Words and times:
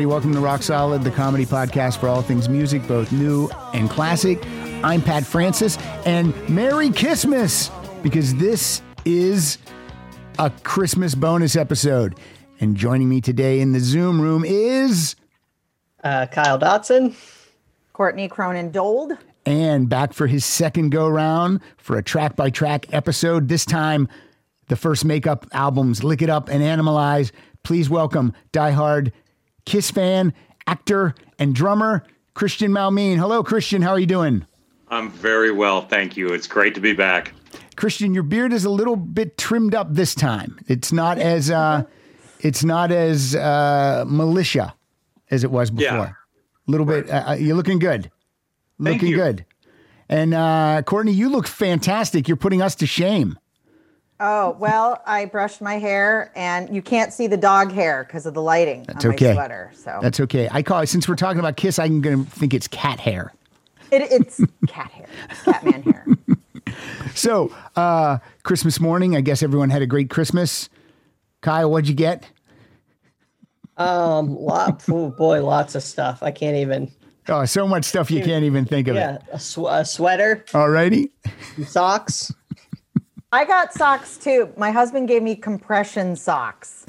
everybody, 0.00 0.14
welcome 0.14 0.32
to 0.32 0.40
Rock 0.40 0.62
Solid, 0.62 1.02
the 1.02 1.10
comedy 1.10 1.44
podcast 1.44 1.98
for 1.98 2.08
all 2.08 2.22
things 2.22 2.48
music, 2.48 2.86
both 2.88 3.12
new 3.12 3.50
and 3.74 3.90
classic. 3.90 4.42
I'm 4.82 5.02
Pat 5.02 5.26
Francis, 5.26 5.76
and 6.06 6.32
Merry 6.48 6.90
Christmas, 6.90 7.70
because 8.02 8.34
this 8.36 8.80
is 9.04 9.58
a 10.38 10.48
Christmas 10.62 11.14
bonus 11.14 11.54
episode. 11.54 12.14
And 12.60 12.78
joining 12.78 13.10
me 13.10 13.20
today 13.20 13.60
in 13.60 13.72
the 13.72 13.80
Zoom 13.80 14.22
room 14.22 14.42
is, 14.42 15.16
Uh, 16.02 16.24
Kyle 16.24 16.58
Dotson. 16.58 17.14
Courtney 17.92 18.26
Cronin 18.26 18.70
Dold. 18.70 19.12
and 19.44 19.86
back 19.90 20.14
for 20.14 20.26
his 20.28 20.46
second 20.46 20.90
go 20.92 21.10
round 21.10 21.60
for 21.76 21.98
a 21.98 22.02
track 22.02 22.36
by 22.36 22.48
track 22.48 22.86
episode. 22.94 23.48
This 23.48 23.66
time, 23.66 24.08
the 24.68 24.76
first 24.76 25.04
makeup 25.04 25.46
albums, 25.52 26.02
Lick 26.02 26.22
It 26.22 26.30
Up 26.30 26.48
and 26.48 26.62
Animalize. 26.62 27.32
Please 27.64 27.90
welcome 27.90 28.32
diehard 28.54 29.12
Kiss 29.64 29.90
fan, 29.90 30.32
actor, 30.66 31.14
and 31.38 31.54
drummer, 31.54 32.04
Christian 32.34 32.70
Malmeen. 32.72 33.16
Hello, 33.16 33.42
Christian. 33.42 33.82
How 33.82 33.90
are 33.90 33.98
you 33.98 34.06
doing? 34.06 34.46
I'm 34.88 35.10
very 35.10 35.52
well, 35.52 35.82
thank 35.82 36.16
you. 36.16 36.28
It's 36.32 36.46
great 36.46 36.74
to 36.74 36.80
be 36.80 36.92
back. 36.92 37.32
Christian, 37.76 38.12
your 38.12 38.24
beard 38.24 38.52
is 38.52 38.64
a 38.64 38.70
little 38.70 38.96
bit 38.96 39.38
trimmed 39.38 39.74
up 39.74 39.94
this 39.94 40.14
time. 40.14 40.58
It's 40.66 40.92
not 40.92 41.18
as 41.18 41.50
uh, 41.50 41.84
it's 42.40 42.64
not 42.64 42.90
as 42.90 43.34
uh, 43.34 44.04
militia 44.06 44.74
as 45.30 45.44
it 45.44 45.50
was 45.50 45.70
before. 45.70 45.96
Yeah. 45.96 46.12
A 46.66 46.70
little 46.70 46.86
bit. 46.86 47.08
Uh, 47.08 47.36
you're 47.38 47.56
looking 47.56 47.78
good. 47.78 48.10
Looking 48.78 49.12
good. 49.12 49.44
And 50.08 50.34
uh, 50.34 50.82
Courtney, 50.84 51.12
you 51.12 51.28
look 51.28 51.46
fantastic. 51.46 52.26
You're 52.26 52.36
putting 52.36 52.60
us 52.60 52.74
to 52.76 52.86
shame. 52.86 53.38
Oh, 54.22 54.54
well, 54.58 55.00
I 55.06 55.24
brushed 55.24 55.62
my 55.62 55.78
hair 55.78 56.30
and 56.36 56.74
you 56.74 56.82
can't 56.82 57.10
see 57.12 57.26
the 57.26 57.38
dog 57.38 57.72
hair 57.72 58.04
because 58.06 58.26
of 58.26 58.34
the 58.34 58.42
lighting 58.42 58.84
That's 58.86 59.04
on 59.04 59.14
okay. 59.14 59.28
my 59.28 59.32
sweater. 59.34 59.70
So 59.74 59.98
That's 60.02 60.20
okay. 60.20 60.46
I 60.52 60.62
call 60.62 60.80
it 60.80 60.88
since 60.88 61.08
we're 61.08 61.16
talking 61.16 61.38
about 61.40 61.56
Kiss. 61.56 61.78
I'm 61.78 62.02
going 62.02 62.24
to 62.26 62.30
think 62.30 62.52
it's 62.52 62.68
cat 62.68 63.00
hair. 63.00 63.32
it, 63.90 64.02
it's 64.12 64.40
cat 64.68 64.90
hair, 64.90 65.06
it's 65.30 65.42
Catman 65.42 65.82
hair. 65.82 66.06
So 67.14 67.52
uh, 67.76 68.18
Christmas 68.44 68.78
morning, 68.80 69.16
I 69.16 69.20
guess 69.20 69.42
everyone 69.42 69.68
had 69.70 69.82
a 69.82 69.86
great 69.86 70.08
Christmas. 70.08 70.68
Kyle, 71.40 71.70
what'd 71.70 71.88
you 71.88 71.94
get? 71.94 72.24
Um, 73.76 74.34
lot, 74.36 74.82
oh 74.88 75.10
boy, 75.10 75.42
lots 75.44 75.74
of 75.74 75.82
stuff. 75.82 76.22
I 76.22 76.30
can't 76.30 76.56
even. 76.56 76.90
Oh, 77.28 77.44
so 77.44 77.66
much 77.66 77.84
stuff 77.84 78.10
you 78.10 78.22
can't 78.22 78.44
even 78.44 78.64
think 78.64 78.88
of 78.88 78.94
Yeah, 78.96 79.16
it. 79.16 79.22
a, 79.32 79.38
sw- 79.40 79.58
a 79.68 79.84
sweater, 79.84 80.44
Alrighty. 80.50 81.10
some 81.56 81.64
socks. 81.64 82.32
I 83.32 83.44
got 83.44 83.72
socks 83.72 84.16
too. 84.16 84.52
My 84.56 84.70
husband 84.70 85.06
gave 85.08 85.22
me 85.22 85.36
compression 85.36 86.16
socks. 86.16 86.84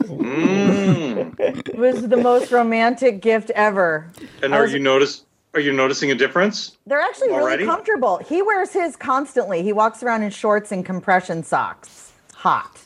it 0.00 1.78
was 1.78 2.08
the 2.08 2.16
most 2.16 2.50
romantic 2.50 3.20
gift 3.22 3.50
ever. 3.50 4.10
And 4.42 4.52
are 4.54 4.62
was- 4.62 4.72
you 4.72 4.80
notice 4.80 5.24
are 5.54 5.60
you 5.60 5.72
noticing 5.72 6.10
a 6.12 6.14
difference? 6.14 6.76
They're 6.86 7.00
actually 7.00 7.30
Already? 7.30 7.64
really 7.64 7.66
comfortable. 7.74 8.18
He 8.18 8.40
wears 8.40 8.72
his 8.72 8.94
constantly. 8.94 9.62
He 9.64 9.72
walks 9.72 10.00
around 10.02 10.22
in 10.22 10.30
shorts 10.30 10.70
and 10.70 10.86
compression 10.86 11.42
socks. 11.42 12.12
Hot. 12.34 12.80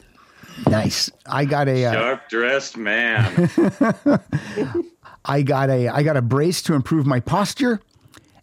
Nice. 0.71 1.11
I 1.27 1.45
got 1.45 1.69
a. 1.69 1.85
Uh, 1.85 1.93
Sharp 1.93 2.29
dressed 2.31 2.77
man. 2.79 3.51
I 5.27 5.43
got 5.43 5.69
a. 5.69 5.89
I 5.89 6.03
got 6.03 6.17
a 6.17 6.23
brace 6.23 6.63
to 6.63 6.75
improve 6.75 7.05
my 7.07 7.21
posture, 7.21 7.81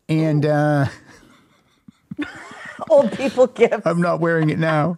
and 0.07 0.45
uh, 0.45 0.85
Old 2.89 3.11
people 3.13 3.47
gifts. 3.47 3.85
I'm 3.85 4.01
not 4.01 4.19
wearing 4.19 4.49
it 4.49 4.59
now. 4.59 4.97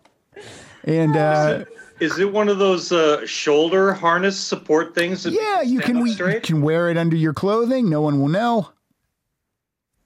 And 0.85 1.15
uh, 1.15 1.65
Is 1.99 2.19
it 2.19 2.31
one 2.31 2.49
of 2.49 2.57
those 2.59 2.91
uh, 2.91 3.25
shoulder 3.25 3.93
harness 3.93 4.37
support 4.39 4.93
things? 4.95 5.23
That 5.23 5.33
yeah, 5.33 5.61
you 5.61 5.79
can 5.79 6.01
we, 6.01 6.11
you 6.11 6.41
can 6.41 6.61
wear 6.61 6.89
it 6.89 6.97
under 6.97 7.15
your 7.15 7.33
clothing. 7.33 7.89
No 7.89 8.01
one 8.01 8.19
will 8.19 8.27
know. 8.29 8.69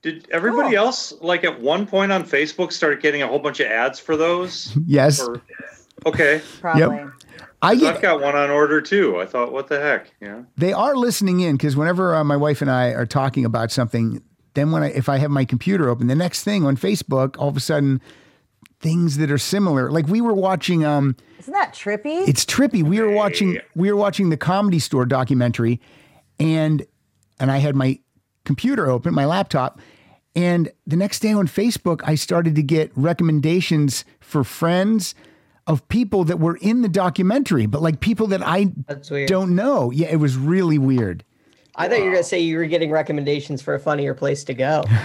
Did 0.04 0.28
everybody 0.32 0.78
Oh. 0.78 0.86
else 0.86 1.14
like 1.22 1.44
at 1.44 1.60
one 1.60 1.88
point 1.88 2.12
on 2.12 2.24
Facebook 2.24 2.72
start 2.72 3.02
getting 3.02 3.22
a 3.24 3.28
whole 3.28 3.40
bunch 3.40 3.60
of 3.60 3.68
ads 3.68 4.00
for 4.00 4.16
those? 4.16 4.78
Yes, 4.86 5.20
Or, 5.20 5.42
okay, 6.06 6.42
Probably. 6.62 7.06
I 7.64 7.72
I've 7.72 8.02
got 8.04 8.22
one 8.22 8.36
on 8.36 8.52
order 8.52 8.80
too. 8.82 9.20
I 9.20 9.26
thought, 9.26 9.52
what 9.52 9.68
the 9.68 9.80
heck? 9.80 10.12
Yeah. 10.22 10.44
They 10.58 10.72
are 10.74 10.96
listening 10.96 11.40
in 11.40 11.58
because 11.58 11.76
whenever 11.76 12.14
uh, 12.16 12.24
my 12.24 12.36
wife 12.38 12.62
and 12.62 12.70
I 12.70 12.90
are 12.90 13.08
talking 13.08 13.44
about 13.46 13.72
something, 13.72 14.22
then 14.58 14.72
when 14.72 14.84
I 14.84 14.90
if 14.92 15.08
I 15.08 15.18
have 15.18 15.32
my 15.32 15.46
computer 15.46 15.88
open, 15.90 16.08
the 16.08 16.16
next 16.16 16.44
thing 16.44 16.66
on 16.66 16.76
Facebook, 16.76 17.36
all 17.38 17.48
of 17.48 17.56
a 17.56 17.60
sudden, 17.62 18.02
things 18.80 19.18
that 19.18 19.32
are 19.32 19.38
similar. 19.38 19.92
Like 19.92 20.08
we 20.08 20.20
were 20.20 20.34
watching. 20.34 20.84
Um, 20.84 21.16
Isn't 21.40 21.54
that 21.54 21.74
trippy? 21.74 22.28
it's 22.28 22.44
trippy. 22.44 22.84
We 22.84 23.00
were 23.00 23.12
watching 23.12 23.60
we 23.76 23.92
were 23.92 23.98
watching 23.98 24.30
the 24.30 24.38
comedy 24.38 24.80
store 24.80 25.06
documentary 25.06 25.80
and 26.40 26.86
and 27.40 27.52
I 27.52 27.58
had 27.60 27.76
my 27.76 28.00
computer 28.46 28.90
open, 28.90 29.14
my 29.14 29.26
laptop, 29.26 29.80
and 30.36 30.72
the 30.88 30.96
next 30.96 31.20
day 31.20 31.34
on 31.34 31.48
Facebook 31.48 32.02
I 32.04 32.16
started 32.16 32.56
to 32.56 32.64
get 32.64 32.92
recommendations 32.96 34.06
for 34.20 34.44
friends 34.44 35.14
of 35.68 35.88
people 35.90 36.24
that 36.24 36.40
were 36.40 36.58
in 36.62 36.82
the 36.82 36.90
documentary, 36.90 37.66
but 37.66 37.82
like 37.82 38.00
people 38.00 38.28
that 38.28 38.42
I 38.42 38.72
don't 39.28 39.56
know. 39.56 39.92
Yeah, 39.92 40.08
it 40.08 40.16
was 40.16 40.38
really 40.38 40.78
weird. 40.78 41.24
I 41.80 41.88
thought 41.88 42.00
you 42.00 42.06
were 42.06 42.12
gonna 42.12 42.24
say 42.24 42.40
you 42.40 42.58
were 42.58 42.66
getting 42.66 42.90
recommendations 42.92 43.62
for 43.62 43.76
a 43.76 43.80
funnier 43.80 44.14
place 44.16 44.44
to 44.46 44.54
go. 44.54 44.84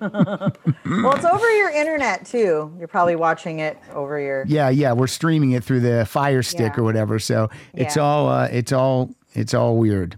well, 0.00 1.14
it's 1.14 1.24
over 1.24 1.50
your 1.56 1.70
internet 1.70 2.26
too. 2.26 2.74
You're 2.78 2.88
probably 2.88 3.16
watching 3.16 3.60
it 3.60 3.78
over 3.94 4.20
your. 4.20 4.44
Yeah, 4.46 4.68
yeah, 4.68 4.92
we're 4.92 5.06
streaming 5.06 5.52
it 5.52 5.64
through 5.64 5.80
the 5.80 6.04
Fire 6.06 6.42
Stick 6.42 6.74
Yeah. 6.74 6.80
or 6.80 6.84
whatever. 6.84 7.18
So 7.18 7.48
it's 7.72 7.96
Yeah. 7.96 8.02
all 8.02 8.28
uh, 8.28 8.48
it's 8.50 8.72
all 8.72 9.14
it's 9.34 9.54
all 9.54 9.76
weird. 9.76 10.16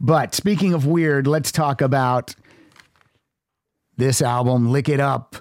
But 0.00 0.34
speaking 0.34 0.72
of 0.74 0.86
weird, 0.86 1.26
let's 1.26 1.52
talk 1.52 1.80
about 1.80 2.34
this 3.96 4.20
album, 4.22 4.70
Lick 4.72 4.88
It 4.88 5.00
Up, 5.00 5.36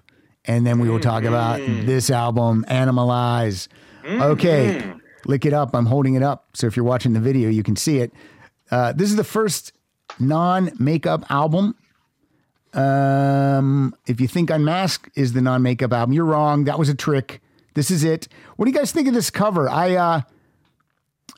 and 0.45 0.65
then 0.65 0.79
we 0.79 0.89
will 0.89 0.99
talk 0.99 1.23
about 1.23 1.59
this 1.59 2.09
album, 2.09 2.65
Animalize. 2.67 3.67
Okay, 4.05 4.83
Lick 5.25 5.45
It 5.45 5.53
Up. 5.53 5.73
I'm 5.75 5.85
holding 5.87 6.13
it 6.15 6.23
up, 6.23 6.47
so 6.53 6.67
if 6.67 6.75
you're 6.75 6.85
watching 6.85 7.13
the 7.13 7.19
video, 7.19 7.49
you 7.49 7.63
can 7.63 7.75
see 7.75 7.99
it. 7.99 8.11
Uh, 8.71 8.93
this 8.93 9.09
is 9.09 9.15
the 9.17 9.23
first 9.23 9.73
non-makeup 10.19 11.25
album. 11.29 11.75
Um, 12.73 13.93
if 14.07 14.21
you 14.21 14.27
think 14.27 14.49
Unmasked 14.49 15.09
is 15.15 15.33
the 15.33 15.41
non-makeup 15.41 15.91
album, 15.91 16.13
you're 16.13 16.25
wrong. 16.25 16.63
That 16.63 16.79
was 16.79 16.87
a 16.89 16.95
trick. 16.95 17.41
This 17.73 17.91
is 17.91 18.03
it. 18.03 18.27
What 18.55 18.65
do 18.65 18.71
you 18.71 18.77
guys 18.77 18.91
think 18.91 19.07
of 19.07 19.13
this 19.13 19.29
cover? 19.29 19.69
I 19.69 19.95
uh, 19.95 20.21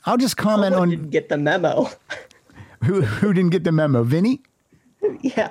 I'll 0.04 0.16
just 0.16 0.36
comment 0.36 0.74
Someone 0.74 0.82
on 0.82 0.90
didn't 0.90 1.10
get 1.10 1.28
the 1.28 1.38
memo. 1.38 1.90
who 2.84 3.02
who 3.02 3.32
didn't 3.32 3.50
get 3.50 3.64
the 3.64 3.72
memo. 3.72 4.02
Vinnie. 4.04 4.42
yeah, 5.20 5.50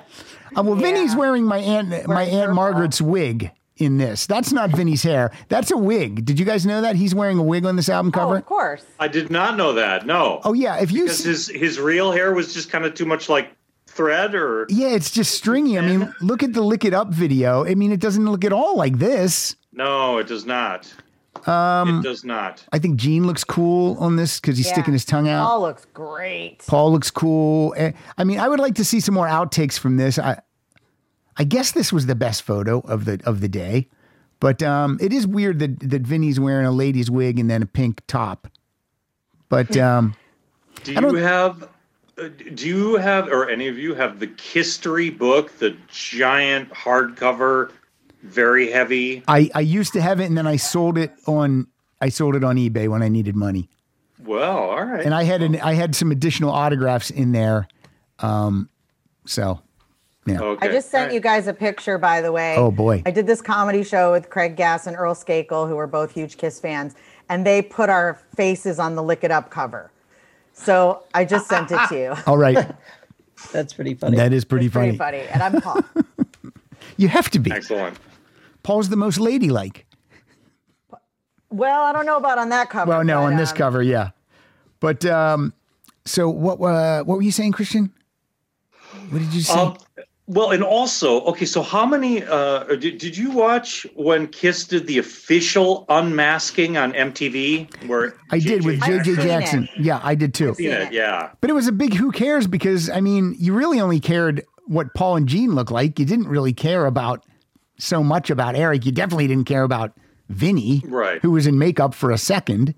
Uh, 0.56 0.62
well, 0.62 0.74
Vinnie's 0.74 1.14
wearing 1.14 1.44
my 1.44 1.58
aunt 1.58 2.06
my 2.06 2.24
aunt. 2.24 2.54
Margaret's 2.54 3.00
wig 3.00 3.50
in 3.76 3.98
this. 3.98 4.26
That's 4.26 4.52
not 4.52 4.70
Vinnie's 4.70 5.02
hair. 5.02 5.32
That's 5.48 5.70
a 5.70 5.76
wig. 5.76 6.24
Did 6.24 6.38
you 6.38 6.44
guys 6.44 6.64
know 6.64 6.80
that 6.80 6.96
he's 6.96 7.14
wearing 7.14 7.38
a 7.38 7.42
wig 7.42 7.66
on 7.66 7.76
this 7.76 7.88
album 7.88 8.12
Oh, 8.14 8.18
cover? 8.18 8.36
of 8.36 8.46
course. 8.46 8.84
I 9.00 9.08
did 9.08 9.30
not 9.30 9.56
know 9.56 9.72
that. 9.72 10.06
No. 10.06 10.40
Oh 10.44 10.52
yeah, 10.52 10.76
if 10.80 10.92
you 10.92 11.02
Because 11.04 11.24
his 11.24 11.48
his 11.48 11.80
real 11.80 12.12
hair 12.12 12.32
was 12.34 12.54
just 12.54 12.70
kind 12.70 12.84
of 12.84 12.94
too 12.94 13.04
much 13.06 13.28
like 13.28 13.50
thread 13.86 14.34
or 14.34 14.66
yeah, 14.68 14.88
it's 14.88 15.10
just 15.10 15.34
stringy. 15.34 15.78
I 15.78 15.82
mean, 15.82 16.12
look 16.20 16.42
at 16.42 16.52
the 16.52 16.60
lick 16.62 16.84
it 16.84 16.94
up 16.94 17.08
video. 17.10 17.64
I 17.64 17.74
mean, 17.74 17.90
it 17.92 18.00
doesn't 18.00 18.24
look 18.24 18.44
at 18.44 18.52
all 18.52 18.76
like 18.76 18.98
this. 18.98 19.56
no, 19.72 20.18
it 20.18 20.26
does 20.28 20.46
not. 20.46 20.92
Um, 21.48 21.98
it 21.98 22.02
does 22.04 22.24
not. 22.24 22.64
I 22.72 22.78
think 22.78 22.96
Gene 22.96 23.26
looks 23.26 23.42
cool 23.44 23.96
on 23.98 24.14
this 24.16 24.40
because 24.40 24.56
he's 24.56 24.66
Yeah. 24.68 24.72
sticking 24.74 24.92
his 24.92 25.04
tongue 25.04 25.28
out. 25.28 25.44
Paul 25.46 25.60
looks 25.62 25.84
great. 25.92 26.64
Paul 26.66 26.92
looks 26.92 27.10
cool. 27.10 27.74
Eh, 27.76 27.90
I 28.16 28.24
mean, 28.24 28.38
I 28.38 28.48
would 28.48 28.60
like 28.60 28.76
to 28.76 28.84
see 28.84 29.00
some 29.00 29.14
more 29.14 29.26
outtakes 29.26 29.76
from 29.78 29.96
this. 29.96 30.18
I, 30.18 30.38
I 31.36 31.44
guess 31.44 31.72
this 31.72 31.92
was 31.92 32.06
the 32.06 32.14
best 32.14 32.42
photo 32.42 32.80
of 32.80 33.04
the 33.04 33.20
of 33.24 33.40
the 33.40 33.48
day, 33.48 33.88
but 34.40 34.62
um, 34.62 34.98
it 35.00 35.12
is 35.12 35.26
weird 35.26 35.58
that 35.60 35.80
that 35.80 36.02
Vinnie's 36.02 36.38
wearing 36.38 36.66
a 36.66 36.70
lady's 36.72 37.10
wig 37.10 37.38
and 37.38 37.50
then 37.50 37.62
a 37.62 37.66
pink 37.66 38.00
top. 38.06 38.48
But 39.48 39.76
um, 39.76 40.14
Do 40.84 40.94
don't- 40.94 41.10
you 41.14 41.16
have? 41.22 41.62
uh, 42.18 42.28
Do 42.54 42.66
you 42.68 42.96
have, 42.96 43.28
or 43.28 43.48
any 43.48 43.68
of 43.68 43.76
you 43.78 43.94
have 43.94 44.20
the 44.20 44.30
History 44.40 45.10
book, 45.10 45.58
the 45.58 45.76
giant 45.88 46.70
hardcover, 46.70 47.70
very 48.22 48.70
heavy? 48.70 49.22
I 49.28 49.50
I 49.54 49.60
used 49.60 49.92
to 49.94 50.00
have 50.00 50.20
it 50.20 50.26
and 50.26 50.36
then 50.38 50.46
I 50.46 50.56
sold 50.56 50.96
it 50.98 51.12
on 51.26 51.66
I 52.00 52.08
sold 52.10 52.36
it 52.36 52.44
on 52.44 52.56
eBay 52.56 52.88
when 52.88 53.02
I 53.02 53.08
needed 53.08 53.34
money, 53.34 53.68
Well, 54.24 54.58
all 54.58 54.84
right. 54.84 55.04
and 55.04 55.14
I 55.14 55.24
had 55.24 55.42
an 55.42 55.56
I 55.60 55.74
had 55.74 55.94
some 55.96 56.10
additional 56.12 56.50
autographs 56.50 57.10
in 57.10 57.32
there. 57.32 57.66
Um, 58.20 58.68
so 59.26 59.60
okay. 60.28 60.68
I 60.68 60.72
just 60.72 60.90
sent 60.90 61.02
all 61.02 61.06
right. 61.08 61.14
you 61.14 61.20
guys 61.20 61.46
a 61.46 61.54
picture, 61.54 61.98
by 61.98 62.20
the 62.20 62.32
way. 62.32 62.56
Oh, 62.56 62.70
boy. 62.70 63.02
I 63.04 63.10
did 63.10 63.26
this 63.26 63.42
comedy 63.42 63.82
show 63.84 64.12
with 64.12 64.30
Craig 64.30 64.56
Gass 64.56 64.86
and 64.86 64.96
Earl 64.96 65.14
Skakel, 65.14 65.68
who 65.68 65.76
were 65.76 65.86
both 65.86 66.12
huge 66.12 66.36
Kiss 66.36 66.60
fans. 66.60 66.94
and 67.28 67.46
they 67.46 67.62
put 67.62 67.90
our 67.90 68.20
faces 68.36 68.78
on 68.78 68.94
the 68.94 69.02
Lick 69.02 69.24
It 69.24 69.30
Up 69.30 69.50
cover. 69.50 69.90
So 70.52 71.02
I 71.14 71.24
just 71.24 71.48
sent 71.48 71.70
it 71.72 71.80
to 71.88 71.94
you. 71.94 72.14
All 72.26 72.38
right. 72.38 72.74
That's 73.52 73.72
pretty 73.72 73.94
funny. 73.94 74.16
That 74.16 74.32
is 74.32 74.44
pretty 74.44 74.66
It's 74.66 74.74
funny. 74.74 74.96
pretty 74.96 75.26
funny. 75.26 75.28
And 75.28 75.42
I'm 75.42 75.60
Paul. 75.60 75.80
You 76.96 77.08
have 77.08 77.28
to 77.30 77.40
be. 77.40 77.50
Excellent. 77.50 77.98
Paul's 78.62 78.88
the 78.88 78.96
most 78.96 79.18
ladylike. 79.18 79.84
well, 81.50 81.82
I 81.82 81.92
don't 81.92 82.06
know 82.06 82.18
about 82.18 82.38
on 82.38 82.50
that 82.50 82.70
cover. 82.70 82.88
Well, 82.88 83.02
no, 83.02 83.20
but, 83.20 83.32
on 83.32 83.36
this 83.36 83.50
um, 83.50 83.56
cover, 83.56 83.82
yeah. 83.82 84.10
But 84.78 85.04
um, 85.04 85.52
so 86.04 86.28
what? 86.28 86.60
Uh, 86.60 87.02
what 87.02 87.16
were 87.16 87.22
you 87.22 87.32
saying, 87.32 87.50
Christian? 87.50 87.92
What 89.10 89.18
did 89.18 89.32
you 89.34 89.40
say? 89.40 89.58
Um, 89.58 89.76
well, 90.26 90.50
and 90.52 90.62
also, 90.62 91.20
okay, 91.22 91.44
so 91.44 91.60
how 91.62 91.84
many 91.84 92.22
uh, 92.24 92.64
did, 92.76 92.98
did 92.98 93.16
you 93.16 93.30
watch 93.30 93.86
when 93.94 94.26
Kiss 94.28 94.66
did 94.66 94.86
the 94.86 94.98
official 94.98 95.84
unmasking 95.88 96.76
on 96.78 96.92
MTV? 96.94 97.86
Where 97.86 98.16
I 98.30 98.38
did 98.38 98.64
with 98.64 98.80
JJ 98.80 99.16
Jackson. 99.22 99.64
it. 99.76 99.84
Yeah, 99.84 100.00
I 100.02 100.14
did 100.14 100.32
too. 100.32 100.54
Seen 100.54 100.70
it, 100.70 100.92
yeah. 100.92 101.30
But 101.40 101.50
it 101.50 101.52
was 101.52 101.66
a 101.68 101.72
big 101.72 101.94
who 101.94 102.10
cares 102.10 102.46
because 102.46 102.88
I 102.88 103.00
mean, 103.00 103.36
you 103.38 103.52
really 103.54 103.80
only 103.80 104.00
cared 104.00 104.42
what 104.66 104.94
Paul 104.94 105.16
and 105.16 105.28
Gene 105.28 105.54
looked 105.54 105.70
like. 105.70 105.98
You 105.98 106.06
didn't 106.06 106.28
really 106.28 106.54
care 106.54 106.86
about 106.86 107.24
so 107.78 108.02
much 108.02 108.30
about 108.30 108.54
Eric. 108.56 108.86
You 108.86 108.92
definitely 108.92 109.26
didn't 109.26 109.44
care 109.46 109.62
about 109.64 109.92
Vinnie, 110.30 110.82
Right. 110.86 111.20
who 111.20 111.32
was 111.32 111.46
in 111.46 111.58
makeup 111.58 111.92
for 111.92 112.10
a 112.10 112.16
second. 112.18 112.74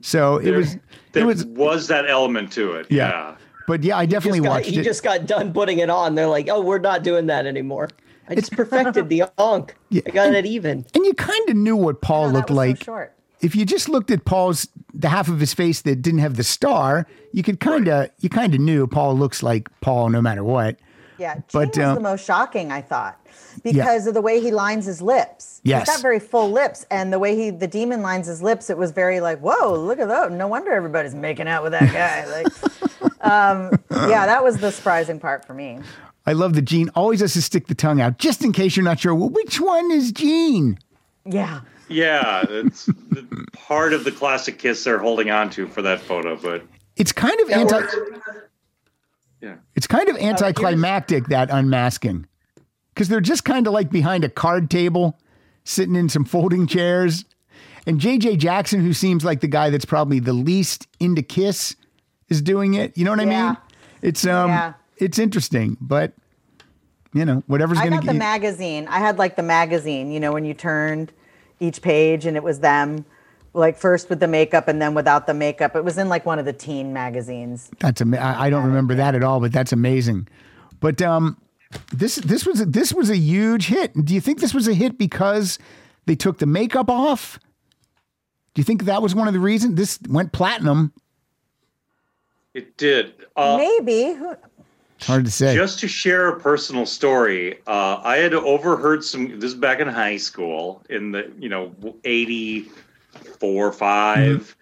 So 0.00 0.38
it 0.38 0.52
was 0.52 0.78
there 1.12 1.24
it 1.24 1.26
was, 1.26 1.44
was 1.44 1.88
that 1.88 2.08
element 2.08 2.52
to 2.52 2.72
it. 2.72 2.86
yeah. 2.88 3.10
Yeah. 3.10 3.36
But 3.70 3.84
yeah, 3.84 3.96
I 3.96 4.04
definitely 4.06 4.40
Just 4.40 4.44
got- 4.48 4.50
watched 4.50 4.66
he 4.70 4.80
it. 4.80 4.82
just 4.84 5.02
got 5.04 5.26
done 5.26 5.52
putting 5.52 5.78
it 5.78 5.88
on. 5.90 6.16
They're 6.16 6.26
like, 6.26 6.48
oh, 6.48 6.60
we're 6.60 6.78
not 6.80 7.04
doing 7.04 7.26
that 7.26 7.46
anymore. 7.46 7.88
I 8.28 8.34
just 8.34 8.50
perfected 8.50 9.08
the 9.08 9.20
onk. 9.38 9.70
Yeah, 9.90 10.02
I 10.06 10.10
got 10.10 10.26
and- 10.26 10.36
it 10.36 10.46
even. 10.46 10.84
and 10.92 11.06
you 11.06 11.14
kind 11.14 11.48
of 11.48 11.54
knew 11.56 11.76
what 11.76 12.00
Paul 12.00 12.26
that 12.28 12.34
looked 12.34 12.50
was 12.50 12.56
so 12.56 12.60
like. 12.60 12.82
short. 12.84 13.14
if 13.40 13.54
you 13.54 13.64
just 13.64 13.88
looked 13.88 14.10
at 14.10 14.24
Paul's 14.24 14.66
the 14.92 15.08
half 15.08 15.28
of 15.28 15.38
his 15.38 15.54
face 15.54 15.82
that 15.82 16.02
didn't 16.02 16.18
have 16.18 16.34
the 16.36 16.42
star, 16.42 17.06
you 17.32 17.44
could 17.44 17.60
kind 17.60 17.86
of 17.86 18.10
you 18.18 18.28
kind 18.28 18.54
of 18.54 18.60
knew 18.60 18.88
Paul 18.88 19.16
looks 19.16 19.40
like 19.42 19.68
Paul 19.80 20.08
no 20.10 20.20
matter 20.20 20.42
what. 20.42 20.76
Yeah, 21.18 21.34
Gene 21.34 21.42
But, 21.52 21.68
was 21.76 21.78
um, 21.78 21.94
the 21.96 22.00
most 22.00 22.24
shocking, 22.24 22.72
I 22.72 22.80
thought, 22.80 23.20
because 23.62 24.06
of 24.06 24.14
the 24.14 24.22
way 24.22 24.40
he 24.40 24.50
lines 24.50 24.86
his 24.86 25.02
lips. 25.02 25.60
Yes. 25.64 25.86
he's 25.86 25.96
got 25.96 26.02
very 26.02 26.18
full 26.18 26.50
lips, 26.50 26.86
and 26.90 27.12
the 27.12 27.18
way 27.18 27.36
he 27.36 27.50
the 27.50 27.66
demon 27.68 28.00
lines 28.02 28.26
his 28.26 28.40
lips, 28.42 28.70
it 28.70 28.78
was 28.78 28.90
very 28.90 29.20
like, 29.20 29.38
whoa, 29.40 29.74
look 29.78 29.98
at 30.00 30.08
that! 30.08 30.32
No 30.32 30.48
wonder 30.48 30.72
everybody's 30.72 31.14
making 31.14 31.46
out 31.46 31.62
with 31.62 31.72
that 31.72 31.92
guy. 31.92 32.24
like, 32.42 32.46
um, 33.20 33.70
yeah, 33.90 34.26
that 34.26 34.42
was 34.44 34.58
the 34.58 34.70
surprising 34.70 35.20
part 35.20 35.44
for 35.44 35.54
me. 35.54 35.78
I 36.26 36.32
love 36.32 36.54
that 36.54 36.62
Gene 36.62 36.90
always 36.94 37.20
has 37.20 37.32
to 37.32 37.42
stick 37.42 37.66
the 37.66 37.74
tongue 37.74 38.00
out 38.00 38.18
just 38.18 38.44
in 38.44 38.52
case 38.52 38.76
you're 38.76 38.84
not 38.84 39.00
sure. 39.00 39.14
Well, 39.14 39.30
which 39.30 39.60
one 39.60 39.90
is 39.90 40.12
Gene? 40.12 40.78
Yeah, 41.24 41.60
Yeah. 41.88 42.44
It's 42.48 42.86
the 42.86 43.46
part 43.52 43.92
of 43.92 44.04
the 44.04 44.12
classic 44.12 44.58
Kiss 44.58 44.84
they're 44.84 44.98
holding 44.98 45.30
on 45.30 45.50
to 45.50 45.66
for 45.66 45.82
that 45.82 46.00
photo, 46.00 46.36
but 46.36 46.62
It's 46.96 47.12
kind 47.12 47.38
of 47.40 47.50
anti. 47.50 47.80
yeah. 49.40 49.56
It's 49.74 49.86
kind 49.86 50.08
of 50.08 50.16
anticlimactic 50.16 51.26
that 51.28 51.50
unmasking 51.50 52.26
because 52.94 53.08
they're 53.08 53.20
just 53.20 53.44
kind 53.44 53.66
of 53.66 53.72
like 53.72 53.90
behind 53.90 54.24
a 54.24 54.28
card 54.28 54.70
table, 54.70 55.18
sitting 55.64 55.96
in 55.96 56.08
some 56.08 56.24
folding 56.24 56.66
chairs. 56.66 57.24
And 57.86 57.98
JJ 58.00 58.38
Jackson, 58.38 58.80
who 58.80 58.92
seems 58.92 59.24
like 59.24 59.40
the 59.40 59.48
guy 59.48 59.70
that's 59.70 59.86
probably 59.86 60.20
the 60.20 60.32
least 60.34 60.86
into 61.00 61.22
Kiss, 61.22 61.74
is 62.30 62.40
doing 62.40 62.74
it. 62.74 62.96
You 62.96 63.04
know 63.04 63.10
what 63.10 63.20
I 63.20 63.24
Yeah. 63.24 63.46
mean? 63.48 63.56
It's 64.02 64.26
um, 64.26 64.48
Yeah. 64.50 64.72
it's 64.96 65.18
interesting, 65.18 65.76
but 65.80 66.12
you 67.12 67.24
know, 67.24 67.42
whatever's 67.48 67.78
I 67.78 67.84
gonna 67.84 67.96
got 67.96 68.06
the 68.06 68.14
magazine. 68.14 68.86
I 68.88 69.00
had 69.00 69.18
like 69.18 69.36
the 69.36 69.42
magazine, 69.42 70.10
you 70.12 70.20
know, 70.20 70.32
when 70.32 70.44
you 70.44 70.54
turned 70.54 71.12
each 71.58 71.82
page 71.82 72.24
and 72.24 72.36
it 72.36 72.42
was 72.42 72.60
them, 72.60 73.04
like 73.52 73.76
first 73.76 74.08
with 74.08 74.20
the 74.20 74.28
makeup 74.28 74.68
and 74.68 74.80
then 74.80 74.94
without 74.94 75.26
the 75.26 75.34
makeup. 75.34 75.74
It 75.74 75.84
was 75.84 75.98
in 75.98 76.08
like 76.08 76.24
one 76.24 76.38
of 76.38 76.44
the 76.44 76.52
teen 76.52 76.92
magazines. 76.92 77.68
That's 77.80 78.00
ama- 78.00 78.16
I, 78.18 78.46
I 78.46 78.50
don't 78.50 78.64
remember 78.64 78.94
that 78.94 79.14
at 79.16 79.24
all, 79.24 79.40
but 79.40 79.52
that's 79.52 79.72
amazing. 79.72 80.28
But 80.78 81.02
um, 81.02 81.36
this 81.92 82.14
this 82.16 82.46
was 82.46 82.60
a, 82.60 82.64
this 82.66 82.92
was 82.94 83.10
a 83.10 83.16
huge 83.16 83.66
hit. 83.66 83.92
Do 84.04 84.14
you 84.14 84.20
think 84.20 84.38
this 84.40 84.54
was 84.54 84.68
a 84.68 84.72
hit 84.74 84.96
because 84.96 85.58
they 86.06 86.14
took 86.14 86.38
the 86.38 86.46
makeup 86.46 86.88
off? 86.88 87.38
Do 88.54 88.60
you 88.60 88.64
think 88.64 88.84
that 88.84 89.02
was 89.02 89.14
one 89.14 89.26
of 89.28 89.34
the 89.34 89.40
reasons 89.40 89.74
this 89.74 89.98
went 90.08 90.32
platinum? 90.32 90.92
It 92.54 92.76
did. 92.76 93.14
Uh, 93.36 93.56
Maybe. 93.58 94.18
It's 94.96 95.06
hard 95.06 95.24
to 95.24 95.30
say. 95.30 95.54
Just 95.54 95.78
to 95.80 95.88
share 95.88 96.28
a 96.28 96.38
personal 96.38 96.84
story, 96.84 97.58
uh, 97.66 98.00
I 98.02 98.16
had 98.16 98.34
overheard 98.34 99.04
some. 99.04 99.40
This 99.40 99.52
is 99.52 99.54
back 99.54 99.80
in 99.80 99.88
high 99.88 100.16
school 100.16 100.82
in 100.90 101.12
the 101.12 101.32
you 101.38 101.48
know 101.48 101.74
eighty 102.04 102.70
four 103.38 103.72
five, 103.72 104.54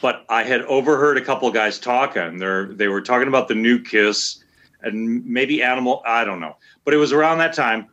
but 0.00 0.24
I 0.28 0.42
had 0.42 0.62
overheard 0.62 1.16
a 1.18 1.20
couple 1.20 1.46
of 1.46 1.54
guys 1.54 1.78
talking. 1.78 2.38
They 2.38 2.64
they 2.70 2.88
were 2.88 3.02
talking 3.02 3.28
about 3.28 3.48
the 3.48 3.54
new 3.54 3.78
Kiss 3.78 4.42
and 4.82 5.24
maybe 5.24 5.62
Animal. 5.62 6.02
I 6.06 6.24
don't 6.24 6.40
know, 6.40 6.56
but 6.84 6.94
it 6.94 6.96
was 6.96 7.12
around 7.12 7.38
that 7.38 7.52
time, 7.52 7.86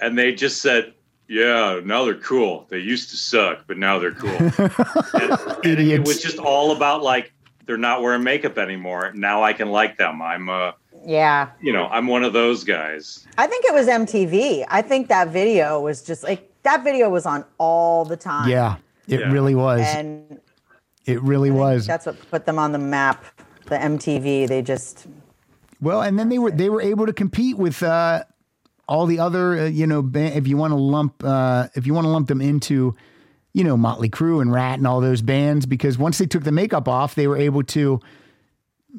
and 0.00 0.18
they 0.18 0.34
just 0.34 0.60
said, 0.60 0.92
"Yeah, 1.28 1.80
now 1.84 2.04
they're 2.04 2.16
cool. 2.16 2.66
They 2.68 2.80
used 2.80 3.08
to 3.10 3.16
suck, 3.16 3.66
but 3.66 3.78
now 3.78 3.98
they're 3.98 4.12
cool." 4.12 4.30
and, 4.58 5.40
and 5.64 5.64
it, 5.64 5.78
it 5.78 6.06
was 6.06 6.20
just 6.20 6.38
all 6.38 6.76
about 6.76 7.02
like 7.02 7.32
they're 7.66 7.76
not 7.76 8.02
wearing 8.02 8.22
makeup 8.22 8.58
anymore. 8.58 9.12
Now 9.14 9.42
I 9.42 9.52
can 9.52 9.70
like 9.70 9.96
them. 9.98 10.20
I'm 10.22 10.48
uh 10.48 10.72
yeah. 11.06 11.50
you 11.60 11.72
know, 11.72 11.86
I'm 11.86 12.06
one 12.06 12.24
of 12.24 12.32
those 12.32 12.64
guys. 12.64 13.26
I 13.36 13.46
think 13.46 13.64
it 13.66 13.74
was 13.74 13.86
MTV. 13.88 14.64
I 14.70 14.80
think 14.80 15.08
that 15.08 15.28
video 15.28 15.80
was 15.80 16.02
just 16.02 16.22
like 16.22 16.50
that 16.62 16.82
video 16.82 17.10
was 17.10 17.26
on 17.26 17.44
all 17.58 18.04
the 18.06 18.16
time. 18.16 18.48
yeah, 18.48 18.76
it 19.06 19.20
Yeah. 19.20 19.30
really 19.32 19.54
was. 19.54 19.80
And 19.82 20.40
it 21.04 21.20
really 21.22 21.50
was. 21.50 21.86
that's 21.86 22.06
what 22.06 22.16
put 22.30 22.46
them 22.46 22.58
on 22.58 22.72
the 22.72 22.78
map. 22.78 23.24
The 23.66 23.76
MTV, 23.76 24.46
they 24.48 24.62
just 24.62 25.06
Well, 25.80 26.00
and 26.02 26.18
then 26.18 26.28
they 26.30 26.38
were 26.38 26.50
they 26.50 26.68
were 26.70 26.80
able 26.82 27.06
to 27.06 27.12
compete 27.12 27.56
with 27.58 27.82
uh, 27.82 28.24
all 28.88 29.06
the 29.06 29.18
other 29.18 29.58
uh, 29.58 29.64
you 29.66 29.86
know 29.86 30.02
ba- 30.02 30.36
if 30.36 30.46
you 30.46 30.56
want 30.56 30.72
to 30.72 30.76
lump 30.78 31.22
uh, 31.24 31.68
if 31.74 31.86
you 31.86 31.92
want 31.94 32.04
to 32.06 32.10
lump 32.10 32.28
them 32.28 32.40
into 32.40 32.94
you 33.54 33.64
know 33.64 33.76
Motley 33.76 34.10
Crue 34.10 34.42
and 34.42 34.52
Ratt 34.52 34.78
and 34.78 34.86
all 34.86 35.00
those 35.00 35.22
bands 35.22 35.64
because 35.64 35.96
once 35.96 36.18
they 36.18 36.26
took 36.26 36.42
the 36.42 36.52
makeup 36.52 36.88
off, 36.88 37.14
they 37.14 37.26
were 37.26 37.38
able 37.38 37.62
to 37.62 38.00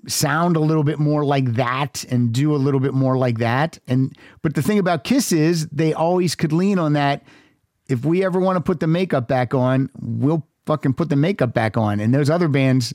sound 0.07 0.55
a 0.55 0.59
little 0.59 0.83
bit 0.83 0.99
more 0.99 1.23
like 1.23 1.53
that 1.53 2.03
and 2.09 2.31
do 2.31 2.55
a 2.55 2.57
little 2.57 2.79
bit 2.79 2.93
more 2.93 3.17
like 3.17 3.37
that. 3.39 3.79
And 3.87 4.17
but 4.41 4.55
the 4.55 4.61
thing 4.61 4.79
about 4.79 5.03
Kiss 5.03 5.31
is 5.31 5.67
they 5.67 5.93
always 5.93 6.35
could 6.35 6.53
lean 6.53 6.79
on 6.79 6.93
that. 6.93 7.23
If 7.87 8.05
we 8.05 8.23
ever 8.23 8.39
want 8.39 8.57
to 8.57 8.61
put 8.61 8.79
the 8.79 8.87
makeup 8.87 9.27
back 9.27 9.53
on, 9.53 9.89
we'll 9.99 10.47
fucking 10.65 10.93
put 10.93 11.09
the 11.09 11.15
makeup 11.15 11.53
back 11.53 11.77
on. 11.77 11.99
And 11.99 12.13
those 12.13 12.29
other 12.29 12.47
bands 12.47 12.93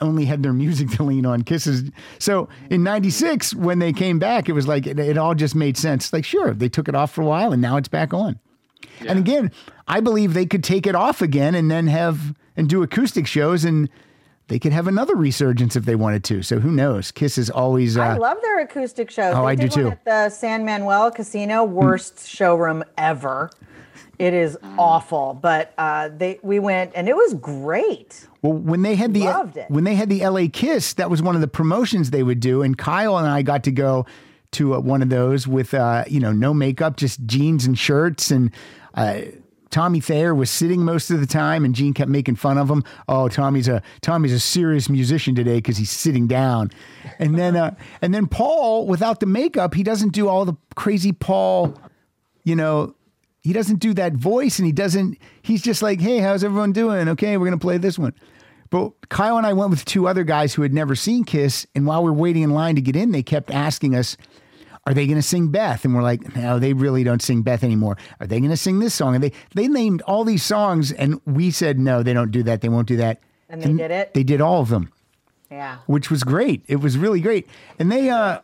only 0.00 0.24
had 0.26 0.42
their 0.42 0.52
music 0.52 0.90
to 0.90 1.02
lean 1.02 1.26
on. 1.26 1.42
Kisses. 1.42 1.90
So 2.18 2.48
in 2.70 2.82
'96, 2.82 3.54
when 3.54 3.78
they 3.78 3.92
came 3.92 4.18
back, 4.18 4.48
it 4.48 4.52
was 4.52 4.68
like 4.68 4.86
it, 4.86 4.98
it 4.98 5.16
all 5.16 5.34
just 5.34 5.54
made 5.54 5.76
sense. 5.76 6.12
Like, 6.12 6.24
sure, 6.24 6.52
they 6.52 6.68
took 6.68 6.88
it 6.88 6.94
off 6.94 7.12
for 7.12 7.22
a 7.22 7.26
while, 7.26 7.52
and 7.52 7.62
now 7.62 7.76
it's 7.76 7.88
back 7.88 8.12
on. 8.12 8.38
And 9.06 9.18
again, 9.18 9.52
I 9.86 10.00
believe 10.00 10.34
they 10.34 10.46
could 10.46 10.64
take 10.64 10.86
it 10.86 10.94
off 10.94 11.22
again 11.22 11.54
and 11.54 11.70
then 11.70 11.86
have 11.86 12.34
and 12.56 12.68
do 12.68 12.82
acoustic 12.82 13.26
shows, 13.26 13.64
and 13.64 13.88
they 14.48 14.58
could 14.58 14.72
have 14.72 14.86
another 14.86 15.14
resurgence 15.14 15.76
if 15.76 15.84
they 15.84 15.94
wanted 15.94 16.24
to. 16.24 16.42
So 16.42 16.58
who 16.60 16.70
knows? 16.70 17.12
Kiss 17.12 17.36
is 17.38 17.50
always. 17.50 17.96
Uh, 17.96 18.02
I 18.02 18.16
love 18.16 18.38
their 18.42 18.60
acoustic 18.60 19.10
shows. 19.10 19.34
Oh, 19.36 19.42
they 19.42 19.52
I 19.52 19.54
do 19.54 19.68
did 19.68 19.70
one 19.72 19.84
too. 19.84 19.88
At 19.90 20.04
the 20.04 20.28
San 20.30 20.64
Manuel 20.64 21.10
Casino, 21.10 21.64
worst 21.64 22.28
showroom 22.28 22.84
ever. 22.96 23.50
It 24.18 24.32
is 24.32 24.56
awful, 24.78 25.38
but 25.40 25.74
uh, 25.76 26.08
they 26.16 26.40
we 26.42 26.58
went 26.58 26.92
and 26.94 27.06
it 27.06 27.14
was 27.14 27.34
great. 27.34 28.26
Well, 28.40 28.54
when 28.54 28.80
they 28.80 28.94
had 28.94 29.12
the 29.12 29.24
Loved 29.24 29.58
it. 29.58 29.70
when 29.70 29.84
they 29.84 29.94
had 29.94 30.08
the 30.08 30.26
LA 30.26 30.46
Kiss, 30.50 30.94
that 30.94 31.10
was 31.10 31.20
one 31.20 31.34
of 31.34 31.42
the 31.42 31.48
promotions 31.48 32.10
they 32.10 32.22
would 32.22 32.40
do, 32.40 32.62
and 32.62 32.78
Kyle 32.78 33.18
and 33.18 33.26
I 33.26 33.42
got 33.42 33.64
to 33.64 33.70
go 33.70 34.06
to 34.56 34.74
uh, 34.74 34.80
one 34.80 35.02
of 35.02 35.08
those 35.08 35.46
with 35.46 35.74
uh, 35.74 36.04
you 36.06 36.20
know 36.20 36.32
no 36.32 36.52
makeup, 36.52 36.96
just 36.96 37.24
jeans 37.26 37.64
and 37.66 37.78
shirts, 37.78 38.30
and 38.30 38.50
uh, 38.94 39.20
Tommy 39.70 40.00
Thayer 40.00 40.34
was 40.34 40.50
sitting 40.50 40.84
most 40.84 41.10
of 41.10 41.20
the 41.20 41.26
time, 41.26 41.64
and 41.64 41.74
Gene 41.74 41.92
kept 41.92 42.10
making 42.10 42.36
fun 42.36 42.56
of 42.56 42.70
him. 42.70 42.82
Oh, 43.08 43.28
Tommy's 43.28 43.68
a 43.68 43.82
Tommy's 44.00 44.32
a 44.32 44.40
serious 44.40 44.88
musician 44.88 45.34
today 45.34 45.56
because 45.56 45.76
he's 45.76 45.90
sitting 45.90 46.26
down, 46.26 46.70
and 47.18 47.38
then 47.38 47.56
uh, 47.56 47.74
and 48.02 48.14
then 48.14 48.26
Paul 48.26 48.86
without 48.86 49.20
the 49.20 49.26
makeup, 49.26 49.74
he 49.74 49.82
doesn't 49.82 50.12
do 50.12 50.28
all 50.28 50.44
the 50.44 50.54
crazy 50.74 51.12
Paul, 51.12 51.78
you 52.44 52.56
know. 52.56 52.94
He 53.42 53.52
doesn't 53.52 53.78
do 53.78 53.94
that 53.94 54.14
voice, 54.14 54.58
and 54.58 54.66
he 54.66 54.72
doesn't. 54.72 55.18
He's 55.42 55.62
just 55.62 55.80
like, 55.80 56.00
"Hey, 56.00 56.18
how's 56.18 56.42
everyone 56.42 56.72
doing? 56.72 57.08
Okay, 57.10 57.36
we're 57.36 57.44
gonna 57.46 57.58
play 57.58 57.78
this 57.78 57.96
one." 57.96 58.12
But 58.70 59.08
Kyle 59.08 59.36
and 59.36 59.46
I 59.46 59.52
went 59.52 59.70
with 59.70 59.84
two 59.84 60.08
other 60.08 60.24
guys 60.24 60.54
who 60.54 60.62
had 60.62 60.74
never 60.74 60.96
seen 60.96 61.22
Kiss, 61.24 61.66
and 61.74 61.86
while 61.86 62.02
we 62.02 62.10
were 62.10 62.16
waiting 62.16 62.42
in 62.42 62.50
line 62.50 62.74
to 62.74 62.80
get 62.80 62.96
in, 62.96 63.12
they 63.12 63.22
kept 63.22 63.50
asking 63.50 63.94
us, 63.94 64.16
"Are 64.86 64.94
they 64.94 65.06
going 65.06 65.18
to 65.18 65.22
sing 65.22 65.48
Beth?" 65.48 65.84
And 65.84 65.94
we're 65.94 66.02
like, 66.02 66.34
"No, 66.36 66.58
they 66.58 66.72
really 66.72 67.04
don't 67.04 67.20
sing 67.20 67.42
Beth 67.42 67.62
anymore. 67.64 67.96
Are 68.20 68.26
they 68.26 68.38
going 68.38 68.50
to 68.50 68.56
sing 68.56 68.78
this 68.78 68.94
song?" 68.94 69.14
And 69.14 69.22
they 69.24 69.32
they 69.54 69.68
named 69.68 70.00
all 70.02 70.24
these 70.24 70.42
songs, 70.42 70.92
and 70.92 71.20
we 71.26 71.50
said, 71.50 71.78
"No, 71.78 72.02
they 72.02 72.12
don't 72.14 72.30
do 72.30 72.42
that. 72.44 72.60
They 72.60 72.68
won't 72.68 72.88
do 72.88 72.96
that." 72.96 73.20
And 73.48 73.62
they 73.62 73.72
did 73.72 73.90
it? 73.90 74.14
They 74.14 74.24
did 74.24 74.40
all 74.40 74.60
of 74.62 74.68
them, 74.70 74.92
Yeah. 75.50 75.78
which 75.86 76.10
was 76.10 76.24
great. 76.24 76.62
It 76.66 76.76
was 76.76 76.96
really 76.98 77.20
great, 77.20 77.46
and 77.78 77.92
they 77.92 78.10
uh, 78.10 78.40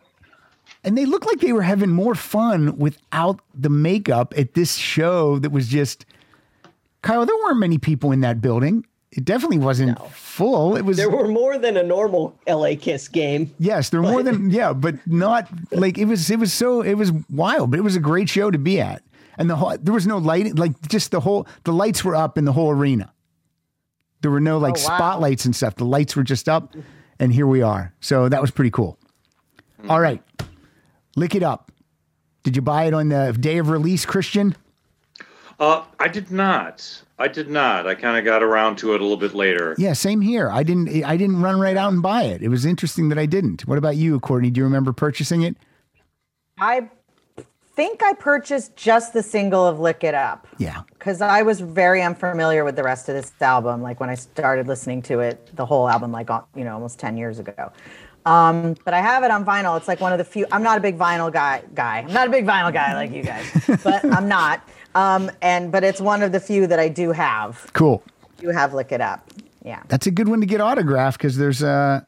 and 0.83 0.97
they 0.97 1.05
looked 1.05 1.25
like 1.25 1.39
they 1.39 1.53
were 1.53 1.61
having 1.63 1.89
more 1.89 2.15
fun 2.15 2.77
without 2.77 3.39
the 3.53 3.69
makeup 3.69 4.33
at 4.37 4.53
this 4.53 4.75
show 4.75 5.39
that 5.39 5.51
was 5.51 5.67
just. 5.67 6.05
Kyle, 7.01 7.25
there 7.25 7.35
weren't 7.43 7.59
many 7.59 7.77
people 7.77 8.13
in 8.13 8.21
that 8.21 8.39
building. 8.39 8.85
It 9.15 9.25
definitely 9.25 9.59
wasn't 9.59 9.99
full. 10.11 10.75
It 10.75 10.81
was 10.83 10.97
There 10.97 11.09
were 11.09 11.27
more 11.27 11.57
than 11.59 11.77
a 11.77 11.83
normal 11.83 12.35
LA 12.47 12.71
Kiss 12.79 13.07
game. 13.07 13.53
yes, 13.59 13.89
there 13.89 14.01
were 14.01 14.09
more 14.09 14.23
than 14.23 14.49
yeah, 14.49 14.73
but 14.73 14.95
not 15.05 15.47
like 15.71 15.97
it 15.99 16.05
was. 16.05 16.29
It 16.31 16.39
was 16.39 16.51
so 16.51 16.81
it 16.81 16.95
was 16.95 17.11
wild, 17.29 17.69
but 17.69 17.79
it 17.79 17.83
was 17.83 17.95
a 17.95 17.99
great 17.99 18.27
show 18.29 18.49
to 18.49 18.57
be 18.57 18.79
at. 18.81 19.03
And 19.37 19.49
the 19.49 19.55
whole 19.55 19.77
there 19.77 19.93
was 19.93 20.07
no 20.07 20.17
lighting, 20.17 20.55
like 20.55 20.73
just 20.89 21.11
the 21.11 21.19
whole 21.19 21.47
the 21.63 21.71
lights 21.73 22.03
were 22.03 22.15
up 22.15 22.37
in 22.37 22.45
the 22.45 22.53
whole 22.53 22.71
arena. 22.71 23.11
There 24.21 24.31
were 24.31 24.39
no 24.41 24.57
like 24.57 24.75
Oh, 24.77 24.87
wow. 24.89 24.95
spotlights 24.97 25.45
and 25.45 25.55
stuff. 25.55 25.75
The 25.75 25.85
lights 25.85 26.15
were 26.15 26.23
just 26.23 26.49
up, 26.49 26.73
and 27.19 27.31
here 27.33 27.45
we 27.45 27.61
are. 27.61 27.93
So 27.99 28.29
that 28.29 28.41
was 28.41 28.51
pretty 28.51 28.71
cool. 28.71 28.97
Hmm. 29.81 29.91
All 29.91 29.99
right, 29.99 30.23
lick 31.15 31.35
it 31.35 31.43
up. 31.43 31.71
Did 32.43 32.55
you 32.55 32.61
buy 32.61 32.85
it 32.85 32.93
on 32.93 33.09
the 33.09 33.35
day 33.39 33.57
of 33.59 33.69
release, 33.69 34.05
Christian? 34.05 34.55
Uh, 35.59 35.83
I 35.99 36.07
did 36.07 36.31
not. 36.31 37.03
I 37.19 37.27
did 37.27 37.49
not. 37.49 37.87
I 37.87 37.95
kind 37.95 38.17
of 38.17 38.25
got 38.25 38.41
around 38.43 38.77
to 38.77 38.93
it 38.93 38.99
a 38.99 39.03
little 39.03 39.17
bit 39.17 39.33
later. 39.33 39.75
Yeah, 39.77 39.93
same 39.93 40.19
here. 40.21 40.49
I 40.49 40.63
didn't. 40.63 41.03
I 41.03 41.15
didn't 41.15 41.41
run 41.41 41.59
right 41.59 41.77
out 41.77 41.93
and 41.93 42.01
buy 42.01 42.23
it. 42.23 42.41
It 42.41 42.49
was 42.49 42.65
interesting 42.65 43.09
that 43.09 43.17
I 43.19 43.25
didn't. 43.25 43.67
What 43.67 43.77
about 43.77 43.95
you, 43.95 44.19
Courtney? 44.19 44.49
Do 44.49 44.59
you 44.59 44.65
remember 44.65 44.91
purchasing 44.93 45.43
it? 45.43 45.55
I 46.57 46.89
think 47.75 48.03
I 48.03 48.13
purchased 48.13 48.75
just 48.75 49.13
the 49.13 49.23
single 49.23 49.65
of 49.65 49.79
Lick 49.79 50.03
It 50.03 50.13
Up. 50.13 50.47
Yeah. 50.57 50.81
because 50.89 51.21
I 51.21 51.41
was 51.43 51.59
very 51.61 52.01
unfamiliar 52.01 52.63
with 52.63 52.75
the 52.75 52.83
rest 52.83 53.09
of 53.09 53.15
this 53.15 53.31
album. 53.41 53.81
Like 53.81 53.99
when 53.99 54.09
I 54.09 54.15
started 54.15 54.67
listening 54.67 55.01
to 55.03 55.19
it, 55.19 55.55
the 55.55 55.65
whole 55.65 55.87
album, 55.87 56.11
like 56.11 56.29
you 56.55 56.63
know, 56.63 56.73
almost 56.73 56.99
ten 56.99 57.15
years 57.17 57.39
ago. 57.39 57.71
Um, 58.25 58.75
but 58.85 58.93
I 58.93 59.01
have 59.01 59.23
it 59.23 59.31
on 59.31 59.43
vinyl. 59.45 59.77
It's 59.77 59.87
like 59.87 59.99
one 59.99 60.13
of 60.13 60.17
the 60.17 60.23
few. 60.23 60.45
I'm 60.51 60.63
not 60.63 60.77
a 60.77 60.81
big 60.81 60.97
vinyl 60.97 61.31
guy. 61.31 61.61
Guy. 61.73 61.99
I'm 61.99 62.13
not 62.13 62.27
a 62.27 62.31
big 62.31 62.45
vinyl 62.45 62.71
guy 62.73 62.93
like 62.93 63.11
you 63.11 63.23
guys, 63.23 63.45
but 63.83 64.03
I'm 64.05 64.27
not. 64.27 64.67
Um, 64.95 65.31
and 65.41 65.71
but 65.71 65.83
it's 65.83 65.99
one 66.01 66.21
of 66.21 66.31
the 66.31 66.39
few 66.39 66.67
that 66.67 66.79
I 66.79 66.87
do 66.87 67.11
have. 67.11 67.69
Cool. 67.73 68.03
You 68.41 68.49
have 68.49 68.73
look 68.73 68.91
It 68.91 69.01
Up. 69.01 69.27
Yeah. 69.63 69.81
That's 69.87 70.07
a 70.07 70.11
good 70.11 70.27
one 70.27 70.41
to 70.41 70.45
get 70.45 70.61
autographed 70.61 71.17
because 71.17 71.37
there's 71.37 71.63
uh 71.63 72.01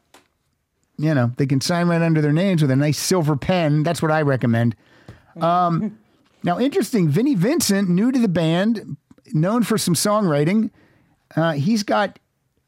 you 0.98 1.14
know, 1.14 1.30
they 1.36 1.46
can 1.46 1.60
sign 1.60 1.88
right 1.88 2.00
under 2.00 2.20
their 2.20 2.32
names 2.32 2.62
with 2.62 2.70
a 2.70 2.76
nice 2.76 2.98
silver 2.98 3.36
pen. 3.36 3.82
That's 3.82 4.00
what 4.00 4.10
I 4.10 4.22
recommend. 4.22 4.74
Um, 5.40 5.98
now, 6.42 6.58
interesting, 6.58 7.08
Vinnie 7.08 7.34
Vincent, 7.34 7.88
new 7.88 8.10
to 8.10 8.18
the 8.18 8.28
band, 8.28 8.96
known 9.32 9.62
for 9.62 9.76
some 9.78 9.94
songwriting. 9.94 10.70
Uh, 11.34 11.52
he's 11.52 11.82
got 11.82 12.18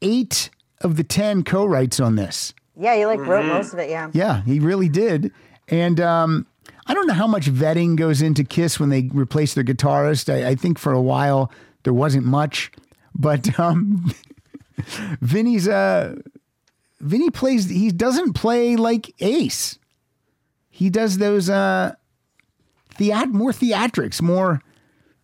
eight 0.01 0.49
of 0.81 0.95
the 0.95 1.03
10 1.03 1.43
co 1.43 1.65
writes 1.65 1.99
on 1.99 2.15
this. 2.15 2.53
Yeah, 2.77 2.95
he 2.95 3.05
like 3.05 3.19
wrote 3.19 3.45
most 3.45 3.73
of 3.73 3.79
it. 3.79 3.89
Yeah. 3.89 4.09
Yeah, 4.13 4.43
he 4.43 4.59
really 4.59 4.89
did. 4.89 5.31
And 5.67 5.99
um, 5.99 6.47
I 6.89 6.93
don't 6.93 7.07
know 7.07 7.13
how 7.13 7.27
much 7.27 7.45
vetting 7.49 7.95
goes 7.95 8.21
into 8.21 8.43
Kiss 8.43 8.79
when 8.79 8.89
they 8.89 9.09
replace 9.13 9.53
their 9.53 9.63
guitarist. 9.63 10.33
I, 10.33 10.49
I 10.49 10.55
think 10.55 10.77
for 10.79 10.91
a 10.91 11.01
while 11.01 11.51
there 11.83 11.93
wasn't 11.93 12.25
much, 12.25 12.71
but 13.15 13.57
um, 13.59 14.11
Vinnie's 15.21 15.67
uh, 15.67 16.15
Vinnie 16.99 17.29
plays. 17.29 17.69
He 17.69 17.91
doesn't 17.91 18.33
play 18.33 18.75
like 18.75 19.13
Ace. 19.19 19.77
He 20.69 20.89
does 20.89 21.17
those 21.17 21.49
uh, 21.49 21.93
theat 22.95 23.29
more 23.29 23.51
theatrics, 23.51 24.21
more 24.21 24.61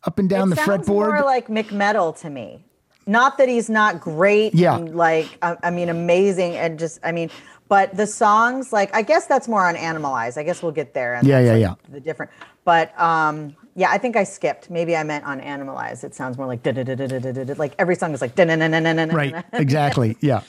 up 0.03 0.19
and 0.19 0.29
down 0.29 0.51
it 0.51 0.55
the 0.55 0.63
sounds 0.63 0.87
fretboard. 0.87 1.07
more 1.07 1.21
like 1.23 1.47
McMetal 1.47 2.17
to 2.21 2.29
me. 2.29 2.63
Not 3.07 3.37
that 3.37 3.47
he's 3.49 3.69
not 3.69 4.01
great, 4.01 4.53
Yeah. 4.55 4.75
and 4.77 4.95
like 4.95 5.27
I, 5.41 5.57
I 5.63 5.69
mean, 5.71 5.89
amazing, 5.89 6.55
and 6.55 6.77
just 6.79 6.99
I 7.03 7.11
mean, 7.11 7.29
but 7.67 7.95
the 7.95 8.07
songs, 8.07 8.71
like 8.71 8.95
I 8.95 9.01
guess 9.01 9.25
that's 9.25 9.47
more 9.47 9.65
on 9.65 9.75
Animalize. 9.75 10.37
I 10.37 10.43
guess 10.43 10.61
we'll 10.61 10.71
get 10.71 10.93
there. 10.93 11.15
And 11.15 11.27
Yeah, 11.27 11.41
that's, 11.41 11.59
yeah, 11.59 11.69
like, 11.69 11.91
The 11.91 11.99
different, 11.99 12.31
but 12.63 12.99
um, 12.99 13.55
yeah, 13.75 13.91
I 13.91 13.97
think 13.97 14.15
I 14.15 14.23
skipped. 14.23 14.69
Maybe 14.69 14.95
I 14.95 15.03
meant 15.03 15.25
on 15.25 15.41
Animalize. 15.41 16.03
It 16.03 16.15
sounds 16.15 16.37
more 16.37 16.47
like 16.47 16.63
da-da-da-da-da-da-da. 16.63 17.53
like 17.57 17.73
every 17.77 17.95
song 17.95 18.13
is 18.13 18.21
like 18.21 18.35
da-na-na-na-na-na-na. 18.35 19.13
right, 19.13 19.45
exactly. 19.53 20.17
Yeah. 20.21 20.41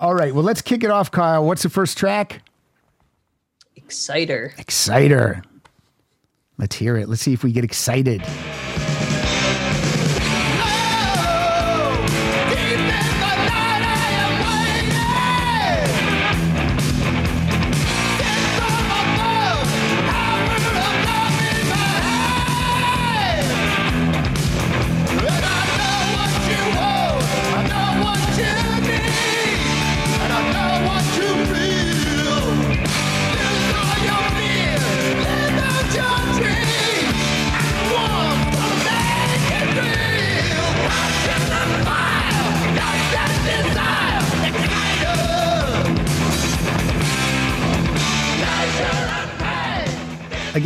All 0.00 0.14
right. 0.14 0.34
Well, 0.34 0.44
let's 0.44 0.62
kick 0.62 0.84
it 0.84 0.90
off, 0.90 1.10
Kyle. 1.10 1.44
What's 1.44 1.62
the 1.62 1.70
first 1.70 1.96
track? 1.96 2.42
Exciter. 3.76 4.54
Exciter. 4.58 5.42
Let's 6.58 6.76
hear 6.76 6.96
it. 6.96 7.08
Let's 7.08 7.22
see 7.22 7.32
if 7.32 7.42
we 7.42 7.52
get 7.52 7.64
excited. 7.64 8.22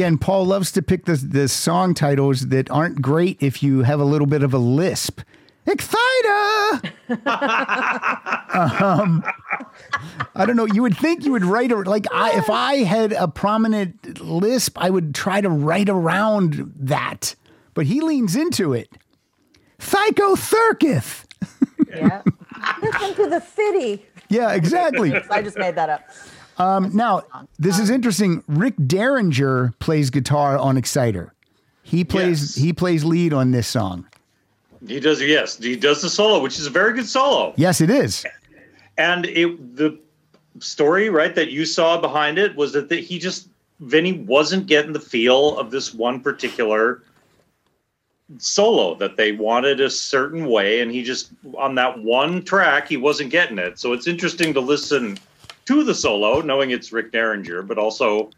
Again, 0.07 0.19
Paul 0.19 0.47
loves 0.47 0.71
to 0.71 0.83
pick 0.83 1.07
the, 1.07 1.17
the 1.17 1.49
song 1.49 1.93
titles 1.93 2.47
that 2.51 2.71
aren't 2.71 3.03
great 3.03 3.39
if 3.41 3.61
you 3.61 3.83
have 3.83 3.99
a 3.99 4.05
little 4.05 4.29
bit 4.29 4.45
of 4.45 4.55
a 4.55 4.59
lisp. 4.59 5.21
Exciter! 5.67 5.99
um, 8.55 9.25
I 10.37 10.45
don't 10.47 10.55
know. 10.55 10.67
You 10.67 10.83
would 10.83 10.97
think 10.97 11.25
you 11.25 11.33
would 11.33 11.45
write 11.45 11.73
a, 11.73 11.79
like 11.79 12.07
I, 12.13 12.39
if 12.39 12.49
I 12.49 12.85
had 12.85 13.15
a 13.15 13.27
prominent 13.27 14.21
lisp, 14.21 14.81
I 14.81 14.91
would 14.91 15.13
try 15.13 15.41
to 15.41 15.51
write 15.51 15.89
around 15.89 16.73
that. 16.77 17.35
But 17.75 17.87
he 17.87 18.01
leans 18.01 18.37
into 18.37 18.75
it. 18.75 18.89
Psychotherkith. 19.81 21.25
Yeah. 21.89 22.23
Listen 22.81 23.15
to 23.17 23.29
the 23.29 23.41
city. 23.41 24.07
Yeah, 24.29 24.53
exactly. 24.53 25.13
I 25.33 25.43
just 25.43 25.59
made 25.59 25.75
that 25.75 25.91
up. 25.91 26.03
Um, 26.59 26.95
now, 26.95 27.23
this 27.59 27.79
is 27.79 27.91
uh, 27.91 27.95
interesting. 27.95 28.43
Rick 28.49 28.75
Derringer 28.87 29.75
plays 29.79 30.11
guitar 30.11 30.57
on 30.57 30.77
Exciter. 30.77 31.33
He 31.83 32.03
plays 32.05 32.57
Yes. 32.57 32.65
he 32.65 32.73
plays 32.73 33.05
lead 33.05 33.33
on 33.33 33.51
this 33.53 33.69
song. 33.69 34.07
He 34.87 35.01
does, 35.01 35.21
yes, 35.23 35.57
he 35.59 35.77
does 35.77 36.03
the 36.03 36.11
solo, 36.11 36.43
which 36.43 36.59
is 36.59 36.67
a 36.67 36.71
very 36.71 36.93
good 36.93 37.07
solo. 37.07 37.55
Yes, 37.57 37.81
it 37.81 37.91
is. 37.91 38.25
And 38.99 39.27
it 39.27 39.77
the 39.77 39.99
story, 40.61 41.11
right, 41.11 41.35
that 41.35 41.51
you 41.51 41.65
saw 41.65 42.01
behind 42.01 42.39
it 42.39 42.57
was 42.57 42.73
that 42.73 42.89
the, 42.89 42.97
he 42.97 43.19
just 43.19 43.49
Vinnie 43.81 44.19
wasn't 44.25 44.67
getting 44.67 44.93
the 44.93 45.01
feel 45.01 45.59
of 45.59 45.71
this 45.71 45.93
one 45.95 46.21
particular 46.21 47.03
solo 48.39 48.95
that 48.97 49.17
they 49.17 49.33
wanted 49.33 49.81
a 49.81 49.91
certain 49.91 50.47
way, 50.47 50.81
and 50.81 50.91
he 50.91 51.03
just 51.03 51.31
on 51.57 51.75
that 51.77 51.99
one 52.03 52.43
track 52.43 52.89
he 52.89 52.97
wasn't 52.97 53.31
getting 53.31 53.59
it. 53.59 53.79
So 53.79 53.93
it's 53.93 54.07
interesting 54.07 54.53
to 54.55 54.61
listen 54.61 55.19
to 55.67 55.85
the 55.85 55.95
solo, 55.95 56.41
knowing 56.41 56.71
it's 56.71 56.93
Rick 56.93 57.13
Derringer, 57.13 57.63
but 57.63 57.79
also 57.79 58.31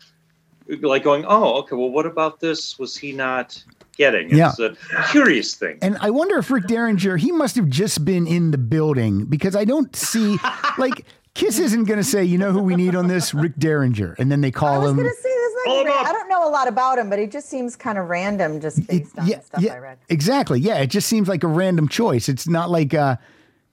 like 0.81 1.03
going, 1.03 1.25
oh, 1.27 1.59
okay, 1.61 1.77
well, 1.77 1.91
what 1.91 2.05
about 2.07 2.41
this? 2.41 2.79
Was 2.79 2.97
he 2.97 3.13
not 3.13 3.63
getting? 3.97 4.29
Yeah. 4.35 4.51
It's 4.51 4.59
a 4.61 4.77
curious 5.11 5.55
thing. 5.55 5.79
And 5.81 5.97
I 6.01 6.11
wonder 6.11 6.39
if 6.39 6.51
Rick 6.51 6.67
Derringer, 6.67 7.17
he 7.17 7.33
must 7.33 7.57
have 7.57 7.69
just 7.69 8.05
been 8.05 8.27
in 8.27 8.51
the 8.51 8.59
building 8.59 9.25
because 9.25 9.57
I 9.57 9.65
don't 9.65 9.95
see 9.97 10.37
like 10.79 11.05
Kiss 11.35 11.59
isn't 11.59 11.85
going 11.85 11.99
to 11.99 12.05
say, 12.05 12.25
you 12.25 12.37
know 12.37 12.51
who 12.53 12.61
we 12.61 12.77
need 12.77 12.95
on 12.95 13.07
this? 13.09 13.33
Rick 13.33 13.57
Derringer. 13.59 14.17
And 14.19 14.31
then 14.31 14.41
they 14.41 14.51
call 14.51 14.87
him. 14.87 14.97
gonna 14.97 15.09
say 15.11 15.23
this. 15.23 15.53
Pull 15.65 15.77
Like, 15.79 15.87
him 15.87 15.93
up. 15.93 16.07
I 16.07 16.13
don't 16.13 16.29
know 16.29 16.49
a 16.49 16.51
lot 16.51 16.69
about 16.69 16.99
him, 16.99 17.11
but 17.11 17.19
he 17.19 17.27
just 17.27 17.49
seems 17.49 17.75
kind 17.77 17.99
of 17.99 18.09
random, 18.09 18.61
just 18.61 18.87
based 18.87 19.19
on 19.19 19.27
yeah, 19.27 19.37
the 19.39 19.43
stuff 19.45 19.63
yeah, 19.63 19.73
I 19.75 19.79
read. 19.79 19.99
exactly. 20.09 20.61
Yeah, 20.61 20.79
it 20.79 20.87
just 20.89 21.09
seems 21.09 21.29
like 21.29 21.43
a 21.45 21.49
random 21.49 21.89
choice. 21.89 22.29
It's 22.29 22.47
not 22.49 22.71
like 22.71 22.95
uh, 22.95 23.17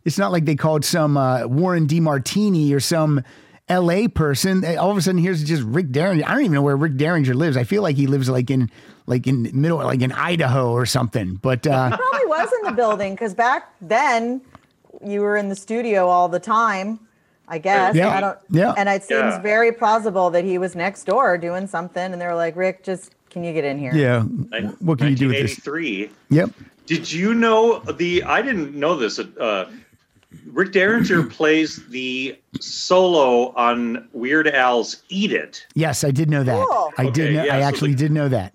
it's 0.03 0.17
not 0.17 0.31
like 0.31 0.45
they 0.45 0.55
called 0.55 0.83
some 0.85 1.15
uh, 1.17 1.45
Warren 1.47 1.88
DeMartini 1.88 2.74
or 2.74 2.79
some 2.79 3.24
L.A. 3.67 4.07
person. 4.07 4.63
Eh, 4.63 4.75
All 4.75 4.91
of 4.91 4.98
a 4.98 5.01
sudden, 5.01 5.19
here's 5.22 5.43
just 5.43 5.63
Rick 5.63 5.91
Derringer. 5.91 6.24
I 6.25 6.31
don't 6.34 6.41
even 6.41 6.53
know 6.53 6.62
where 6.62 6.77
Rick 6.77 6.98
Derringer 6.98 7.34
lives. 7.34 7.57
I 7.57 7.63
feel 7.63 7.81
like 7.81 7.95
he 7.95 8.07
lives 8.07 8.29
like 8.29 8.50
in 8.51 8.69
like 9.07 9.27
in 9.27 9.50
middle, 9.53 9.77
like 9.77 10.01
in 10.01 10.12
Idaho 10.12 10.72
or 10.72 10.86
something. 10.86 11.36
But 11.36 11.65
uh, 11.65 11.95
Probably 11.98 12.25
was 12.27 12.50
in 12.60 12.69
the 12.69 12.72
building 12.75 13.13
because 13.13 13.34
back 13.34 13.72
then 13.81 14.41
you 15.03 15.22
were 15.22 15.36
in 15.38 15.50
the 15.50 15.55
studio 15.55 16.07
all 16.07 16.29
the 16.29 16.39
time. 16.39 17.00
I 17.48 17.60
guess. 17.60 17.93
Yeah, 17.95 18.10
I 18.10 18.22
don't. 18.22 18.38
yeah. 18.50 18.74
And 18.75 18.89
it 18.89 19.03
seems 19.03 19.19
Yeah. 19.19 19.39
very 19.41 19.72
plausible 19.72 20.31
that 20.31 20.43
he 20.43 20.57
was 20.57 20.75
next 20.75 21.03
door 21.03 21.38
doing 21.38 21.67
something, 21.67 22.12
and 22.12 22.19
they 22.19 22.25
were 22.25 22.34
like, 22.34 22.55
"Rick, 22.55 22.84
just 22.84 23.13
can 23.29 23.43
you 23.43 23.53
get 23.53 23.63
in 23.63 23.77
here?" 23.77 23.93
yeah, 23.95 24.24
what 24.79 24.98
can 24.98 25.10
you 25.10 25.15
do 25.15 25.27
with 25.27 25.38
this? 25.38 25.57
1983. 25.63 26.10
Yep. 26.31 26.50
Did 26.88 27.12
you 27.12 27.36
know 27.36 27.79
the? 27.81 28.24
I 28.24 28.41
didn't 28.41 28.74
know 28.74 28.95
this. 28.95 29.19
Uh, 29.19 29.69
Rick 30.47 30.71
Derringer 30.71 31.23
plays 31.29 31.85
the 31.87 32.37
solo 32.59 33.53
on 33.55 34.07
Weird 34.13 34.47
Al's 34.47 35.03
"Eat 35.09 35.31
It." 35.31 35.65
Yes, 35.75 36.03
I 36.03 36.11
did 36.11 36.29
know 36.29 36.43
that. 36.43 36.65
Cool. 36.67 36.91
I 36.97 37.09
did. 37.09 37.33
Know, 37.35 37.43
yeah, 37.43 37.57
I 37.57 37.61
so 37.61 37.67
actually 37.67 37.91
the- 37.91 37.97
did 37.97 38.11
know 38.11 38.29
that. 38.29 38.53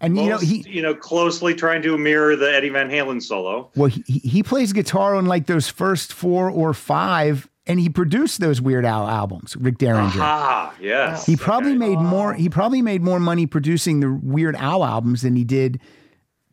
And 0.00 0.16
you 0.16 0.28
know 0.28 0.38
he 0.38 0.64
you 0.68 0.80
know, 0.80 0.94
closely 0.94 1.54
trying 1.56 1.82
to 1.82 1.98
mirror 1.98 2.36
the 2.36 2.54
Eddie 2.54 2.68
Van 2.68 2.88
Halen 2.88 3.20
solo. 3.20 3.68
well 3.74 3.88
he, 3.88 4.02
he 4.06 4.42
plays 4.44 4.72
guitar 4.72 5.16
on 5.16 5.26
like 5.26 5.46
those 5.46 5.68
first 5.68 6.12
four 6.12 6.48
or 6.48 6.72
five, 6.72 7.48
and 7.66 7.80
he 7.80 7.88
produced 7.88 8.38
those 8.38 8.60
Weird 8.60 8.84
Al 8.84 9.08
albums. 9.08 9.56
Rick 9.56 9.78
Derringer. 9.78 10.20
Ah, 10.20 10.72
yes. 10.80 11.26
He 11.26 11.34
probably 11.34 11.70
Okay. 11.70 11.78
made 11.78 11.98
more. 11.98 12.32
He 12.34 12.48
probably 12.48 12.80
made 12.80 13.02
more 13.02 13.18
money 13.18 13.44
producing 13.46 13.98
the 13.98 14.12
Weird 14.22 14.54
Al 14.54 14.84
albums 14.84 15.22
than 15.22 15.34
he 15.34 15.42
did 15.42 15.80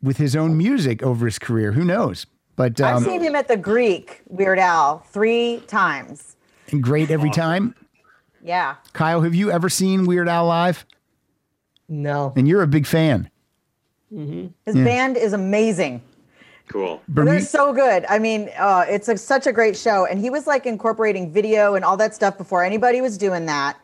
with 0.02 0.18
his 0.18 0.36
own 0.36 0.58
music 0.58 1.04
over 1.04 1.28
his 1.28 1.38
career. 1.38 1.72
Who 1.74 1.86
knows? 1.86 2.26
But 2.56 2.80
I've 2.80 2.98
um, 2.98 3.04
seen 3.04 3.22
him 3.22 3.36
at 3.36 3.48
the 3.48 3.58
Greek 3.58 4.22
Weird 4.28 4.60
Al 4.60 5.00
three 5.00 5.62
times. 5.68 6.36
And 6.72 6.82
great 6.82 7.12
every 7.12 7.30
time. 7.30 7.76
Yeah. 8.42 8.76
Kyle, 8.94 9.22
have 9.22 9.36
you 9.36 9.52
ever 9.52 9.70
seen 9.70 10.06
Weird 10.06 10.30
Al 10.30 10.46
live? 10.46 10.86
No. 11.90 12.34
And 12.36 12.48
you're 12.48 12.62
a 12.64 12.68
big 12.68 12.86
fan. 12.88 13.30
His 14.10 14.76
band 14.76 15.18
is 15.18 15.34
amazing. 15.34 16.02
cool. 16.68 17.02
They're 17.08 17.42
so 17.42 17.74
good. 17.74 18.06
I 18.08 18.18
mean, 18.20 18.50
uh, 18.58 18.86
it's 18.88 19.08
a, 19.10 19.18
such 19.18 19.46
a 19.46 19.52
great 19.52 19.76
show. 19.78 20.06
And 20.06 20.20
he 20.20 20.30
was 20.30 20.48
like 20.48 20.66
incorporating 20.66 21.32
video 21.32 21.76
and 21.76 21.84
all 21.84 21.98
that 21.98 22.16
stuff 22.16 22.38
before 22.38 22.64
anybody 22.64 23.02
was 23.02 23.18
doing 23.18 23.46
that. 23.48 23.78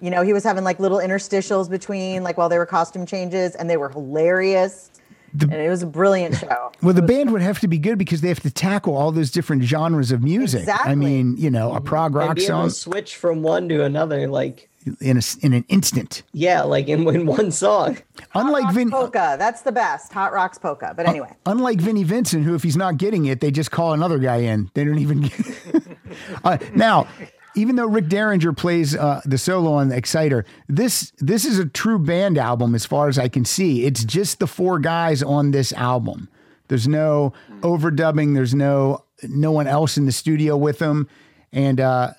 You 0.00 0.10
know, 0.10 0.22
he 0.22 0.32
was 0.32 0.42
having 0.44 0.64
like 0.64 0.80
little 0.80 0.98
interstitials 0.98 1.70
between, 1.70 2.22
like 2.22 2.36
while 2.36 2.48
they 2.48 2.58
were 2.58 2.66
costume 2.66 3.06
changes, 3.06 3.54
and 3.54 3.68
they 3.68 3.76
were 3.76 3.90
hilarious. 3.90 4.90
And 5.38 5.52
it 5.52 5.68
was 5.68 5.82
a 5.82 5.86
brilliant 5.86 6.36
show. 6.36 6.72
Well, 6.82 6.94
the 6.94 7.02
band 7.02 7.32
would 7.32 7.42
have 7.42 7.60
to 7.60 7.68
be 7.68 7.78
good 7.78 7.98
because 7.98 8.20
they 8.20 8.28
have 8.28 8.40
to 8.40 8.50
tackle 8.50 8.96
all 8.96 9.12
those 9.12 9.30
different 9.30 9.62
genres 9.64 10.10
of 10.10 10.22
music. 10.22 10.60
Exactly. 10.60 10.92
I 10.92 10.94
mean, 10.94 11.36
you 11.36 11.50
know, 11.50 11.74
a 11.74 11.80
prog 11.80 12.14
rock 12.14 12.36
be 12.36 12.42
able 12.42 12.48
song 12.48 12.68
to 12.68 12.74
switch 12.74 13.16
from 13.16 13.42
one 13.42 13.68
to 13.68 13.84
another, 13.84 14.28
like 14.28 14.68
in 15.00 15.18
a, 15.18 15.20
in 15.42 15.52
an 15.52 15.64
instant. 15.68 16.22
yeah, 16.32 16.62
like 16.62 16.88
in, 16.88 17.06
in 17.08 17.26
one 17.26 17.50
song. 17.50 17.98
Unlike 18.34 18.64
Rocks 18.64 18.74
Vin, 18.74 18.90
polka, 18.90 19.36
that's 19.38 19.62
the 19.62 19.72
best. 19.72 20.12
Hot 20.12 20.32
Rocks 20.32 20.58
polka. 20.58 20.94
But 20.96 21.08
anyway, 21.08 21.32
unlike 21.46 21.80
Vinnie 21.80 22.04
Vincent, 22.04 22.44
who 22.44 22.54
if 22.54 22.62
he's 22.62 22.76
not 22.76 22.96
getting 22.96 23.26
it, 23.26 23.40
they 23.40 23.50
just 23.50 23.70
call 23.70 23.92
another 23.92 24.18
guy 24.18 24.36
in. 24.36 24.70
They 24.74 24.84
don't 24.84 24.98
even 24.98 25.22
get. 25.22 25.56
uh, 26.44 26.58
now, 26.74 27.06
even 27.54 27.76
though 27.76 27.86
Rick 27.86 28.08
Derringer 28.08 28.52
plays 28.52 28.96
uh, 28.96 29.20
the 29.24 29.38
solo 29.38 29.72
on 29.72 29.88
the 29.88 29.96
Exciter, 29.96 30.44
this 30.68 31.12
this 31.18 31.44
is 31.44 31.58
a 31.58 31.66
true 31.66 31.98
band 31.98 32.38
album 32.38 32.74
as 32.74 32.86
far 32.86 33.08
as 33.08 33.18
I 33.18 33.28
can 33.28 33.44
see. 33.44 33.84
It's 33.84 34.04
just 34.04 34.38
the 34.38 34.46
four 34.46 34.78
guys 34.78 35.22
on 35.22 35.50
this 35.50 35.72
album. 35.72 36.28
There's 36.68 36.86
no 36.86 37.32
overdubbing. 37.60 38.34
There's 38.34 38.54
no 38.54 39.04
no 39.24 39.52
one 39.52 39.66
else 39.66 39.96
in 39.96 40.06
the 40.06 40.12
studio 40.12 40.56
with 40.56 40.78
them, 40.78 41.08
and 41.52 41.80
uh, 41.80 42.12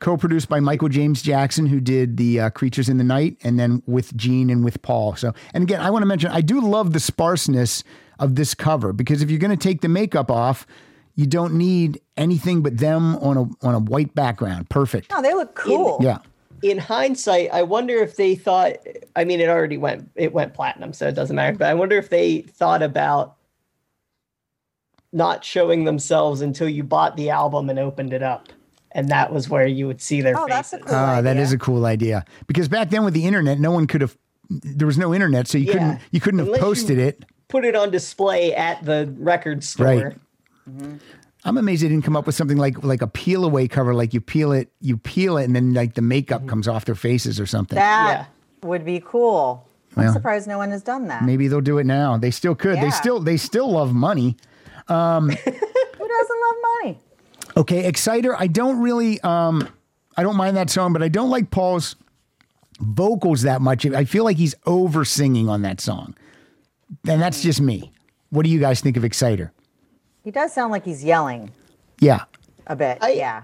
co-produced 0.00 0.48
by 0.48 0.60
Michael 0.60 0.88
James 0.88 1.22
Jackson, 1.22 1.66
who 1.66 1.80
did 1.80 2.16
the 2.16 2.40
uh, 2.40 2.50
Creatures 2.50 2.88
in 2.88 2.98
the 2.98 3.04
Night, 3.04 3.36
and 3.42 3.58
then 3.58 3.82
with 3.86 4.16
Gene 4.16 4.50
and 4.50 4.64
with 4.64 4.82
Paul. 4.82 5.16
So, 5.16 5.32
and 5.54 5.62
again, 5.62 5.80
I 5.80 5.90
want 5.90 6.02
to 6.02 6.06
mention 6.06 6.30
I 6.30 6.40
do 6.40 6.60
love 6.60 6.92
the 6.92 7.00
sparseness 7.00 7.84
of 8.18 8.34
this 8.34 8.54
cover 8.54 8.92
because 8.92 9.22
if 9.22 9.30
you're 9.30 9.38
going 9.38 9.56
to 9.56 9.62
take 9.62 9.80
the 9.80 9.88
makeup 9.88 10.30
off, 10.30 10.66
you 11.16 11.26
don't 11.26 11.54
need 11.54 12.00
anything 12.16 12.62
but 12.62 12.78
them 12.78 13.16
on 13.16 13.36
a 13.36 13.66
on 13.66 13.74
a 13.74 13.78
white 13.80 14.14
background. 14.14 14.68
Perfect. 14.68 15.10
no, 15.10 15.20
they 15.22 15.34
look 15.34 15.54
cool. 15.54 15.98
Yeah. 16.00 16.18
In 16.62 16.78
hindsight, 16.78 17.50
I 17.52 17.62
wonder 17.62 17.94
if 17.96 18.16
they 18.16 18.34
thought. 18.34 18.76
I 19.14 19.24
mean, 19.24 19.40
it 19.40 19.48
already 19.48 19.76
went. 19.76 20.10
It 20.14 20.32
went 20.32 20.54
platinum, 20.54 20.92
so 20.94 21.06
it 21.06 21.12
doesn't 21.14 21.36
matter. 21.36 21.56
But 21.56 21.68
I 21.68 21.74
wonder 21.74 21.96
if 21.98 22.08
they 22.08 22.40
thought 22.42 22.82
about 22.82 23.36
not 25.12 25.44
showing 25.44 25.84
themselves 25.84 26.40
until 26.40 26.68
you 26.68 26.82
bought 26.82 27.16
the 27.16 27.30
album 27.30 27.70
and 27.70 27.78
opened 27.78 28.12
it 28.12 28.22
up, 28.22 28.48
and 28.92 29.08
that 29.08 29.32
was 29.32 29.48
where 29.48 29.66
you 29.66 29.86
would 29.86 30.00
see 30.00 30.20
their 30.20 30.34
faces. 30.34 30.44
Oh, 30.44 30.48
that's 30.48 30.72
a 30.72 30.78
cool 30.78 30.94
Ah, 30.94 31.16
idea. 31.18 31.34
is 31.42 31.52
a 31.52 31.58
cool 31.58 31.86
idea 31.86 32.24
because 32.46 32.68
back 32.68 32.90
then 32.90 33.04
with 33.04 33.14
the 33.14 33.24
internet, 33.26 33.58
no 33.58 33.70
one 33.70 33.86
could 33.86 34.00
have. 34.00 34.16
There 34.48 34.86
was 34.86 34.98
no 34.98 35.12
internet, 35.14 35.48
so 35.48 35.58
you 35.58 35.66
Yeah. 35.66 35.72
couldn't 35.72 36.00
you 36.10 36.20
couldn't 36.20 36.38
have 36.38 36.48
Unless 36.48 36.60
you- 36.60 36.66
posted 36.66 36.98
it. 36.98 37.24
Put 37.48 37.64
it 37.64 37.76
on 37.76 37.90
display 37.90 38.54
at 38.54 38.84
the 38.84 39.12
record 39.18 39.62
store. 39.62 39.86
Right. 39.86 40.16
I'm 41.44 41.56
amazed 41.58 41.82
they 41.82 41.88
didn't 41.88 42.04
come 42.04 42.16
up 42.16 42.26
with 42.26 42.34
something 42.34 42.56
like 42.56 42.82
like 42.82 43.02
a 43.02 43.06
peel 43.06 43.44
away 43.44 43.68
cover, 43.68 43.94
like 43.94 44.12
you 44.12 44.20
peel 44.20 44.52
it, 44.52 44.70
you 44.80 44.96
peel 44.96 45.36
it, 45.36 45.44
and 45.44 45.54
then 45.54 45.74
like 45.74 45.94
the 45.94 46.02
makeup 46.02 46.40
mm-hmm. 46.40 46.50
comes 46.50 46.68
off 46.68 46.84
their 46.84 46.94
faces 46.94 47.38
or 47.38 47.46
something. 47.46 47.76
That 47.76 48.28
would 48.62 48.84
be 48.84 49.02
cool. 49.04 49.66
Well, 49.96 50.08
I'm 50.08 50.12
surprised 50.12 50.46
no 50.46 50.58
one 50.58 50.70
has 50.70 50.82
done 50.82 51.06
that. 51.08 51.24
Maybe 51.24 51.48
they'll 51.48 51.60
do 51.60 51.78
it 51.78 51.86
now. 51.86 52.18
They 52.18 52.30
still 52.30 52.54
could. 52.54 52.80
They 52.80 52.90
still 52.90 53.20
they 53.20 53.36
still 53.36 53.70
love 53.70 53.94
money. 53.94 54.36
Um, 54.88 55.28
Who 55.30 55.36
doesn't 55.36 56.40
love 56.40 56.56
money? 56.82 56.98
Okay, 57.56 57.86
Exciter. 57.86 58.34
I 58.36 58.48
don't 58.48 58.80
really 58.80 59.20
um 59.20 59.68
I 60.16 60.22
don't 60.22 60.36
mind 60.36 60.56
that 60.56 60.70
song, 60.70 60.92
but 60.92 61.02
I 61.02 61.08
don't 61.08 61.30
like 61.30 61.50
Paul's 61.50 61.96
vocals 62.80 63.42
that 63.42 63.60
much. 63.60 63.86
I 63.86 64.04
feel 64.04 64.24
like 64.24 64.36
he's 64.36 64.54
over 64.66 65.04
singing 65.04 65.48
on 65.48 65.62
that 65.62 65.80
song. 65.80 66.16
And 67.08 67.20
that's 67.20 67.38
mm. 67.40 67.42
just 67.42 67.60
me. 67.60 67.92
What 68.30 68.44
do 68.44 68.50
you 68.50 68.60
guys 68.60 68.80
think 68.80 68.96
of 68.96 69.04
Exciter? 69.04 69.52
He 70.26 70.32
does 70.32 70.52
sound 70.52 70.72
like 70.72 70.84
he's 70.84 71.04
yelling 71.04 71.52
Yeah. 72.00 72.24
a 72.66 72.74
bit. 72.74 72.98
I- 73.00 73.12
yeah. 73.12 73.42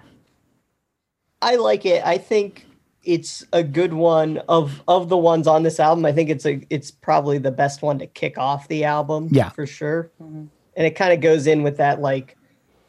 I 1.40 1.54
like 1.54 1.86
it. 1.86 2.04
I 2.04 2.18
think 2.18 2.66
it's 3.04 3.44
a 3.52 3.62
good 3.62 3.92
one 3.94 4.38
of 4.48 4.82
of 4.88 5.08
the 5.08 5.16
ones 5.16 5.46
on 5.46 5.62
this 5.62 5.78
album. 5.78 6.04
I 6.04 6.10
think 6.10 6.28
it's 6.28 6.44
a 6.44 6.60
it's 6.70 6.90
probably 6.90 7.38
the 7.38 7.52
best 7.52 7.82
one 7.82 8.00
to 8.00 8.06
kick 8.08 8.36
off 8.36 8.66
the 8.66 8.82
album. 8.82 9.28
Yeah. 9.30 9.50
for 9.50 9.64
sure. 9.64 10.10
Mm-hmm. 10.20 10.46
And 10.76 10.86
it 10.86 10.96
kind 10.96 11.12
of 11.12 11.20
goes 11.20 11.46
in 11.46 11.62
with 11.62 11.76
that 11.76 12.00
like 12.00 12.36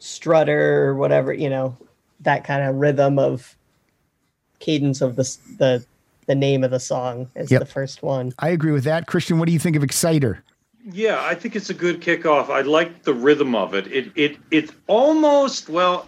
strutter 0.00 0.88
or 0.88 0.96
whatever 0.96 1.32
you 1.32 1.48
know, 1.48 1.76
that 2.18 2.42
kind 2.42 2.64
of 2.68 2.74
rhythm 2.74 3.16
of 3.20 3.56
cadence 4.58 5.02
of 5.02 5.14
the 5.14 5.36
the 5.58 5.84
the 6.26 6.34
name 6.34 6.64
of 6.64 6.72
the 6.72 6.80
song 6.80 7.28
is 7.36 7.48
Yep. 7.48 7.60
the 7.60 7.66
first 7.66 8.02
one. 8.02 8.32
I 8.40 8.48
agree 8.48 8.72
with 8.72 8.82
that. 8.84 9.06
Christian, 9.06 9.38
what 9.38 9.46
do 9.46 9.52
you 9.52 9.60
think 9.60 9.76
of 9.76 9.84
Exciter? 9.84 10.42
Yeah, 10.84 11.22
I 11.24 11.34
think 11.34 11.56
it's 11.56 11.70
a 11.70 11.74
good 11.74 12.00
kickoff. 12.02 12.50
I 12.50 12.60
like 12.60 13.04
the 13.04 13.14
rhythm 13.14 13.54
of 13.54 13.74
it. 13.74 13.86
It 13.86 14.12
it 14.14 14.36
it's 14.50 14.72
almost 14.86 15.68
well. 15.68 16.06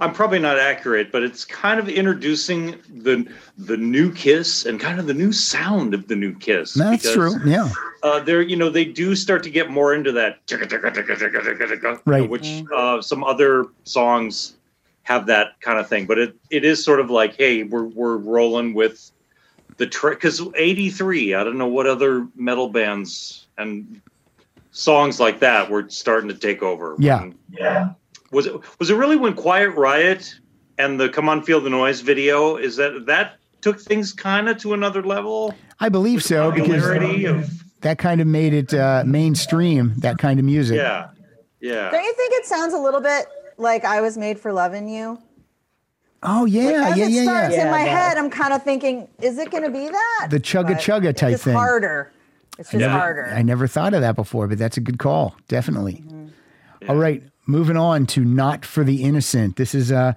I'm 0.00 0.12
probably 0.12 0.38
not 0.38 0.60
accurate, 0.60 1.10
but 1.10 1.24
it's 1.24 1.44
kind 1.44 1.80
of 1.80 1.88
introducing 1.88 2.80
the 2.88 3.28
the 3.56 3.76
new 3.76 4.12
Kiss 4.12 4.64
and 4.66 4.78
kind 4.80 5.00
of 5.00 5.06
the 5.06 5.14
new 5.14 5.32
sound 5.32 5.94
of 5.94 6.08
the 6.08 6.16
new 6.16 6.34
Kiss. 6.34 6.74
That's 6.74 7.02
because, 7.02 7.34
true. 7.34 7.50
Yeah. 7.50 7.70
Uh, 8.02 8.20
they're 8.20 8.42
you 8.42 8.56
know 8.56 8.70
they 8.70 8.84
do 8.84 9.14
start 9.14 9.42
to 9.44 9.50
get 9.50 9.70
more 9.70 9.94
into 9.94 10.12
that 10.12 10.38
Right. 12.04 12.28
which 12.28 12.64
uh, 12.74 13.02
some 13.02 13.22
other 13.24 13.66
songs 13.84 14.56
have 15.02 15.26
that 15.26 15.60
kind 15.60 15.78
of 15.78 15.88
thing. 15.88 16.06
But 16.06 16.18
it, 16.18 16.36
it 16.50 16.64
is 16.64 16.84
sort 16.84 17.00
of 17.00 17.08
like, 17.10 17.36
hey, 17.36 17.62
we're 17.62 17.84
we're 17.84 18.16
rolling 18.16 18.74
with 18.74 19.10
the 19.78 19.86
trick 19.86 20.18
because 20.18 20.40
'83. 20.54 21.34
I 21.34 21.44
don't 21.44 21.58
know 21.58 21.68
what 21.68 21.86
other 21.86 22.26
metal 22.36 22.68
bands 22.68 23.46
and 23.58 24.00
songs 24.70 25.18
like 25.20 25.40
that 25.40 25.70
were 25.70 25.88
starting 25.88 26.28
to 26.28 26.34
take 26.34 26.62
over. 26.62 26.96
Yeah. 26.98 27.20
When- 27.20 27.38
yeah. 27.50 27.90
Was 28.30 28.46
it 28.46 28.54
was 28.78 28.90
it 28.90 28.94
really 28.96 29.16
when 29.16 29.32
Quiet 29.34 29.70
Riot 29.70 30.34
and 30.76 31.00
the 31.00 31.08
Come 31.08 31.28
On 31.30 31.42
Feel 31.42 31.60
the 31.62 31.70
Noise 31.70 32.00
video 32.02 32.56
is 32.56 32.76
that 32.76 33.06
that 33.06 33.36
took 33.62 33.80
things 33.80 34.12
kind 34.12 34.48
of 34.50 34.58
to 34.58 34.74
another 34.74 35.02
level? 35.02 35.54
I 35.80 35.88
believe 35.88 36.22
so 36.22 36.50
because 36.52 36.82
Popularity 36.82 37.24
of 37.24 37.50
that 37.80 37.96
kind 37.98 38.20
of 38.20 38.26
made 38.26 38.52
it 38.52 38.74
uh, 38.74 39.02
mainstream, 39.06 39.94
that 39.98 40.18
kind 40.18 40.38
of 40.38 40.44
music. 40.44 40.76
yeah, 40.76 41.08
yeah. 41.60 41.90
Don't 41.90 42.04
you 42.04 42.12
think 42.14 42.34
it 42.34 42.44
sounds 42.44 42.74
a 42.74 42.78
little 42.78 43.00
bit 43.00 43.26
like 43.56 43.84
I 43.86 44.02
was 44.02 44.18
made 44.18 44.38
for 44.38 44.52
loving 44.52 44.88
you? 44.90 45.18
Oh 46.22 46.44
yeah, 46.44 46.88
As 46.90 46.98
yeah, 46.98 47.06
it 47.06 47.10
yeah, 47.12 47.22
starts 47.22 47.54
yeah. 47.54 47.64
in 47.64 47.70
my 47.70 47.84
Yeah, 47.86 48.08
head, 48.08 48.18
I'm 48.18 48.28
kind 48.28 48.52
of 48.52 48.62
thinking, 48.62 49.08
is 49.22 49.38
it 49.38 49.50
going 49.50 49.62
to 49.62 49.70
be 49.70 49.88
that? 49.88 50.26
The 50.30 50.40
chugga 50.40 50.66
But 50.68 50.76
chugga 50.78 51.04
it's 51.10 51.20
type 51.20 51.30
just 51.30 51.44
thing. 51.44 51.54
harder. 51.54 52.12
It's 52.58 52.70
just 52.70 52.80
Yeah. 52.80 52.90
harder. 52.90 53.26
I 53.26 53.42
never 53.42 53.66
thought 53.66 53.94
of 53.94 54.00
that 54.00 54.16
before, 54.16 54.46
but 54.48 54.58
that's 54.58 54.76
a 54.76 54.80
good 54.80 54.98
call. 54.98 55.36
Definitely. 55.48 56.02
Mm-hmm. 56.06 56.90
All 56.90 56.96
right, 56.96 57.22
moving 57.46 57.76
on 57.76 58.06
to 58.06 58.24
Not 58.24 58.64
for 58.64 58.84
the 58.84 59.02
Innocent. 59.02 59.56
This 59.56 59.74
is 59.74 59.90
a, 59.90 60.16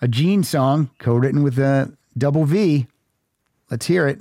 a 0.00 0.08
Gene 0.08 0.42
song 0.44 0.90
co 0.98 1.14
written 1.14 1.42
with 1.42 1.58
a 1.58 1.92
double 2.16 2.44
V. 2.44 2.86
Let's 3.70 3.86
hear 3.86 4.06
it. 4.06 4.20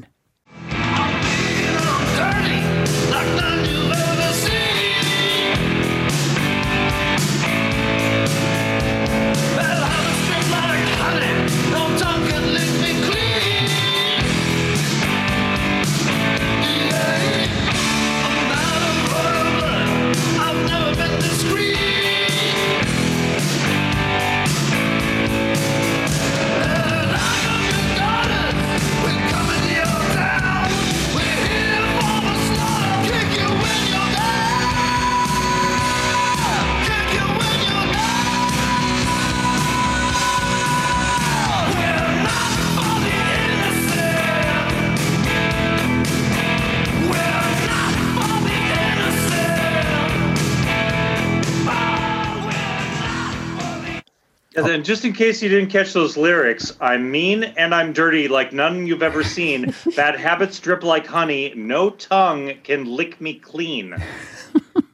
And 54.55 54.65
then, 54.65 54.83
just 54.83 55.03
in 55.03 55.11
case 55.11 55.41
you 55.41 55.49
didn't 55.49 55.69
catch 55.69 55.91
those 55.91 56.15
lyrics, 56.15 56.75
I'm 56.79 57.11
mean 57.11 57.43
and 57.43 57.75
I'm 57.75 57.91
dirty 57.91 58.27
like 58.29 58.53
none 58.53 58.87
you've 58.87 59.03
ever 59.03 59.23
seen. 59.23 59.73
Bad 59.95 60.15
habits 60.15 60.59
drip 60.59 60.83
like 60.83 61.05
honey. 61.05 61.53
No 61.55 61.89
tongue 61.89 62.53
can 62.63 62.85
lick 62.85 63.19
me 63.19 63.33
clean. 63.33 63.95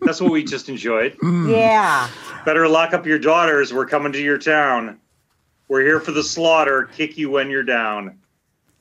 That's 0.02 0.20
what 0.20 0.32
we 0.32 0.44
just 0.44 0.68
enjoyed. 0.68 1.16
Yeah. 1.22 2.10
Better 2.44 2.68
lock 2.68 2.94
up 2.94 3.06
your 3.06 3.20
daughters. 3.20 3.72
We're 3.72 3.86
coming 3.86 4.12
to 4.14 4.20
your 4.20 4.40
town. 4.40 5.00
We're 5.68 5.84
here 5.84 6.00
for 6.00 6.12
the 6.12 6.24
slaughter. 6.24 6.90
Kick 6.98 7.18
you 7.18 7.30
when 7.30 7.50
you're 7.52 7.64
down. 7.64 8.18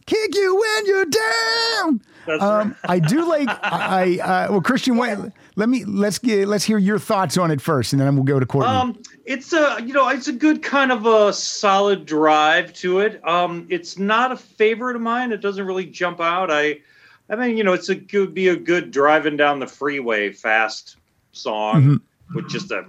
Kick 0.07 0.35
you 0.35 0.57
when 0.57 0.87
you're 0.87 1.05
down. 1.05 2.01
That's 2.27 2.43
Um, 2.43 2.75
I 2.85 2.99
do 2.99 3.29
like 3.29 3.49
I, 3.49 4.19
I 4.21 4.45
uh, 4.47 4.53
well 4.53 4.61
Christian. 4.61 4.97
Wait, 4.97 5.17
let 5.61 5.69
me 5.69 5.85
let's 5.85 6.19
get 6.19 6.49
let's 6.49 6.65
hear 6.65 6.79
your 6.79 6.99
thoughts 6.99 7.37
on 7.37 7.51
it 7.51 7.61
first, 7.61 7.93
and 7.93 8.01
then 8.01 8.15
we'll 8.15 8.25
go 8.25 8.41
to 8.41 8.47
Courtney. 8.47 8.75
Um, 8.75 8.99
it's 9.27 9.53
a 9.53 9.79
you 9.85 9.93
know 9.93 10.09
it's 10.09 10.27
a 10.27 10.33
good 10.33 10.63
kind 10.63 10.91
of 10.91 11.05
a 11.05 11.35
solid 11.35 12.07
drive 12.07 12.73
to 12.75 13.01
it. 13.01 13.21
Um, 13.29 13.67
it's 13.69 13.99
not 13.99 14.33
a 14.33 14.37
favorite 14.37 14.97
of 14.97 15.03
mine. 15.03 15.33
It 15.33 15.43
doesn't 15.43 15.67
really 15.67 15.85
jump 15.85 16.19
out. 16.19 16.51
I, 16.51 16.81
I 17.29 17.37
mean 17.37 17.59
you 17.59 17.63
know 17.63 17.75
it's 17.75 17.91
a 17.91 17.97
could 17.97 18.33
be 18.33 18.49
a 18.49 18.57
good 18.57 18.91
driving 18.91 19.37
down 19.37 19.59
the 19.59 19.67
freeway 19.67 20.33
fast 20.33 20.97
song 21.33 22.01
with 22.35 22.49
just 22.49 22.71
a. 22.71 22.83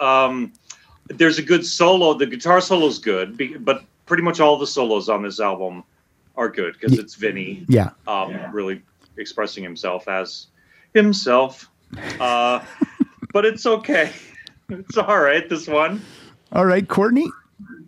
Um, 0.00 0.52
there's 1.06 1.38
a 1.38 1.42
good 1.42 1.64
solo. 1.64 2.14
The 2.14 2.26
guitar 2.26 2.60
solo 2.60 2.88
is 2.88 2.98
good, 2.98 3.64
but 3.64 3.84
pretty 4.06 4.24
much 4.24 4.40
all 4.40 4.58
the 4.58 4.66
solos 4.66 5.08
on 5.08 5.22
this 5.22 5.38
album 5.38 5.84
are 6.36 6.48
good 6.48 6.72
because 6.72 6.98
it's 6.98 7.14
Vinnie 7.14 7.64
yeah, 7.68 7.90
um, 8.08 8.34
really 8.52 8.82
expressing 9.16 9.62
himself 9.62 10.08
as 10.08 10.48
himself. 10.94 11.68
Uh, 12.20 12.60
but 13.32 13.44
it's 13.44 13.66
okay. 13.66 14.12
It's 14.68 14.96
all 14.96 15.20
right. 15.20 15.48
This 15.48 15.68
one. 15.68 16.02
all 16.52 16.64
right, 16.66 16.86
Courtney. 16.86 17.28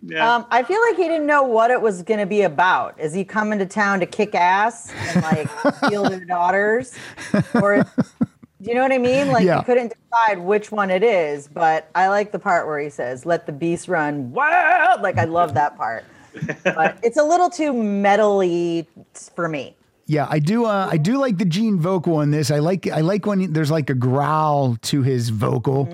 Yeah. 0.07 0.35
Um, 0.35 0.45
I 0.51 0.61
feel 0.63 0.79
like 0.87 0.97
he 0.97 1.03
didn't 1.03 1.25
know 1.25 1.41
what 1.43 1.71
it 1.71 1.81
was 1.81 2.03
going 2.03 2.19
to 2.19 2.25
be 2.27 2.43
about. 2.43 2.99
Is 2.99 3.13
he 3.13 3.23
coming 3.25 3.57
to 3.59 3.65
town 3.65 3.99
to 4.01 4.05
kick 4.05 4.35
ass 4.35 4.93
and 4.93 5.23
like 5.23 5.49
steal 5.85 6.07
their 6.07 6.23
daughters, 6.25 6.93
or 7.55 7.83
do 7.83 8.69
you 8.69 8.75
know 8.75 8.83
what 8.83 8.91
I 8.91 8.99
mean? 8.99 9.29
Like 9.29 9.43
Yeah. 9.45 9.59
he 9.59 9.63
couldn't 9.65 9.93
decide 10.11 10.39
which 10.39 10.71
one 10.71 10.91
it 10.91 11.01
is. 11.03 11.47
But 11.47 11.89
I 11.95 12.07
like 12.09 12.31
the 12.31 12.37
part 12.39 12.67
where 12.67 12.79
he 12.79 12.89
says, 12.89 13.25
"Let 13.25 13.47
the 13.47 13.51
beast 13.51 13.87
run 13.87 14.31
wild." 14.31 15.01
Like 15.01 15.17
I 15.17 15.25
love 15.25 15.55
that 15.55 15.75
part. 15.75 16.05
But 16.63 16.99
it's 17.01 17.17
a 17.17 17.23
little 17.23 17.49
too 17.49 17.73
metally 17.73 18.85
for 19.35 19.47
me. 19.49 19.74
Yeah, 20.07 20.27
I 20.29 20.39
do. 20.39 20.65
Uh, 20.65 20.87
I 20.91 20.97
do 20.97 21.17
like 21.17 21.37
the 21.39 21.45
Gene 21.45 21.79
vocal 21.79 22.21
in 22.21 22.29
this. 22.31 22.51
I 22.51 22.59
like. 22.59 22.87
I 22.87 23.01
like 23.01 23.25
when 23.25 23.39
he- 23.39 23.47
there's 23.47 23.71
like 23.71 23.89
a 23.89 23.95
growl 23.95 24.77
to 24.83 25.01
his 25.01 25.29
vocal, 25.29 25.89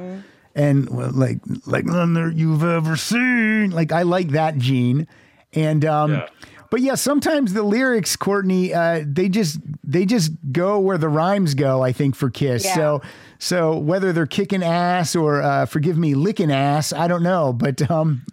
and 0.54 0.90
well, 0.90 1.12
like 1.14 1.40
like 1.66 1.86
none 1.86 2.14
that 2.16 2.34
you've 2.36 2.64
ever 2.64 2.98
seen. 2.98 3.72
Like 3.72 3.92
I 3.94 4.02
like 4.02 4.30
that 4.32 4.58
Gene, 4.58 5.08
and 5.54 5.86
um, 5.86 6.12
Yeah. 6.12 6.28
but 6.70 6.82
yeah, 6.82 6.96
sometimes 6.96 7.54
the 7.54 7.64
lyrics, 7.64 8.18
Courtney, 8.18 8.74
uh, 8.74 9.04
they 9.08 9.30
just 9.30 9.60
they 9.84 10.06
just 10.06 10.34
go 10.52 10.78
where 10.78 10.98
the 10.98 11.08
rhymes 11.10 11.54
go. 11.54 11.82
I 11.82 11.94
think 11.94 12.16
for 12.16 12.30
Kiss. 12.30 12.66
Yeah. 12.66 12.76
So 12.76 13.02
so 13.40 13.78
whether 13.78 14.12
they're 14.12 14.26
kicking 14.28 14.62
ass 14.62 15.16
or 15.16 15.42
uh, 15.42 15.66
forgive 15.68 15.98
me, 15.98 16.16
licking 16.16 16.52
ass, 16.52 16.92
I 16.92 17.08
don't 17.08 17.24
know, 17.24 17.54
but 17.54 17.90
um, 17.90 18.24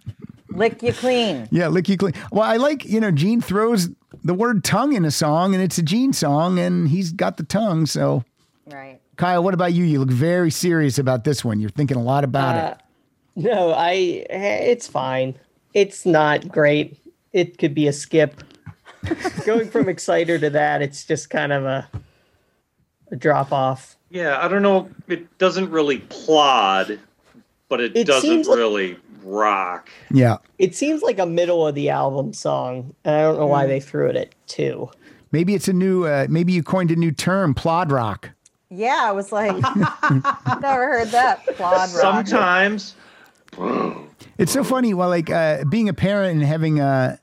Lick 0.49 0.83
you 0.83 0.91
clean. 0.91 1.47
yeah, 1.51 1.67
lick 1.69 1.87
you 1.87 1.95
clean. 1.95 2.13
Well, 2.33 2.43
I 2.43 2.57
like, 2.57 2.83
you 2.83 2.99
know, 2.99 3.11
Gene 3.11 3.39
throws 3.39 3.87
the 4.23 4.33
word 4.33 4.63
tongue 4.63 4.93
in 4.93 5.05
a 5.05 5.11
song 5.11 5.53
and 5.53 5.63
it's 5.63 5.77
a 5.77 5.83
Gene 5.83 6.13
song 6.13 6.57
and 6.59 6.87
he's 6.89 7.11
got 7.11 7.37
the 7.37 7.43
tongue. 7.43 7.85
So, 7.85 8.23
Right. 8.67 8.99
Kyle, 9.17 9.43
what 9.43 9.53
about 9.53 9.73
you? 9.73 9.83
You 9.83 9.99
look 9.99 10.09
very 10.11 10.51
serious 10.51 10.97
about 10.97 11.23
this 11.23 11.43
one. 11.43 11.59
You're 11.59 11.69
thinking 11.71 11.97
a 11.97 12.03
lot 12.03 12.23
about 12.23 12.55
Uh, 12.55 12.75
it. 12.75 12.77
No, 13.43 13.71
I. 13.71 13.91
It's 14.29 14.87
fine. 14.87 15.35
It's 15.73 16.05
not 16.05 16.47
great. 16.47 16.97
It 17.33 17.57
could 17.57 17.73
be 17.73 17.87
a 17.87 17.93
skip. 17.93 18.43
Going 19.45 19.69
from 19.69 19.87
Exciter 19.87 20.39
to 20.39 20.49
that, 20.49 20.81
it's 20.81 21.03
just 21.05 21.29
kind 21.29 21.53
of 21.53 21.63
a, 21.65 21.87
a 23.11 23.15
drop 23.15 23.51
off. 23.53 23.97
yeah. 24.09 24.43
I 24.43 24.47
don't 24.47 24.61
know. 24.61 24.89
It 25.07 25.37
doesn't 25.37 25.69
really 25.69 25.99
plod, 26.09 26.99
but 27.69 27.79
it, 27.81 27.95
It 27.95 28.07
doesn't 28.07 28.29
seems 28.29 28.47
like- 28.47 28.57
really 28.57 28.97
rock. 29.23 29.89
Yeah. 30.11 30.37
It 30.57 30.75
seems 30.75 31.01
like 31.01 31.19
a 31.19 31.25
middle 31.25 31.65
of 31.65 31.75
the 31.75 31.89
album 31.89 32.33
song, 32.33 32.93
and 33.03 33.15
I 33.15 33.21
don't 33.21 33.37
know 33.37 33.47
why 33.47 33.65
they 33.65 33.79
threw 33.79 34.07
it 34.07 34.15
at 34.15 34.33
two. 34.47 34.89
Maybe 35.31 35.53
it's 35.53 35.67
a 35.67 35.73
new, 35.73 36.05
uh, 36.05 36.27
maybe 36.29 36.53
you 36.53 36.63
coined 36.63 36.91
a 36.91 36.95
new 36.95 37.11
term, 37.11 37.53
plod 37.53 37.91
rock. 37.91 38.31
Yeah, 38.69 38.99
I 39.01 39.11
was 39.11 39.31
like, 39.31 39.51
never 40.61 40.85
heard 40.85 41.09
that. 41.09 41.45
Plod 41.55 41.91
rock. 41.93 42.27
Sometimes. 42.27 42.95
It's 44.37 44.51
so 44.51 44.63
funny. 44.63 44.93
Well, 44.93 45.09
like 45.09 45.29
uh, 45.29 45.65
being 45.65 45.89
a 45.89 45.93
parent 45.93 46.39
and 46.39 46.43
having, 46.43 46.79
uh, 46.79 47.17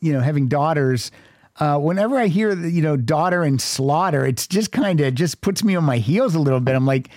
you 0.00 0.12
know, 0.12 0.20
having 0.20 0.48
daughters. 0.48 1.10
Uh, 1.58 1.78
whenever 1.78 2.18
I 2.18 2.26
hear 2.26 2.54
the, 2.54 2.70
you 2.70 2.82
know 2.82 2.96
daughter 2.96 3.42
and 3.42 3.60
slaughter, 3.60 4.26
it's 4.26 4.46
just 4.46 4.72
kind 4.72 5.00
of 5.00 5.14
just 5.14 5.40
puts 5.40 5.64
me 5.64 5.74
on 5.74 5.84
my 5.84 5.98
heels 5.98 6.34
a 6.34 6.38
little 6.38 6.60
bit. 6.60 6.74
I'm 6.74 6.86
like, 6.86 7.08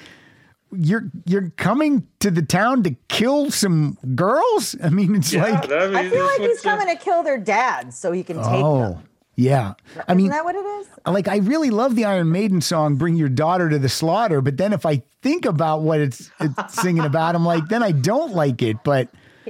you're 0.71 1.09
you're 1.25 1.49
coming 1.57 2.07
to 2.19 2.29
the 2.31 2.41
town 2.41 2.83
to 2.83 2.95
kill 3.07 3.51
some 3.51 3.97
girls. 4.15 4.75
I 4.83 4.89
mean, 4.89 5.15
it's 5.15 5.33
Yeah, 5.33 5.43
like, 5.43 5.67
that- 5.67 5.95
I 5.95 6.09
feel 6.09 6.25
like 6.25 6.39
he's 6.41 6.63
what- 6.63 6.73
uh, 6.73 6.77
coming 6.77 6.95
to 6.97 7.03
kill 7.03 7.23
their 7.23 7.37
dads 7.37 7.97
so 7.97 8.11
he 8.11 8.23
can 8.23 8.37
take 8.37 8.45
oh, 8.63 8.79
them. 8.93 9.03
yeah. 9.35 9.73
I 10.07 10.13
mean, 10.13 10.27
Isn't 10.27 10.37
that 10.37 10.45
what 10.45 10.55
it 10.55 10.65
is? 10.65 10.87
Uh, 11.05 11.11
like 11.11 11.27
I 11.27 11.37
really 11.37 11.69
love 11.69 11.95
the 11.95 12.05
Iron 12.05 12.31
Maiden 12.31 12.61
song 12.61 12.95
"Bring 12.95 13.15
Your 13.15 13.29
Daughter 13.29 13.69
to 13.69 13.79
the 13.79 13.89
Slaughter," 13.89 14.41
but 14.41 14.57
then 14.57 14.73
if 14.73 14.85
I 14.85 15.01
think 15.21 15.45
about 15.45 15.81
what 15.81 15.99
it's, 15.99 16.29
it's 16.39 16.81
singing 16.81 17.03
about, 17.03 17.35
I'm 17.35 17.45
like, 17.45 17.67
then 17.67 17.83
I 17.83 17.91
don't 17.91 18.33
like 18.33 18.61
it. 18.61 18.77
But 18.83 19.09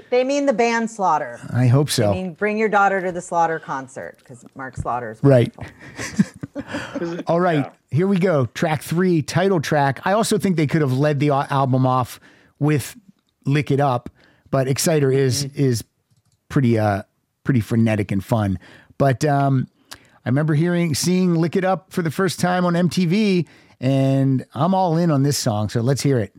They 0.09 0.23
mean 0.23 0.45
the 0.45 0.53
band 0.53 0.89
Slaughter. 0.89 1.39
I 1.51 1.67
hope 1.67 1.89
so. 1.89 2.11
I 2.11 2.13
mean, 2.13 2.33
bring 2.33 2.57
your 2.57 2.69
daughter 2.69 3.01
to 3.01 3.11
the 3.11 3.21
Slaughter 3.21 3.59
concert 3.59 4.17
because 4.19 4.45
Mark 4.55 4.75
Slaughter 4.77 5.11
is 5.11 5.23
Right. 5.23 5.53
wonderful. 6.55 7.23
All 7.27 7.39
right, 7.39 7.71
here 7.91 8.07
we 8.07 8.17
go. 8.19 8.45
Track 8.47 8.81
three, 8.81 9.21
title 9.21 9.61
track. 9.61 10.01
I 10.05 10.13
also 10.13 10.37
think 10.37 10.57
they 10.57 10.67
could 10.67 10.81
have 10.81 10.93
led 10.93 11.19
the 11.19 11.29
album 11.31 11.85
off 11.85 12.19
with 12.59 12.95
"Lick 13.45 13.71
It 13.71 13.79
Up," 13.79 14.09
but 14.51 14.67
"Exciter" 14.67 15.13
is 15.13 15.45
is 15.55 15.83
pretty 16.49 16.77
uh 16.77 17.03
pretty 17.43 17.61
frenetic 17.61 18.11
and 18.11 18.23
fun. 18.23 18.59
But 18.97 19.23
um, 19.23 19.67
I 19.91 20.29
remember 20.29 20.53
hearing 20.53 20.95
seeing 20.95 21.35
"Lick 21.35 21.55
It 21.55 21.63
Up" 21.63 21.93
for 21.93 22.01
the 22.01 22.11
first 22.11 22.39
time 22.39 22.65
on 22.65 22.73
MTV, 22.73 23.47
and 23.79 24.45
I'm 24.53 24.73
all 24.73 24.97
in 24.97 25.11
on 25.11 25.23
this 25.23 25.37
song. 25.37 25.69
So 25.69 25.81
let's 25.81 26.01
hear 26.01 26.19
it. 26.19 26.35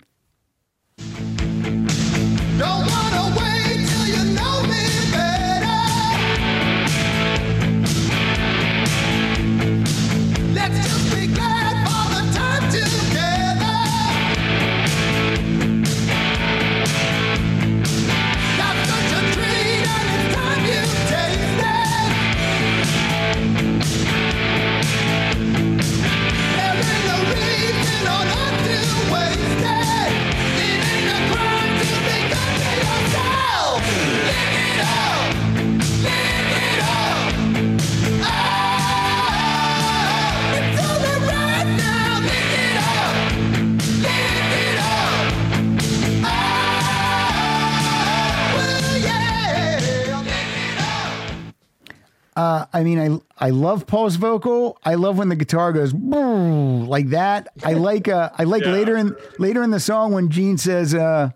Up. 52.41 52.71
I 52.73 52.83
mean, 52.83 52.99
I 53.39 53.47
I 53.47 53.51
love 53.51 53.87
Paul's 53.87 54.17
vocal. 54.17 54.79
I 54.85 54.95
love 54.95 55.19
when 55.19 55.29
the 55.29 55.37
guitar 55.37 55.73
goes 55.73 55.93
"Boom," 55.93 56.87
like 56.87 57.09
that. 57.11 57.49
I 57.65 57.73
like 57.89 58.09
uh, 58.09 58.31
I 58.39 58.45
like 58.45 58.65
Yeah. 58.65 58.73
later 58.73 58.97
in 58.97 59.17
later 59.39 59.63
in 59.63 59.71
the 59.71 59.81
song 59.81 60.13
when 60.13 60.29
Gene 60.31 60.59
says 60.59 60.95
uh, 60.95 61.31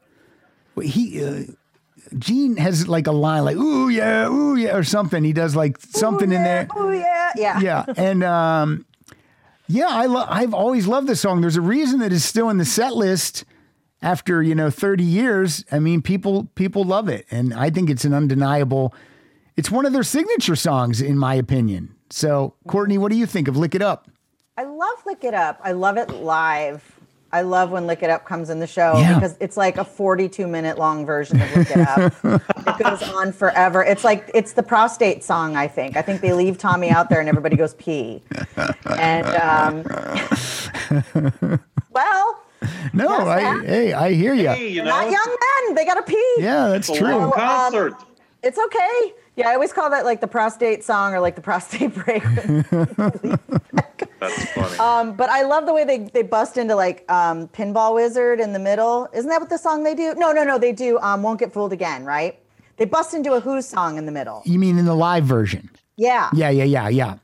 he 0.82 1.24
uh, 1.24 1.42
Gene 2.18 2.56
has 2.56 2.86
like 2.88 3.06
a 3.06 3.12
line 3.12 3.44
like 3.44 3.56
"Ooh 3.56 3.88
yeah, 3.88 4.28
ooh 4.28 4.56
yeah" 4.56 4.76
or 4.76 4.84
something. 4.84 5.24
He 5.24 5.32
does 5.32 5.54
like 5.56 5.78
something 5.80 6.30
in 6.32 6.42
there. 6.42 6.66
Oh 6.74 6.90
yeah, 6.92 7.32
yeah. 7.36 7.60
Yeah, 7.60 7.84
and 7.96 8.22
um, 8.22 8.86
yeah, 9.66 9.88
I 9.88 10.06
love. 10.06 10.28
I've 10.30 10.54
always 10.54 10.86
loved 10.86 11.06
this 11.08 11.20
song. 11.20 11.40
There's 11.40 11.56
a 11.56 11.60
reason 11.62 12.00
that 12.00 12.12
it's 12.12 12.24
still 12.24 12.50
in 12.50 12.58
the 12.58 12.64
set 12.64 12.94
list 12.94 13.44
after 14.02 14.42
you 14.42 14.54
know 14.54 14.70
30 14.70 15.02
years. 15.02 15.64
I 15.72 15.78
mean, 15.78 16.02
people 16.02 16.44
people 16.54 16.84
love 16.84 17.08
it, 17.08 17.26
and 17.30 17.52
I 17.54 17.70
think 17.70 17.90
it's 17.90 18.04
an 18.04 18.12
undeniable. 18.14 18.94
It's 19.56 19.70
one 19.70 19.86
of 19.86 19.92
their 19.92 20.02
signature 20.02 20.56
songs, 20.56 21.00
in 21.00 21.16
my 21.16 21.34
opinion. 21.34 21.94
So, 22.10 22.54
Courtney, 22.68 22.98
what 22.98 23.10
do 23.12 23.16
you 23.18 23.26
think 23.26 23.48
of 23.48 23.56
"Lick 23.56 23.74
It 23.74 23.82
Up"? 23.82 24.08
I 24.56 24.64
love 24.64 25.02
Lick 25.06 25.24
It 25.24 25.34
Up. 25.34 25.60
I 25.62 25.72
love 25.72 25.96
it 25.96 26.10
live. 26.10 26.90
I 27.32 27.40
love 27.42 27.70
when 27.72 27.88
Lick 27.88 28.04
It 28.04 28.10
Up 28.10 28.24
comes 28.24 28.48
in 28.48 28.60
the 28.60 28.66
show 28.68 28.96
Yeah. 28.96 29.14
because 29.14 29.36
it's 29.40 29.56
like 29.56 29.76
a 29.76 29.84
42 29.84 30.46
minute 30.46 30.78
long 30.78 31.04
version 31.04 31.40
of 31.40 31.56
Lick 31.56 31.70
It 31.72 31.78
Up. 31.88 32.12
it 32.24 32.78
goes 32.84 33.02
on 33.02 33.32
forever. 33.32 33.82
It's 33.82 34.04
like 34.04 34.30
it's 34.34 34.52
the 34.52 34.62
prostate 34.62 35.24
song. 35.24 35.56
I 35.56 35.66
think. 35.66 35.96
I 35.96 36.02
think 36.02 36.20
they 36.20 36.32
leave 36.32 36.58
Tommy 36.58 36.90
out 36.90 37.08
there 37.10 37.18
and 37.20 37.28
everybody 37.28 37.56
goes 37.56 37.74
pee. 37.74 38.22
And 38.86 39.26
um, 39.26 39.82
well, 41.90 42.40
No, 42.92 43.08
I 43.08 43.42
Matt? 43.42 43.66
hey, 43.66 43.92
I 43.92 44.12
hear 44.12 44.34
you. 44.34 44.48
Hey, 44.50 44.68
you 44.68 44.82
know, 44.84 44.90
not 44.90 45.10
young 45.10 45.36
men. 45.66 45.74
They 45.74 45.84
gotta 45.84 46.02
pee. 46.02 46.34
Yeah, 46.38 46.68
that's 46.68 46.88
it's 46.88 47.00
a 47.00 47.02
long 47.02 47.12
true. 47.12 47.24
um, 47.24 47.32
concert. 47.32 47.94
It's 48.44 48.58
okay. 48.58 49.12
Yeah, 49.36 49.48
I 49.48 49.54
always 49.54 49.72
call 49.72 49.90
that 49.90 50.04
like 50.04 50.20
the 50.20 50.28
prostate 50.28 50.84
song 50.84 51.12
or 51.12 51.20
like 51.20 51.34
the 51.34 51.42
prostate 51.42 51.92
break. 52.04 52.22
That's 54.20 54.52
funny. 54.52 54.78
Um, 54.78 55.16
but 55.16 55.28
I 55.28 55.42
love 55.42 55.66
the 55.66 55.72
way 55.74 55.84
they, 55.84 55.98
they 55.98 56.22
bust 56.22 56.56
into 56.56 56.74
like 56.74 57.04
um, 57.10 57.48
Pinball 57.48 57.94
Wizard 57.94 58.40
in 58.40 58.52
the 58.52 58.58
middle. 58.58 59.08
Isn't 59.12 59.28
that 59.30 59.40
what 59.40 59.50
the 59.50 59.58
song 59.58 59.82
they 59.82 59.94
do? 59.94 60.14
No, 60.14 60.32
no, 60.32 60.44
no. 60.44 60.58
They 60.58 60.72
do 60.72 60.98
um, 61.00 61.22
Won't 61.22 61.40
Get 61.40 61.52
Fooled 61.52 61.72
Again, 61.72 62.04
right? 62.04 62.38
They 62.76 62.84
bust 62.84 63.14
into 63.14 63.32
a 63.32 63.40
Who 63.40 63.60
song 63.60 63.98
in 63.98 64.06
the 64.06 64.12
middle. 64.12 64.42
You 64.44 64.58
mean 64.58 64.78
in 64.78 64.84
the 64.84 64.94
live 64.94 65.24
version? 65.24 65.68
Yeah. 65.96 66.30
Yeah, 66.32 66.50
yeah, 66.50 66.64
yeah, 66.64 66.88
yeah. 66.88 67.16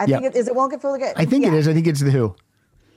I 0.00 0.04
yeah. 0.04 0.20
think 0.20 0.34
it 0.34 0.36
is 0.38 0.48
it 0.48 0.54
Won't 0.54 0.72
Get 0.72 0.82
Fooled 0.82 0.96
Again? 0.96 1.14
I 1.16 1.24
think 1.24 1.44
it 1.44 1.52
Yeah. 1.52 1.58
is. 1.58 1.68
I 1.68 1.72
think 1.74 1.86
it's 1.86 2.00
the 2.00 2.10
Who. 2.10 2.34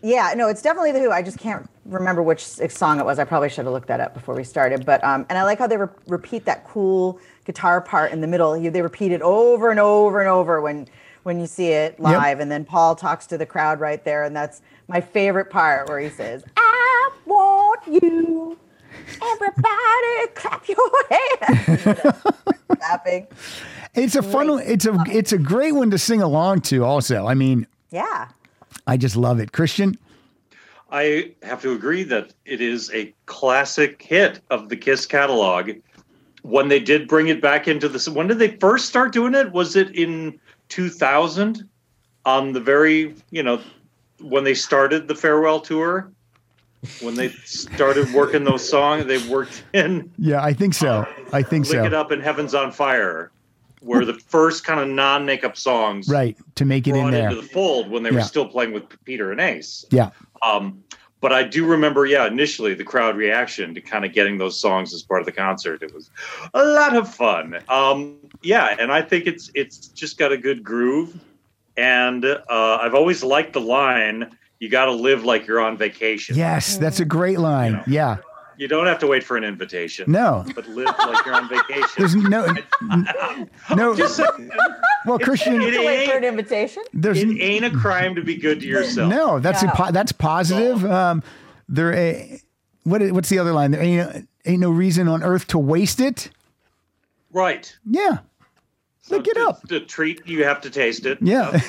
Yeah, 0.04 0.34
no, 0.38 0.48
it's 0.48 0.62
definitely 0.62 0.92
the 0.92 1.00
Who. 1.00 1.12
I 1.12 1.24
just 1.24 1.40
can't 1.40 1.68
remember 1.86 2.22
which 2.22 2.44
song 2.46 3.00
it 3.00 3.06
was. 3.06 3.18
I 3.18 3.24
probably 3.24 3.50
should 3.50 3.66
have 3.66 3.74
looked 3.74 3.88
that 3.88 4.00
up 4.00 4.14
before 4.14 4.36
we 4.36 4.44
started. 4.44 4.86
But 4.86 5.04
um, 5.04 5.26
and 5.30 5.38
I 5.40 5.44
like 5.44 5.58
how 5.58 5.66
they 5.68 5.78
re- 5.78 5.88
repeat 6.08 6.46
that 6.46 6.68
cool 6.68 7.20
guitar 7.48 7.82
part 7.82 8.12
in 8.12 8.22
the 8.22 8.28
middle. 8.28 8.56
You, 8.56 8.70
they 8.70 8.84
repeat 8.84 9.12
it 9.12 9.22
over 9.24 9.72
and 9.72 9.80
over 9.80 10.20
and 10.20 10.30
over 10.30 10.62
when 10.62 10.88
when 11.24 11.40
you 11.40 11.48
see 11.48 11.70
it 11.70 12.00
live. 12.00 12.40
And 12.40 12.52
then 12.52 12.64
Paul 12.64 12.96
talks 12.96 13.26
to 13.28 13.38
the 13.38 13.46
crowd 13.46 13.80
right 13.80 14.04
there, 14.04 14.24
and 14.24 14.36
that's 14.36 14.62
my 14.88 15.02
favorite 15.02 15.50
part 15.50 15.90
where 15.90 16.00
he 16.00 16.10
says, 16.10 16.44
"I 16.58 17.12
want 17.26 17.82
you, 17.88 18.58
everybody, 19.24 20.28
clap 20.36 20.68
your 20.68 20.92
hands." 21.10 22.22
Clapping. 22.78 23.28
It's 23.96 24.16
a 24.16 24.22
fun. 24.22 24.60
It's 24.64 24.86
a 24.86 24.96
it's 25.10 25.32
a 25.32 25.38
great 25.40 25.72
one 25.74 25.90
to 25.92 25.98
sing 25.98 26.22
along 26.22 26.62
to. 26.62 26.84
Also, 26.84 27.26
I 27.26 27.34
mean, 27.34 27.66
Yeah. 27.90 28.28
I 28.86 28.96
just 28.98 29.16
love 29.18 29.40
it. 29.40 29.52
Christian, 29.54 29.98
I 30.92 31.32
have 31.44 31.62
to 31.64 31.72
agree 31.74 32.04
that 32.04 32.34
it 32.46 32.62
is 32.62 32.90
a 32.94 33.14
classic 33.26 34.02
hit 34.02 34.40
of 34.50 34.70
the 34.70 34.78
Kiss 34.78 35.06
catalog. 35.06 35.72
When 36.48 36.70
they 36.70 36.80
did 36.80 37.10
bring 37.10 37.28
it 37.28 37.42
back 37.42 37.68
into 37.68 37.90
the, 37.90 38.10
when 38.12 38.28
did 38.28 38.40
they 38.40 38.56
first 38.56 38.86
start 38.88 39.12
doing 39.12 39.36
it? 39.36 39.52
Was 39.52 39.76
it 39.76 39.94
in 39.94 40.40
2000? 40.70 41.68
On 42.26 42.54
the 42.54 42.60
very, 42.62 43.16
you 43.32 43.44
know, 43.44 43.60
when 44.22 44.46
they 44.46 44.54
started 44.54 45.10
the 45.10 45.16
farewell 45.16 45.60
tour, 45.60 46.10
when 47.02 47.16
they 47.16 47.30
started 47.44 48.14
working 48.14 48.46
those 48.46 48.68
songs, 48.68 49.06
they 49.06 49.18
worked 49.30 49.64
in 49.74 50.10
yeah, 50.18 50.42
I 50.44 50.54
think 50.54 50.74
so. 50.74 51.06
I 51.34 51.42
think 51.42 51.68
"Lick 51.70 51.86
It. 51.86 51.94
Up" 51.94 52.12
and 52.12 52.22
"Heaven's 52.22 52.54
on 52.54 52.72
Fire," 52.74 53.32
were 53.82 54.04
the 54.06 54.14
first 54.16 54.66
kind 54.66 54.80
of 54.82 54.88
non-makeup 54.90 55.56
songs 55.58 56.10
Right 56.10 56.38
to 56.56 56.66
make 56.66 56.86
it 56.88 56.96
in 56.96 57.12
there. 57.12 57.30
into 57.30 57.42
the 57.42 57.48
fold 57.48 57.90
when 57.90 58.04
they 58.04 58.10
Yeah. 58.10 58.16
were 58.18 58.22
still 58.24 58.46
playing 58.48 58.74
with 58.74 58.84
Peter 59.06 59.32
and 59.32 59.40
Ace. 59.42 59.86
Yeah, 59.90 60.10
Um, 60.46 60.84
but 61.20 61.34
I 61.34 61.44
do 61.44 61.66
remember, 61.66 62.06
yeah, 62.06 62.28
initially 62.28 62.74
the 62.74 62.84
crowd 62.84 63.18
reaction 63.18 63.74
to 63.74 63.82
kind 63.82 64.06
of 64.06 64.14
getting 64.14 64.38
those 64.38 64.60
songs 64.60 64.94
as 64.94 65.02
part 65.02 65.22
of 65.22 65.26
the 65.26 65.32
concert. 65.32 65.82
It 65.82 65.94
was 65.94 66.12
a 66.54 66.64
lot 66.64 66.96
of 66.96 67.14
fun. 67.14 67.60
Um, 67.70 68.18
yeah, 68.42 68.76
and 68.80 68.92
I 68.92 69.02
think 69.02 69.26
it's 69.26 69.50
it's 69.56 69.88
just 69.88 70.18
got 70.18 70.32
a 70.32 70.38
good 70.38 70.64
groove. 70.64 71.20
And 71.76 72.26
uh, 72.26 72.80
I've 72.82 72.96
always 72.96 73.24
liked 73.24 73.54
the 73.54 73.62
line, 73.62 74.36
"You 74.60 74.70
got 74.70 74.86
to 74.86 74.92
live 74.92 75.24
like 75.24 75.48
you're 75.48 75.60
on 75.60 75.78
vacation." 75.78 76.36
yes, 76.36 76.78
that's 76.78 77.00
a 77.00 77.06
great 77.06 77.40
line. 77.40 77.84
Yeah. 77.88 78.18
Yeah, 78.18 78.18
You 78.58 78.68
don't 78.68 78.88
have 78.88 79.00
to 79.00 79.08
wait 79.08 79.24
for 79.24 79.38
an 79.38 79.44
invitation. 79.44 80.12
no, 80.12 80.44
But 80.56 80.68
live 80.68 80.88
like 80.98 81.26
you're 81.26 81.36
on 81.36 81.48
vacation. 81.50 81.90
there's 81.98 82.16
no 82.16 82.48
no. 83.76 83.96
Just 83.96 84.18
saying, 84.18 84.50
Well, 85.06 85.20
Christian, 85.20 85.62
it 85.62 85.86
Wait 85.86 86.10
for 86.10 86.18
an 86.18 86.24
invitation. 86.24 86.84
there's 86.94 87.22
it 87.22 87.40
ain't 87.40 87.66
a 87.66 87.72
crime 87.72 88.16
to 88.16 88.22
be 88.24 88.36
good 88.36 88.60
to 88.62 88.66
yourself. 88.68 89.10
no. 89.10 89.40
That's 89.40 89.62
a 89.64 89.68
No. 89.68 89.72
po- 89.74 89.92
that's 89.92 90.12
positive. 90.12 90.84
Um, 90.86 91.22
there. 91.70 91.94
A, 91.94 92.42
what 92.84 93.02
what's 93.12 93.30
the 93.30 93.40
other 93.40 93.52
line? 93.54 93.72
There 93.72 93.82
ain't 93.82 94.28
ain't 94.46 94.60
no 94.60 94.72
reason 94.72 95.08
on 95.08 95.22
earth 95.24 95.48
to 95.48 95.60
waste 95.60 96.00
it. 96.00 96.30
Right. 97.32 97.76
Yeah, 97.86 98.20
So 99.02 99.18
Look 99.18 99.28
it 99.28 99.36
to- 99.36 99.48
up. 99.50 99.68
To 99.68 99.82
treat, 99.82 100.26
you 100.26 100.44
have 100.46 100.62
to 100.62 100.70
taste 100.70 101.06
it. 101.06 101.18
yeah. 101.22 101.52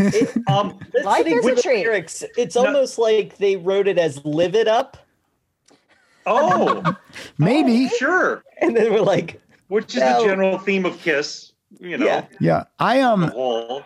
Um, 0.49 0.79
That's 0.93 1.05
Life 1.05 1.27
is 1.27 1.45
a 1.47 1.55
the 1.55 1.61
treat. 1.63 1.85
lyrics. 1.85 2.25
It's 2.37 2.57
almost 2.57 2.97
like 2.99 3.37
they 3.39 3.57
wrote 3.57 3.89
it 3.89 3.99
as 3.99 4.25
"Live 4.25 4.55
It 4.55 4.69
Up," 4.69 4.97
oh, 6.29 6.97
Maybe. 7.39 7.89
sure. 7.89 8.43
and 8.61 8.77
then 8.77 8.93
we're 8.93 9.01
like, 9.01 9.41
Which 9.69 9.95
is 9.95 10.01
No. 10.01 10.21
the 10.23 10.29
general 10.29 10.59
theme 10.59 10.85
of 10.87 10.99
Kiss, 11.01 11.53
you 11.81 11.97
know. 11.99 12.07
Yeah. 12.07 12.25
Yeah, 12.41 12.65
I 12.79 12.99
The 12.99 13.05
um 13.09 13.83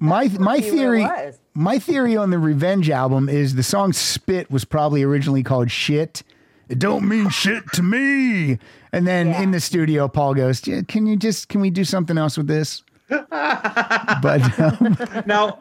my 0.00 0.28
my 0.28 0.28
See 0.28 0.38
what 0.38 0.56
it 0.58 0.70
theory 0.70 1.06
my 1.54 1.78
theory 1.80 2.16
on 2.16 2.30
the 2.30 2.38
Revenge 2.38 2.88
album 2.88 3.28
is 3.28 3.54
the 3.56 3.62
song 3.64 3.92
"Spit" 3.92 4.48
was 4.50 4.64
probably 4.64 5.02
originally 5.02 5.42
called 5.42 5.70
"Shit." 5.70 6.22
It 6.68 6.78
don't 6.78 7.08
mean 7.08 7.30
shit 7.30 7.64
to 7.72 7.82
me. 7.82 8.58
And 8.92 9.06
then 9.06 9.28
Yeah. 9.28 9.42
in 9.42 9.50
the 9.52 9.60
studio, 9.60 10.06
Paul 10.06 10.34
goes, 10.34 10.66
"Yeah, 10.66 10.82
"Can 10.86 11.06
you 11.06 11.16
just 11.16 11.48
can 11.48 11.60
we 11.60 11.70
do 11.70 11.82
something 11.84 12.16
else 12.18 12.36
with 12.38 12.46
this?" 12.46 12.82
but 13.08 14.58
um, 14.60 14.96
now, 15.26 15.58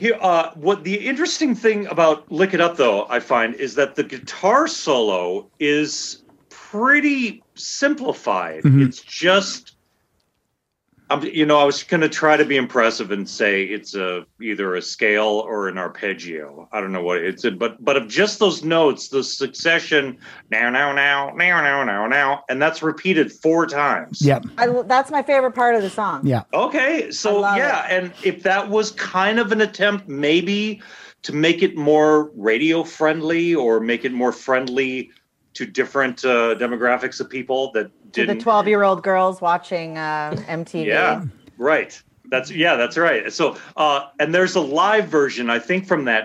here, 0.00 0.18
uh, 0.20 0.50
what 0.54 0.82
the 0.82 0.96
interesting 0.96 1.54
thing 1.54 1.86
about 1.86 2.32
"Lick 2.32 2.54
It 2.54 2.60
Up," 2.60 2.76
though, 2.76 3.06
I 3.08 3.20
find, 3.20 3.54
is 3.54 3.74
that 3.74 3.94
the 3.94 4.02
guitar 4.02 4.66
solo 4.66 5.46
is 5.60 6.22
pretty 6.48 7.42
simplified. 7.54 8.62
Mm-hmm. 8.62 8.82
It's 8.82 9.02
just, 9.02 9.76
um, 11.10 11.24
you 11.24 11.44
know, 11.44 11.58
I 11.58 11.64
was 11.64 11.82
going 11.82 12.02
to 12.02 12.08
try 12.08 12.36
to 12.36 12.44
be 12.44 12.56
impressive 12.56 13.10
and 13.10 13.28
say 13.28 13.64
it's 13.64 13.94
a 13.96 14.24
either 14.40 14.76
a 14.76 14.82
scale 14.82 15.44
or 15.44 15.68
an 15.68 15.76
arpeggio. 15.76 16.68
I 16.70 16.80
don't 16.80 16.92
know 16.92 17.02
what 17.02 17.18
it's, 17.18 17.44
a, 17.44 17.50
but 17.50 17.84
but 17.84 17.96
of 17.96 18.08
just 18.08 18.38
those 18.38 18.62
notes, 18.62 19.08
the 19.08 19.24
succession 19.24 20.18
now 20.50 20.70
now 20.70 20.92
now 20.92 21.32
now 21.34 21.60
now 21.60 21.82
now 21.82 22.06
now, 22.06 22.44
and 22.48 22.62
that's 22.62 22.80
repeated 22.80 23.32
four 23.32 23.66
times. 23.66 24.22
yeah, 24.22 24.38
I, 24.56 24.68
that's 24.82 25.10
my 25.10 25.22
favorite 25.22 25.54
part 25.54 25.74
of 25.74 25.82
the 25.82 25.90
song. 25.90 26.24
yeah, 26.24 26.44
Okay, 26.54 27.10
so 27.10 27.40
love 27.40 27.56
yeah, 27.56 27.86
and 27.90 28.12
if 28.22 28.44
that 28.44 28.70
was 28.70 28.92
kind 28.92 29.40
of 29.40 29.50
an 29.50 29.60
attempt, 29.60 30.08
maybe 30.08 30.80
to 31.22 31.34
make 31.34 31.62
it 31.62 31.76
more 31.76 32.30
radio 32.34 32.84
friendly 32.84 33.54
or 33.54 33.80
make 33.80 34.04
it 34.04 34.12
more 34.12 34.32
friendly 34.32 35.10
to 35.54 35.66
different 35.66 36.24
uh, 36.24 36.54
demographics 36.56 37.20
of 37.20 37.28
people 37.28 37.72
that 37.72 37.90
To 38.12 38.22
the 38.22 38.26
didn't. 38.26 38.40
12 38.40 38.68
year 38.68 38.82
old 38.82 39.02
girls 39.02 39.40
watching 39.40 39.98
uh, 39.98 40.36
MTV. 40.48 40.86
Yeah, 40.86 41.24
right. 41.58 42.00
That's 42.30 42.50
yeah, 42.50 42.76
that's 42.76 42.96
right. 42.96 43.32
So, 43.32 43.56
uh, 43.76 44.06
and 44.20 44.34
there's 44.34 44.54
a 44.54 44.60
live 44.60 45.08
version, 45.08 45.50
I 45.50 45.58
think, 45.58 45.86
from 45.86 46.04
that. 46.04 46.24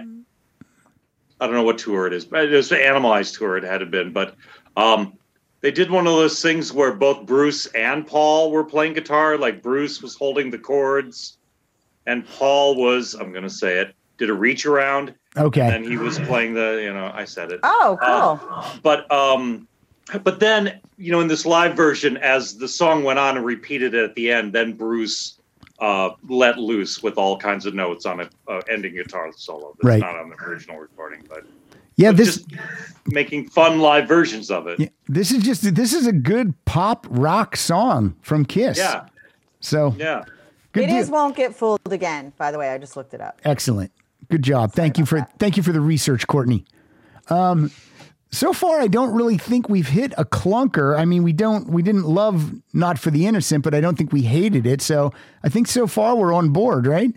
I 1.42 1.48
don't 1.48 1.56
know 1.56 1.64
what 1.64 1.80
tour 1.80 2.08
it 2.08 2.14
is, 2.14 2.26
but 2.26 2.46
it 2.46 2.52
was 2.52 2.70
the 2.70 2.76
Animalized 2.78 3.38
tour. 3.38 3.58
It 3.58 3.64
had 3.64 3.80
to 3.80 3.86
been, 3.86 4.14
but 4.14 4.36
um, 4.78 5.18
they 5.62 5.72
did 5.72 5.90
one 5.90 6.06
of 6.06 6.14
those 6.14 6.42
things 6.42 6.72
where 6.72 6.94
both 6.94 7.26
Bruce 7.26 7.66
and 7.68 8.06
Paul 8.06 8.52
were 8.52 8.64
playing 8.64 8.94
guitar. 8.94 9.38
Like 9.38 9.64
Bruce 9.64 10.02
was 10.02 10.16
holding 10.16 10.52
the 10.52 10.60
chords, 10.60 11.38
and 12.06 12.26
Paul 12.26 12.76
was, 12.76 13.16
I'm 13.16 13.32
going 13.32 13.44
to 13.44 13.50
say 13.50 13.80
it, 13.80 13.96
did 14.18 14.30
a 14.30 14.34
reach 14.34 14.66
around, 14.66 15.16
okay, 15.38 15.76
and 15.76 15.86
he 15.86 15.98
was 15.98 16.17
playing 16.19 16.54
the, 16.54 16.82
you 16.84 16.93
know, 16.93 17.12
I 17.13 17.26
said 17.26 17.52
it. 17.52 17.60
Oh, 17.63 17.98
Uh, 18.02 18.38
cool. 18.38 18.80
but 18.84 19.12
um 19.12 19.67
but 20.24 20.39
then 20.39 20.80
you 20.98 21.12
know 21.12 21.19
in 21.19 21.28
this 21.28 21.45
live 21.45 21.76
version 21.76 22.17
as 22.17 22.58
the 22.58 22.67
song 22.67 23.04
went 23.04 23.17
on 23.19 23.38
and 23.38 23.45
repeated 23.45 23.93
it 23.95 24.04
at 24.04 24.13
the 24.15 24.32
end 24.32 24.54
then 24.54 24.71
bruce 24.74 25.39
uh 25.80 26.12
let 26.30 26.60
loose 26.60 27.02
with 27.02 27.17
all 27.17 27.36
kinds 27.39 27.65
of 27.65 27.74
notes 27.74 28.06
on 28.06 28.19
a 28.21 28.30
uh, 28.48 28.62
ending 28.69 28.93
guitar 28.93 29.32
solo 29.36 29.76
that's 29.82 29.84
Right. 29.84 30.00
not 30.00 30.15
on 30.15 30.30
the 30.30 30.36
original 30.43 30.78
recording 30.78 31.24
but 31.28 31.43
yeah. 31.95 32.12
but 32.12 32.17
This 32.17 32.38
just 32.43 32.62
making 33.08 33.50
fun 33.50 33.80
live 33.80 34.08
versions 34.08 34.52
of 34.52 34.67
it 34.67 34.80
yeah, 34.80 34.89
this 35.08 35.32
is 35.32 35.41
just 35.41 35.74
this 35.76 35.91
is 35.91 36.06
a 36.06 36.13
good 36.13 36.54
pop 36.65 37.08
rock 37.10 37.58
song 37.58 38.15
from 38.21 38.45
Kiss. 38.45 38.78
yeah 38.78 39.08
So 39.60 39.95
yeah 39.98 40.24
good 40.71 40.84
It 40.84 40.88
deal. 40.88 40.98
is 40.98 41.10
Won't 41.10 41.36
Get 41.36 41.56
Fooled 41.56 41.80
Again, 41.89 42.32
by 42.38 42.52
the 42.52 42.60
way. 42.60 42.69
I 42.69 42.78
just 42.78 42.95
looked 42.95 43.13
it 43.15 43.21
up. 43.21 43.41
Excellent. 43.43 43.91
Good 44.30 44.44
job. 44.44 44.74
thank 44.74 44.98
you 44.98 45.06
for 45.06 45.28
thank 45.40 45.58
you 45.58 45.64
for 45.64 45.72
the 45.72 45.82
research, 45.82 46.28
Courtney. 46.28 46.66
Um, 47.30 47.72
so 48.32 48.52
far, 48.54 48.82
I 48.82 48.88
don't 48.88 49.14
really 49.14 49.38
think 49.38 49.70
we've 49.70 49.88
hit 49.88 50.14
a 50.18 50.26
clunker. 50.26 50.98
I 50.98 51.06
mean, 51.06 51.24
we 51.24 51.34
don't 51.34 51.70
we 51.70 51.82
didn't 51.82 52.04
love 52.06 52.52
Not 52.74 53.00
for 53.00 53.12
the 53.12 53.26
Innocent, 53.28 53.64
but 53.64 53.74
I 53.74 53.82
don't 53.82 53.98
think 53.98 54.12
we 54.12 54.24
hated 54.24 54.66
it. 54.66 54.82
So 54.82 55.14
I 55.44 55.50
think 55.50 55.68
so 55.68 55.88
far 55.88 56.16
we're 56.16 56.34
on 56.34 56.50
board, 56.50 56.86
right? 56.88 57.12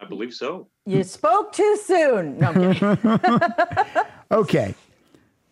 i 0.00 0.04
believe 0.04 0.34
so 0.34 0.66
You 0.84 1.04
spoke 1.04 1.52
too 1.52 1.78
soon. 1.84 2.38
No, 2.38 2.50
I'm. 2.50 4.02
Okay. 4.32 4.74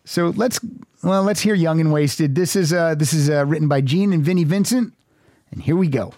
So 0.05 0.33
let's 0.35 0.59
well 1.03 1.21
let's 1.23 1.41
hear 1.41 1.53
Young 1.53 1.79
and 1.79 1.93
Wasted. 1.93 2.33
This 2.33 2.55
is 2.55 2.73
uh 2.73 2.95
this 2.95 3.13
is 3.13 3.29
uh, 3.29 3.45
written 3.45 3.67
by 3.67 3.81
Gene 3.81 4.11
and 4.11 4.25
Vinnie 4.25 4.43
Vincent, 4.43 4.93
and 5.51 5.61
here 5.61 5.75
we 5.75 5.87
go. 5.87 6.13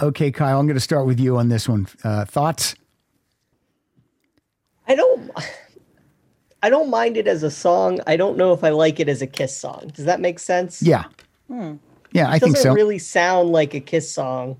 Okay, 0.00 0.30
Kyle, 0.30 0.58
I'm 0.58 0.66
going 0.66 0.76
to 0.76 0.80
start 0.80 1.06
with 1.06 1.20
you 1.20 1.36
on 1.36 1.48
this 1.48 1.68
one. 1.68 1.86
Uh, 2.02 2.24
thoughts? 2.24 2.74
I 4.88 4.94
don't. 4.94 5.30
I 6.62 6.70
don't 6.70 6.88
mind 6.90 7.16
it 7.18 7.26
as 7.26 7.42
a 7.42 7.50
song. 7.50 8.00
I 8.06 8.16
don't 8.16 8.36
know 8.38 8.52
if 8.52 8.64
I 8.64 8.70
like 8.70 8.98
it 8.98 9.08
as 9.08 9.20
a 9.22 9.26
Kiss 9.26 9.56
song. 9.56 9.90
Does 9.94 10.06
that 10.06 10.20
make 10.20 10.38
sense? 10.38 10.82
Yeah. 10.82 11.04
Yeah, 11.50 12.28
I 12.30 12.36
It 12.36 12.40
think 12.40 12.56
doesn't 12.56 12.70
so. 12.70 12.74
really 12.74 12.98
sound 12.98 13.50
like 13.50 13.74
a 13.74 13.80
Kiss 13.80 14.10
song. 14.10 14.56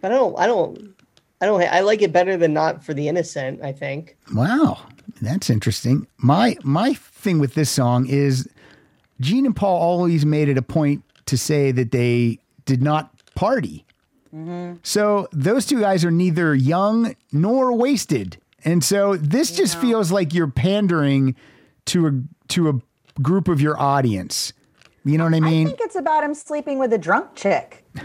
But 0.00 0.10
I 0.12 0.16
don't. 0.16 0.38
I 0.38 0.46
don't. 0.46 0.94
I 1.40 1.46
don't. 1.46 1.62
I 1.62 1.80
like 1.80 2.02
it 2.02 2.12
better 2.12 2.36
than 2.36 2.52
"Not 2.52 2.84
for 2.84 2.94
the 2.94 3.06
Innocent." 3.08 3.62
I 3.62 3.72
think. 3.72 4.16
Wow, 4.34 4.78
that's 5.22 5.48
interesting. 5.50 6.06
My 6.18 6.56
my 6.64 6.94
thing 6.94 7.38
with 7.38 7.54
this 7.54 7.70
song 7.70 8.06
is 8.06 8.48
Gene 9.20 9.46
and 9.46 9.54
Paul 9.54 9.80
always 9.80 10.26
made 10.26 10.48
it 10.48 10.58
a 10.58 10.62
point 10.62 11.02
to 11.26 11.38
say 11.38 11.70
that 11.72 11.92
they 11.92 12.38
did 12.64 12.82
not 12.82 13.10
party. 13.34 13.85
So 14.82 15.28
those 15.32 15.66
two 15.66 15.80
guys 15.80 16.04
are 16.04 16.10
neither 16.10 16.54
young 16.54 17.14
nor 17.32 17.72
wasted. 17.72 18.36
And 18.64 18.82
so 18.82 19.16
this 19.16 19.56
just 19.56 19.78
feels 19.78 20.10
like 20.10 20.34
you're 20.34 20.48
pandering 20.50 21.36
to 21.86 22.06
a 22.08 22.10
to 22.48 22.68
a 22.68 23.20
group 23.22 23.48
of 23.48 23.60
your 23.60 23.80
audience. 23.80 24.52
You 25.04 25.18
know 25.18 25.24
what 25.24 25.34
I 25.34 25.40
mean? 25.40 25.68
I 25.68 25.70
think 25.70 25.80
it's 25.82 25.94
about 25.96 26.24
him 26.24 26.34
sleeping 26.34 26.78
with 26.78 26.92
a 26.92 26.98
drunk 26.98 27.34
chick. 27.36 27.84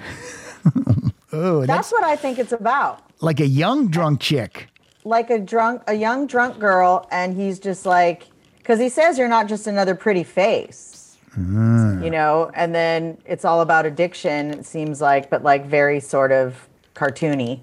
oh, 1.34 1.60
that's 1.62 1.67
That's 1.67 1.91
what 1.91 2.03
I 2.03 2.15
think 2.15 2.38
it's 2.39 2.51
about. 2.51 3.01
like 3.21 3.39
a 3.39 3.47
young 3.47 3.88
drunk 3.89 4.19
chick. 4.21 4.67
Like 5.03 5.31
a 5.31 5.39
drunk, 5.39 5.81
a 5.88 5.95
young 5.95 6.27
drunk 6.27 6.60
girl, 6.60 7.07
and 7.12 7.36
he's 7.36 7.57
just 7.60 7.88
like, 7.88 8.27
because 8.60 8.79
he 8.79 8.88
says 8.88 9.17
you're 9.17 9.27
not 9.27 9.47
just 9.47 9.65
another 9.65 9.95
pretty 9.95 10.23
face, 10.23 10.90
Ah. 11.38 12.02
you 12.02 12.10
know. 12.10 12.52
And 12.54 12.76
then 12.76 13.17
it's 13.26 13.46
all 13.46 13.62
about 13.62 13.86
addiction. 13.86 14.52
It 14.52 14.65
seems 14.65 15.02
like, 15.02 15.30
but 15.30 15.44
like 15.44 15.65
very 15.65 16.00
sort 16.00 16.32
of 16.32 16.67
cartoony. 16.96 17.62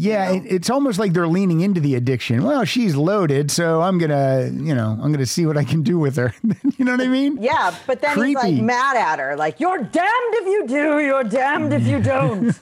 Yeah, 0.00 0.30
it, 0.30 0.44
it's 0.46 0.70
almost 0.70 1.00
like 1.00 1.12
they're 1.12 1.26
leaning 1.26 1.60
into 1.60 1.80
the 1.80 1.96
addiction. 1.96 2.44
Well, 2.44 2.64
she's 2.64 2.94
loaded, 2.94 3.50
so 3.50 3.82
I'm 3.82 3.98
gonna, 3.98 4.48
you 4.52 4.72
know, 4.72 4.96
I'm 5.02 5.10
gonna 5.10 5.26
see 5.26 5.44
what 5.44 5.56
I 5.56 5.64
can 5.64 5.82
do 5.82 5.98
with 5.98 6.14
her. 6.16 6.32
you 6.78 6.84
know 6.84 6.92
what 6.92 7.00
I 7.00 7.08
mean? 7.08 7.38
Yeah, 7.42 7.74
but 7.84 8.00
then 8.00 8.16
he's 8.24 8.36
like 8.36 8.54
mad 8.54 8.96
at 8.96 9.18
her, 9.18 9.34
like 9.34 9.58
you're 9.58 9.78
damned 9.78 10.34
if 10.34 10.46
you 10.46 10.66
do, 10.68 11.00
you're 11.00 11.24
damned 11.24 11.72
if 11.72 11.84
you 11.84 12.00
don't. 12.00 12.56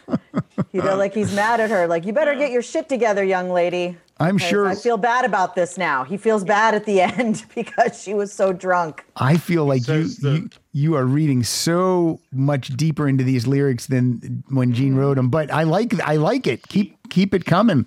you 0.72 0.82
know, 0.82 0.96
like 0.96 1.14
he's 1.14 1.32
mad 1.32 1.60
at 1.60 1.70
her, 1.70 1.86
like 1.86 2.04
you 2.06 2.12
better 2.12 2.34
get 2.34 2.50
your 2.50 2.62
shit 2.62 2.88
together, 2.88 3.22
young 3.22 3.50
lady. 3.50 3.96
I'm 4.20 4.38
'Cause 4.38 4.48
sure. 4.48 4.68
I 4.68 4.74
feel 4.76 4.96
bad 4.96 5.24
about 5.24 5.54
this 5.56 5.76
now. 5.76 6.04
He 6.04 6.16
feels 6.16 6.44
bad 6.44 6.74
at 6.74 6.84
the 6.86 7.00
end 7.18 7.44
because 7.54 8.00
she 8.02 8.14
was 8.14 8.32
so 8.32 8.52
drunk. 8.52 9.04
I 9.16 9.36
feel 9.36 9.64
like 9.64 9.80
you, 9.88 10.04
Says 10.04 10.16
the- 10.18 10.30
you 10.30 10.50
you 10.72 10.94
are 10.96 11.04
reading 11.04 11.42
so 11.42 12.20
much 12.32 12.68
deeper 12.76 13.08
into 13.08 13.24
these 13.24 13.46
lyrics 13.46 13.86
than 13.86 14.42
when 14.50 14.72
Gene 14.72 14.94
mm. 14.94 14.98
wrote 14.98 15.16
them. 15.16 15.30
But 15.30 15.50
I 15.52 15.64
like 15.64 15.98
I 16.02 16.16
like 16.16 16.46
it. 16.46 16.66
Keep 16.68 16.96
keep 17.10 17.34
it 17.34 17.44
coming. 17.44 17.86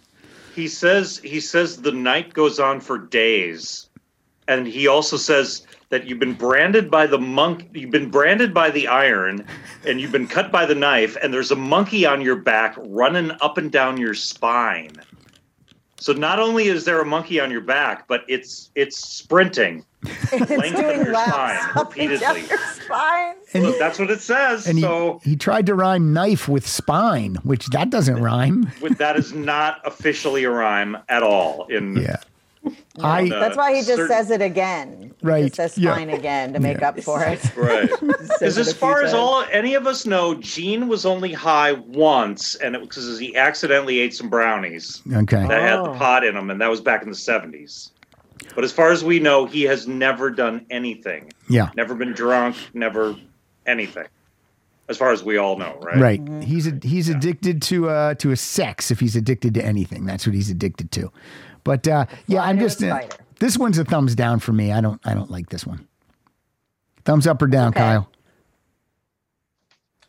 He 0.56 0.68
says 0.68 1.20
he 1.24 1.40
says 1.40 1.78
the 1.78 1.92
night 1.92 2.34
goes 2.34 2.60
on 2.60 2.80
for 2.82 2.98
days, 2.98 3.88
and 4.48 4.68
he 4.68 4.88
also 4.88 5.16
says 5.16 5.64
that 5.90 6.06
you've 6.08 6.20
been 6.20 6.34
branded 6.34 6.92
by 6.92 7.08
the 7.08 7.18
monk, 7.20 7.70
you've 7.74 7.92
been 7.92 8.10
branded 8.10 8.54
by 8.54 8.70
the 8.70 8.88
iron, 8.88 9.46
and 9.86 10.02
you've 10.02 10.12
been 10.12 10.28
cut 10.28 10.52
by 10.52 10.66
the 10.66 10.76
knife, 10.76 11.16
and 11.24 11.34
there's 11.34 11.52
a 11.52 11.56
monkey 11.56 12.06
on 12.06 12.20
your 12.20 12.36
back 12.36 12.76
running 12.80 13.32
up 13.40 13.58
and 13.58 13.72
down 13.72 13.96
your 13.98 14.14
spine. 14.14 14.92
So 16.00 16.14
not 16.14 16.40
only 16.40 16.68
is 16.68 16.86
there 16.86 17.02
a 17.02 17.06
monkey 17.06 17.40
on 17.40 17.50
your 17.52 17.62
back, 17.62 18.08
but 18.08 18.24
it's 18.28 18.70
it's 18.76 18.98
sprinting, 18.98 19.84
It's 20.04 20.32
lengthening 20.32 20.74
doing 20.74 21.04
your 21.06 21.14
laps 21.14 21.32
spine 21.32 21.78
up 21.78 21.98
and 21.98 22.10
repeatedly. 22.12 22.48
your 22.48 22.58
spine. 22.60 23.36
So 23.48 23.72
that's 23.80 23.98
what 24.00 24.12
it 24.12 24.22
says. 24.22 24.68
And 24.68 24.78
he, 24.78 24.84
so 24.84 25.20
he 25.24 25.36
tried 25.36 25.66
to 25.66 25.74
rhyme 25.76 26.14
knife 26.14 26.48
with 26.48 26.68
spine, 26.68 27.36
which 27.44 27.66
that 27.68 27.90
doesn't 27.90 28.22
rhyme. 28.22 28.72
with- 28.82 28.98
that 29.00 29.16
is 29.18 29.34
not 29.34 29.82
officially 29.86 30.44
a 30.44 30.52
rhyme 30.52 30.98
at 31.10 31.24
all. 31.24 31.66
In 31.68 31.98
Yeah. 31.98 32.18
I 33.02 33.24
Uh, 33.30 33.40
That's 33.40 33.58
why 33.58 33.72
he 33.74 33.80
just 33.82 33.90
certain- 33.96 34.08
says 34.08 34.32
it 34.32 34.42
again. 34.42 35.14
He 35.22 35.28
Right, 35.28 35.44
just 35.46 35.56
says 35.56 35.78
yeah. 35.78 35.94
spine 35.94 36.10
again 36.10 36.54
to 36.54 36.60
make 36.60 36.80
Yeah. 36.80 36.90
up 36.90 37.00
for 37.02 37.24
it. 37.24 37.40
right. 37.56 37.90
Because 38.40 38.58
as 38.58 38.74
far 38.74 39.04
as 39.04 39.14
all 39.14 39.44
any 39.52 39.74
of 39.74 39.88
us 39.88 40.06
know, 40.06 40.36
Gene 40.36 40.88
was 40.88 41.06
only 41.06 41.34
high 41.34 41.74
once, 41.74 42.56
and 42.56 42.76
it 42.76 42.80
was 42.80 42.88
because 42.90 43.20
he 43.20 43.36
accidentally 43.36 44.00
ate 44.00 44.14
some 44.16 44.30
brownies 44.30 45.02
okay. 45.12 45.46
that 45.48 45.62
had 45.62 45.78
the 45.84 45.90
Oh. 45.90 45.94
pot 45.96 46.24
in 46.24 46.36
them, 46.36 46.50
and 46.50 46.62
that 46.62 46.70
was 46.70 46.82
back 46.82 47.02
in 47.04 47.10
the 47.10 47.16
seventies. 47.16 47.92
But 48.56 48.64
as 48.64 48.72
far 48.72 48.92
as 48.92 49.04
we 49.04 49.20
know, 49.20 49.46
he 49.46 49.64
has 49.64 49.88
never 49.88 50.30
done 50.30 50.66
anything. 50.70 51.32
Yeah. 51.50 51.70
Never 51.76 51.96
been 51.96 52.14
drunk. 52.14 52.56
Never 52.74 53.16
anything. 53.66 54.06
As 54.90 54.96
far 54.98 55.12
as 55.12 55.22
we 55.22 55.36
all 55.38 55.58
know, 55.58 55.78
right? 55.82 55.98
Right. 55.98 56.44
He's 56.44 56.66
a, 56.66 56.80
he's 56.82 57.10
addicted 57.10 57.62
to 57.64 57.90
uh 57.90 58.14
to 58.16 58.32
a 58.32 58.38
sex 58.38 58.90
if 58.90 59.00
he's 59.02 59.16
addicted 59.18 59.54
to 59.56 59.66
anything. 59.66 60.06
That's 60.06 60.26
what 60.26 60.34
he's 60.34 60.50
addicted 60.50 60.92
to. 60.94 61.12
But 61.68 61.86
uh 61.86 62.06
yeah, 62.28 62.44
I'm 62.44 62.58
just 62.60 62.82
uh, 62.82 63.02
this 63.40 63.58
one's 63.58 63.78
a 63.78 63.84
thumbs 63.84 64.16
down 64.16 64.40
for 64.40 64.54
me. 64.54 64.72
I 64.72 64.80
don't 64.80 65.02
I 65.06 65.14
don't 65.14 65.30
like 65.30 65.50
this 65.50 65.68
one. 65.68 65.86
Thumbs 67.04 67.28
up 67.28 67.42
or 67.42 67.48
down, 67.48 67.70
Okay. 67.70 67.80
Kyle? 67.80 68.10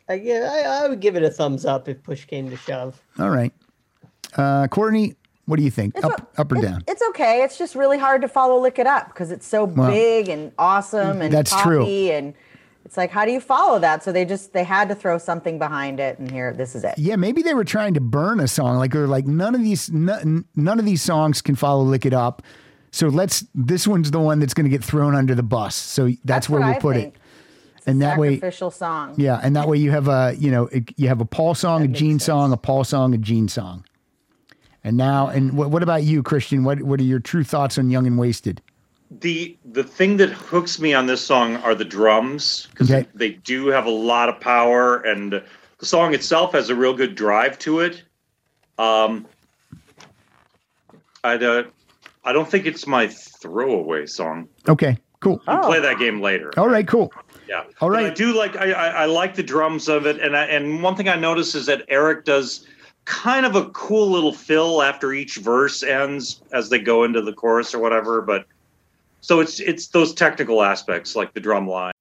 I, 0.07 0.13
yeah, 0.15 0.49
I, 0.51 0.85
I 0.85 0.87
would 0.87 1.01
give 1.01 1.15
it 1.17 1.23
a 1.23 1.29
thumbs 1.29 1.65
up 1.65 1.87
if 1.87 2.01
push 2.01 2.25
came 2.25 2.49
to 2.49 2.55
shove. 2.57 3.01
All 3.19 3.29
right. 3.29 3.53
Uh 4.37 4.67
Courtney, 4.69 5.15
what 5.45 5.57
do 5.57 5.63
you 5.63 5.69
think? 5.71 5.95
It's 5.97 6.05
up 6.05 6.27
o- 6.37 6.41
up 6.41 6.51
or 6.51 6.57
it's- 6.57 6.71
down? 6.71 6.83
It's 6.87 7.01
okay. 7.09 7.43
It's 7.43 7.57
just 7.57 7.75
really 7.75 7.97
hard 7.97 8.21
to 8.21 8.29
follow 8.29 8.57
Lick 8.59 8.79
It 8.79 8.87
Up 8.87 9.07
because 9.09 9.29
it's 9.29 9.45
so 9.45 9.65
Well, 9.65 9.91
big 9.91 10.29
and 10.29 10.53
awesome 10.57 11.21
and 11.21 11.33
that's 11.33 11.51
true. 11.61 11.79
poppy 11.79 12.11
and 12.13 12.33
it's 12.89 12.97
like 12.97 13.11
how 13.11 13.23
do 13.23 13.31
you 13.31 13.39
follow 13.39 13.77
that? 13.77 14.03
So 14.03 14.11
they 14.11 14.25
just 14.25 14.51
they 14.51 14.63
had 14.63 14.89
to 14.89 14.95
throw 14.95 15.19
something 15.19 15.59
behind 15.59 15.99
it 15.99 16.17
and 16.17 16.31
here 16.31 16.51
this 16.53 16.73
is 16.73 16.83
it. 16.83 16.95
Yeah, 16.97 17.17
maybe 17.17 17.43
they 17.43 17.53
were 17.53 17.63
trying 17.63 17.93
to 17.93 18.01
burn 18.01 18.39
a 18.39 18.47
song. 18.47 18.77
Like 18.79 18.93
they're 18.93 19.05
like 19.05 19.27
none 19.27 19.53
of 19.53 19.61
these 19.61 19.91
none, 19.91 20.45
none 20.55 20.79
of 20.79 20.85
these 20.85 21.03
songs 21.03 21.39
can 21.39 21.53
follow 21.53 21.83
"Lick 21.83 22.07
It 22.07 22.15
Up." 22.15 22.41
So 22.89 23.07
let's 23.07 23.45
this 23.53 23.87
one's 23.87 24.09
the 24.09 24.19
one 24.19 24.39
that's 24.39 24.55
going 24.55 24.63
to 24.63 24.71
get 24.71 24.83
thrown 24.83 25.13
under 25.13 25.35
the 25.35 25.43
bus. 25.43 25.75
So 25.75 26.09
that's, 26.25 26.49
where 26.49 26.61
we'll 26.61 26.69
I 26.71 26.79
put 26.79 26.95
think. 26.95 27.13
it. 27.13 27.21
And 27.85 28.01
that 28.01 28.17
way, 28.17 28.37
official 28.37 28.71
song. 28.71 29.13
yeah, 29.17 29.39
and 29.43 29.55
that 29.55 29.67
way 29.67 29.77
you 29.77 29.91
have 29.91 30.07
a 30.07 30.33
you 30.39 30.49
know 30.49 30.67
you 30.97 31.09
have 31.09 31.21
a 31.21 31.25
Paul 31.25 31.53
song, 31.53 31.83
a 31.83 31.87
makes 31.87 31.99
Gene 31.99 32.13
sense. 32.13 32.23
song, 32.23 32.51
a 32.51 32.57
Paul 32.57 32.83
song, 32.83 33.13
a 33.13 33.19
Gene 33.19 33.49
song. 33.49 33.85
And 34.83 34.97
now, 34.97 35.27
and 35.27 35.55
what, 35.55 35.69
what 35.69 35.83
about 35.83 36.01
you, 36.01 36.23
Christian? 36.23 36.63
What 36.63 36.81
what 36.81 36.99
are 36.99 37.03
your 37.03 37.19
true 37.19 37.43
thoughts 37.43 37.77
on 37.77 37.91
Young 37.91 38.07
and 38.07 38.17
Wasted? 38.17 38.63
The 39.11 39.57
the 39.65 39.83
thing 39.83 40.17
that 40.17 40.29
hooks 40.29 40.79
me 40.79 40.93
on 40.93 41.05
this 41.07 41.25
song 41.25 41.55
are 41.57 41.73
the 41.73 41.85
drums 41.85 42.67
because 42.71 42.91
Okay. 42.91 43.07
they 43.15 43.31
do 43.31 43.67
have 43.67 43.85
a 43.85 43.89
lot 43.91 44.29
of 44.29 44.39
power 44.39 44.97
and 44.97 45.33
the 45.79 45.85
song 45.85 46.13
itself 46.13 46.51
has 46.53 46.69
a 46.69 46.75
real 46.75 46.93
good 46.93 47.15
drive 47.15 47.57
to 47.59 47.79
it 47.79 48.03
um 48.77 49.25
i 51.23 51.33
uh, 51.35 51.63
i 52.23 52.31
don't 52.31 52.49
think 52.49 52.65
it's 52.67 52.85
my 52.85 53.07
throwaway 53.07 54.05
song 54.05 54.47
Okay, 54.67 54.97
cool. 55.21 55.41
we'll 55.47 55.57
Oh. 55.57 55.65
play 55.65 55.79
that 55.79 55.97
game 55.97 56.21
later 56.21 56.53
All 56.57 56.69
right, 56.69 56.87
cool. 56.87 57.11
yeah 57.47 57.63
all 57.81 57.89
right 57.89 58.03
But 58.03 58.11
i 58.11 58.13
do 58.13 58.37
like 58.37 58.55
I, 58.57 58.71
I 58.71 58.87
i 58.89 59.05
like 59.05 59.33
the 59.33 59.43
drums 59.43 59.87
of 59.89 60.05
it 60.05 60.19
and 60.21 60.37
I, 60.37 60.45
and 60.45 60.83
one 60.83 60.95
thing 60.95 61.09
i 61.09 61.15
notice 61.15 61.55
is 61.55 61.65
that 61.65 61.83
eric 61.87 62.25
does 62.25 62.67
kind 63.05 63.43
of 63.43 63.55
a 63.55 63.69
cool 63.71 64.07
little 64.11 64.33
fill 64.33 64.83
after 64.83 65.13
each 65.13 65.37
verse 65.37 65.81
ends 65.81 66.43
as 66.53 66.69
they 66.69 66.77
go 66.77 67.03
into 67.05 67.23
the 67.23 67.33
chorus 67.33 67.73
or 67.73 67.79
whatever 67.79 68.21
but 68.21 68.45
so 69.21 69.39
it's 69.39 69.59
it's 69.59 69.87
those 69.87 70.13
technical 70.13 70.61
aspects 70.63 71.15
like 71.15 71.33
the 71.33 71.39
drum 71.39 71.67
line 71.67 71.93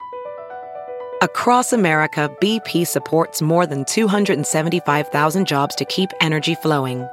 Across 1.21 1.73
America, 1.73 2.31
BP 2.41 2.87
supports 2.87 3.43
more 3.43 3.67
than 3.67 3.85
275,000 3.87 5.49
jobs 5.49 5.75
to 5.75 5.85
keep 5.85 6.11
energy 6.21 6.55
flowing. 6.55 7.09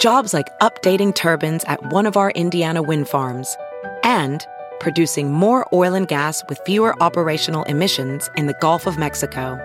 Jobs 0.00 0.34
like 0.34 0.48
updating 0.58 1.14
turbines 1.14 1.62
at 1.68 1.92
one 1.92 2.06
of 2.06 2.16
our 2.16 2.32
Indiana 2.32 2.82
wind 2.82 3.08
farms 3.08 3.56
and 4.02 4.44
producing 4.80 5.30
more 5.30 5.64
oil 5.72 5.94
and 5.94 6.08
gas 6.08 6.42
with 6.48 6.58
fewer 6.66 7.00
operational 7.00 7.62
emissions 7.64 8.28
in 8.36 8.46
the 8.46 8.54
Gulf 8.60 8.88
of 8.88 8.98
Mexico. 8.98 9.56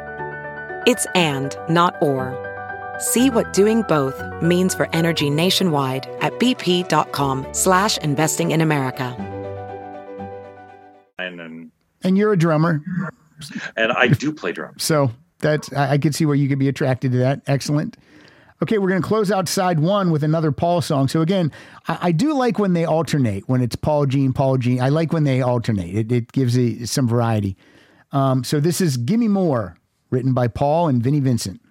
It's 0.85 1.07
and, 1.15 1.57
not 1.69 1.95
or. 2.03 2.46
See 2.99 3.29
what 3.29 3.53
doing 3.53 3.83
both 3.83 4.19
means 4.41 4.73
for 4.73 4.89
energy 4.93 5.29
nationwide 5.29 6.07
at 6.21 6.33
bp.com 6.39 7.47
slash 7.51 7.97
investing 7.99 8.51
in 8.51 8.61
America. 8.61 9.15
and 11.19 11.39
and, 11.39 11.71
And 12.03 12.17
you're 12.17 12.33
a 12.33 12.37
drummer, 12.37 12.81
and 13.75 13.91
i 13.91 14.07
do 14.07 14.31
play 14.31 14.51
drums 14.51 14.83
so 14.83 15.11
that's 15.39 15.71
I, 15.73 15.93
I 15.93 15.97
could 15.97 16.15
see 16.15 16.25
where 16.25 16.35
you 16.35 16.47
could 16.49 16.59
be 16.59 16.67
attracted 16.67 17.11
to 17.11 17.17
that. 17.19 17.41
Excellent. 17.47 17.97
Okay, 18.63 18.79
we're 18.79 18.89
going 18.89 19.01
to 19.01 19.07
close 19.07 19.31
out 19.31 19.47
side 19.47 19.79
one 19.79 20.09
with 20.09 20.23
another 20.23 20.51
Paul 20.51 20.81
song. 20.81 21.07
So 21.07 21.21
again, 21.21 21.51
I, 21.87 21.97
I 22.01 22.11
do 22.11 22.33
like 22.33 22.57
when 22.57 22.73
they 22.73 22.85
alternate. 22.85 23.47
When 23.47 23.61
it's 23.61 23.75
Paul 23.75 24.07
Gene, 24.07 24.33
Paul 24.33 24.57
Gene. 24.57 24.81
I 24.81 24.89
like 24.89 25.13
when 25.13 25.25
they 25.25 25.41
alternate. 25.41 25.93
It, 25.95 26.11
it 26.11 26.31
gives 26.31 26.57
a, 26.57 26.85
some 26.85 27.07
variety. 27.07 27.55
Um, 28.11 28.43
so 28.43 28.59
this 28.59 28.81
is 28.81 28.97
"Gimme 28.97 29.27
More," 29.27 29.77
written 30.09 30.33
by 30.33 30.47
Paul 30.47 30.87
and 30.87 31.03
Vinnie 31.03 31.19
Vincent. 31.19 31.61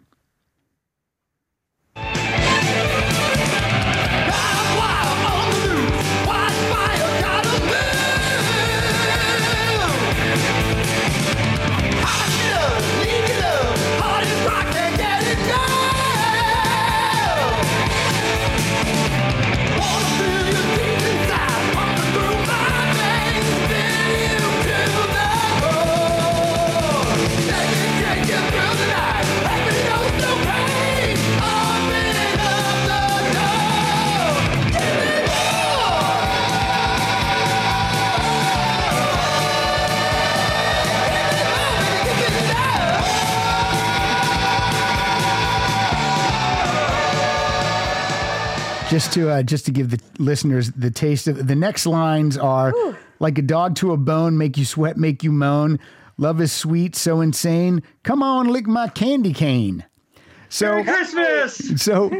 Just 48.96 49.12
to 49.12 49.28
uh, 49.28 49.42
just 49.42 49.66
to 49.66 49.72
give 49.72 49.90
the 49.90 50.00
listeners 50.18 50.72
the 50.72 50.90
taste 50.90 51.28
of 51.28 51.46
the 51.46 51.54
next 51.54 51.84
lines 51.84 52.38
are 52.38 52.72
like 53.18 53.36
a 53.36 53.42
dog 53.42 53.76
to 53.76 53.92
a 53.92 53.98
bone, 53.98 54.38
make 54.38 54.56
you 54.56 54.64
sweat, 54.64 54.96
make 54.96 55.22
you 55.22 55.30
moan. 55.30 55.78
Love 56.16 56.40
is 56.40 56.50
sweet, 56.50 56.96
so 56.96 57.20
insane. 57.20 57.82
Come 58.04 58.22
on, 58.22 58.48
lick 58.48 58.66
my 58.66 58.88
candy 58.88 59.34
cane. 59.34 59.84
So 60.48 60.82
Merry 60.82 60.84
Christmas. 60.84 61.56
so, 61.82 62.10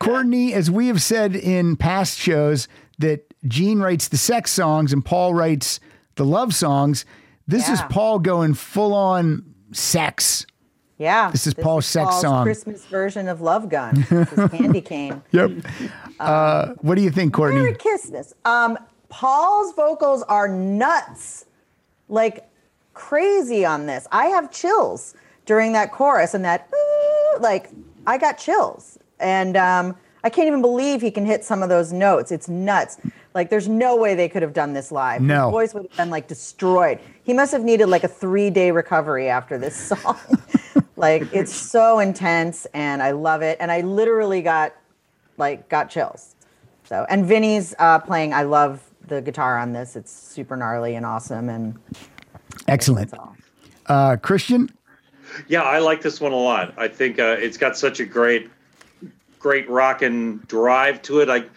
Courtney, 0.00 0.52
as 0.52 0.68
we 0.68 0.88
have 0.88 1.00
said 1.00 1.36
in 1.36 1.76
past 1.76 2.18
shows, 2.18 2.66
that 2.98 3.32
Gene 3.46 3.78
writes 3.78 4.08
the 4.08 4.16
sex 4.16 4.50
songs 4.50 4.92
and 4.92 5.04
Paul 5.04 5.32
writes 5.32 5.78
the 6.16 6.24
love 6.24 6.56
songs. 6.56 7.04
This 7.46 7.68
is 7.68 7.80
Paul 7.82 8.18
going 8.18 8.54
full 8.54 8.94
on 8.94 9.44
sex. 9.70 10.44
Yeah. 10.98 11.30
This 11.30 11.46
is 11.46 11.54
Paul's 11.54 11.86
sex 11.86 12.08
Paul's 12.10 12.20
song. 12.20 12.44
Christmas 12.44 12.84
version 12.86 13.28
of 13.28 13.40
Love 13.40 13.68
Gun. 13.68 14.06
This 14.10 14.32
is 14.32 14.50
Candy 14.50 14.80
Cane. 14.80 15.22
Yep. 15.32 15.50
Uh, 16.20 16.74
what 16.82 16.94
do 16.94 17.02
you 17.02 17.10
think, 17.10 17.34
Courtney? 17.34 17.60
Merry 17.60 17.74
Christmas. 17.74 18.32
Um, 18.44 18.78
Paul's 19.08 19.72
vocals 19.74 20.22
are 20.24 20.48
nuts, 20.48 21.46
like 22.08 22.48
crazy 22.94 23.64
on 23.64 23.86
this. 23.86 24.06
I 24.12 24.26
have 24.26 24.50
chills 24.52 25.14
during 25.46 25.72
that 25.72 25.90
chorus 25.92 26.34
and 26.34 26.44
that, 26.44 26.68
"Ooh," 26.72 27.40
like, 27.40 27.70
I 28.06 28.18
got 28.18 28.38
chills. 28.38 28.98
And 29.20 29.56
um, 29.56 29.96
I 30.22 30.30
can't 30.30 30.46
even 30.46 30.60
believe 30.60 31.00
he 31.00 31.10
can 31.10 31.24
hit 31.26 31.44
some 31.44 31.62
of 31.62 31.68
those 31.68 31.92
notes. 31.92 32.30
It's 32.32 32.48
nuts. 32.48 32.98
Like, 33.34 33.50
there's 33.50 33.68
no 33.68 33.96
way 33.96 34.14
they 34.14 34.28
could 34.28 34.42
have 34.42 34.52
done 34.52 34.72
this 34.72 34.92
live. 34.92 35.20
No. 35.20 35.46
His 35.46 35.50
voice 35.52 35.74
would 35.74 35.82
have 35.84 35.96
been 35.96 36.10
like 36.10 36.28
destroyed. 36.28 36.98
He 37.24 37.32
must 37.32 37.52
have 37.52 37.64
needed 37.64 37.86
like 37.86 38.04
a 38.04 38.08
three 38.08 38.50
day 38.50 38.70
recovery 38.70 39.28
after 39.28 39.58
this 39.58 39.76
song. 39.88 40.18
like, 40.96 41.22
it's 41.32 41.54
so 41.54 41.98
intense 41.98 42.66
and 42.74 43.02
I 43.02 43.12
love 43.12 43.42
it. 43.42 43.56
And 43.60 43.72
I 43.72 43.80
literally 43.80 44.42
got 44.42 44.74
like 45.36 45.68
got 45.68 45.90
chills. 45.90 46.36
So 46.84 47.06
and 47.08 47.24
Vinnie's 47.24 47.74
uh, 47.78 47.98
playing. 47.98 48.34
I 48.34 48.42
love 48.42 48.82
the 49.06 49.20
guitar 49.20 49.58
on 49.58 49.72
this. 49.72 49.96
It's 49.96 50.12
super 50.12 50.56
gnarly 50.56 50.94
and 50.94 51.04
awesome. 51.04 51.48
And 51.48 51.78
Excellent. 52.68 53.12
Uh, 53.86 54.16
Christian? 54.16 54.70
Yeah, 55.48 55.62
I 55.62 55.78
like 55.78 56.02
this 56.02 56.20
one 56.20 56.32
a 56.32 56.36
lot. 56.36 56.74
I 56.76 56.88
think 56.88 57.18
uh, 57.18 57.36
it's 57.38 57.56
got 57.56 57.76
such 57.76 58.00
a 58.00 58.04
great, 58.04 58.50
great 59.38 59.68
rock 59.68 60.02
and 60.02 60.46
drive 60.46 61.02
to 61.02 61.20
it. 61.20 61.28
Like 61.28 61.50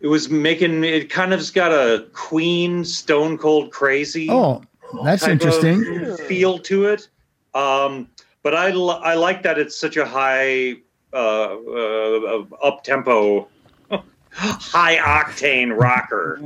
it 0.00 0.06
was 0.06 0.30
making 0.30 0.84
it 0.84 1.10
kind 1.10 1.32
of's 1.32 1.50
got 1.50 1.72
a 1.72 2.06
Queen 2.12 2.84
Stone 2.84 3.38
Cold 3.38 3.70
Crazy. 3.70 4.28
Oh, 4.30 4.62
that's 5.04 5.26
interesting. 5.26 6.16
feel 6.28 6.58
to 6.60 6.86
it. 6.86 7.08
Um, 7.54 8.08
but 8.42 8.54
I, 8.54 8.68
I 8.70 9.14
like 9.14 9.42
that 9.42 9.58
it's 9.58 9.78
such 9.78 9.96
a 9.96 10.06
high 10.06 10.76
uh, 11.12 11.56
uh, 11.56 12.44
up 12.62 12.82
tempo, 12.84 13.48
high 14.30 14.96
octane 14.96 15.78
rocker. 15.78 16.40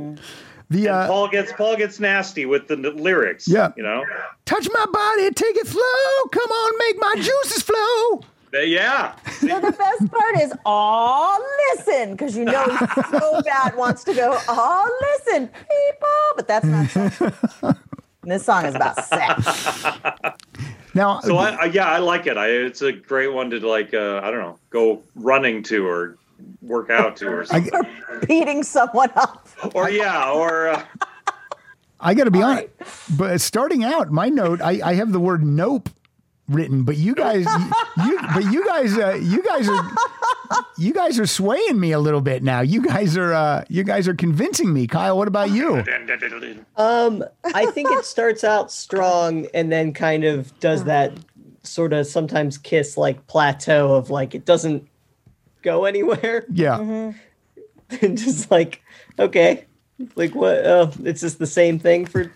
The 0.69 0.89
uh, 0.89 1.07
Paul 1.07 1.27
gets 1.29 1.53
Paul 1.53 1.77
gets 1.77 1.99
nasty 1.99 2.45
with 2.45 2.67
the 2.67 2.73
n- 2.73 2.97
lyrics. 2.97 3.47
Yeah. 3.47 3.71
you 3.77 3.83
know. 3.83 4.03
touch 4.45 4.67
my 4.73 4.85
body, 4.91 5.29
take 5.31 5.55
it 5.55 5.67
slow. 5.67 6.29
Come 6.31 6.51
on, 6.51 6.77
make 6.79 6.97
my 6.99 7.15
juices 7.23 7.61
flow. 7.61 8.21
Uh, 8.55 8.59
Yeah, 8.59 9.15
So 9.39 9.59
the 9.59 9.71
best 9.71 10.11
part 10.11 10.41
is, 10.41 10.53
oh, 10.65 11.75
listen, 11.75 12.11
because 12.11 12.37
you 12.37 12.45
know 12.45 12.63
he 12.63 13.01
so 13.19 13.41
bad 13.41 13.75
wants 13.75 14.03
to 14.05 14.13
go, 14.13 14.37
oh, 14.47 14.99
listen, 15.01 15.47
people, 15.47 16.07
but 16.35 16.47
that's 16.47 16.65
not 16.65 16.89
sex. 16.89 17.21
This 18.23 18.43
song 18.43 18.65
is 18.65 18.73
about 18.73 19.05
sex. 19.05 19.45
Now, 20.95 21.19
so 21.19 21.37
I, 21.37 21.49
I 21.51 21.65
yeah 21.65 21.85
I 21.87 21.99
like 21.99 22.25
it. 22.25 22.37
I 22.37 22.47
it's 22.47 22.81
a 22.81 22.91
great 22.91 23.27
one 23.31 23.51
to 23.51 23.59
like 23.59 23.93
uh, 23.93 24.21
I 24.23 24.31
don't 24.31 24.39
know 24.39 24.57
go 24.71 25.03
running 25.13 25.61
to 25.63 25.85
or 25.85 26.17
work 26.63 26.89
out 26.89 27.17
to 27.17 27.27
or 27.27 27.45
something. 27.45 27.71
Beating 28.27 28.63
someone 28.63 29.11
up. 29.15 29.47
or 29.75 29.91
yeah 29.91 30.31
or 30.31 30.69
uh, 30.69 30.83
I 31.99 32.13
got 32.15 32.23
to 32.23 32.31
be 32.31 32.41
honest, 32.41 32.69
but 33.15 33.39
starting 33.41 33.83
out, 33.83 34.09
my 34.11 34.29
note, 34.29 34.61
I, 34.61 34.79
I 34.83 34.93
have 34.95 35.11
the 35.11 35.19
word 35.19 35.43
nope 35.43 35.89
written, 36.47 36.83
but 36.83 36.97
you 36.97 37.15
guys, 37.15 37.45
you, 37.45 38.05
you 38.05 38.19
but 38.33 38.43
you 38.51 38.65
guys, 38.65 38.97
uh, 38.97 39.19
you 39.21 39.41
guys 39.41 39.67
are, 39.67 39.91
you 40.77 40.93
guys 40.93 41.19
are 41.19 41.25
swaying 41.25 41.79
me 41.79 41.91
a 41.91 41.99
little 41.99 42.21
bit 42.21 42.43
now. 42.43 42.61
You 42.61 42.81
guys 42.81 43.17
are, 43.17 43.33
uh, 43.33 43.65
you 43.69 43.83
guys 43.83 44.07
are 44.07 44.13
convincing 44.13 44.73
me. 44.73 44.87
Kyle, 44.87 45.17
what 45.17 45.27
about 45.27 45.51
you? 45.51 45.83
Um, 46.75 47.23
I 47.43 47.65
think 47.67 47.89
it 47.91 48.05
starts 48.05 48.43
out 48.43 48.71
strong 48.71 49.47
and 49.53 49.71
then 49.71 49.93
kind 49.93 50.23
of 50.23 50.57
does 50.59 50.83
that 50.85 51.13
sort 51.63 51.93
of 51.93 52.05
sometimes 52.05 52.57
kiss 52.57 52.97
like 52.97 53.25
plateau 53.27 53.95
of 53.95 54.09
like 54.09 54.35
it 54.35 54.45
doesn't 54.45 54.87
go 55.61 55.85
anywhere. 55.85 56.45
Yeah. 56.51 57.13
and 58.01 58.17
just 58.17 58.51
like, 58.51 58.81
okay, 59.19 59.65
like 60.15 60.35
what? 60.35 60.65
Uh, 60.65 60.91
it's 61.03 61.21
just 61.21 61.39
the 61.39 61.47
same 61.47 61.79
thing 61.79 62.05
for 62.05 62.31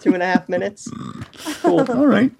two 0.00 0.14
and 0.14 0.22
a 0.22 0.26
half 0.26 0.48
minutes. 0.48 0.90
Cool. 1.62 1.80
All 1.90 2.06
right. 2.06 2.30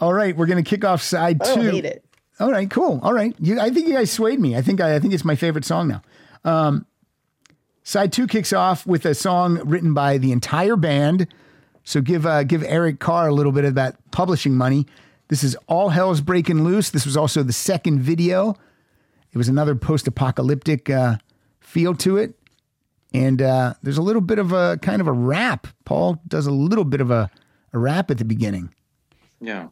All 0.00 0.12
right. 0.12 0.36
We're 0.36 0.46
going 0.46 0.62
to 0.62 0.68
kick 0.68 0.84
off 0.84 1.02
side 1.02 1.42
I 1.42 1.54
two. 1.54 1.60
hate 1.62 1.84
it. 1.84 2.04
All 2.40 2.50
right, 2.50 2.68
cool. 2.68 2.98
All 3.04 3.12
right, 3.12 3.36
you, 3.38 3.60
I 3.60 3.70
think 3.70 3.86
you 3.86 3.92
guys 3.94 4.10
swayed 4.10 4.40
me. 4.40 4.56
I 4.56 4.62
think 4.62 4.80
I, 4.80 4.96
I 4.96 4.98
think 4.98 5.14
it's 5.14 5.24
my 5.24 5.36
favorite 5.36 5.64
song 5.64 5.86
now. 5.86 6.02
Um, 6.44 6.86
side 7.84 8.12
two 8.12 8.26
kicks 8.26 8.52
off 8.52 8.84
with 8.84 9.04
a 9.04 9.14
song 9.14 9.60
written 9.68 9.94
by 9.94 10.18
the 10.18 10.32
entire 10.32 10.74
band. 10.74 11.28
So 11.84 12.00
give 12.00 12.26
uh, 12.26 12.42
give 12.42 12.64
Eric 12.64 12.98
Carr 12.98 13.28
a 13.28 13.34
little 13.34 13.52
bit 13.52 13.64
of 13.64 13.74
that 13.76 13.96
publishing 14.10 14.56
money. 14.56 14.86
This 15.28 15.44
is 15.44 15.56
All 15.68 15.90
Hell's 15.90 16.20
Breaking 16.20 16.64
Loose. 16.64 16.90
This 16.90 17.04
was 17.04 17.16
also 17.16 17.44
the 17.44 17.52
second 17.52 18.00
video. 18.00 18.56
It 19.32 19.38
was 19.38 19.48
another 19.48 19.76
post-apocalyptic 19.76 20.90
uh, 20.90 21.18
feel 21.60 21.94
to 21.96 22.16
it, 22.16 22.34
and 23.14 23.40
uh, 23.40 23.74
there's 23.82 23.98
a 23.98 24.02
little 24.02 24.22
bit 24.22 24.38
of 24.40 24.52
a 24.52 24.78
kind 24.82 25.00
of 25.00 25.06
a 25.06 25.12
rap. 25.12 25.68
Paul 25.84 26.20
does 26.26 26.46
a 26.46 26.52
little 26.52 26.84
bit 26.84 27.00
of 27.00 27.10
a, 27.12 27.30
a 27.72 27.78
rap 27.78 28.10
at 28.10 28.18
the 28.18 28.24
beginning. 28.24 28.74
Yeah. 29.42 29.68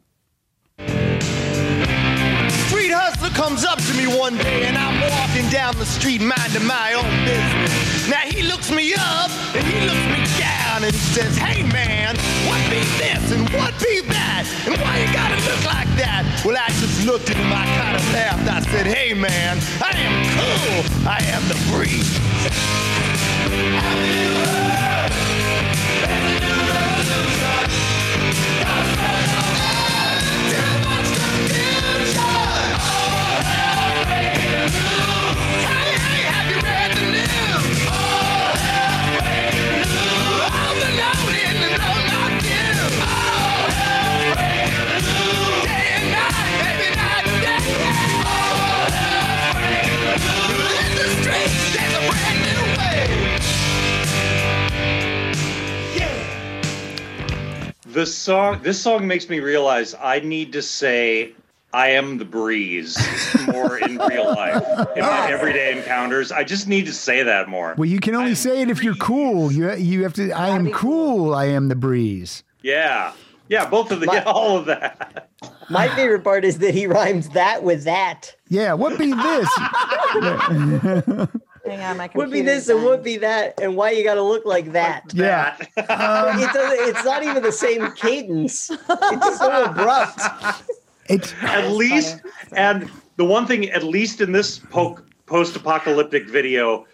Street 2.67 2.91
hustler 2.91 3.29
comes 3.29 3.63
up 3.63 3.79
to 3.79 3.93
me 3.95 4.05
one 4.05 4.35
day 4.37 4.65
and 4.67 4.77
I'm 4.77 4.99
walking 4.99 5.47
down 5.49 5.75
the 5.77 5.85
street 5.85 6.21
minding 6.21 6.65
my 6.67 6.93
own 6.93 7.07
business. 7.23 7.71
Now 8.09 8.27
he 8.27 8.43
looks 8.43 8.69
me 8.69 8.93
up 8.93 9.31
and 9.55 9.63
he 9.63 9.79
looks 9.87 10.05
me 10.11 10.27
down 10.37 10.83
and 10.83 10.91
he 10.91 10.99
says, 11.15 11.37
Hey 11.37 11.63
man, 11.63 12.17
what 12.51 12.59
be 12.69 12.83
this 12.99 13.31
and 13.31 13.47
what 13.55 13.71
be 13.79 14.01
that? 14.11 14.43
And 14.67 14.75
why 14.75 14.99
you 14.99 15.07
gotta 15.15 15.39
look 15.47 15.63
like 15.63 15.87
that? 15.95 16.27
Well, 16.43 16.57
I 16.59 16.67
just 16.83 17.05
looked 17.07 17.29
at 17.29 17.37
him, 17.37 17.47
I 17.47 17.63
kind 17.79 17.95
of 17.95 18.03
laughed. 18.11 18.51
I 18.51 18.59
said, 18.71 18.85
Hey 18.85 19.13
man, 19.13 19.57
I 19.79 19.95
am 19.95 20.27
cool. 20.35 20.83
I 21.07 21.23
am 21.31 21.47
the 21.47 21.55
breeze. 21.71 22.11
The 57.91 58.05
song 58.05 58.61
this 58.63 58.81
song 58.81 59.05
makes 59.05 59.27
me 59.27 59.39
realize 59.39 59.93
I 59.95 60.21
need 60.21 60.53
to 60.53 60.61
say 60.61 61.33
I 61.73 61.89
am 61.89 62.17
the 62.17 62.25
breeze 62.25 62.97
more 63.47 63.77
in 63.77 63.97
real 63.97 64.25
life. 64.25 64.63
In 64.95 65.01
my 65.01 65.09
ah. 65.09 65.27
everyday 65.27 65.77
encounters. 65.77 66.31
I 66.31 66.43
just 66.45 66.67
need 66.67 66.85
to 66.85 66.93
say 66.93 67.23
that 67.23 67.49
more. 67.49 67.75
Well, 67.77 67.89
you 67.89 67.99
can 67.99 68.15
only 68.15 68.31
am 68.31 68.35
say 68.35 68.61
it 68.61 68.69
if 68.69 68.81
you're 68.83 68.95
cool. 68.95 69.51
You 69.51 69.73
you 69.75 70.03
have 70.03 70.13
to. 70.13 70.31
I 70.31 70.49
am 70.49 70.71
cool. 70.71 71.35
I 71.35 71.45
am 71.45 71.67
the 71.67 71.75
breeze. 71.75 72.43
Yeah. 72.61 73.13
Yeah, 73.49 73.69
both 73.69 73.91
of 73.91 73.99
the 73.99 74.05
yeah, 74.05 74.23
all 74.25 74.57
of 74.57 74.65
that. 74.67 75.29
My 75.69 75.89
favorite 75.89 76.23
part 76.23 76.45
is 76.45 76.59
that 76.59 76.73
he 76.73 76.87
rhymes 76.87 77.27
that 77.29 77.63
with 77.63 77.83
that. 77.83 78.33
Yeah. 78.47 78.73
What 78.73 78.97
be 78.97 79.11
this? 79.11 79.49
Hang 81.71 81.81
on, 81.83 81.95
my 81.97 82.09
Would 82.15 82.31
be 82.31 82.41
this 82.41 82.67
and 82.67 82.83
would 82.83 83.01
be 83.01 83.15
that, 83.17 83.57
and 83.61 83.77
why 83.77 83.91
you 83.91 84.03
got 84.03 84.15
to 84.15 84.21
look 84.21 84.45
like 84.45 84.73
that? 84.73 85.05
yeah. 85.13 85.55
Um, 85.77 86.39
it 86.39 86.51
doesn't, 86.53 86.89
it's 86.89 87.05
not 87.05 87.23
even 87.23 87.41
the 87.43 87.51
same 87.51 87.91
cadence. 87.93 88.69
It's 88.69 89.37
so 89.39 89.63
abrupt. 89.65 90.19
It's 91.07 91.33
at 91.41 91.71
least 91.71 92.21
and 92.53 92.89
the 93.17 93.25
one 93.25 93.45
thing 93.45 93.69
at 93.69 93.83
least 93.83 94.21
in 94.21 94.31
this 94.31 94.59
po- 94.59 94.99
post-apocalyptic 95.25 96.29
video 96.29 96.85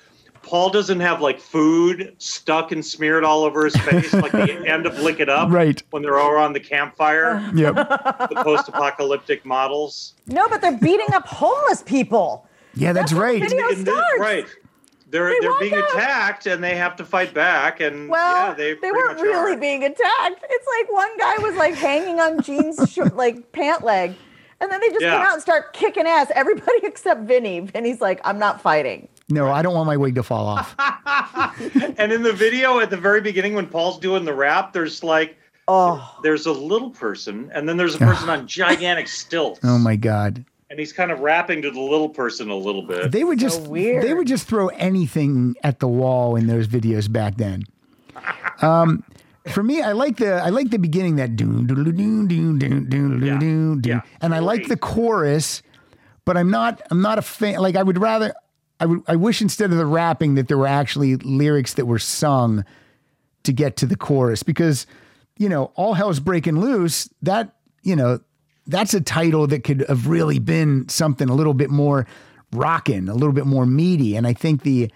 paul 0.41 0.71
doesn't 0.71 1.01
have 1.01 1.21
like 1.21 1.39
food 1.39 2.15
stuck 2.17 2.71
and 2.71 2.83
smeared 2.83 3.23
all 3.23 3.43
over 3.43 3.65
his 3.65 3.75
face 3.75 4.11
like 4.13 4.31
the 4.31 4.63
end 4.67 4.87
of 4.87 4.97
lick 5.01 5.19
it 5.19 5.29
up 5.29 5.51
Right. 5.51 5.83
when 5.91 6.01
they're 6.01 6.17
all 6.17 6.31
around 6.31 6.53
the 6.53 6.59
campfire 6.59 7.47
yep. 7.53 7.75
the 7.75 8.41
post-apocalyptic 8.43 9.45
models 9.45 10.13
No, 10.25 10.47
but 10.47 10.61
they're 10.61 10.77
beating 10.77 11.13
up 11.13 11.27
homeless 11.27 11.83
people. 11.83 12.47
Yeah, 12.73 12.93
that's, 12.93 13.11
That's 13.11 13.21
right. 13.21 13.41
video 13.41 13.67
In 13.67 13.73
this- 13.75 13.81
starts. 13.81 14.19
right. 14.19 14.45
They're 15.09 15.29
They 15.29 15.39
they 15.39 15.47
are 15.47 15.59
being 15.59 15.73
out. 15.73 15.89
attacked 15.91 16.47
and 16.47 16.63
they 16.63 16.75
have 16.75 16.95
to 16.97 17.05
fight 17.05 17.33
back 17.33 17.79
and 17.79 18.09
Well, 18.09 18.47
yeah, 18.49 18.53
they, 18.53 18.73
they, 18.73 18.91
weren't 18.91 19.13
much 19.17 19.21
really 19.23 19.53
are. 19.53 19.57
being 19.57 19.83
attacked. 19.83 20.43
It's 20.49 20.67
like 20.79 20.91
one 20.91 21.17
guy 21.17 21.37
was 21.39 21.55
like 21.55 21.75
hanging 21.75 22.19
on 22.19 22.41
Gene's 22.41 22.77
sh- 22.91 22.99
like 23.13 23.51
pant 23.53 23.83
leg, 23.85 24.15
and 24.59 24.69
then 24.71 24.81
they 24.81 24.89
just 24.89 25.01
Yeah. 25.01 25.13
come 25.17 25.21
out 25.27 25.33
and 25.33 25.41
start 25.41 25.71
kicking 25.73 26.05
ass. 26.05 26.29
Everybody 26.35 26.77
except 26.83 27.21
Vinnie. 27.21 27.61
Vinnie's 27.61 28.01
like, 28.01 28.19
I'm 28.25 28.37
not 28.39 28.61
fighting. 28.61 29.07
No, 29.29 29.49
I 29.51 29.61
don't 29.61 29.73
want 29.73 29.87
my 29.87 29.97
wig 29.97 30.15
to 30.15 30.23
fall 30.23 30.47
off. 30.47 30.75
And 31.97 32.11
in 32.11 32.21
the 32.23 32.33
video 32.33 32.79
at 32.79 32.89
the 32.89 32.97
very 32.97 33.19
beginning 33.21 33.53
when 33.53 33.65
Paul's 33.67 33.97
doing 33.99 34.25
the 34.25 34.33
rap, 34.33 34.73
there's 34.73 35.03
like 35.03 35.37
Oh, 35.69 36.17
there's 36.23 36.45
a 36.45 36.51
little 36.51 36.89
person 36.91 37.49
and 37.53 37.67
then 37.67 37.75
there's 37.77 37.95
a 37.95 37.97
person 37.97 38.29
on 38.35 38.47
gigantic 38.47 39.07
stilts. 39.07 39.59
Oh 39.63 39.77
my 39.77 39.95
god. 39.95 40.45
And 40.69 40.77
he's 40.79 40.91
kind 40.91 41.11
of 41.11 41.19
rapping 41.21 41.61
to 41.61 41.71
the 41.71 41.79
little 41.79 42.09
person 42.09 42.49
a 42.49 42.55
little 42.55 42.81
bit. 42.81 43.11
They 43.11 43.23
would 43.23 43.39
just 43.39 43.61
weird. 43.63 44.03
they 44.03 44.13
would 44.13 44.27
just 44.27 44.47
throw 44.47 44.67
anything 44.69 45.55
at 45.63 45.79
the 45.79 45.87
wall 45.87 46.35
in 46.35 46.47
those 46.47 46.67
videos 46.67 47.11
back 47.11 47.37
then. 47.37 47.63
Um, 48.59 49.03
for 49.51 49.61
me, 49.61 49.81
I 49.83 49.91
like 49.91 50.17
the 50.17 50.33
I 50.41 50.49
like 50.49 50.71
the 50.71 50.79
beginning 50.79 51.17
that 51.17 51.35
doon 51.35 51.67
doon 51.67 51.83
doon 51.95 52.27
doon 52.27 52.57
doon 52.59 52.89
doon 52.89 53.21
Yeah. 53.21 53.37
doon 53.37 53.39
doon, 53.39 53.81
Yeah. 53.85 54.01
and 54.19 54.33
I 54.33 54.39
like 54.39 54.67
the 54.67 54.75
chorus, 54.75 55.61
but 56.25 56.35
I'm 56.37 56.49
not 56.49 56.81
I'm 56.89 57.01
not 57.03 57.19
a 57.19 57.21
fan. 57.21 57.59
Like 57.59 57.75
I 57.75 57.83
would 57.83 57.99
rather 57.99 58.33
I 58.79 58.87
would 58.87 59.01
I 59.07 59.15
wish 59.15 59.43
instead 59.43 59.69
of 59.71 59.77
the 59.77 59.85
rapping 59.85 60.33
that 60.35 60.47
there 60.47 60.57
were 60.57 60.65
actually 60.67 61.17
lyrics 61.17 61.75
that 61.75 61.85
were 61.85 61.99
sung 61.99 62.65
to 63.43 63.53
get 63.53 63.75
to 63.77 63.85
the 63.85 63.95
chorus 63.95 64.41
because 64.41 64.87
you 65.37 65.47
know 65.49 65.71
all 65.75 65.93
hell's 65.93 66.19
breaking 66.19 66.59
loose 66.59 67.07
that 67.21 67.53
you 67.83 67.95
know 67.95 68.19
that's 68.67 68.93
a 68.93 69.01
title 69.01 69.47
that 69.47 69.63
could 69.63 69.85
have 69.87 70.07
really 70.07 70.39
been 70.39 70.87
something 70.89 71.29
a 71.29 71.33
little 71.35 71.53
bit 71.53 71.69
more 71.69 72.05
rocking, 72.53 73.09
a 73.09 73.13
little 73.13 73.33
bit 73.33 73.45
more 73.45 73.65
meaty 73.65 74.15
and 74.15 74.25
i 74.25 74.33
think 74.33 74.63
the 74.63 74.89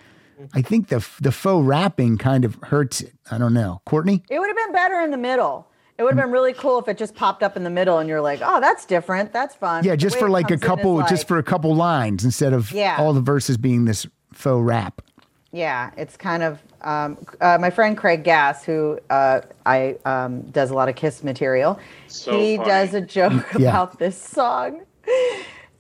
i 0.53 0.61
think 0.61 0.87
the 0.87 1.05
the 1.19 1.31
faux 1.31 1.65
rapping 1.65 2.17
kind 2.17 2.45
of 2.45 2.55
hurts 2.63 3.01
it 3.01 3.13
i 3.29 3.37
don't 3.37 3.53
know 3.53 3.81
courtney 3.85 4.23
it 4.29 4.39
would 4.39 4.47
have 4.47 4.55
been 4.57 4.71
better 4.71 5.01
in 5.01 5.11
the 5.11 5.17
middle. 5.17 5.67
It 5.97 6.03
would 6.03 6.15
have 6.15 6.23
been 6.25 6.31
really 6.31 6.53
cool 6.53 6.79
if 6.79 6.87
it 6.87 6.97
just 6.97 7.13
popped 7.13 7.43
up 7.43 7.55
in 7.55 7.63
the 7.63 7.69
middle 7.69 7.99
and 7.99 8.09
you're 8.09 8.21
like, 8.21 8.39
oh, 8.43 8.59
that's 8.59 8.87
different. 8.87 9.31
That's 9.33 9.53
fun. 9.53 9.83
yeah 9.83 9.95
just 9.95 10.17
for 10.17 10.29
like 10.31 10.49
a 10.49 10.57
comes 10.57 10.61
in 10.63 10.63
is 10.63 10.67
couple 10.67 11.03
just 11.03 11.27
for 11.27 11.37
a 11.37 11.43
couple 11.43 11.75
lines 11.75 12.25
instead 12.25 12.53
of 12.53 12.71
Yeah. 12.71 12.95
all 12.97 13.13
the 13.13 13.21
verses 13.21 13.55
being 13.57 13.85
this 13.85 14.07
faux 14.33 14.63
rap 14.65 15.03
Yeah, 15.51 15.91
it's 15.97 16.15
kind 16.15 16.43
of 16.43 16.59
um, 16.81 17.17
uh, 17.41 17.57
my 17.59 17.69
friend 17.69 17.97
Craig 17.97 18.23
Gass, 18.23 18.63
who 18.63 18.99
uh, 19.09 19.41
I 19.65 19.97
um, 20.05 20.41
does 20.43 20.71
a 20.71 20.73
lot 20.73 20.87
of 20.89 20.95
Kiss 20.95 21.23
material. 21.23 21.77
So 22.07 22.39
he 22.39 22.55
funny. 22.57 22.69
does 22.69 22.93
a 22.93 23.01
joke 23.01 23.45
Yeah. 23.59 23.69
about 23.69 23.99
this 23.99 24.19
song 24.21 24.81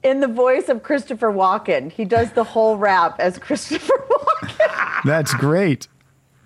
in 0.03 0.19
the 0.19 0.27
voice 0.27 0.67
of 0.67 0.83
Christopher 0.83 1.31
Walken. 1.31 1.91
He 1.91 2.03
does 2.05 2.31
the 2.33 2.43
whole 2.43 2.75
rap 2.77 3.15
as 3.19 3.37
Christopher 3.39 3.93
Walken. 4.09 5.03
that's 5.05 5.33
great 5.35 5.87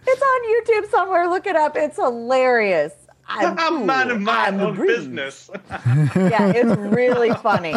it's 0.07 0.21
on 0.21 0.83
YouTube 0.85 0.91
somewhere. 0.91 1.27
Look 1.27 1.47
it 1.47 1.55
up. 1.55 1.75
It's 1.75 1.95
hilarious. 1.97 2.93
I'm, 3.27 3.57
I'm 3.57 3.77
cool. 3.77 3.85
minding 3.85 4.23
my 4.23 4.45
I'm 4.45 4.59
own 4.61 4.75
breeze. 4.75 4.97
business. 4.99 5.49
Yeah, 6.15 6.51
it's 6.55 6.77
really 6.77 7.31
funny. 7.41 7.73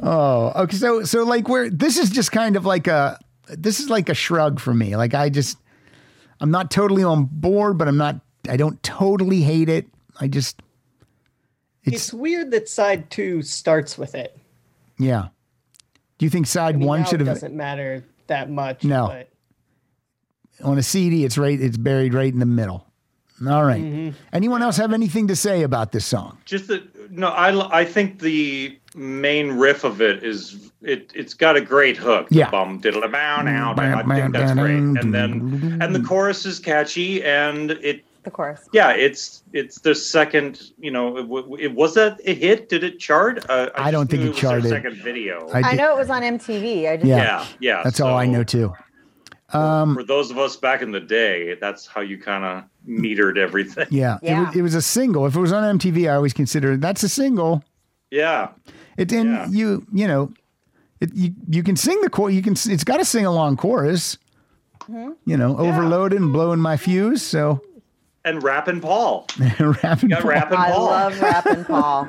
Oh, 0.00 0.52
okay. 0.56 0.76
So, 0.76 1.02
so 1.04 1.24
like, 1.24 1.48
where 1.48 1.68
this 1.70 1.98
is 1.98 2.10
just 2.10 2.30
kind 2.32 2.56
of 2.56 2.64
like 2.64 2.86
a, 2.86 3.18
this 3.48 3.80
is 3.80 3.90
like 3.90 4.08
a 4.08 4.14
shrug 4.14 4.60
for 4.60 4.72
me. 4.74 4.96
Like, 4.96 5.14
I 5.14 5.28
just, 5.28 5.58
I'm 6.40 6.50
not 6.50 6.70
totally 6.70 7.02
on 7.02 7.26
board, 7.30 7.78
but 7.78 7.88
I'm 7.88 7.96
not, 7.96 8.20
I 8.48 8.56
don't 8.56 8.82
totally 8.82 9.40
hate 9.40 9.68
it. 9.68 9.86
I 10.20 10.28
just, 10.28 10.62
It's, 11.84 11.96
it's, 11.96 12.12
weird 12.12 12.50
that 12.52 12.68
side 12.68 13.10
two 13.10 13.42
starts 13.42 13.98
with 13.98 14.14
it. 14.14 14.36
yeah. 14.98 15.28
Do 16.16 16.26
you 16.26 16.30
think 16.30 16.46
side 16.46 16.76
I 16.76 16.78
mean, 16.78 16.86
one 16.86 17.04
should 17.04 17.20
it 17.20 17.26
have 17.26 17.36
doesn't 17.36 17.56
matter 17.56 18.04
that 18.28 18.48
much. 18.48 18.84
No. 18.84 19.08
but 19.08 19.28
on 20.64 20.78
a 20.78 20.82
CD? 20.82 21.24
It's 21.24 21.36
right, 21.36 21.60
it's 21.60 21.76
buried 21.76 22.14
right 22.14 22.32
in 22.32 22.38
the 22.38 22.46
middle. 22.46 22.86
All 23.46 23.64
right. 23.64 23.82
Mm-hmm. 23.82 24.16
Anyone 24.32 24.62
else 24.62 24.76
have 24.76 24.92
anything 24.92 25.26
to 25.26 25.34
say 25.36 25.62
about 25.64 25.90
this 25.90 26.06
song? 26.06 26.38
Just 26.44 26.68
that 26.68 27.10
no, 27.10 27.28
I 27.28 27.80
I 27.80 27.84
think 27.84 28.20
the 28.20 28.78
main 28.94 29.52
riff 29.52 29.84
of 29.84 30.00
it 30.00 30.22
is 30.22 30.70
it 30.82 31.10
it's 31.14 31.34
got 31.34 31.56
a 31.56 31.60
great 31.60 31.96
hook. 31.96 32.28
Yeah. 32.30 32.50
Bum 32.50 32.78
diddle 32.78 33.02
bow 33.08 33.42
now. 33.42 33.74
I 33.76 34.02
think 34.02 34.32
that's 34.32 34.52
great. 34.52 34.76
And 34.76 35.12
then 35.12 35.78
and 35.80 35.94
the 35.94 36.00
chorus 36.02 36.46
is 36.46 36.58
catchy 36.58 37.22
and 37.24 37.72
it 37.72 38.04
The 38.22 38.30
chorus. 38.30 38.68
yeah, 38.72 38.90
it's 38.92 39.42
it's 39.52 39.80
the 39.80 39.94
second. 39.94 40.70
You 40.78 40.90
know, 40.92 41.16
it, 41.18 41.62
it 41.64 41.74
was 41.74 41.94
that 41.94 42.20
a 42.24 42.34
hit? 42.34 42.68
Did 42.68 42.84
it 42.84 42.98
chart? 43.00 43.44
Uh, 43.50 43.70
I 43.74 43.90
don't 43.90 44.08
think 44.08 44.22
knew 44.22 44.30
it 44.30 44.36
charted. 44.36 44.70
Second 44.70 44.96
video. 44.96 45.48
I 45.52 45.70
I 45.70 45.74
know 45.74 45.90
it 45.90 45.98
was 45.98 46.10
on 46.10 46.22
MTV. 46.22 46.88
I 46.90 46.96
just 46.96 47.06
Yeah. 47.06 47.16
yeah, 47.16 47.46
yeah. 47.60 47.80
That's 47.82 48.00
all 48.00 48.16
I 48.16 48.26
know 48.26 48.44
too. 48.44 48.72
For 49.50 50.02
those 50.06 50.30
of 50.32 50.38
us 50.38 50.56
back 50.56 50.82
in 50.82 50.90
the 50.90 51.00
day, 51.00 51.54
that's 51.60 51.86
how 51.86 52.00
you 52.00 52.18
kind 52.18 52.44
of 52.44 52.64
metered 52.88 53.38
everything. 53.38 53.86
Yeah. 53.90 54.16
It, 54.16 54.28
Yeah. 54.28 54.46
was, 54.46 54.56
it 54.56 54.62
was 54.62 54.74
a 54.74 54.82
single. 54.82 55.26
If 55.26 55.36
it 55.36 55.40
was 55.40 55.52
on 55.52 55.78
MTV, 55.78 56.10
I 56.10 56.14
always 56.16 56.32
consider 56.32 56.76
that's 56.76 57.02
a 57.04 57.08
single. 57.08 57.62
Yeah. 58.10 58.48
It's 58.96 59.12
in 59.12 59.26
Yeah. 59.32 59.46
you, 59.48 59.86
you 59.92 60.06
know, 60.08 60.32
it, 61.00 61.14
you 61.14 61.34
you 61.48 61.62
can 61.62 61.76
sing 61.76 62.00
the 62.02 62.10
chorus. 62.10 62.34
You 62.34 62.42
can. 62.42 62.52
It's 62.52 62.84
got 62.84 63.00
a 63.00 63.04
sing 63.04 63.26
along 63.26 63.56
chorus. 63.56 64.16
Mm-hmm. 64.82 65.12
You 65.26 65.36
know, 65.36 65.56
overloaded 65.58 66.20
and 66.20 66.32
blowing 66.32 66.60
my 66.60 66.76
fuse. 66.76 67.22
So 67.22 67.62
And 68.24 68.42
Rappin' 68.42 68.80
Paul. 68.80 69.26
rapping. 69.58 70.10
Got 70.10 70.24
Rappin' 70.24 70.56
I 70.58 70.70
Paul. 70.72 70.84
love 70.86 71.20
rapping 71.20 71.64
Paul. 71.64 72.08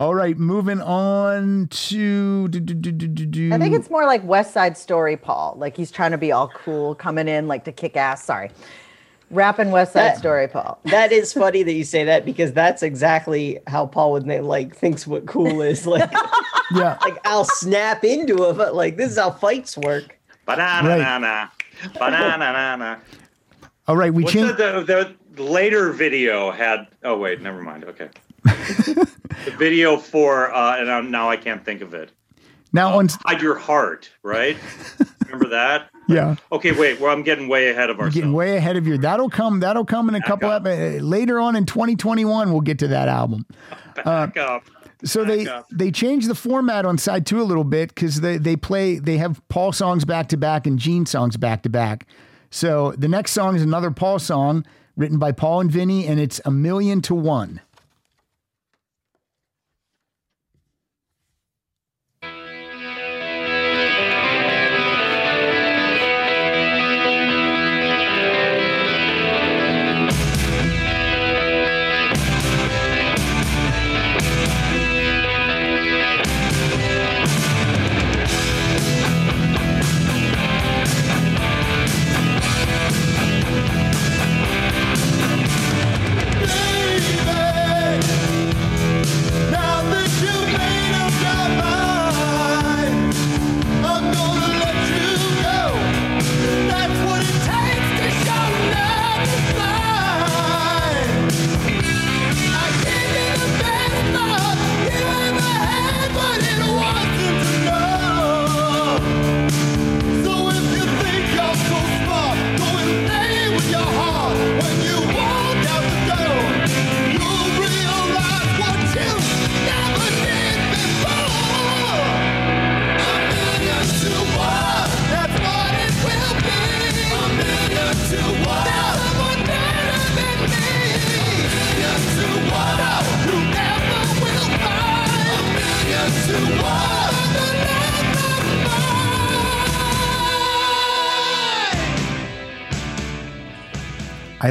All 0.00 0.14
right, 0.14 0.38
moving 0.38 0.80
on 0.80 1.68
to. 1.68 2.48
Do, 2.48 2.58
do, 2.60 2.74
do, 2.74 2.90
do, 2.92 3.06
do, 3.06 3.26
do. 3.26 3.52
I 3.54 3.58
think 3.58 3.74
it's 3.74 3.90
more 3.90 4.06
like 4.06 4.24
West 4.24 4.52
Side 4.54 4.76
Story 4.78 5.16
Paul. 5.16 5.54
Like 5.58 5.76
he's 5.76 5.90
trying 5.90 6.12
to 6.12 6.18
be 6.18 6.32
all 6.32 6.48
cool, 6.48 6.94
coming 6.94 7.28
in 7.28 7.48
like 7.48 7.64
to 7.64 7.72
kick 7.72 7.96
ass. 7.96 8.24
Sorry. 8.24 8.50
Rapping 9.30 9.70
West 9.70 9.92
Side 9.92 10.00
That- 10.02 10.18
Story 10.18 10.48
Paul. 10.48 10.78
that 10.86 11.12
is 11.12 11.32
funny 11.32 11.62
that 11.62 11.72
you 11.72 11.84
say 11.84 12.04
that 12.04 12.24
because 12.24 12.52
that's 12.52 12.82
exactly 12.82 13.58
how 13.66 13.86
Paul 13.86 14.12
would 14.12 14.26
na- 14.26 14.40
like 14.42 14.74
thinks 14.76 15.06
what 15.06 15.26
cool 15.26 15.62
is. 15.62 15.86
Like, 15.86 16.10
yeah. 16.74 16.98
like 17.02 17.16
I'll 17.24 17.44
snap 17.44 18.04
into 18.04 18.48
it, 18.48 18.56
but 18.56 18.74
like 18.74 18.96
this 18.96 19.12
is 19.12 19.18
how 19.18 19.30
fights 19.30 19.76
work. 19.78 20.18
Ba-na-na-na-na. 20.46 21.48
Ba-na-na-na-na. 21.98 22.96
All 23.86 23.96
right, 23.96 24.12
we 24.12 24.24
What's 24.24 24.34
changed. 24.34 24.56
the, 24.56 24.82
the, 24.84 25.14
the 25.34 25.42
later 25.42 25.92
video 25.92 26.50
had? 26.50 26.88
Oh 27.04 27.16
wait, 27.16 27.40
never 27.40 27.62
mind. 27.62 27.84
Okay. 27.84 28.08
the 28.44 29.54
video 29.58 29.96
for 29.96 30.52
uh, 30.52 30.76
and 30.78 30.90
I'm, 30.90 31.10
now 31.10 31.28
I 31.28 31.36
can't 31.36 31.64
think 31.64 31.82
of 31.82 31.94
it. 31.94 32.10
Now 32.72 32.98
on. 32.98 33.08
Hide 33.24 33.42
your 33.42 33.58
heart, 33.58 34.10
right? 34.22 34.56
Remember 35.26 35.48
that? 35.50 35.90
Yeah, 36.08 36.34
Okay, 36.50 36.72
wait. 36.72 36.98
Well, 36.98 37.12
I'm 37.12 37.22
getting 37.22 37.46
way 37.46 37.70
ahead 37.70 37.88
of 37.88 37.98
ourselves. 37.98 38.16
getting 38.16 38.32
way 38.32 38.56
ahead 38.56 38.76
of 38.76 38.84
you. 38.84 38.98
That'll 38.98 39.30
come. 39.30 39.60
That'll 39.60 39.84
come 39.84 40.08
in 40.08 40.16
a 40.16 40.20
couple 40.20 40.50
up. 40.50 40.62
of 40.62 40.66
uh, 40.66 40.96
later 41.04 41.38
on 41.38 41.54
in 41.54 41.66
2021. 41.66 42.50
We'll 42.50 42.62
get 42.62 42.80
to 42.80 42.88
that 42.88 43.06
album. 43.06 43.46
Back 44.04 44.36
up. 44.36 44.64
So 45.04 45.24
they 45.24 45.46
up. 45.46 45.66
they 45.70 45.92
changed 45.92 46.28
the 46.28 46.34
format 46.34 46.84
on 46.84 46.98
side 46.98 47.26
two 47.26 47.40
a 47.40 47.44
little 47.44 47.62
bit 47.62 47.94
because 47.94 48.22
they 48.22 48.38
they 48.38 48.56
play 48.56 48.98
they 48.98 49.18
have 49.18 49.40
Paul 49.48 49.70
songs 49.70 50.04
back 50.04 50.26
to 50.30 50.36
back 50.36 50.66
and 50.66 50.80
Gene 50.80 51.06
songs 51.06 51.36
back 51.36 51.62
to 51.62 51.68
back. 51.68 52.06
So 52.50 52.92
the 52.98 53.06
next 53.06 53.30
song 53.30 53.54
is 53.54 53.62
another 53.62 53.92
Paul 53.92 54.18
song 54.18 54.66
written 54.96 55.18
by 55.20 55.30
Paul 55.30 55.60
and 55.60 55.70
Vinnie, 55.70 56.08
and 56.08 56.18
it's 56.18 56.40
a 56.44 56.50
million 56.50 57.02
to 57.02 57.14
one. 57.14 57.60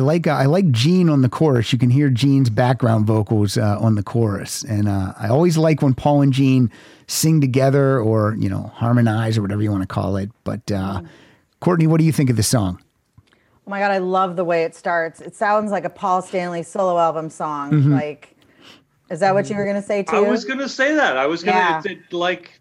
Like 0.09 0.25
uh, 0.25 0.31
I 0.31 0.45
like 0.45 0.71
Gene 0.71 1.07
on 1.07 1.21
the 1.21 1.29
chorus. 1.29 1.71
You 1.71 1.77
can 1.77 1.91
hear 1.91 2.09
Gene's 2.09 2.49
background 2.49 3.05
vocals 3.05 3.57
uh, 3.57 3.77
on 3.79 3.93
the 3.93 4.01
chorus, 4.01 4.63
and 4.63 4.87
uh, 4.89 5.13
I 5.19 5.29
always 5.29 5.55
like 5.55 5.83
when 5.83 5.93
Paul 5.93 6.23
and 6.23 6.33
Gene 6.33 6.71
sing 7.05 7.39
together 7.39 7.99
or 7.99 8.35
you 8.39 8.49
know 8.49 8.71
harmonize 8.75 9.37
or 9.37 9.43
whatever 9.43 9.61
you 9.61 9.69
want 9.71 9.83
to 9.83 9.87
call 9.87 10.17
it. 10.17 10.31
But 10.43 10.71
uh, 10.71 11.03
Courtney, 11.59 11.85
what 11.85 11.99
do 11.99 12.05
you 12.05 12.11
think 12.11 12.31
of 12.31 12.37
the 12.37 12.43
song? 12.43 12.81
Oh 13.29 13.69
my 13.69 13.79
god, 13.79 13.91
I 13.91 13.99
love 13.99 14.35
the 14.35 14.43
way 14.43 14.63
it 14.63 14.73
starts. 14.75 15.21
It 15.21 15.35
sounds 15.35 15.69
like 15.69 15.85
a 15.85 15.91
Paul 15.91 16.23
Stanley 16.23 16.63
solo 16.63 16.97
album 16.97 17.29
song. 17.29 17.91
Like, 17.91 18.35
is 19.11 19.19
that 19.19 19.35
what 19.35 19.47
you 19.47 19.55
were 19.55 19.65
gonna 19.65 19.83
say 19.83 20.01
too? 20.01 20.15
I 20.15 20.21
was 20.21 20.43
gonna 20.43 20.67
say 20.69 20.95
that. 20.95 21.17
I 21.17 21.27
was 21.27 21.43
gonna 21.43 21.57
Yeah. 21.57 21.81
it, 21.85 21.91
it, 21.91 22.13
like 22.13 22.58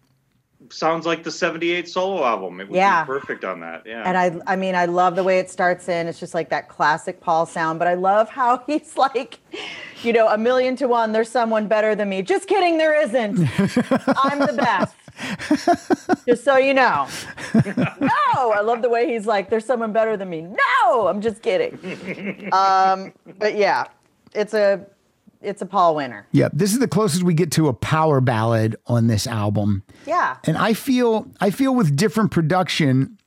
sounds 0.71 1.05
like 1.05 1.23
the 1.23 1.31
'78 1.31 1.87
solo 1.87 2.23
album. 2.23 2.59
It 2.61 2.69
would 2.69 2.75
Yeah. 2.75 3.03
be 3.03 3.07
perfect 3.07 3.43
on 3.43 3.59
that. 3.61 3.83
Yeah. 3.85 4.03
And 4.05 4.17
I, 4.17 4.39
I 4.51 4.55
mean, 4.55 4.75
I 4.75 4.85
love 4.85 5.15
the 5.15 5.23
way 5.23 5.39
it 5.39 5.49
starts 5.49 5.89
in. 5.89 6.07
It's 6.07 6.19
just 6.19 6.33
like 6.33 6.49
that 6.49 6.69
classic 6.69 7.19
Paul 7.21 7.45
sound. 7.45 7.79
But 7.79 7.87
I 7.87 7.93
love 7.95 8.29
how 8.29 8.63
he's 8.67 8.97
like, 8.97 9.39
you 10.03 10.13
know, 10.13 10.27
a 10.29 10.37
million 10.37 10.75
to 10.77 10.87
one. 10.87 11.11
There's 11.11 11.29
someone 11.29 11.67
better 11.67 11.95
than 11.95 12.09
me. 12.09 12.21
Just 12.21 12.47
kidding, 12.47 12.77
there 12.77 12.99
isn't. 13.01 13.39
I'm 14.23 14.39
the 14.39 14.53
best. 14.57 14.95
just 16.25 16.43
so 16.45 16.57
you 16.57 16.73
know. 16.73 17.07
no, 17.99 18.51
I 18.51 18.61
love 18.61 18.81
the 18.81 18.89
way 18.89 19.11
he's 19.11 19.25
like, 19.27 19.49
there's 19.49 19.65
someone 19.65 19.91
better 19.91 20.15
than 20.15 20.29
me. 20.29 20.41
No, 20.43 21.07
I'm 21.07 21.19
just 21.21 21.41
kidding. 21.41 22.49
um, 22.53 23.11
but 23.37 23.55
yeah, 23.55 23.85
it's 24.33 24.53
a, 24.53 24.85
it's 25.41 25.61
a 25.61 25.65
Paul 25.65 25.95
winner. 25.95 26.27
Yeah, 26.31 26.49
this 26.51 26.73
is 26.73 26.79
the 26.79 26.87
closest 26.87 27.23
we 27.23 27.33
get 27.33 27.51
to 27.53 27.67
a 27.67 27.73
power 27.73 28.19
ballad 28.19 28.75
on 28.87 29.07
this 29.07 29.25
album. 29.25 29.83
Yeah. 30.05 30.37
And 30.43 30.57
I 30.57 30.73
feel 30.73 31.27
I 31.39 31.49
feel 31.49 31.73
with 31.73 31.95
different 31.95 32.31
production, 32.31 33.17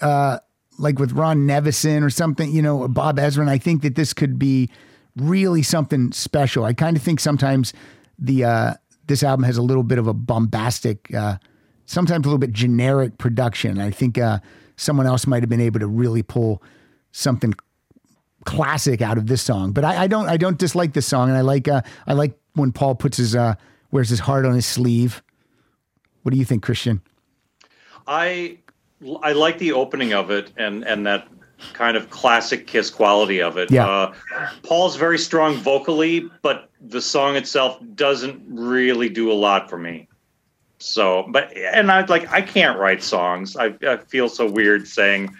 uh, 0.00 0.38
like 0.78 0.98
with 0.98 1.12
Ron 1.12 1.46
Nevison 1.46 2.02
or 2.02 2.10
something, 2.10 2.50
you 2.50 2.62
know, 2.62 2.88
Bob 2.88 3.18
Ezrin, 3.18 3.48
I 3.48 3.58
think 3.58 3.82
that 3.82 3.96
this 3.96 4.12
could 4.14 4.38
be 4.38 4.70
really 5.16 5.62
something 5.62 6.12
special. 6.12 6.64
I 6.64 6.72
kind 6.72 6.96
of 6.96 7.02
think 7.02 7.20
sometimes 7.20 7.72
the 8.18 8.44
uh, 8.44 8.74
this 9.06 9.22
album 9.22 9.44
has 9.44 9.58
a 9.58 9.62
little 9.62 9.82
bit 9.82 9.98
of 9.98 10.06
a 10.06 10.14
bombastic, 10.14 11.12
uh, 11.14 11.36
sometimes 11.84 12.24
a 12.24 12.28
little 12.28 12.38
bit 12.38 12.52
generic 12.52 13.18
production. 13.18 13.78
I 13.78 13.90
think 13.90 14.16
uh, 14.16 14.38
someone 14.76 15.06
else 15.06 15.26
might 15.26 15.42
have 15.42 15.50
been 15.50 15.60
able 15.60 15.80
to 15.80 15.86
really 15.86 16.22
pull 16.22 16.62
something 17.10 17.52
classic 18.44 19.02
out 19.02 19.18
of 19.18 19.26
this 19.26 19.42
song. 19.42 19.72
But 19.72 19.84
I, 19.84 20.02
I 20.02 20.06
don't 20.06 20.28
I 20.28 20.36
don't 20.36 20.58
dislike 20.58 20.92
this 20.92 21.06
song, 21.06 21.28
and 21.28 21.36
I 21.36 21.42
like 21.42 21.68
uh, 21.68 21.82
I 22.06 22.14
like 22.14 22.38
when 22.54 22.72
Paul 22.72 22.94
puts 22.94 23.16
his 23.16 23.34
uh, 23.34 23.54
wears 23.90 24.08
his 24.08 24.20
heart 24.20 24.44
on 24.44 24.54
his 24.54 24.66
sleeve. 24.66 25.22
What 26.22 26.32
do 26.32 26.38
you 26.38 26.44
think, 26.44 26.62
Christian? 26.62 27.00
I 28.06 28.58
I 29.22 29.32
like 29.32 29.58
the 29.58 29.72
opening 29.72 30.12
of 30.12 30.30
it 30.30 30.52
and 30.56 30.84
and 30.84 31.06
that 31.06 31.28
kind 31.72 31.96
of 31.96 32.10
classic 32.10 32.66
Kiss 32.66 32.90
quality 32.90 33.40
of 33.40 33.56
it. 33.56 33.70
Yeah. 33.70 33.88
Uh, 33.88 34.14
Paul's 34.62 34.96
very 34.96 35.18
strong 35.18 35.54
vocally, 35.54 36.28
but 36.42 36.70
the 36.80 37.00
song 37.00 37.36
itself 37.36 37.78
doesn't 37.94 38.42
really 38.48 39.08
do 39.08 39.30
a 39.30 39.34
lot 39.34 39.70
for 39.70 39.78
me. 39.78 40.08
So, 40.78 41.26
but 41.28 41.56
and 41.56 41.92
I 41.92 42.04
like 42.06 42.30
I 42.32 42.42
can't 42.42 42.78
write 42.78 43.02
songs. 43.02 43.56
I, 43.56 43.74
I 43.86 43.98
feel 43.98 44.28
so 44.28 44.50
weird 44.50 44.88
saying. 44.88 45.36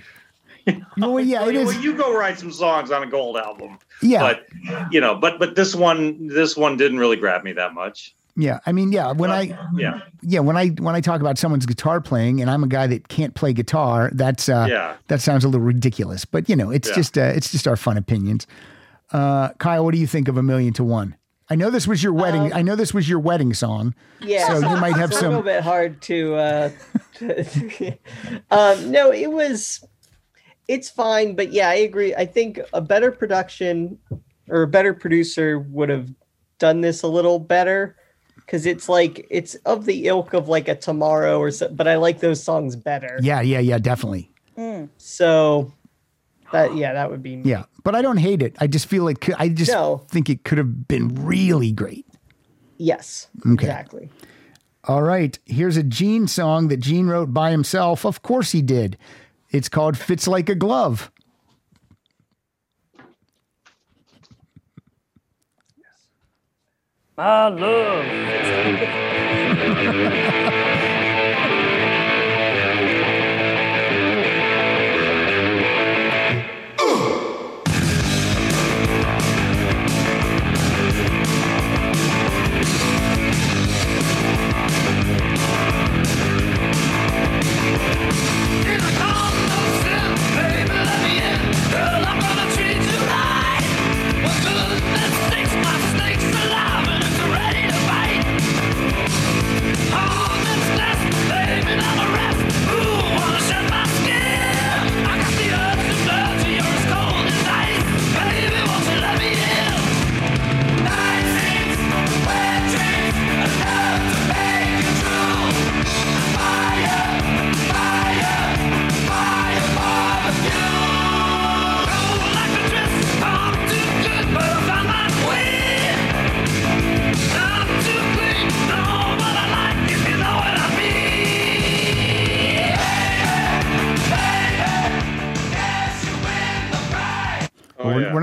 Well, 0.96 1.20
yeah, 1.20 1.42
it 1.48 1.54
well, 1.54 1.68
is. 1.70 1.82
you 1.82 1.94
go 1.96 2.16
write 2.16 2.38
some 2.38 2.52
songs 2.52 2.90
on 2.90 3.02
a 3.02 3.06
gold 3.06 3.36
album. 3.36 3.78
Yeah. 4.02 4.20
But 4.20 4.46
you 4.92 5.00
know, 5.00 5.14
but 5.14 5.38
but 5.38 5.54
this 5.56 5.74
one 5.74 6.26
this 6.28 6.56
one 6.56 6.76
didn't 6.76 6.98
really 6.98 7.16
grab 7.16 7.42
me 7.44 7.52
that 7.54 7.74
much. 7.74 8.14
Yeah, 8.34 8.60
I 8.64 8.72
mean, 8.72 8.92
yeah. 8.92 9.12
When 9.12 9.30
I 9.30 9.56
Yeah. 9.76 10.00
yeah 10.22 10.40
when 10.40 10.56
I 10.56 10.68
when 10.68 10.94
I 10.94 11.00
talk 11.00 11.20
about 11.20 11.36
someone's 11.38 11.66
guitar 11.66 12.00
playing, 12.00 12.40
and 12.40 12.50
I'm 12.50 12.64
a 12.64 12.68
guy 12.68 12.86
that 12.86 13.08
can't 13.08 13.34
play 13.34 13.52
guitar, 13.52 14.10
that's 14.14 14.48
uh, 14.48 14.66
Yeah. 14.70 14.94
that 15.08 15.20
sounds 15.20 15.44
a 15.44 15.48
little 15.48 15.66
ridiculous. 15.66 16.24
But 16.24 16.48
you 16.48 16.56
know, 16.56 16.70
it's 16.70 16.88
Yeah. 16.88 16.94
just 16.94 17.18
uh, 17.18 17.32
it's 17.34 17.50
just 17.52 17.66
our 17.68 17.76
fun 17.76 17.96
opinions. 17.98 18.46
Uh, 19.12 19.50
Kyle, 19.58 19.84
what 19.84 19.92
do 19.92 19.98
you 19.98 20.06
think 20.06 20.28
of 20.28 20.36
a 20.38 20.42
million 20.42 20.72
to 20.74 20.84
one? 20.84 21.16
I 21.50 21.54
know 21.56 21.68
this 21.68 21.86
was 21.86 22.02
your 22.02 22.14
wedding. 22.14 22.50
I 22.54 22.62
know 22.62 22.76
this 22.76 22.94
was 22.94 23.06
your 23.06 23.18
wedding 23.18 23.52
song. 23.52 23.94
Yeah, 24.22 24.46
So 24.46 24.54
you 24.70 24.76
might 24.80 24.96
have 24.96 25.10
it's 25.10 25.20
a 25.20 25.28
little 25.28 25.42
bit 25.42 25.62
hard 25.62 26.00
to. 26.02 26.34
Uh, 26.36 26.70
to- 27.18 27.98
um, 28.50 28.90
no, 28.90 29.12
it 29.12 29.30
was. 29.30 29.84
It's 30.68 30.88
fine, 30.88 31.34
but 31.34 31.52
yeah, 31.52 31.68
I 31.68 31.74
agree. 31.74 32.14
I 32.14 32.24
think 32.26 32.60
a 32.72 32.80
better 32.80 33.10
production 33.10 33.98
or 34.48 34.62
a 34.62 34.66
better 34.68 34.94
producer 34.94 35.58
would 35.58 35.88
have 35.88 36.08
done 36.58 36.80
this 36.80 37.02
a 37.02 37.08
little 37.08 37.38
better 37.38 37.96
because 38.36 38.64
it's 38.66 38.88
like 38.88 39.26
it's 39.30 39.54
of 39.66 39.84
the 39.86 40.06
ilk 40.06 40.32
of 40.34 40.48
like 40.48 40.68
a 40.68 40.74
tomorrow 40.76 41.38
or 41.38 41.50
so. 41.50 41.68
But 41.68 41.88
I 41.88 41.96
like 41.96 42.20
those 42.20 42.42
songs 42.42 42.76
better. 42.76 43.18
Yeah, 43.22 43.40
yeah, 43.40 43.58
yeah, 43.58 43.78
definitely. 43.78 44.30
Mm. 44.56 44.88
So 44.98 45.72
that 46.52 46.76
yeah, 46.76 46.92
that 46.92 47.10
would 47.10 47.22
be 47.22 47.36
me. 47.36 47.50
Yeah, 47.50 47.64
but 47.82 47.94
I 47.94 48.02
don't 48.02 48.18
hate 48.18 48.42
it. 48.42 48.56
I 48.60 48.66
just 48.66 48.86
feel 48.86 49.04
like 49.04 49.28
I 49.40 49.48
just 49.48 49.72
No. 49.72 49.98
think 50.08 50.30
it 50.30 50.44
could 50.44 50.58
have 50.58 50.86
been 50.86 51.08
really 51.24 51.72
great. 51.72 52.06
Yes, 52.78 53.28
Okay. 53.46 53.52
exactly. 53.52 54.10
All 54.84 55.02
right, 55.02 55.38
here's 55.46 55.76
a 55.76 55.82
Gene 55.84 56.26
song 56.26 56.66
that 56.68 56.78
Gene 56.78 57.06
wrote 57.06 57.32
by 57.32 57.52
himself. 57.52 58.04
Of 58.04 58.22
course 58.22 58.50
he 58.50 58.62
did. 58.62 58.98
It's 59.52 59.68
called 59.68 59.98
Fits 59.98 60.26
Like 60.26 60.48
a 60.48 60.54
Glove. 60.54 61.10
My 67.18 67.48
love. 67.48 68.06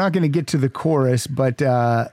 not 0.09 0.13
going 0.13 0.23
to 0.23 0.29
get 0.29 0.47
to 0.47 0.57
the 0.57 0.69
chorus, 0.69 1.27
but 1.27 1.61
uh, 1.61 2.07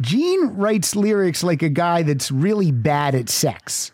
Gene 0.00 0.48
writes 0.56 0.96
lyrics 0.96 1.44
like 1.44 1.62
a 1.62 1.68
guy 1.68 2.02
that's 2.02 2.32
really 2.32 2.72
bad 2.72 3.14
at 3.14 3.28
sex. 3.28 3.92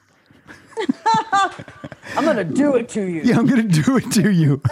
I'm 2.17 2.25
gonna 2.25 2.45
do 2.45 2.77
it 2.77 2.89
to 2.91 3.03
you. 3.03 3.23
Yeah, 3.23 3.39
I'm 3.39 3.47
going 3.47 3.69
to 3.69 3.83
do 3.83 3.97
it 3.97 4.11
to 4.13 4.31
you. 4.31 4.63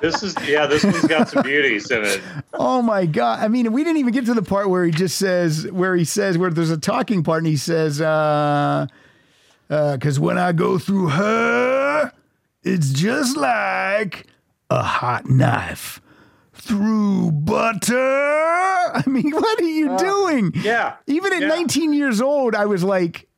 This 0.00 0.22
is 0.22 0.34
yeah. 0.48 0.66
This 0.66 0.82
one's 0.82 1.04
got 1.06 1.28
some 1.28 1.42
beauties 1.42 1.90
in 1.90 2.02
it. 2.02 2.22
Oh 2.54 2.80
my 2.80 3.04
god! 3.04 3.40
I 3.40 3.48
mean, 3.48 3.70
we 3.72 3.84
didn't 3.84 3.98
even 3.98 4.14
get 4.14 4.24
to 4.26 4.34
the 4.34 4.42
part 4.42 4.70
where 4.70 4.86
he 4.86 4.90
just 4.90 5.18
says, 5.18 5.70
where 5.70 5.94
he 5.94 6.04
says, 6.04 6.38
where 6.38 6.50
there's 6.50 6.70
a 6.70 6.78
talking 6.78 7.22
part, 7.22 7.40
and 7.40 7.46
he 7.46 7.58
says, 7.58 8.00
uh, 8.00 8.86
because 9.68 10.18
when 10.18 10.38
I 10.38 10.52
go 10.52 10.78
through 10.78 11.08
her, 11.10 12.10
it's 12.64 12.90
just 12.90 13.36
like 13.36 14.26
a 14.70 14.82
hot 14.82 15.28
knife 15.28 16.00
through 16.60 17.32
butter. 17.32 17.96
I 18.94 19.02
mean, 19.06 19.30
what 19.32 19.60
are 19.60 19.64
you 19.64 19.96
doing? 19.98 20.52
Yeah. 20.56 20.96
Even 21.06 21.32
at 21.32 21.42
Yeah. 21.42 21.48
19 21.48 21.92
years 21.92 22.20
old, 22.20 22.54
I 22.54 22.66
was 22.66 22.84
like, 22.84 23.28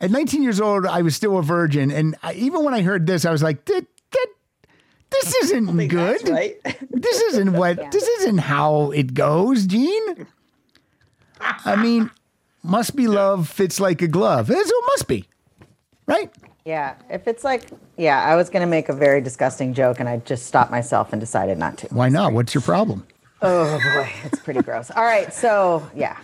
at 0.00 0.10
19 0.10 0.42
years 0.42 0.60
old, 0.60 0.86
I 0.86 1.02
was 1.02 1.14
still 1.14 1.38
a 1.38 1.42
virgin, 1.42 1.90
and 1.90 2.16
I, 2.22 2.32
even 2.34 2.64
when 2.64 2.74
I 2.74 2.82
heard 2.82 3.06
this, 3.06 3.24
I 3.24 3.30
was 3.30 3.42
like, 3.42 3.64
that, 3.66 3.86
that, 4.12 4.26
this 5.10 5.34
isn't 5.44 5.88
good. 5.88 6.28
right. 6.28 6.56
This 6.90 7.20
isn't 7.20 7.52
what. 7.54 7.90
This 7.90 8.04
isn't 8.20 8.38
how 8.38 8.90
it 8.92 9.12
goes, 9.14 9.66
Gene. 9.66 10.26
I 11.40 11.74
mean, 11.76 12.10
must 12.62 12.94
be 12.94 13.08
love 13.08 13.48
fits 13.48 13.80
like 13.80 14.02
a 14.02 14.08
glove. 14.08 14.46
That's 14.46 14.70
what 14.70 14.84
it 14.84 14.86
must 14.92 15.08
be, 15.08 15.28
right? 16.06 16.30
Yeah, 16.64 16.94
if 17.10 17.26
it's 17.26 17.42
like, 17.42 17.68
yeah, 17.96 18.22
I 18.22 18.36
was 18.36 18.48
gonna 18.48 18.66
make 18.66 18.88
a 18.88 18.92
very 18.92 19.20
disgusting 19.20 19.74
joke 19.74 20.00
and 20.00 20.08
I 20.08 20.18
just 20.18 20.46
stopped 20.46 20.70
myself 20.70 21.12
and 21.12 21.20
decided 21.20 21.58
not 21.58 21.78
to. 21.78 21.88
Why 21.88 22.08
not? 22.08 22.32
What's 22.32 22.54
your 22.54 22.62
problem? 22.62 23.06
Oh 23.40 23.78
boy, 23.94 24.12
it's 24.24 24.40
pretty 24.40 24.62
gross. 24.62 24.90
All 24.90 25.02
right, 25.02 25.32
so 25.34 25.88
yeah. 25.94 26.18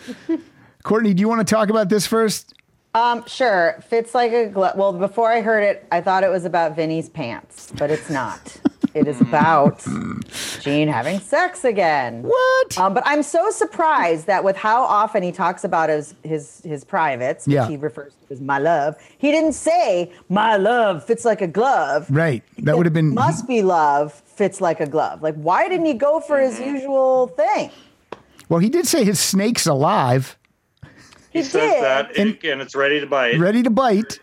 Courtney, 0.84 1.12
do 1.12 1.20
you 1.20 1.28
want 1.28 1.46
to 1.46 1.54
talk 1.54 1.68
about 1.68 1.88
this 1.88 2.06
first? 2.06 2.54
Um, 2.94 3.24
sure. 3.26 3.82
Fits 3.88 4.14
like 4.14 4.32
a 4.32 4.46
glove. 4.46 4.76
Well, 4.76 4.92
before 4.92 5.30
I 5.30 5.40
heard 5.40 5.62
it, 5.62 5.86
I 5.92 6.00
thought 6.00 6.24
it 6.24 6.30
was 6.30 6.44
about 6.44 6.74
Vinnie's 6.74 7.08
pants, 7.08 7.72
but 7.76 7.90
it's 7.90 8.08
not. 8.08 8.60
It 8.98 9.06
is 9.08 9.20
about 9.20 9.86
Gene 10.60 10.88
having 10.88 11.20
sex 11.20 11.64
again. 11.64 12.22
What? 12.22 12.76
Um, 12.78 12.92
but 12.94 13.02
I'm 13.06 13.22
so 13.22 13.50
surprised 13.50 14.26
that 14.26 14.42
with 14.42 14.56
how 14.56 14.82
often 14.82 15.22
he 15.22 15.30
talks 15.32 15.62
about 15.64 15.88
his 15.88 16.14
his 16.24 16.60
his 16.64 16.84
privates, 16.84 17.46
which 17.46 17.54
Yeah. 17.54 17.68
he 17.68 17.76
refers 17.76 18.12
to 18.26 18.34
as 18.34 18.40
my 18.40 18.58
love, 18.58 18.96
he 19.16 19.30
didn't 19.30 19.54
say 19.54 20.12
my 20.28 20.56
love 20.56 21.04
fits 21.04 21.24
like 21.24 21.40
a 21.40 21.46
glove. 21.46 22.06
Right. 22.10 22.42
That 22.58 22.76
would 22.76 22.84
have 22.86 22.92
been 22.92 23.14
must 23.14 23.46
be 23.48 23.62
love 23.62 24.12
fits 24.12 24.60
like 24.60 24.80
a 24.80 24.86
glove. 24.86 25.22
Like, 25.22 25.36
why 25.36 25.68
didn't 25.68 25.86
he 25.86 25.94
go 25.94 26.20
for 26.20 26.38
his 26.38 26.58
usual 26.60 27.28
thing? 27.28 27.70
Well, 28.48 28.60
he 28.60 28.68
did 28.68 28.86
say 28.86 29.04
his 29.04 29.18
snake's 29.20 29.66
alive, 29.66 30.36
He, 31.30 31.38
He 31.40 31.42
says 31.44 31.72
did. 31.72 31.82
that, 31.84 32.16
and, 32.16 32.38
and 32.44 32.60
it's 32.60 32.74
ready 32.74 32.98
to 33.00 33.06
bite. 33.06 33.38
ready 33.38 33.62
to 33.62 33.70
bite. 33.70 34.18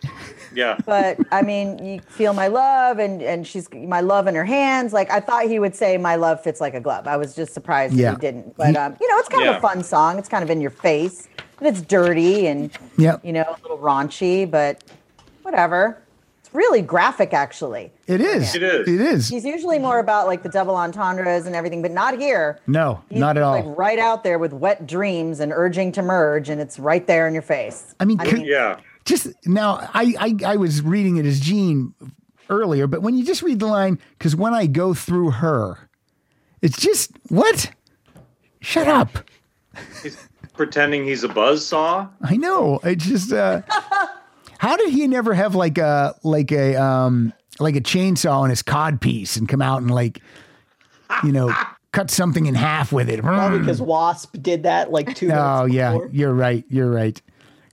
Yeah. 0.56 0.78
but 0.86 1.18
I 1.30 1.42
mean, 1.42 1.78
you 1.84 2.00
feel 2.00 2.32
my 2.32 2.48
love, 2.48 2.98
and 2.98 3.22
and 3.22 3.46
she's 3.46 3.68
my 3.72 4.00
love 4.00 4.26
in 4.26 4.34
her 4.34 4.44
hands. 4.44 4.92
Like 4.92 5.10
I 5.10 5.20
thought 5.20 5.44
he 5.46 5.58
would 5.58 5.74
say, 5.76 5.96
"My 5.98 6.16
love 6.16 6.42
fits 6.42 6.60
like 6.60 6.74
a 6.74 6.80
glove." 6.80 7.06
I 7.06 7.16
was 7.16 7.34
just 7.36 7.52
surprised 7.54 7.94
Yeah. 7.94 8.10
that 8.12 8.16
he 8.16 8.20
didn't. 8.20 8.56
But 8.56 8.74
um, 8.76 8.96
you 9.00 9.08
know, 9.08 9.18
it's 9.18 9.28
kind 9.28 9.48
of 9.48 9.56
a 9.56 9.60
fun 9.60 9.84
song. 9.84 10.18
It's 10.18 10.28
kind 10.28 10.42
of 10.42 10.50
in 10.50 10.60
your 10.60 10.70
face, 10.70 11.28
and 11.60 11.68
it's 11.68 11.82
dirty 11.82 12.46
and 12.46 12.70
Yep. 12.98 13.24
you 13.24 13.32
know 13.32 13.42
a 13.46 13.56
little 13.62 13.78
raunchy, 13.78 14.50
but 14.50 14.82
whatever. 15.42 15.98
It's 16.40 16.54
really 16.54 16.80
graphic, 16.80 17.32
actually. 17.34 17.90
It 18.06 18.20
is. 18.20 18.54
It 18.54 18.62
is. 18.62 18.86
It 18.88 19.00
is. 19.00 19.28
He's 19.28 19.44
usually 19.44 19.80
more 19.80 19.98
about 19.98 20.28
like 20.28 20.44
the 20.44 20.48
double 20.48 20.76
entendres 20.76 21.44
and 21.44 21.56
everything, 21.56 21.82
but 21.82 21.90
not 21.90 22.18
here. 22.20 22.60
No, 22.68 23.02
He's 23.10 23.18
not 23.18 23.36
at 23.36 23.42
all. 23.42 23.52
Like 23.66 23.76
right 23.76 23.98
out 23.98 24.22
there 24.22 24.38
with 24.38 24.52
wet 24.52 24.86
dreams 24.86 25.40
and 25.40 25.52
urging 25.52 25.90
to 25.92 26.02
merge, 26.02 26.48
and 26.48 26.60
it's 26.60 26.78
right 26.78 27.04
there 27.04 27.26
in 27.26 27.32
your 27.34 27.42
face. 27.42 27.94
I 27.98 28.04
mean, 28.04 28.18
could- 28.18 28.46
Yeah. 28.46 28.76
Just 29.06 29.28
now 29.46 29.88
I, 29.94 30.14
I 30.18 30.52
I 30.52 30.56
was 30.56 30.82
reading 30.82 31.16
it 31.16 31.24
as 31.24 31.40
Gene 31.40 31.94
earlier, 32.50 32.86
but 32.86 33.00
when 33.02 33.16
you 33.16 33.24
just 33.24 33.42
read 33.42 33.58
the 33.60 33.66
line, 33.66 33.98
because 34.18 34.36
when 34.36 34.52
I 34.52 34.66
go 34.66 34.92
through 34.94 35.30
her, 35.32 35.78
it's 36.60 36.78
just 36.78 37.12
what? 37.28 37.72
Shut 38.60 38.86
up. 38.88 39.18
He's 40.02 40.16
pretending 40.54 41.04
he's 41.04 41.22
a 41.24 41.28
buzz 41.28 41.64
saw. 41.66 42.08
I 42.22 42.36
know. 42.36 42.80
It's 42.82 43.06
just 43.06 43.32
uh 43.32 43.62
how 44.58 44.76
did 44.76 44.90
he 44.90 45.06
never 45.06 45.34
have 45.34 45.54
like 45.54 45.78
a 45.78 46.14
like 46.22 46.50
a 46.52 46.74
um 46.76 47.32
like 47.58 47.76
a 47.76 47.80
chainsaw 47.80 48.40
on 48.40 48.50
his 48.50 48.62
cod 48.62 49.00
piece 49.00 49.36
and 49.36 49.48
come 49.48 49.62
out 49.62 49.82
and 49.82 49.90
like 49.90 50.20
you 51.24 51.32
know 51.32 51.54
cut 51.92 52.10
something 52.10 52.46
in 52.46 52.54
half 52.54 52.92
with 52.92 53.08
it? 53.08 53.22
Probably 53.22 53.58
because 53.60 53.80
Wasp 53.80 54.36
did 54.42 54.64
that 54.64 54.90
like 54.90 55.14
two 55.14 55.30
Oh 55.32 55.64
yeah, 55.66 55.92
before. 55.92 56.08
you're 56.12 56.34
right. 56.34 56.64
You're 56.68 56.90
right. 56.90 57.20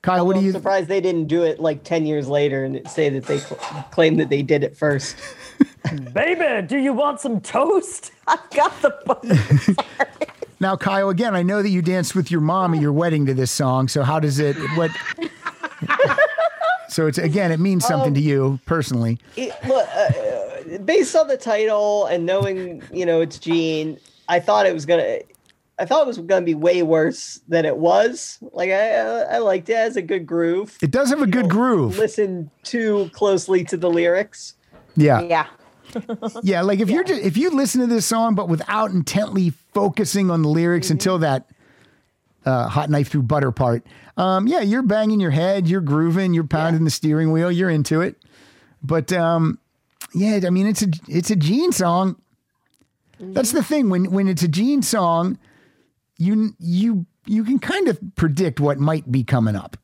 Kyle, 0.04 0.28
what 0.28 0.34
do 0.34 0.39
I'm 0.39 0.45
you 0.45 0.51
surprised 0.51 0.89
they 0.89 0.99
didn't 0.99 1.28
do 1.28 1.43
it 1.43 1.62
like 1.62 1.86
10 1.86 2.06
years 2.06 2.28
later 2.28 2.66
and 2.66 2.86
say 2.89 3.10
that 3.10 3.24
they 3.24 3.39
cl- 3.39 3.88
claim 3.91 4.18
that 4.18 4.30
they 4.30 4.41
did 4.41 4.64
it 4.64 4.76
first. 4.76 5.16
Baby, 6.14 6.68
do 6.68 6.78
you 6.78 6.91
want 6.91 7.22
some 7.22 7.39
toast? 7.39 8.12
I've 8.28 8.49
got 8.51 8.82
the. 8.82 9.86
Now, 10.60 10.78
Kyle, 10.78 11.10
again, 11.10 11.36
I 11.36 11.43
know 11.43 11.62
that 11.62 11.68
you 11.68 11.82
danced 11.82 12.16
with 12.16 12.32
your 12.32 12.39
mom 12.39 12.74
at 12.74 12.80
your 12.80 12.93
wedding 12.93 13.26
to 13.26 13.34
this 13.34 13.51
song. 13.51 13.89
So 13.89 14.01
how 14.01 14.18
does 14.22 14.39
it 14.39 14.56
what 14.78 14.91
So 16.88 17.08
it's 17.08 17.18
again, 17.18 17.51
it 17.51 17.60
means 17.60 17.86
something 17.86 18.14
to 18.14 18.22
you 18.22 18.60
personally. 18.66 19.18
It, 19.36 19.51
look, 19.68 19.89
uh, 19.89 20.78
based 20.86 21.16
on 21.16 21.28
the 21.28 21.36
title 21.36 22.06
and 22.06 22.26
knowing, 22.26 22.84
you 22.93 23.06
know, 23.06 23.20
it's 23.20 23.39
Gene, 23.39 23.97
I 24.30 24.39
thought 24.39 24.66
it 24.66 24.74
was 24.74 24.86
going 24.86 25.04
to. 25.04 25.32
I 25.84 25.86
thought 25.86 26.03
it 26.03 26.07
was 26.07 26.17
going 26.17 26.43
to 26.43 26.45
be 26.45 26.55
way 26.55 26.81
worse 26.81 27.41
than 27.49 27.65
it 27.65 27.75
was. 27.75 28.39
Like 28.53 28.69
I, 28.69 28.99
I 29.23 29.38
liked 29.39 29.67
it. 29.67 29.73
it 29.73 29.79
has 29.79 29.97
a 29.97 30.01
good 30.01 30.25
groove. 30.25 30.77
It 30.81 30.91
does 30.91 31.09
have 31.09 31.21
a 31.21 31.27
good 31.27 31.49
groove. 31.49 31.97
Listen 31.97 32.49
too 32.63 33.09
closely 33.11 33.65
to 33.65 33.75
the 33.75 33.89
lyrics. 33.89 34.53
Yeah. 34.95 35.21
Yeah. 35.21 35.47
Yeah, 36.41 36.61
like 36.61 36.79
if 36.79 36.89
you're 36.89 37.03
just, 37.03 37.21
if 37.21 37.38
you 37.38 37.51
listen 37.51 37.81
to 37.81 37.86
this 37.88 38.05
song 38.05 38.34
but 38.34 38.49
without 38.49 38.89
intently 38.91 39.51
focusing 39.75 40.31
on 40.31 40.41
the 40.41 40.47
lyrics 40.47 40.89
until 40.89 41.19
that 41.19 41.47
uh, 42.45 42.67
hot 42.67 42.89
knife 42.89 43.09
through 43.09 43.23
butter 43.23 43.51
part, 43.51 43.86
um, 44.17 44.47
yeah, 44.47 44.61
you're 44.61 44.81
banging 44.81 45.19
your 45.19 45.29
head, 45.29 45.67
you're 45.67 45.81
grooving, 45.81 46.34
you're 46.34 46.45
pounding 46.47 46.84
the 46.84 46.89
steering 46.89 47.31
wheel, 47.31 47.51
you're 47.51 47.69
into 47.69 48.01
it. 48.01 48.15
But 48.81 49.13
um, 49.13 49.59
yeah, 50.15 50.39
I 50.47 50.49
mean 50.49 50.65
it's 50.65 50.81
a 50.81 50.88
it's 51.07 51.29
a 51.29 51.36
Gene 51.36 51.71
song. 51.73 52.15
That's 53.19 53.51
the 53.51 53.61
thing 53.61 53.91
when 53.91 54.11
when 54.11 54.27
it's 54.27 54.41
a 54.41 54.47
Gene 54.47 54.81
song, 54.81 55.38
you 56.24 56.55
you 56.59 57.05
you 57.26 57.43
can 57.43 57.59
kind 57.59 57.88
of 57.88 57.99
predict 58.15 58.59
what 58.59 58.80
might 58.80 59.11
be 59.11 59.24
coming 59.24 59.55
up. 59.55 59.78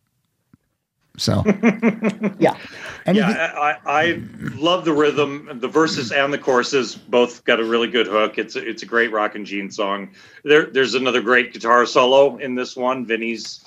So 1.18 1.44
Yeah. 2.40 2.58
anything, 3.06 3.16
Yeah, 3.16 3.52
I, 3.58 3.72
I 3.72 4.02
I 4.02 4.22
love 4.56 4.86
the 4.86 4.94
rhythm. 4.94 5.50
The 5.60 5.68
verses 5.68 6.12
and 6.12 6.32
the 6.32 6.38
choruses 6.38 6.96
both 6.96 7.44
got 7.44 7.60
a 7.60 7.64
really 7.64 7.90
good 7.90 8.08
hook. 8.08 8.38
It's 8.38 8.56
a, 8.56 8.68
it's 8.68 8.84
a 8.84 8.86
great 8.86 9.12
rock 9.12 9.36
and 9.36 9.46
Gene 9.46 9.70
song. 9.70 10.12
There, 10.44 10.68
there's 10.68 10.96
another 10.96 11.22
great 11.22 11.52
guitar 11.54 11.86
solo 11.86 12.38
in 12.38 12.56
this 12.56 12.78
one. 12.78 13.06
Vinnie's 13.06 13.66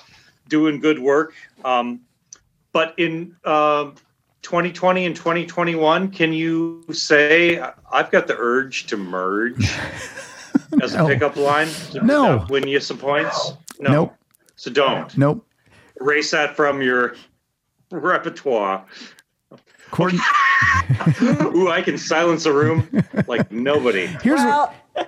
doing 0.49 0.79
good 0.79 0.97
work. 0.99 1.33
Um, 1.63 2.01
but 2.71 2.95
in 2.97 3.35
um 3.45 3.95
2020 4.41 5.05
and 5.05 5.15
2021, 5.15 6.11
can 6.11 6.33
you 6.33 6.83
say 6.91 7.59
I've 7.91 8.11
got 8.11 8.27
the 8.27 8.35
urge 8.37 8.87
to 8.87 8.97
merge 8.97 9.71
as 10.81 10.93
a 10.93 10.99
No. 10.99 11.07
pickup 11.07 11.35
line? 11.35 11.67
Does 11.67 11.95
No. 12.03 12.39
that 12.39 12.49
win 12.49 12.67
you 12.67 12.79
some 12.79 12.97
points? 12.97 13.53
No. 13.79 13.91
Nope. 13.91 14.13
So 14.55 14.71
don't 14.71 15.15
nope. 15.17 15.45
erase 15.99 16.31
that 16.31 16.55
from 16.55 16.81
your 16.81 17.15
repertoire. 17.91 18.85
Courtney, 19.91 20.19
Ooh, 21.21 21.69
I 21.69 21.81
can 21.83 21.97
silence 21.97 22.45
a 22.45 22.53
room 22.53 22.87
like 23.27 23.51
nobody. 23.51 24.07
here's 24.07 24.39
what, 24.39 24.73
Well, 24.95 25.07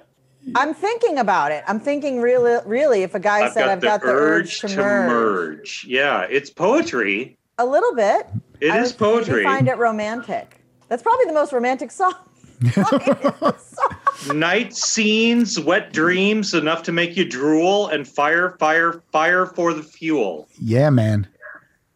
I'm 0.56 0.76
thinking 0.76 1.18
about 1.18 1.52
it. 1.52 1.64
I'm 1.68 1.80
thinking 1.80 2.22
really, 2.22 2.60
really, 2.68 3.02
if 3.02 3.16
a 3.16 3.20
guy 3.20 3.46
I've 3.46 3.54
said, 3.54 3.62
got, 3.66 3.70
"I've 3.72 3.82
got 3.82 4.02
the 4.02 4.08
urge 4.10 4.60
to, 4.60 4.68
merge," 4.68 5.10
merge. 5.10 5.86
Yeah, 5.88 6.22
it's 6.30 6.52
poetry. 6.52 7.38
a 7.58 7.66
little 7.66 7.96
bit. 7.96 8.28
It 8.62 8.70
I 8.72 8.80
is 8.82 8.92
would 8.94 9.02
maybe 9.02 9.14
poetry. 9.26 9.44
Find 9.44 9.68
it 9.68 9.78
romantic. 9.80 10.62
That's 10.88 11.02
probably 11.02 11.26
the 11.26 11.34
most 11.34 11.52
romantic 11.52 11.90
song. 11.90 12.14
Night 14.34 14.74
scenes, 14.74 15.60
wet 15.60 15.94
dreams, 15.94 16.54
enough 16.54 16.84
to 16.84 16.92
make 16.92 17.16
you 17.18 17.26
drool, 17.26 17.88
and 17.88 18.08
fire, 18.08 18.56
fire, 18.60 19.02
fire 19.12 19.46
for 19.46 19.74
the 19.74 19.84
fuel. 19.84 20.48
yeah, 20.60 20.90
man. 20.90 21.28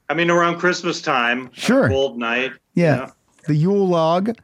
I 0.10 0.14
mean, 0.16 0.30
around 0.32 0.57
Christmas 0.60 1.01
time, 1.01 1.49
Sure. 1.53 1.88
cold 1.88 2.18
night. 2.18 2.51
Yeah. 2.74 3.12
The 3.47 3.55
Yule 3.55 3.88
log 3.88 4.36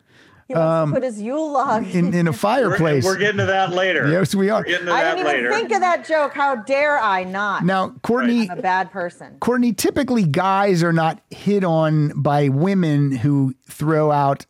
He 0.48 0.54
wants 0.54 0.60
to 0.60 0.62
um, 0.84 0.94
put 0.94 1.04
his 1.04 1.20
Yule 1.22 1.52
log. 1.54 1.88
in, 1.88 2.14
in 2.14 2.28
a 2.28 2.32
We're, 2.32 2.38
fireplace. 2.38 3.04
we're 3.04 3.18
getting 3.18 3.38
to 3.40 3.46
that 3.48 3.72
later. 3.74 4.08
yes, 4.12 4.34
we 4.36 4.50
are. 4.52 4.60
We're 4.62 4.66
getting 4.66 4.86
to 4.88 4.94
I 4.94 5.04
that 5.04 5.16
didn't 5.18 5.28
even 5.32 5.44
later. 5.46 5.52
think 5.54 5.72
of 5.72 5.80
that 5.82 6.08
joke. 6.08 6.34
How 6.34 6.56
dare 6.56 7.00
I 7.00 7.24
not? 7.24 7.66
Now, 7.66 7.90
Courtney, 8.04 8.50
I'm 8.50 8.60
a 8.60 8.62
bad 8.62 8.92
person. 8.92 9.38
Courtney, 9.40 9.74
typically 9.74 10.24
guys 10.24 10.84
are 10.84 10.94
not 10.94 11.20
hit 11.32 11.64
on 11.64 12.10
by 12.22 12.50
women 12.50 13.12
who 13.12 13.56
throw 13.68 14.12
out 14.12 14.46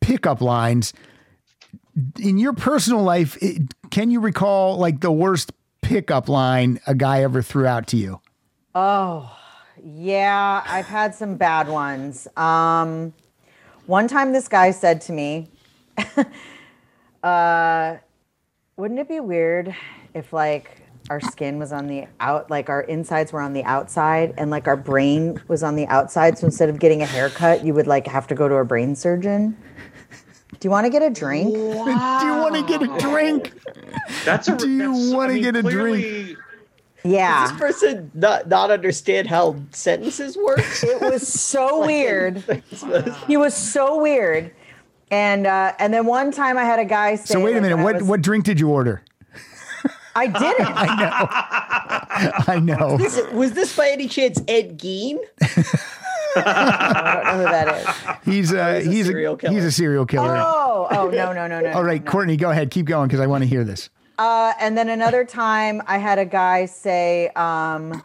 pickup 0.00 0.40
lines. 0.40 0.92
In 2.18 2.38
your 2.38 2.52
personal 2.52 3.02
life, 3.02 3.36
it, 3.42 3.74
can 3.90 4.10
you 4.10 4.20
recall 4.20 4.76
like 4.78 5.00
the 5.00 5.12
worst 5.12 5.52
pickup 5.82 6.28
line 6.28 6.80
a 6.86 6.94
guy 6.94 7.22
ever 7.22 7.42
threw 7.42 7.66
out 7.66 7.86
to 7.88 7.96
you? 7.96 8.20
Oh, 8.74 9.36
yeah, 9.82 10.62
I've 10.66 10.86
had 10.86 11.14
some 11.14 11.36
bad 11.36 11.68
ones. 11.68 12.28
Um, 12.36 13.12
one 13.86 14.06
time, 14.06 14.32
this 14.32 14.46
guy 14.46 14.70
said 14.70 15.00
to 15.02 15.12
me, 15.12 15.48
uh, 17.22 17.96
"Wouldn't 18.76 19.00
it 19.00 19.08
be 19.08 19.20
weird 19.20 19.74
if 20.14 20.32
like 20.32 20.82
our 21.08 21.20
skin 21.20 21.58
was 21.58 21.72
on 21.72 21.88
the 21.88 22.06
out, 22.20 22.50
like 22.50 22.68
our 22.68 22.82
insides 22.82 23.32
were 23.32 23.40
on 23.40 23.52
the 23.52 23.64
outside, 23.64 24.34
and 24.38 24.50
like 24.50 24.68
our 24.68 24.76
brain 24.76 25.42
was 25.48 25.62
on 25.62 25.74
the 25.74 25.86
outside? 25.88 26.38
So 26.38 26.46
instead 26.46 26.68
of 26.68 26.78
getting 26.78 27.02
a 27.02 27.06
haircut, 27.06 27.64
you 27.64 27.74
would 27.74 27.86
like 27.88 28.06
have 28.06 28.26
to 28.28 28.34
go 28.34 28.48
to 28.48 28.56
a 28.56 28.64
brain 28.64 28.94
surgeon." 28.94 29.56
Do 30.60 30.66
you 30.68 30.70
want 30.70 30.84
to 30.84 30.90
get 30.90 31.02
a 31.02 31.10
drink? 31.10 31.52
Do 31.54 31.58
you 31.58 31.84
want 31.84 32.54
to 32.54 32.62
get 32.62 32.82
a 32.82 32.98
drink? 32.98 33.52
That's 34.24 34.46
a, 34.48 34.56
Do 34.56 34.68
you 34.70 34.92
wanna 35.14 35.32
I 35.32 35.34
mean, 35.34 35.42
get 35.42 35.56
a 35.56 35.62
drink? 35.62 35.74
clearly- 36.04 36.36
Yeah. 37.02 37.48
This 37.48 37.58
person 37.58 38.10
not, 38.14 38.48
not 38.48 38.70
understand 38.70 39.26
how 39.28 39.56
sentences 39.70 40.36
work. 40.36 40.60
It 40.82 41.00
was 41.00 41.26
so 41.26 41.84
weird. 41.86 42.44
He 43.26 43.36
was 43.38 43.54
so 43.54 44.00
weird. 44.02 44.52
And 45.10 45.46
uh, 45.46 45.72
and 45.80 45.92
then 45.92 46.06
one 46.06 46.30
time 46.30 46.56
I 46.56 46.62
had 46.64 46.78
a 46.78 46.84
guy 46.84 47.16
say. 47.16 47.34
So 47.34 47.40
wait 47.40 47.56
a 47.56 47.60
minute. 47.60 47.78
What 47.78 47.94
was- 47.96 48.04
what 48.04 48.20
drink 48.22 48.44
did 48.44 48.60
you 48.60 48.68
order? 48.68 49.02
I 50.14 50.26
didn't. 50.26 50.66
I 50.68 50.86
know. 51.00 52.52
I 52.52 52.58
know. 52.58 52.98
Was 53.32 53.52
this 53.52 53.74
by 53.76 53.88
any 53.88 54.08
chance 54.08 54.40
Ed 54.48 54.76
Gein? 54.78 55.18
I 56.36 57.22
don't 57.24 57.38
know 57.38 57.44
who 57.44 57.50
that 57.50 57.78
is. 57.78 58.16
He's 58.24 58.52
uh, 58.52 58.74
he's 58.74 58.86
a 58.86 58.90
he's 58.90 59.06
serial 59.06 59.34
a 59.34 59.38
killer. 59.38 59.52
he's 59.54 59.64
a 59.64 59.72
serial 59.72 60.06
killer. 60.06 60.36
Oh, 60.36 60.86
oh 60.90 61.08
no, 61.10 61.32
no, 61.32 61.46
no, 61.46 61.60
no. 61.60 61.72
All 61.72 61.82
right, 61.84 62.04
no. 62.04 62.10
Courtney, 62.10 62.36
go 62.36 62.50
ahead. 62.50 62.70
Keep 62.70 62.86
going 62.86 63.08
because 63.08 63.20
I 63.20 63.26
want 63.26 63.42
to 63.42 63.48
hear 63.48 63.64
this. 63.64 63.88
Uh, 64.18 64.52
and 64.60 64.76
then 64.76 64.88
another 64.90 65.24
time, 65.24 65.80
I 65.86 65.96
had 65.96 66.18
a 66.18 66.26
guy 66.26 66.66
say, 66.66 67.28
um, 67.28 68.02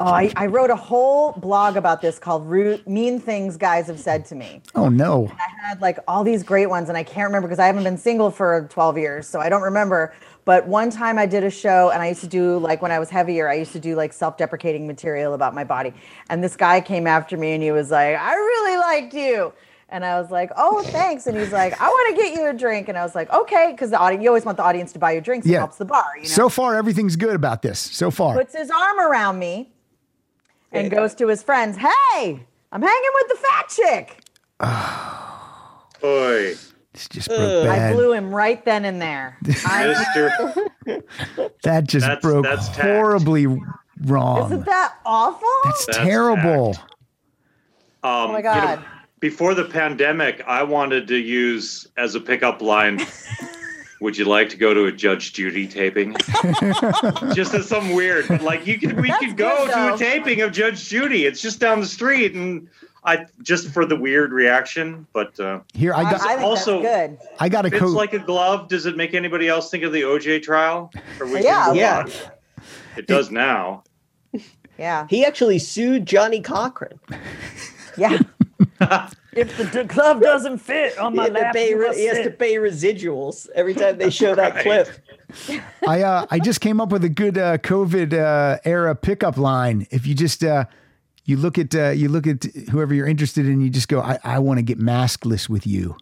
"Oh, 0.00 0.06
I, 0.06 0.32
I 0.34 0.46
wrote 0.46 0.70
a 0.70 0.76
whole 0.76 1.32
blog 1.32 1.76
about 1.76 2.00
this 2.00 2.18
called 2.18 2.46
Rude, 2.48 2.86
"Mean 2.88 3.20
Things 3.20 3.58
Guys 3.58 3.86
Have 3.88 4.00
Said 4.00 4.24
to 4.26 4.34
Me." 4.34 4.62
Oh 4.74 4.88
no. 4.88 5.30
I 5.38 5.68
had 5.68 5.82
like 5.82 5.98
all 6.08 6.24
these 6.24 6.42
great 6.42 6.66
ones, 6.66 6.88
and 6.88 6.96
I 6.96 7.02
can't 7.02 7.26
remember 7.26 7.48
because 7.48 7.58
I 7.60 7.66
haven't 7.66 7.84
been 7.84 7.98
single 7.98 8.30
for 8.30 8.66
12 8.70 8.96
years, 8.98 9.28
so 9.28 9.40
I 9.40 9.48
don't 9.50 9.62
remember. 9.62 10.14
But 10.44 10.66
one 10.66 10.90
time 10.90 11.18
I 11.18 11.26
did 11.26 11.44
a 11.44 11.50
show, 11.50 11.90
and 11.90 12.02
I 12.02 12.08
used 12.08 12.20
to 12.22 12.26
do 12.26 12.58
like 12.58 12.82
when 12.82 12.90
I 12.90 12.98
was 12.98 13.10
heavier, 13.10 13.48
I 13.48 13.54
used 13.54 13.72
to 13.72 13.78
do 13.80 13.94
like 13.94 14.12
self-deprecating 14.12 14.86
material 14.86 15.34
about 15.34 15.54
my 15.54 15.62
body. 15.64 15.94
And 16.28 16.42
this 16.42 16.56
guy 16.56 16.80
came 16.80 17.06
after 17.06 17.36
me, 17.36 17.52
and 17.52 17.62
he 17.62 17.70
was 17.70 17.90
like, 17.90 18.16
"I 18.16 18.34
really 18.34 18.76
liked 18.76 19.14
you." 19.14 19.52
And 19.88 20.04
I 20.04 20.20
was 20.20 20.30
like, 20.30 20.50
"Oh, 20.56 20.82
thanks." 20.84 21.26
And 21.26 21.38
he's 21.38 21.52
like, 21.52 21.80
"I 21.80 21.86
want 21.86 22.16
to 22.16 22.22
get 22.22 22.34
you 22.34 22.46
a 22.48 22.52
drink." 22.54 22.88
And 22.88 22.98
I 22.98 23.02
was 23.04 23.14
like, 23.14 23.32
"Okay," 23.32 23.68
because 23.72 23.90
the 23.90 23.98
audience, 23.98 24.22
you 24.24 24.30
always 24.30 24.44
want 24.44 24.56
the 24.56 24.64
audience 24.64 24.92
to 24.94 24.98
buy 24.98 25.12
you 25.12 25.20
drinks. 25.20 25.46
It 25.46 25.50
Yeah. 25.52 25.58
helps 25.58 25.76
the 25.76 25.84
bar. 25.84 26.04
You 26.16 26.22
know? 26.22 26.28
So 26.28 26.48
far, 26.48 26.74
everything's 26.74 27.14
good 27.14 27.34
about 27.36 27.62
this. 27.62 27.78
So 27.78 28.10
far. 28.10 28.34
puts 28.34 28.56
his 28.56 28.70
arm 28.70 28.98
around 28.98 29.38
me 29.38 29.70
and 30.72 30.90
goes 30.90 31.14
to 31.16 31.28
his 31.28 31.42
friends, 31.42 31.76
Hey, 31.76 32.46
I'm 32.72 32.82
hanging 32.82 33.10
with 33.14 33.28
the 33.28 33.36
fat 33.46 33.68
chick. 33.68 34.18
Boy, 36.00 36.54
This 36.92 37.08
just 37.08 37.28
broke 37.28 37.66
I 37.68 37.76
bad. 37.76 37.94
blew 37.94 38.12
him 38.12 38.34
right 38.34 38.62
then 38.64 38.84
and 38.84 39.00
there. 39.00 39.38
I, 39.66 39.86
Mister. 39.88 40.54
That 41.62 41.84
just 41.84 42.04
That's- 42.06 42.20
broke 42.22 42.44
that's 42.44 42.68
tact. 42.68 42.80
horribly 42.82 43.46
wrong. 44.04 44.46
isn't 44.46 44.66
that 44.66 44.94
awful? 45.06 45.48
That's, 45.64 45.86
That's 45.86 45.98
terrible. 45.98 46.70
Um, 46.70 48.10
oh 48.12 48.28
my 48.32 48.38
you 48.38 48.44
know, 48.44 48.52
God. 48.52 48.84
before 49.20 49.54
the 49.54 49.64
pandemic, 49.64 50.42
I 50.46 50.64
wanted 50.64 51.06
to 51.08 51.16
use 51.16 51.86
as 51.96 52.14
a 52.16 52.20
pickup 52.20 52.60
line. 52.60 53.00
Would 54.00 54.18
you 54.18 54.24
like 54.24 54.48
to 54.48 54.56
go 54.56 54.74
to 54.74 54.86
a 54.86 54.92
Judge 54.92 55.32
Judy 55.32 55.68
taping? 55.68 56.14
just 57.34 57.54
as 57.54 57.68
some 57.68 57.90
weird, 57.94 58.28
like 58.42 58.66
you 58.66 58.76
could, 58.76 59.00
we 59.00 59.06
That's 59.06 59.24
could 59.24 59.36
go 59.36 59.66
good, 59.66 59.72
to 59.74 59.94
a 59.94 59.96
taping 59.96 60.40
of 60.40 60.50
Judge 60.50 60.88
Judy. 60.88 61.24
It's 61.26 61.40
just 61.40 61.60
down 61.60 61.78
the 61.80 61.86
street, 61.86 62.34
and 62.34 62.68
I 63.04 63.26
just 63.42 63.68
for 63.70 63.84
the 63.84 63.96
weird 63.96 64.32
reaction. 64.32 65.06
But 65.12 65.38
uh, 65.40 65.60
Here, 65.74 65.92
I 65.94 66.00
I, 66.02 66.10
got 66.12 66.20
I 66.22 66.34
think 66.36 66.42
also- 66.42 66.80
good. 66.82 67.18
I 67.40 67.48
got 67.48 67.66
a 67.66 67.70
fits 67.70 67.80
code. 67.80 67.94
like 67.94 68.12
a 68.12 68.18
glove. 68.18 68.68
Does 68.68 68.86
it 68.86 68.96
make 68.96 69.14
anybody 69.14 69.48
else 69.48 69.70
think 69.70 69.82
of 69.84 69.92
the 69.92 70.02
OJ 70.02 70.42
trial? 70.42 70.92
Or 71.20 71.26
Yeah. 71.26 71.72
Yeah. 71.72 71.98
on? 72.00 72.10
It 72.96 73.06
does 73.06 73.30
now. 73.30 73.82
Yeah. 74.78 75.06
He 75.10 75.24
actually 75.24 75.58
sued 75.58 76.06
Johnnie 76.06 76.40
Cochran. 76.40 76.98
Yeah. 77.96 78.18
If 79.34 79.56
the 79.56 79.64
d- 79.64 79.84
glove 79.84 80.20
doesn't 80.20 80.58
fit 80.58 80.98
on 80.98 81.16
my 81.16 81.24
had 81.24 81.32
lap, 81.32 81.54
pay, 81.54 81.70
you 81.70 81.92
he 81.94 82.04
has 82.04 82.18
to 82.18 82.30
pay 82.30 82.56
residuals 82.56 83.48
every 83.54 83.72
time 83.72 83.96
they 83.96 84.10
show 84.10 84.34
that 84.34 84.56
clip. 84.56 84.88
I 85.88 86.02
uh, 86.02 86.26
I 86.30 86.38
just 86.38 86.60
came 86.60 86.82
up 86.82 86.90
with 86.90 87.02
a 87.02 87.08
good 87.08 87.38
uh, 87.38 87.56
COVID 87.56 88.12
uh, 88.12 88.58
era 88.66 88.94
pickup 88.94 89.38
line. 89.38 89.86
If 89.90 90.06
you 90.06 90.14
just 90.14 90.44
uh, 90.44 90.66
you 91.24 91.36
look 91.36 91.58
at 91.58 91.74
uh, 91.74 91.90
you 91.90 92.08
look 92.08 92.26
at 92.26 92.44
whoever 92.70 92.94
you're 92.94 93.06
interested 93.06 93.46
in, 93.46 93.60
you 93.60 93.70
just 93.70 93.88
go, 93.88 94.00
I, 94.00 94.18
I 94.24 94.38
want 94.38 94.58
to 94.58 94.62
get 94.62 94.78
maskless 94.78 95.48
with 95.48 95.66
you, 95.66 95.96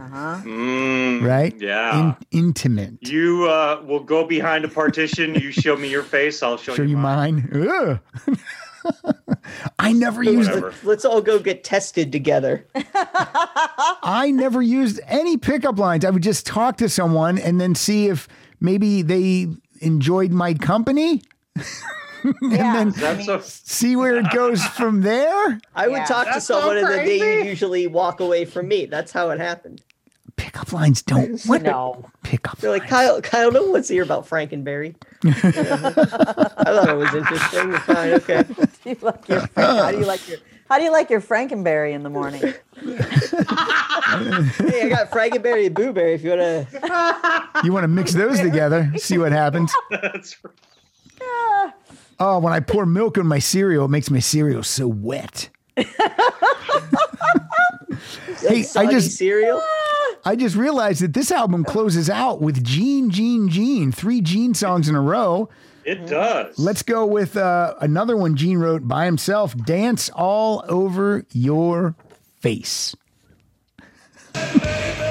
Mm, 0.00 1.22
right? 1.22 1.54
Yeah. 1.60 2.00
In, 2.00 2.16
intimate. 2.46 2.94
You 3.08 3.48
uh, 3.48 3.82
will 3.86 4.02
go 4.02 4.26
behind 4.26 4.64
a 4.64 4.68
partition. 4.68 5.34
You 5.34 5.50
show 5.52 5.76
me 5.76 5.88
your 5.88 6.02
face. 6.02 6.42
I'll 6.42 6.56
show, 6.56 6.74
Show 6.74 6.82
you 6.82 6.96
mine. 6.96 7.48
mine. 7.52 8.00
Ugh. 8.26 8.36
I 9.78 9.92
never 9.92 10.22
used 10.22 10.50
Whatever. 10.50 10.74
Let's 10.82 11.04
all 11.04 11.22
go 11.22 11.38
get 11.38 11.64
tested 11.64 12.12
together. 12.12 12.66
I 14.02 14.30
never 14.34 14.60
used 14.60 15.00
any 15.06 15.36
pickup 15.36 15.78
lines. 15.78 16.04
I 16.04 16.10
would 16.10 16.22
just 16.22 16.44
talk 16.46 16.76
to 16.78 16.88
someone 16.88 17.38
and 17.38 17.60
then 17.60 17.74
see 17.74 18.08
if 18.08 18.28
maybe 18.60 19.00
they 19.02 19.46
enjoyed 19.80 20.32
my 20.32 20.54
company. 20.54 21.22
yeah. 22.42 22.84
That's 22.94 23.28
a 23.28 23.40
See 23.42 23.96
where 23.96 24.16
it 24.16 24.30
goes 24.32 24.64
from 24.76 25.02
there. 25.02 25.60
I 25.74 25.88
would 25.88 25.96
Yeah. 25.98 26.04
talk 26.06 26.26
to 26.26 26.32
That's 26.34 26.46
so 26.46 26.58
someone 26.60 26.78
and 26.78 26.86
then 26.88 27.04
they 27.04 27.18
crazy. 27.20 27.48
usually 27.48 27.86
walk 27.86 28.20
away 28.20 28.44
from 28.44 28.68
me. 28.68 28.86
That's 28.86 29.12
how 29.12 29.30
it 29.30 29.40
happened. 29.40 29.82
Pickup 30.36 30.72
lines 30.72 31.00
don't. 31.02 31.40
What? 31.46 31.62
no. 31.62 32.04
Pickup. 32.24 32.58
They're 32.58 32.70
like, 32.70 32.90
lines. 32.90 32.90
Kyle, 32.90 33.20
Kyle, 33.22 33.52
no 33.52 33.64
one's 33.70 33.88
here 33.88 34.02
about 34.02 34.28
Frankenberry. 34.28 34.94
I 35.24 35.30
thought 35.32 36.88
it 36.88 36.96
was 36.96 37.14
interesting. 37.14 37.72
Fine, 37.78 38.12
okay. 38.14 38.42
Do 38.42 38.90
you 38.90 38.96
like 39.00 39.28
your, 39.28 39.48
how 39.56 39.90
do 39.92 39.98
you 39.98 40.04
like 40.06 40.28
your 40.28 40.38
how 40.68 40.78
do 40.78 40.84
you 40.84 40.90
like 40.92 41.08
your 41.10 41.20
Frankenberry 41.20 41.92
in 41.92 42.02
the 42.02 42.10
morning? 42.10 42.40
Hey, 42.40 42.54
I 44.82 44.88
got 44.88 45.10
Frankenberry 45.10 45.66
and 45.66 45.76
Booberry 45.76 46.14
if 46.14 46.22
you 46.24 46.30
want 46.30 46.40
to. 46.40 47.60
You 47.64 47.72
want 47.72 47.84
to 47.84 47.88
mix 47.88 48.12
those 48.12 48.40
together, 48.40 48.90
see 48.96 49.18
what 49.18 49.32
happens. 49.32 49.72
that's 49.90 50.36
Oh, 52.18 52.38
when 52.38 52.52
I 52.52 52.60
pour 52.60 52.86
milk 52.86 53.18
in 53.18 53.26
my 53.26 53.38
cereal, 53.38 53.86
it 53.86 53.90
makes 53.90 54.10
my 54.10 54.20
cereal 54.20 54.62
so 54.62 54.86
wet. 54.86 55.48
hey, 55.76 55.86
I 58.76 58.86
just 58.86 59.16
cereal. 59.16 59.62
I 60.24 60.36
just 60.36 60.56
realized 60.56 61.02
that 61.02 61.12
this 61.12 61.30
album 61.30 61.64
closes 61.64 62.08
out 62.08 62.40
with 62.40 62.64
Gene, 62.64 63.10
Gene, 63.10 63.48
Gene, 63.48 63.92
three 63.92 64.20
Gene 64.20 64.54
songs 64.54 64.88
in 64.88 64.94
a 64.94 65.00
row. 65.00 65.48
it. 65.84 66.06
Does 66.06 66.58
Let's 66.58 66.82
go 66.82 67.04
with 67.04 67.36
uh, 67.36 67.74
another 67.80 68.16
one 68.16 68.36
Gene 68.36 68.58
wrote 68.58 68.86
by 68.88 69.04
himself 69.04 69.56
Dance 69.56 70.08
All 70.10 70.64
Over 70.68 71.26
Your 71.32 71.94
Face. 72.40 72.94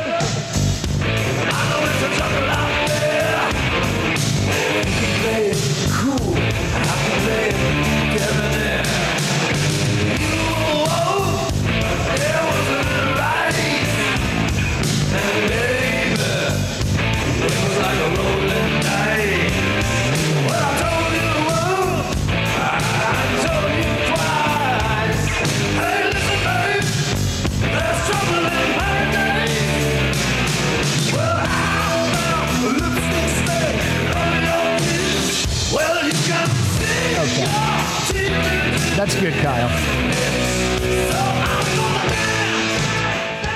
That's 39.03 39.19
good, 39.19 39.33
Kyle. 39.33 39.67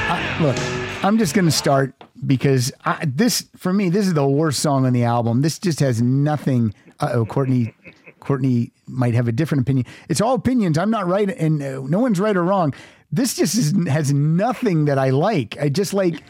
I- 0.10 0.38
look, 0.41 0.58
I'm 1.06 1.18
just 1.18 1.34
going 1.34 1.45
to 1.45 1.52
start 1.52 1.93
because 2.26 2.74
I, 2.84 3.06
this, 3.08 3.48
for 3.56 3.72
me, 3.72 3.88
this 3.88 4.08
is 4.08 4.14
the 4.14 4.28
worst 4.28 4.60
song 4.60 4.86
on 4.86 4.91
the 4.91 5.06
album. 5.06 5.43
This 5.43 5.58
just 5.58 5.80
has 5.80 6.02
nothing. 6.02 6.74
Oh, 7.00 7.24
Courtney. 7.26 7.74
Courtney 8.20 8.74
might 8.88 9.14
have 9.14 9.30
a 9.30 9.32
different 9.32 9.62
opinion. 9.62 9.86
It's 10.10 10.20
all 10.20 10.34
opinions. 10.34 10.78
I'm 10.78 10.89
not 10.89 11.08
right, 11.08 11.30
and 11.30 11.64
uh, 11.64 11.80
no 11.88 12.00
one's 12.00 12.20
right 12.20 12.36
or 12.36 12.43
wrong. 12.43 12.74
This 13.14 13.34
just 13.34 13.56
is, 13.56 13.74
has 13.88 14.12
nothing 14.12 14.84
that 14.84 15.00
I 15.00 15.12
like. 15.12 15.58
I 15.62 15.70
just 15.70 15.93
like 15.93 16.26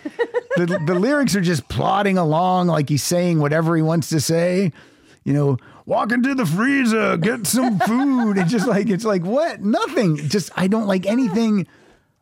the 0.58 0.80
the 0.86 0.94
lyrics 1.00 1.36
are 1.36 1.42
just 1.42 1.68
plodding 1.70 2.20
along, 2.20 2.68
like 2.68 2.88
he's 2.88 3.02
saying 3.02 3.40
whatever 3.40 3.76
he 3.76 3.82
wants 3.82 4.10
to 4.10 4.20
say. 4.20 4.72
You 5.24 5.34
know, 5.34 5.58
walk 5.88 6.12
into 6.12 6.36
the 6.36 6.46
freezer, 6.46 7.18
get 7.18 7.48
some 7.48 7.80
food. 7.88 8.38
It's 8.38 8.52
just 8.52 8.68
like 8.68 8.90
it's 8.90 9.06
like 9.06 9.24
what? 9.24 9.62
Nothing. 9.64 10.18
Just 10.18 10.52
I 10.56 10.68
don't 10.68 10.86
like 10.86 11.08
anything. 11.08 11.66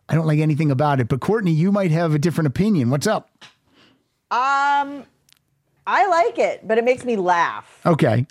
I 0.08 0.16
don't 0.16 0.28
like 0.28 0.40
anything 0.40 0.72
about 0.72 1.02
it. 1.02 1.10
But 1.10 1.20
Courtney, 1.20 1.52
you 1.52 1.72
might 1.74 1.92
have 1.92 2.14
a 2.16 2.20
different 2.20 2.48
opinion. 2.48 2.90
What's 2.90 3.08
up? 3.08 3.30
Um 4.32 5.04
I 5.88 6.08
like 6.08 6.40
it, 6.40 6.68
but 6.68 6.78
it 6.78 6.84
makes 6.84 7.06
me 7.06 7.16
laugh. 7.16 7.80
Okay. 7.86 8.26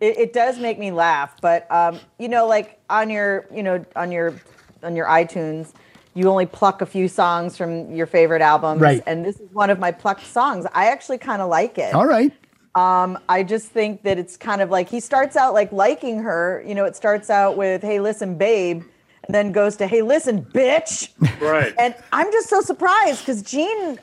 It, 0.00 0.16
it 0.18 0.32
does 0.32 0.58
make 0.58 0.78
me 0.78 0.90
laugh, 0.90 1.34
but 1.40 1.70
um, 1.72 1.98
you 2.18 2.28
know, 2.28 2.46
like 2.46 2.80
on 2.90 3.08
your, 3.10 3.46
you 3.54 3.62
know, 3.62 3.84
on 3.96 4.10
your, 4.12 4.34
on 4.82 4.94
your 4.96 5.06
iTunes, 5.06 5.72
you 6.14 6.28
only 6.28 6.46
pluck 6.46 6.82
a 6.82 6.86
few 6.86 7.06
songs 7.08 7.56
from 7.56 7.92
your 7.94 8.06
favorite 8.06 8.42
albums, 8.42 8.80
Right. 8.80 9.02
and 9.06 9.24
this 9.24 9.38
is 9.38 9.48
one 9.52 9.70
of 9.70 9.78
my 9.78 9.92
plucked 9.92 10.26
songs. 10.26 10.66
I 10.72 10.86
actually 10.86 11.18
kind 11.18 11.40
of 11.42 11.48
like 11.48 11.78
it. 11.78 11.94
All 11.94 12.06
right. 12.06 12.32
Um, 12.74 13.18
I 13.28 13.42
just 13.42 13.68
think 13.68 14.02
that 14.02 14.18
it's 14.18 14.36
kind 14.36 14.60
of 14.60 14.70
like 14.70 14.88
he 14.88 15.00
starts 15.00 15.36
out 15.36 15.54
like 15.54 15.72
liking 15.72 16.18
her. 16.20 16.62
You 16.66 16.74
know, 16.74 16.84
it 16.84 16.94
starts 16.96 17.30
out 17.30 17.56
with 17.56 17.82
"Hey, 17.82 18.00
listen, 18.00 18.36
babe," 18.36 18.82
and 19.26 19.34
then 19.34 19.52
goes 19.52 19.76
to 19.76 19.86
"Hey, 19.86 20.02
listen, 20.02 20.44
bitch." 20.44 21.08
right. 21.40 21.74
And 21.78 21.94
I'm 22.12 22.30
just 22.32 22.48
so 22.48 22.60
surprised 22.60 23.20
because 23.20 23.42
Gene 23.42 23.98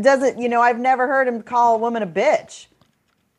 doesn't, 0.00 0.38
you 0.40 0.48
know, 0.48 0.60
I've 0.60 0.78
never 0.78 1.06
heard 1.06 1.26
him 1.28 1.42
call 1.42 1.76
a 1.76 1.78
woman 1.78 2.02
a 2.02 2.06
bitch 2.06 2.66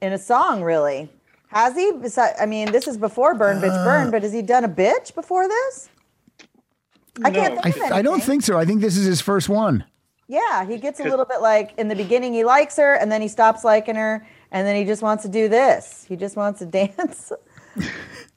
in 0.02 0.14
a 0.14 0.18
song, 0.18 0.64
really. 0.64 1.10
Has 1.50 1.76
he? 1.76 1.92
I 2.40 2.46
mean, 2.46 2.72
this 2.72 2.88
is 2.88 2.98
before 2.98 3.34
Burn 3.34 3.62
Bitch 3.62 3.70
Uh. 3.70 3.84
Burn, 3.86 4.12
but 4.12 4.24
has 4.24 4.34
he 4.34 4.42
done 4.42 4.64
a 4.64 4.70
bitch 4.70 5.16
before 5.16 5.48
this? 5.48 5.90
I 7.24 7.32
can't 7.32 7.62
think 7.64 7.78
I, 7.82 7.86
of 7.88 7.92
I 7.94 8.02
don't 8.02 8.22
think 8.22 8.44
so. 8.44 8.58
I 8.58 8.66
think 8.66 8.82
this 8.82 8.98
is 8.98 9.06
his 9.06 9.22
first 9.22 9.50
one. 9.50 9.86
Yeah, 10.28 10.66
he 10.66 10.78
gets 10.78 11.00
a 11.00 11.04
little 11.04 11.26
bit 11.26 11.42
like 11.42 11.74
in 11.78 11.88
the 11.88 11.96
beginning 11.96 12.34
he 12.34 12.44
likes 12.44 12.76
her, 12.76 12.96
and 12.96 13.12
then 13.12 13.22
he 13.22 13.30
stops 13.30 13.64
liking 13.64 13.96
her, 13.96 14.28
and 14.52 14.68
then 14.68 14.76
he 14.76 14.86
just 14.86 15.02
wants 15.02 15.24
to 15.24 15.30
do 15.30 15.48
this. 15.50 16.06
He 16.08 16.16
just 16.16 16.36
wants 16.36 16.60
to 16.60 16.66
dance, 16.98 17.32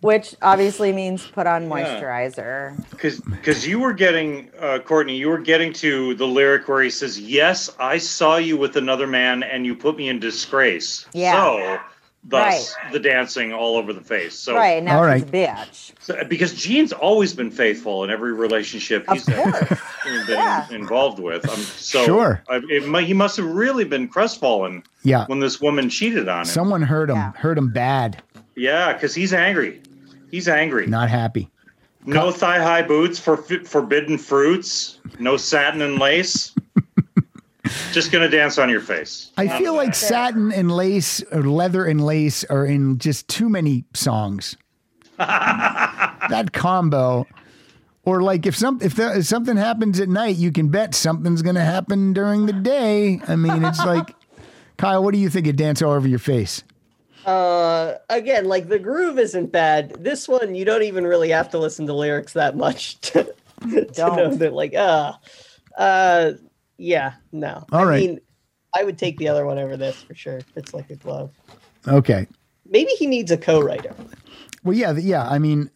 which 0.00 0.34
obviously 0.42 0.92
means 0.92 1.26
put 1.26 1.46
on 1.46 1.68
moisturizer. 1.68 2.76
Because 2.90 3.20
because 3.20 3.66
you 3.66 3.80
were 3.80 3.92
getting 3.92 4.50
uh, 4.58 4.78
Courtney, 4.80 5.16
you 5.16 5.28
were 5.28 5.38
getting 5.38 5.72
to 5.74 6.14
the 6.14 6.26
lyric 6.26 6.68
where 6.68 6.82
he 6.82 6.90
says, 6.90 7.20
"Yes, 7.20 7.70
I 7.78 7.98
saw 7.98 8.36
you 8.36 8.56
with 8.56 8.76
another 8.76 9.06
man, 9.06 9.42
and 9.42 9.64
you 9.64 9.74
put 9.74 9.96
me 9.96 10.08
in 10.08 10.18
disgrace." 10.18 11.06
Yeah. 11.12 11.32
So, 11.32 11.80
thus 12.24 12.74
the 12.92 12.98
dancing 12.98 13.52
all 13.52 13.76
over 13.76 13.92
the 13.92 14.00
face. 14.00 14.34
So, 14.38 14.54
Right 14.54 14.82
now 14.82 14.98
All 14.98 15.12
she's 15.14 15.22
right. 15.24 15.28
a 15.28 15.32
bitch. 15.66 15.92
so- 16.00 16.24
because 16.24 16.52
Gene's 16.54 16.92
always 16.92 17.32
been 17.32 17.50
faithful 17.50 18.04
in 18.04 18.10
every 18.10 18.32
relationship 18.34 19.08
Of 19.08 19.14
he's 19.16 19.26
been, 19.26 19.52
Yeah. 20.28 20.68
involved 20.70 21.18
with. 21.18 21.48
Um, 21.48 21.56
so 21.60 22.04
Sure. 22.04 22.42
I, 22.48 22.60
it, 22.68 23.04
he 23.04 23.14
must 23.14 23.36
have 23.38 23.46
really 23.46 23.84
been 23.84 24.06
crestfallen 24.08 24.82
Yeah. 25.02 25.24
when 25.26 25.40
this 25.40 25.60
woman 25.60 25.88
cheated 25.88 26.28
on 26.28 26.40
him. 26.40 26.44
Someone 26.44 26.82
hurt 26.82 27.10
him, 27.10 27.16
Yeah. 27.16 27.32
hurt 27.36 27.56
him 27.58 27.72
bad, 27.72 28.22
yeah, 28.56 28.92
because 28.92 29.14
he's 29.14 29.32
angry. 29.32 29.80
He's 30.30 30.46
angry. 30.48 30.86
not 30.86 31.08
happy. 31.08 31.48
No 32.06 32.30
thigh 32.30 32.58
high 32.62 32.82
boots 32.82 33.18
for 33.18 33.36
fi- 33.36 33.64
forbidden 33.64 34.16
fruits. 34.18 34.98
No 35.18 35.36
satin 35.36 35.82
and 35.82 35.98
lace. 35.98 36.54
Just 37.92 38.12
gonna 38.12 38.28
dance 38.28 38.58
on 38.58 38.68
your 38.68 38.80
face. 38.80 39.32
I 39.36 39.58
feel 39.58 39.74
like 39.74 39.94
satin 39.94 40.52
and 40.52 40.70
lace 40.70 41.22
or 41.32 41.42
leather 41.42 41.84
and 41.84 42.04
lace 42.04 42.44
are 42.44 42.64
in 42.64 42.98
just 42.98 43.28
too 43.28 43.48
many 43.48 43.84
songs. 43.94 44.56
that 45.18 46.50
combo. 46.52 47.26
Or 48.04 48.22
like 48.22 48.46
if 48.46 48.56
some 48.56 48.78
if, 48.82 48.94
there, 48.94 49.16
if 49.16 49.26
something 49.26 49.56
happens 49.56 50.00
at 50.00 50.08
night, 50.08 50.36
you 50.36 50.50
can 50.50 50.68
bet 50.68 50.94
something's 50.94 51.42
going 51.42 51.56
to 51.56 51.64
happen 51.64 52.14
during 52.14 52.46
the 52.46 52.52
day. 52.52 53.20
I 53.28 53.36
mean, 53.36 53.62
it's 53.64 53.84
like 53.84 54.14
Kyle, 54.80 55.04
what 55.04 55.12
do 55.12 55.20
you 55.20 55.28
think 55.28 55.46
of 55.46 55.56
dance 55.56 55.82
all 55.82 55.92
over 55.92 56.08
your 56.08 56.18
face? 56.18 56.64
Uh, 57.26 57.96
again, 58.08 58.46
like 58.46 58.68
the 58.68 58.78
groove 58.78 59.18
isn't 59.18 59.52
bad. 59.52 59.90
This 60.02 60.26
one, 60.26 60.54
you 60.54 60.64
don't 60.64 60.82
even 60.82 61.06
really 61.06 61.28
have 61.28 61.50
to 61.50 61.58
listen 61.58 61.86
to 61.86 61.92
lyrics 61.92 62.32
that 62.32 62.56
much 62.56 62.98
to, 63.02 63.24
to 63.60 63.92
know 63.98 64.34
that. 64.34 64.54
Like, 64.54 64.74
uh, 64.74 65.12
uh, 65.76 66.32
yeah, 66.80 67.14
no. 67.30 67.64
All 67.72 67.80
I 67.80 67.84
right. 67.84 68.00
mean, 68.00 68.20
I 68.74 68.84
would 68.84 68.98
take 68.98 69.18
the 69.18 69.28
other 69.28 69.44
one 69.44 69.58
over 69.58 69.76
this 69.76 70.02
for 70.02 70.14
sure. 70.14 70.40
It's 70.56 70.72
like 70.72 70.88
a 70.90 70.96
glove. 70.96 71.30
Okay. 71.86 72.26
Maybe 72.68 72.90
he 72.92 73.06
needs 73.06 73.30
a 73.30 73.36
co-writer. 73.36 73.94
Well, 74.64 74.76
yeah, 74.76 74.92
yeah. 74.92 75.28
I 75.28 75.38
mean, 75.38 75.70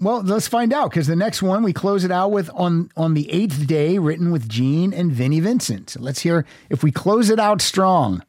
well, 0.00 0.22
let's 0.22 0.48
find 0.48 0.72
out 0.72 0.90
because 0.90 1.06
the 1.06 1.16
next 1.16 1.42
one 1.42 1.62
we 1.62 1.72
close 1.72 2.04
it 2.04 2.10
out 2.10 2.30
with 2.30 2.50
on 2.54 2.90
on 2.96 3.14
the 3.14 3.30
eighth 3.30 3.66
day, 3.66 3.98
written 3.98 4.30
with 4.30 4.48
Gene 4.48 4.92
and 4.92 5.12
Vinnie 5.12 5.40
Vincent. 5.40 5.90
So 5.90 6.00
let's 6.00 6.20
hear 6.20 6.44
if 6.70 6.82
we 6.82 6.90
close 6.90 7.30
it 7.30 7.38
out 7.40 7.60
strong. 7.60 8.22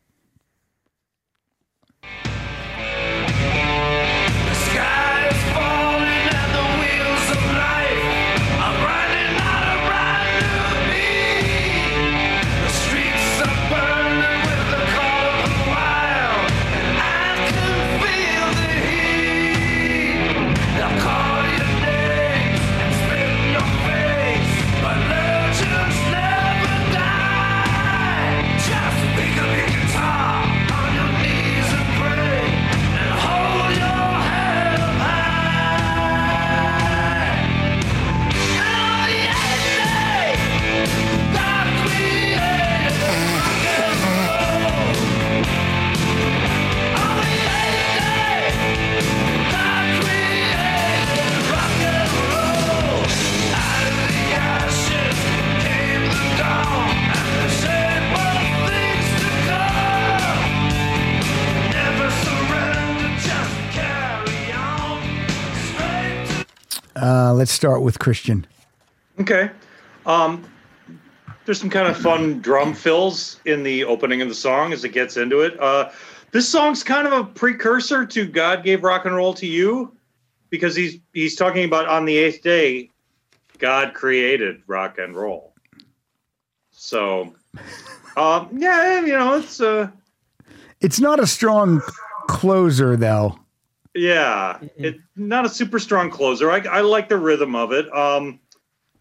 Uh, 67.08 67.34
let's 67.34 67.53
start 67.53 67.82
with 67.84 67.99
Christian. 67.99 68.45
Okay. 69.22 69.49
Um, 70.05 70.43
there's 71.45 71.58
some 71.58 71.70
kind 71.70 71.88
of 71.88 71.97
fun 71.97 72.41
drum 72.41 72.74
fills 72.74 73.39
in 73.45 73.64
the 73.64 73.86
opening 73.86 74.22
of 74.22 74.28
the 74.28 74.36
song 74.36 74.74
as 74.74 74.84
it 74.84 74.89
gets 74.89 75.16
into 75.16 75.39
it. 75.39 75.58
Uh, 75.58 75.89
this 76.32 76.49
song's 76.49 76.84
kind 76.84 77.08
of 77.08 77.14
a 77.14 77.24
precursor 77.24 78.05
to 78.05 78.26
"God 78.28 78.62
Gave 78.62 78.84
Rock 78.84 79.05
and 79.05 79.16
Roll 79.16 79.34
to 79.36 79.47
You," 79.47 79.95
because 80.49 80.76
he's 80.76 80.99
he's 81.14 81.38
talking 81.38 81.64
about 81.64 81.88
on 81.88 82.03
the 82.03 82.18
eighth 82.18 82.43
day, 82.43 82.89
God 83.58 83.93
created 83.93 84.62
rock 84.68 84.97
and 84.97 85.16
roll. 85.16 85.53
So, 86.72 87.34
um, 88.18 88.49
yeah, 88.51 88.99
you 88.99 89.14
know, 89.14 89.38
it's 89.38 89.62
uh, 89.62 89.89
It's 90.82 90.99
not 90.99 91.22
a 91.22 91.28
strong 91.28 91.82
closer 92.28 92.97
though. 92.97 93.39
Yeah, 93.97 94.59
it 94.77 94.97
not 95.15 95.45
a 95.45 95.49
super 95.49 95.79
strong 95.79 96.09
closer. 96.11 96.51
I, 96.51 96.59
I 96.59 96.81
like 96.81 97.09
the 97.09 97.17
rhythm 97.17 97.55
of 97.55 97.71
it. 97.71 97.91
Um, 97.95 98.39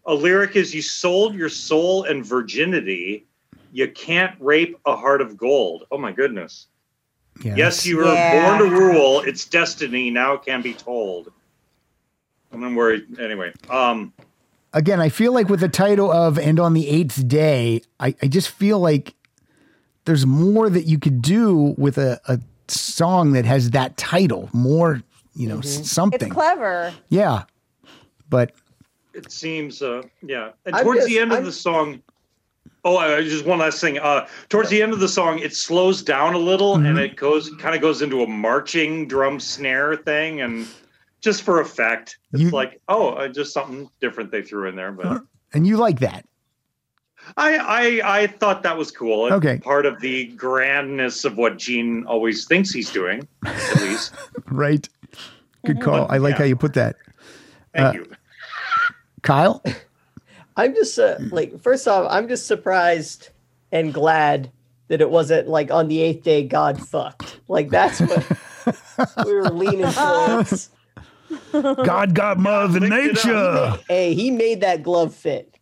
a 0.05 0.13
lyric 0.13 0.55
is 0.55 0.73
"You 0.73 0.81
sold 0.81 1.35
your 1.35 1.49
soul 1.49 2.03
and 2.05 2.25
virginity. 2.25 3.27
You 3.71 3.91
can't 3.91 4.35
rape 4.39 4.77
a 4.85 4.95
heart 4.95 5.21
of 5.21 5.37
gold." 5.37 5.85
Oh 5.91 5.97
my 5.97 6.11
goodness! 6.11 6.67
Yeah, 7.43 7.55
Yes, 7.55 7.85
you 7.85 7.97
were 7.97 8.13
Yeah. 8.15 8.31
born 8.31 8.57
to 8.59 8.75
rule. 8.75 9.19
It's 9.21 9.45
destiny 9.45 10.09
now 10.09 10.37
can 10.37 10.61
be 10.61 10.73
told. 10.73 11.31
I'm 12.51 12.73
worried. 12.75 13.19
Anyway, 13.19 13.53
um, 13.69 14.13
again, 14.73 14.99
I 14.99 15.09
feel 15.09 15.31
like 15.33 15.47
with 15.49 15.59
the 15.59 15.69
title 15.69 16.11
of 16.11 16.39
"And 16.39 16.59
on 16.59 16.73
the 16.73 16.87
Eighth 16.87 17.27
Day," 17.27 17.81
I, 17.99 18.15
I 18.21 18.27
just 18.27 18.49
feel 18.49 18.79
like 18.79 19.13
there's 20.05 20.25
more 20.25 20.69
that 20.69 20.85
you 20.85 20.97
could 20.97 21.21
do 21.21 21.75
with 21.77 21.97
a, 21.99 22.19
a 22.27 22.39
song 22.71 23.31
that 23.33 23.45
has 23.45 23.71
that 23.71 23.97
title. 23.97 24.49
More, 24.53 25.01
you 25.35 25.47
know, 25.47 25.59
s- 25.59 25.79
It's 25.79 25.91
something. 25.91 26.29
clever. 26.29 26.93
yeah, 27.09 27.43
but 28.29 28.51
it 29.13 29.31
seems 29.31 29.81
uh 29.81 30.03
yeah 30.21 30.51
and 30.65 30.75
I'm 30.75 30.83
towards 30.83 31.05
the 31.07 31.17
end 31.17 31.31
of 31.31 31.37
I'm- 31.37 31.45
the 31.45 31.51
song 31.51 32.01
oh 32.85 32.97
I, 32.97 33.23
just 33.23 33.45
one 33.45 33.57
last 33.57 33.81
thing 33.81 33.97
uh 33.97 34.27
towards 34.49 34.69
the 34.69 34.79
end 34.83 34.93
of 34.93 34.99
the 34.99 35.07
song 35.07 35.39
it 35.39 35.55
slows 35.55 36.03
down 36.03 36.35
a 36.35 36.37
little 36.37 36.75
and 36.75 36.99
it 36.99 37.15
goes 37.15 37.49
kind 37.57 37.73
of 37.73 37.81
goes 37.81 38.03
into 38.03 38.21
a 38.21 38.27
marching 38.27 39.07
drum 39.07 39.39
snare 39.39 39.95
thing 39.95 40.41
and 40.41 40.67
just 41.21 41.41
for 41.41 41.59
effect 41.61 42.19
it's 42.33 42.43
You- 42.43 42.49
like 42.51 42.79
oh 42.89 43.09
uh, 43.13 43.27
just 43.29 43.53
something 43.53 43.89
different 44.01 44.29
they 44.29 44.43
threw 44.43 44.69
in 44.69 44.75
there 44.75 44.91
but 44.91 45.23
and 45.53 45.65
you 45.65 45.77
like 45.77 45.99
that. 46.01 46.23
I, 47.35 47.57
I 47.57 48.21
i 48.21 48.27
thought 48.27 48.63
that 48.63 48.77
was 48.77 48.91
cool 48.91 49.25
and 49.27 49.35
Okay. 49.35 49.57
part 49.59 49.85
of 49.85 49.99
the 49.99 50.27
grandness 50.35 51.25
of 51.25 51.37
what 51.37 51.57
gene 51.57 52.05
always 52.07 52.45
thinks 52.45 52.71
he's 52.71 52.89
doing 52.91 53.27
at 53.45 53.79
least 53.79 54.13
Right. 54.49 54.87
Good 55.65 55.81
call. 55.81 56.07
I 56.09 56.17
like 56.17 56.33
Yeah. 56.33 56.37
how 56.39 56.43
you 56.45 56.55
put 56.55 56.73
that. 56.75 56.95
thank 57.73 57.87
Uh, 57.95 57.97
you 57.99 58.11
Kyle? 59.23 59.61
I'm 60.55 60.73
just 60.73 60.97
uh, 60.97 61.17
like, 61.31 61.59
first 61.61 61.87
off, 61.87 62.07
I'm 62.09 62.27
just 62.27 62.47
surprised 62.47 63.29
and 63.71 63.93
glad 63.93 64.51
that 64.87 65.01
it 65.01 65.09
wasn't 65.09 65.47
like 65.49 65.69
on 65.69 65.87
the 65.89 66.01
eighth 66.01 66.23
day 66.23 66.43
God 66.47 66.81
fucked. 66.81 67.41
Like 67.47 67.69
that's 67.69 67.99
what 67.99 68.25
we 69.25 69.33
were 69.33 69.51
leaning 69.51 69.91
towards. 69.91 70.69
God 71.51 72.13
got 72.15 72.39
Mother 72.39 72.79
licked 72.79 72.93
it 72.93 73.17
up. 73.17 73.25
Nature. 73.25 73.83
Hey, 73.89 74.13
he 74.13 74.31
made 74.31 74.61
that 74.61 74.81
glove 74.83 75.13
fit. 75.13 75.56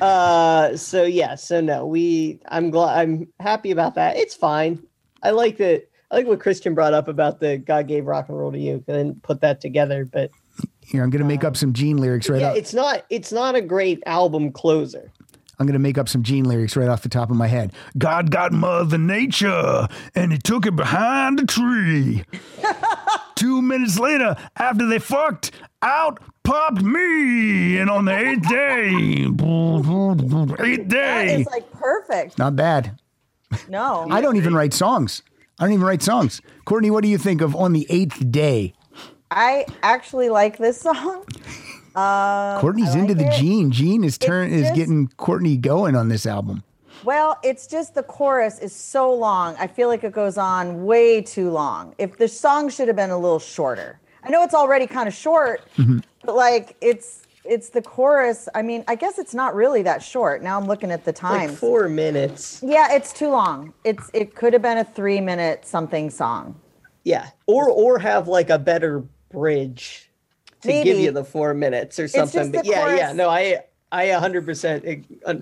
Uh, 0.00 0.76
so 0.76 1.04
yeah, 1.04 1.34
so 1.34 1.60
no, 1.60 1.86
we. 1.86 2.40
I'm 2.48 2.70
glad. 2.70 2.98
I'm 3.00 3.28
happy 3.40 3.70
about 3.70 3.94
that. 3.96 4.16
It's 4.16 4.34
fine. 4.34 4.82
I 5.22 5.30
like 5.30 5.58
that. 5.58 5.88
I 6.10 6.16
like 6.16 6.26
what 6.26 6.40
Christian 6.40 6.74
brought 6.74 6.94
up 6.94 7.08
about 7.08 7.40
the 7.40 7.58
God 7.58 7.88
gave 7.88 8.06
rock 8.06 8.28
and 8.28 8.38
roll 8.38 8.52
to 8.52 8.58
you. 8.58 8.84
Didn't 8.86 9.22
put 9.22 9.40
that 9.40 9.60
together, 9.60 10.04
but 10.04 10.30
Here, 10.80 11.02
I'm 11.02 11.10
going 11.10 11.22
to 11.22 11.28
make 11.28 11.44
up 11.44 11.56
some 11.56 11.72
Gene 11.72 11.96
lyrics 11.96 12.28
right 12.28 12.40
yeah, 12.40 12.50
off. 12.50 12.56
it's 12.56 12.74
not. 12.74 13.04
It's 13.10 13.32
not 13.32 13.54
a 13.54 13.60
great 13.60 14.02
album 14.06 14.52
closer. 14.52 15.10
I'm 15.58 15.66
going 15.66 15.74
to 15.74 15.78
make 15.78 15.98
up 15.98 16.08
some 16.08 16.22
Gene 16.22 16.44
lyrics 16.44 16.76
right 16.76 16.88
off 16.88 17.02
the 17.02 17.08
top 17.08 17.30
of 17.30 17.36
my 17.36 17.46
head. 17.46 17.72
God 17.96 18.30
got 18.30 18.52
Mother 18.52 18.98
Nature 18.98 19.86
and 20.14 20.32
he 20.32 20.38
took 20.38 20.66
it 20.66 20.74
behind 20.76 21.40
a 21.40 21.46
tree. 21.46 22.24
Two 23.36 23.62
minutes 23.62 23.98
later, 23.98 24.36
after 24.56 24.86
they 24.86 24.98
fucked, 24.98 25.52
out 25.82 26.20
popped 26.44 26.82
me. 26.82 27.78
And 27.78 27.90
on 27.90 28.04
the 28.04 28.16
eighth 28.16 28.48
day, 28.48 28.90
eighth 30.64 30.88
day. 30.88 31.40
is 31.40 31.46
like 31.48 31.70
perfect. 31.72 32.38
Not 32.38 32.54
bad. 32.54 32.98
No. 33.68 34.06
I 34.10 34.20
don't 34.20 34.36
even 34.36 34.54
write 34.54 34.72
songs. 34.72 35.22
I 35.58 35.64
don't 35.64 35.74
even 35.74 35.86
write 35.86 36.02
songs. 36.02 36.40
Courtney, 36.64 36.90
what 36.90 37.02
do 37.02 37.08
you 37.08 37.18
think 37.18 37.40
of 37.40 37.54
On 37.54 37.72
the 37.72 37.86
Eighth 37.88 38.30
Day? 38.30 38.74
I 39.30 39.66
actually 39.82 40.28
like 40.28 40.58
this 40.58 40.80
song. 40.80 41.24
Courtney's 41.94 42.96
I 42.96 42.98
into 42.98 43.14
the 43.14 43.26
it. 43.26 43.32
Gene. 43.34 43.70
Gene 43.70 44.02
is 44.02 44.18
turn 44.18 44.50
is 44.50 44.70
getting 44.72 45.08
Courtney 45.16 45.56
going 45.56 45.94
on 45.94 46.08
this 46.08 46.26
album. 46.26 46.64
Well, 47.04 47.38
it's 47.44 47.66
just 47.66 47.94
the 47.94 48.02
chorus 48.02 48.58
is 48.58 48.74
so 48.74 49.12
long. 49.12 49.56
I 49.58 49.66
feel 49.66 49.88
like 49.88 50.04
it 50.04 50.12
goes 50.12 50.38
on 50.38 50.84
way 50.84 51.20
too 51.20 51.50
long. 51.50 51.94
If 51.98 52.16
the 52.16 52.28
song 52.28 52.68
should 52.70 52.88
have 52.88 52.96
been 52.96 53.10
a 53.10 53.18
little 53.18 53.38
shorter. 53.38 54.00
I 54.24 54.30
know 54.30 54.42
it's 54.42 54.54
already 54.54 54.86
kind 54.86 55.06
of 55.08 55.14
short, 55.14 55.62
Mm-hmm. 55.76 55.98
but 56.24 56.34
like 56.36 56.76
it's 56.80 57.22
it's 57.44 57.68
the 57.68 57.82
chorus. 57.82 58.48
I 58.54 58.62
mean, 58.62 58.84
I 58.88 58.94
guess 58.94 59.18
it's 59.18 59.34
not 59.34 59.54
really 59.54 59.82
that 59.82 60.02
short. 60.02 60.42
Now 60.42 60.58
I'm 60.58 60.66
looking 60.66 60.90
at 60.90 61.04
the 61.04 61.10
Like 61.10 61.16
time. 61.18 61.50
four 61.50 61.88
minutes. 61.90 62.60
yeah, 62.62 62.92
it's 62.92 63.12
too 63.12 63.28
long. 63.28 63.74
It's 63.84 64.10
it 64.14 64.34
could 64.34 64.52
have 64.54 64.62
been 64.62 64.78
a 64.78 64.84
3 64.84 65.20
minute 65.20 65.66
something 65.66 66.08
song. 66.10 66.58
Yeah. 67.04 67.28
Or 67.46 67.68
or 67.68 67.98
have 67.98 68.28
like 68.28 68.48
a 68.48 68.58
better 68.58 69.04
bridge 69.30 70.10
to 70.62 70.68
give 70.82 70.98
you 70.98 71.10
the 71.10 71.24
four 71.24 71.52
minutes 71.52 71.98
or 71.98 72.08
something. 72.08 72.50
But 72.50 72.64
the 72.64 72.70
yeah, 72.70 72.94
yeah. 72.96 73.12
No, 73.12 73.28
I 73.28 73.64
I 73.92 74.06
100% 74.06 75.04
uh, 75.26 75.34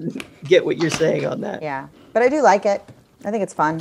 get 0.44 0.64
what 0.64 0.78
you're 0.78 0.90
saying 0.90 1.24
on 1.24 1.40
that. 1.42 1.62
Yeah. 1.62 1.86
But 2.12 2.22
I 2.22 2.28
do 2.28 2.42
like 2.42 2.66
it. 2.66 2.82
I 3.24 3.30
think 3.30 3.44
it's 3.44 3.54
fun. 3.54 3.80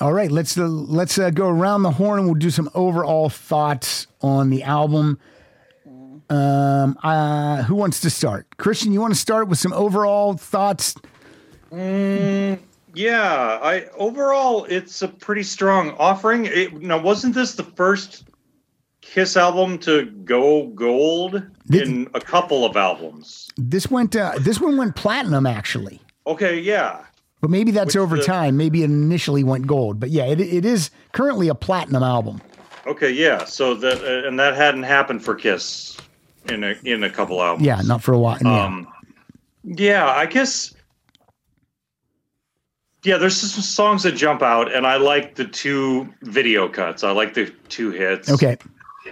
All 0.00 0.12
right, 0.12 0.30
let's 0.30 0.58
uh, 0.58 0.66
let's 0.66 1.18
uh, 1.18 1.30
go 1.30 1.48
around 1.48 1.82
the 1.82 1.92
horn 1.92 2.18
and 2.18 2.26
we'll 2.26 2.34
do 2.38 2.50
some 2.50 2.70
overall 2.74 3.28
thoughts 3.28 4.06
on 4.20 4.50
the 4.50 4.62
album. 4.62 5.18
Um, 6.30 6.96
uh, 7.02 7.62
who 7.64 7.74
wants 7.74 8.00
to 8.00 8.10
start? 8.10 8.46
Christian, 8.56 8.92
you 8.92 9.00
want 9.00 9.12
to 9.12 9.20
start 9.20 9.48
with 9.48 9.58
some 9.58 9.72
overall 9.74 10.34
thoughts? 10.34 10.94
Yeah, 12.94 13.58
I 13.62 13.86
overall 13.96 14.64
it's 14.64 15.02
a 15.02 15.08
pretty 15.08 15.42
strong 15.42 15.90
offering. 15.98 16.46
It, 16.46 16.80
now, 16.80 17.00
wasn't 17.00 17.34
this 17.34 17.54
the 17.54 17.64
first 17.64 18.24
Kiss 19.02 19.36
album 19.36 19.78
to 19.80 20.06
go 20.24 20.68
gold 20.68 21.42
in 21.72 22.08
a 22.14 22.20
couple 22.20 22.64
of 22.64 22.76
albums? 22.76 23.48
This 23.56 23.90
went 23.90 24.16
uh, 24.16 24.34
this 24.40 24.60
one 24.60 24.76
went 24.76 24.96
platinum 24.96 25.46
actually, 25.46 26.00
Okay, 26.26 26.58
yeah. 26.60 27.04
But 27.42 27.50
maybe 27.50 27.70
that's 27.72 27.94
Which 27.94 27.96
over 28.00 28.16
the- 28.16 28.22
time. 28.22 28.56
Maybe 28.56 28.82
it 28.82 28.86
initially 28.86 29.44
went 29.44 29.66
gold, 29.66 30.00
but 30.00 30.08
yeah, 30.08 30.24
it, 30.24 30.40
it 30.40 30.64
is 30.64 30.90
currently 31.12 31.48
a 31.48 31.54
platinum 31.54 32.02
album. 32.02 32.40
Okay, 32.86 33.10
yeah. 33.10 33.44
So 33.44 33.74
that 33.74 34.02
uh, 34.02 34.26
and 34.26 34.40
that 34.40 34.54
hadn't 34.56 34.84
happened 34.84 35.22
for 35.24 35.34
Kiss 35.34 35.98
in 36.48 36.64
a 36.64 36.74
in 36.84 37.04
a 37.04 37.10
couple 37.10 37.42
albums. 37.42 37.66
Yeah, 37.66 37.80
not 37.84 38.02
for 38.02 38.12
a 38.14 38.18
while. 38.18 38.38
Yeah. 38.42 38.64
Um, 38.64 38.88
yeah, 39.64 40.08
I 40.08 40.24
guess. 40.26 40.72
Yeah, 43.04 43.18
there's 43.18 43.36
some 43.36 43.62
songs 43.62 44.04
that 44.04 44.12
jump 44.12 44.42
out, 44.42 44.72
and 44.72 44.86
I 44.86 44.96
like 44.96 45.34
the 45.34 45.44
two 45.44 46.12
video 46.22 46.68
cuts. 46.68 47.02
I 47.02 47.10
like 47.10 47.34
the 47.34 47.52
two 47.68 47.90
hits. 47.90 48.30
okay, 48.30 48.56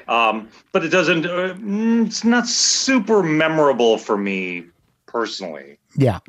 Um, 0.07 0.49
but 0.71 0.85
it 0.85 0.91
doesn't. 0.91 1.27
Uh, 1.27 1.55
mm, 1.55 2.07
it's 2.07 2.23
not 2.23 2.47
super 2.47 3.21
memorable 3.25 3.99
for 3.99 4.17
me 4.17 4.67
personally. 5.07 5.77
yeah, 5.97 6.21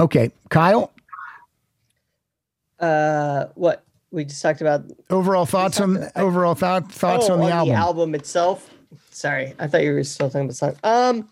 okay. 0.00 0.32
Kyle, 0.48 0.90
Uh 2.78 3.46
what 3.54 3.84
we 4.10 4.24
just 4.24 4.42
talked 4.42 4.60
about 4.60 4.84
overall 5.10 5.46
thoughts 5.46 5.80
on 5.80 6.08
overall 6.16 6.54
thought, 6.54 6.90
thoughts 6.90 7.28
oh, 7.28 7.34
on 7.34 7.40
the 7.40 7.50
album. 7.50 7.74
Album 7.74 8.14
itself. 8.14 8.70
Sorry, 9.10 9.54
I 9.58 9.66
thought 9.66 9.82
you 9.82 9.92
were 9.92 10.04
still 10.04 10.28
talking 10.28 10.42
about 10.42 10.56
song. 10.56 10.76
Um, 10.84 11.28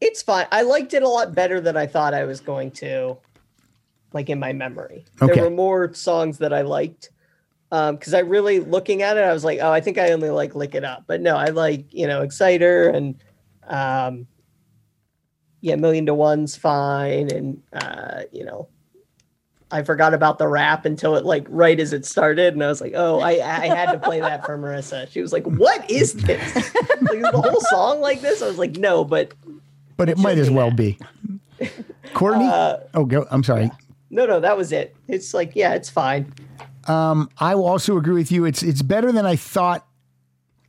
it's 0.00 0.22
fine. 0.22 0.46
I 0.52 0.62
liked 0.62 0.92
it 0.94 1.02
a 1.02 1.08
lot 1.08 1.34
better 1.34 1.60
than 1.60 1.76
I 1.76 1.86
thought 1.86 2.14
I 2.14 2.24
was 2.24 2.40
going 2.40 2.70
to. 2.72 3.16
Like 4.12 4.30
in 4.30 4.38
my 4.38 4.52
memory, 4.52 5.04
Okay. 5.20 5.34
there 5.34 5.44
were 5.44 5.50
more 5.50 5.92
songs 5.92 6.38
that 6.38 6.52
I 6.52 6.62
liked. 6.62 7.10
Um, 7.72 7.96
because 7.96 8.14
I 8.14 8.20
really 8.20 8.60
looking 8.60 9.02
at 9.02 9.16
it, 9.16 9.24
I 9.24 9.32
was 9.32 9.44
like, 9.44 9.58
oh, 9.60 9.72
I 9.72 9.80
think 9.80 9.98
I 9.98 10.12
only 10.12 10.30
like 10.30 10.54
"Lick 10.54 10.74
It 10.74 10.84
Up," 10.84 11.04
but 11.06 11.20
no, 11.20 11.36
I 11.36 11.46
like 11.46 11.92
you 11.92 12.06
know 12.06 12.22
"Exciter" 12.22 12.88
and 12.94 13.16
um, 13.66 14.26
yeah, 15.60 15.74
Million 15.74 16.06
to 16.06 16.14
One's" 16.14 16.54
fine, 16.56 17.30
and 17.32 17.62
uh, 17.72 18.22
you 18.32 18.44
know, 18.44 18.68
I 19.70 19.82
forgot 19.82 20.14
about 20.14 20.38
the 20.38 20.46
rap 20.46 20.84
until 20.84 21.16
it 21.16 21.24
like 21.24 21.46
right 21.48 21.78
as 21.78 21.92
it 21.92 22.06
started, 22.06 22.54
and 22.54 22.62
I 22.62 22.68
was 22.68 22.80
like, 22.80 22.92
"Oh, 22.94 23.18
I 23.18 23.32
I 23.32 23.66
had 23.66 23.92
to 23.92 23.98
play 23.98 24.20
that 24.20 24.46
for 24.46 24.56
Marissa." 24.58 25.10
She 25.10 25.20
was 25.20 25.32
like, 25.32 25.44
"What 25.44 25.90
is 25.90 26.12
this? 26.14 26.54
like, 26.54 27.18
is 27.18 27.30
the 27.32 27.42
whole 27.42 27.60
song 27.62 28.00
like 28.00 28.20
this?" 28.20 28.42
I 28.42 28.46
was 28.46 28.58
like, 28.58 28.76
"No, 28.76 29.04
but 29.04 29.34
but 29.96 30.08
it 30.08 30.18
might 30.18 30.38
as 30.38 30.50
well 30.50 30.70
be. 30.70 30.98
Courtney, 32.14 32.46
uh, 32.46 32.78
oh, 32.94 33.04
go. 33.04 33.26
I'm 33.30 33.42
sorry. 33.42 33.70
no, 34.10 34.26
no, 34.26 34.40
that 34.40 34.56
was 34.56 34.70
it. 34.70 34.94
It's 35.08 35.34
like, 35.34 35.56
yeah, 35.56 35.74
it's 35.74 35.90
fine." 35.90 36.32
I 37.38 37.54
will 37.56 37.66
also 37.66 37.96
agree 37.96 38.14
with 38.14 38.30
you. 38.30 38.44
It's 38.44 38.62
it's 38.62 38.82
better 38.82 39.10
than 39.10 39.26
I 39.26 39.34
thought 39.34 39.84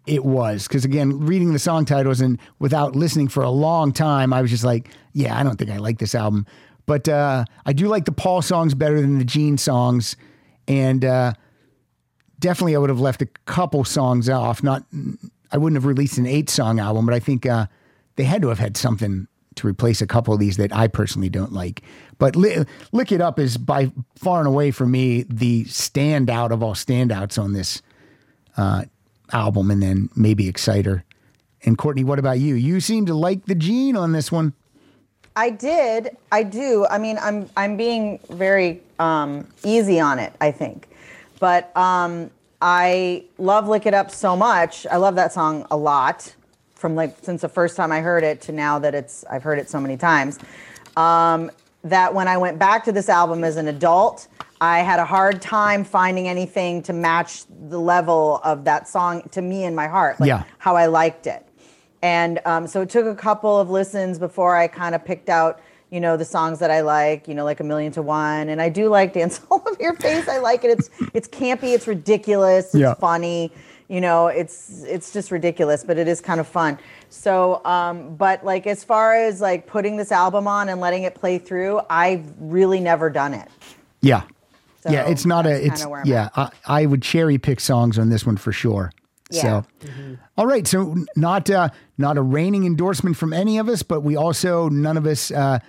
it 0.07 0.23
was 0.25 0.67
because 0.67 0.85
again, 0.85 1.19
reading 1.19 1.53
the 1.53 1.59
song 1.59 1.85
titles 1.85 2.21
and 2.21 2.39
without 2.59 2.95
listening 2.95 3.27
for 3.27 3.43
a 3.43 3.49
long 3.49 3.91
time, 3.91 4.33
I 4.33 4.41
was 4.41 4.49
just 4.49 4.63
like, 4.63 4.89
yeah, 5.13 5.37
I 5.37 5.43
don't 5.43 5.57
think 5.57 5.69
I 5.69 5.77
like 5.77 5.99
this 5.99 6.15
album. 6.15 6.47
But 6.87 7.07
uh, 7.07 7.45
I 7.65 7.73
do 7.73 7.87
like 7.87 8.05
the 8.05 8.11
Paul 8.11 8.41
songs 8.41 8.73
better 8.73 8.99
than 8.99 9.19
the 9.19 9.25
Gene 9.25 9.57
songs, 9.57 10.15
and 10.67 11.05
uh, 11.05 11.33
definitely 12.39 12.75
I 12.75 12.79
would 12.79 12.89
have 12.89 13.01
left 13.01 13.21
a 13.21 13.27
couple 13.45 13.83
songs 13.83 14.29
off. 14.29 14.63
Not 14.63 14.85
I 15.51 15.57
wouldn't 15.57 15.75
have 15.75 15.85
released 15.85 16.17
an 16.17 16.25
eight 16.25 16.49
song 16.49 16.79
album, 16.79 17.05
but 17.05 17.13
I 17.13 17.19
think 17.19 17.45
uh, 17.45 17.67
they 18.15 18.23
had 18.23 18.41
to 18.41 18.47
have 18.47 18.57
had 18.57 18.77
something 18.77 19.27
to 19.55 19.67
replace 19.67 20.01
a 20.01 20.07
couple 20.07 20.33
of 20.33 20.39
these 20.39 20.57
that 20.57 20.73
I 20.73 20.87
personally 20.87 21.29
don't 21.29 21.51
like. 21.51 21.81
But 22.19 22.35
Li- 22.35 22.63
Lick 22.91 23.11
It 23.11 23.21
Up 23.21 23.37
is 23.37 23.57
by 23.57 23.91
far 24.15 24.39
and 24.39 24.47
away 24.47 24.71
for 24.71 24.85
me 24.85 25.23
the 25.23 25.65
standout 25.65 26.51
of 26.51 26.63
all 26.63 26.73
standouts 26.73 27.41
on 27.41 27.53
this 27.53 27.81
uh, 28.55 28.85
album, 29.33 29.71
and 29.71 29.83
then 29.83 30.09
maybe 30.15 30.47
Exciter. 30.47 31.03
And 31.63 31.77
Courtney, 31.77 32.03
what 32.03 32.19
about 32.19 32.39
you? 32.39 32.55
You 32.55 32.79
seem 32.79 33.07
to 33.07 33.13
like 33.13 33.45
the 33.45 33.55
Gene 33.55 33.97
on 33.97 34.13
this 34.13 34.31
one. 34.31 34.53
I 35.37 35.51
did. 35.51 36.17
I 36.31 36.41
do. 36.43 36.85
I 36.89 36.97
mean, 36.97 37.17
I'm 37.21 37.47
I'm 37.55 37.77
being 37.77 38.19
very 38.29 38.81
um, 38.97 39.47
easy 39.63 39.99
on 39.99 40.17
it. 40.17 40.33
I 40.41 40.51
think, 40.51 40.89
but 41.39 41.75
um, 41.77 42.31
I 42.59 43.23
love 43.37 43.67
"Lick 43.67 43.85
It 43.85 43.93
Up" 43.93 44.09
so 44.09 44.35
much. 44.35 44.87
I 44.87 44.97
love 44.97 45.15
that 45.15 45.31
song 45.31 45.65
a 45.69 45.77
lot. 45.77 46.33
From 46.73 46.95
like 46.95 47.15
since 47.21 47.41
the 47.41 47.49
first 47.49 47.77
time 47.77 47.91
I 47.91 48.01
heard 48.01 48.23
it 48.23 48.41
to 48.41 48.51
now 48.51 48.79
that 48.79 48.95
it's 48.95 49.23
I've 49.29 49.43
heard 49.43 49.59
it 49.59 49.69
so 49.69 49.79
many 49.79 49.95
times. 49.95 50.39
Um, 50.97 51.51
that 51.83 52.13
when 52.13 52.27
I 52.27 52.37
went 52.37 52.57
back 52.57 52.83
to 52.85 52.91
this 52.91 53.07
album 53.07 53.43
as 53.43 53.55
an 53.57 53.67
adult, 53.67 54.27
I 54.59 54.79
had 54.79 54.99
a 54.99 55.05
hard 55.05 55.41
time 55.41 55.83
finding 55.83 56.27
anything 56.27 56.81
to 56.83 56.93
match 56.93 57.43
the 57.69 57.79
level 57.79 58.41
of 58.43 58.63
that 58.65 58.87
song 58.87 59.21
to 59.31 59.41
me 59.41 59.63
in 59.63 59.75
my 59.75 59.87
heart. 59.87 60.19
Like 60.19 60.27
Yeah. 60.27 60.43
how 60.57 60.75
I 60.75 60.87
liked 60.87 61.27
it. 61.27 61.46
And 62.07 62.39
um, 62.45 62.67
so 62.67 62.79
it 62.81 62.89
took 62.89 63.05
a 63.05 63.13
couple 63.15 63.59
of 63.59 63.69
listens 63.69 64.17
before 64.17 64.55
I 64.55 64.67
kind 64.69 64.95
of 64.95 65.03
picked 65.03 65.27
out, 65.27 65.59
you 65.89 65.99
know, 65.99 66.15
the 66.15 66.23
songs 66.23 66.59
that 66.59 66.71
I 66.71 66.79
like, 66.79 67.27
you 67.27 67.35
know, 67.35 67.43
like 67.43 67.59
a 67.59 67.65
million 67.65 67.91
to 67.93 68.01
one. 68.01 68.47
And 68.47 68.61
I 68.61 68.69
do 68.69 68.87
like 68.87 69.11
Dance 69.11 69.41
All 69.51 69.61
Over 69.67 69.75
Your 69.81 69.93
Face. 69.95 70.25
I 70.29 70.37
like 70.37 70.63
it. 70.63 70.71
It's 70.71 70.89
it's 71.13 71.27
campy, 71.27 71.73
it's 71.75 71.85
ridiculous, 71.85 72.67
it's 72.67 72.75
Yeah. 72.75 72.93
funny, 72.93 73.51
you 73.89 73.99
know, 73.99 74.27
it's 74.27 74.83
it's 74.83 75.11
just 75.11 75.31
ridiculous, 75.31 75.83
but 75.83 75.97
it 75.97 76.07
is 76.07 76.21
kind 76.21 76.39
of 76.39 76.47
fun. 76.47 76.79
So 77.09 77.61
um, 77.65 78.15
but 78.15 78.45
like 78.45 78.67
as 78.67 78.85
far 78.85 79.13
as 79.13 79.41
like 79.41 79.67
putting 79.67 79.97
this 79.97 80.13
album 80.13 80.47
on 80.47 80.69
and 80.69 80.79
letting 80.79 81.03
it 81.03 81.13
play 81.13 81.37
through, 81.39 81.81
I've 81.89 82.23
really 82.39 82.79
never 82.79 83.09
done 83.09 83.33
it. 83.33 83.49
Yeah. 83.99 84.21
So 84.81 84.91
yeah, 84.91 85.09
it's 85.09 85.25
not 85.25 85.45
a 85.45 85.51
it's 85.51 85.81
kinda 85.81 85.89
where 85.89 86.01
I'm 86.01 86.07
yeah, 86.07 86.29
I, 86.37 86.51
I 86.65 86.85
would 86.85 87.01
cherry 87.01 87.37
pick 87.37 87.59
songs 87.59 87.99
on 87.99 88.07
this 88.07 88.25
one 88.25 88.37
for 88.37 88.53
sure. 88.53 88.91
Yeah. 89.29 89.41
So 89.41 89.65
all 90.37 90.45
right, 90.47 90.65
so 90.65 90.95
not 91.15 91.49
uh 91.49 91.69
not 91.97 92.17
a 92.17 92.21
reigning 92.21 92.65
endorsement 92.65 93.17
from 93.17 93.33
any 93.33 93.57
of 93.57 93.67
us, 93.69 93.83
but 93.83 94.01
we 94.01 94.15
also 94.15 94.69
none 94.69 94.97
of 94.97 95.05
us 95.05 95.31
uh 95.31 95.59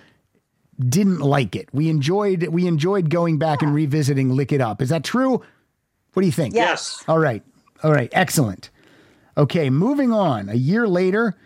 didn't 0.79 1.19
like 1.19 1.55
it. 1.55 1.67
We 1.73 1.89
enjoyed 1.89 2.47
we 2.47 2.67
enjoyed 2.67 3.09
going 3.09 3.37
back 3.37 3.61
and 3.61 3.73
revisiting 3.73 4.29
Lick 4.29 4.51
It 4.51 4.61
Up. 4.61 4.81
Is 4.81 4.89
that 4.89 5.03
true? 5.03 5.41
What 6.13 6.21
do 6.21 6.25
you 6.25 6.31
think? 6.31 6.55
Yes. 6.55 7.03
All 7.07 7.19
right. 7.19 7.43
All 7.83 7.91
right. 7.91 8.09
Excellent. 8.13 8.69
Okay, 9.37 9.69
moving 9.69 10.11
on. 10.11 10.49
A 10.49 10.55
year 10.55 10.87
later, 10.87 11.37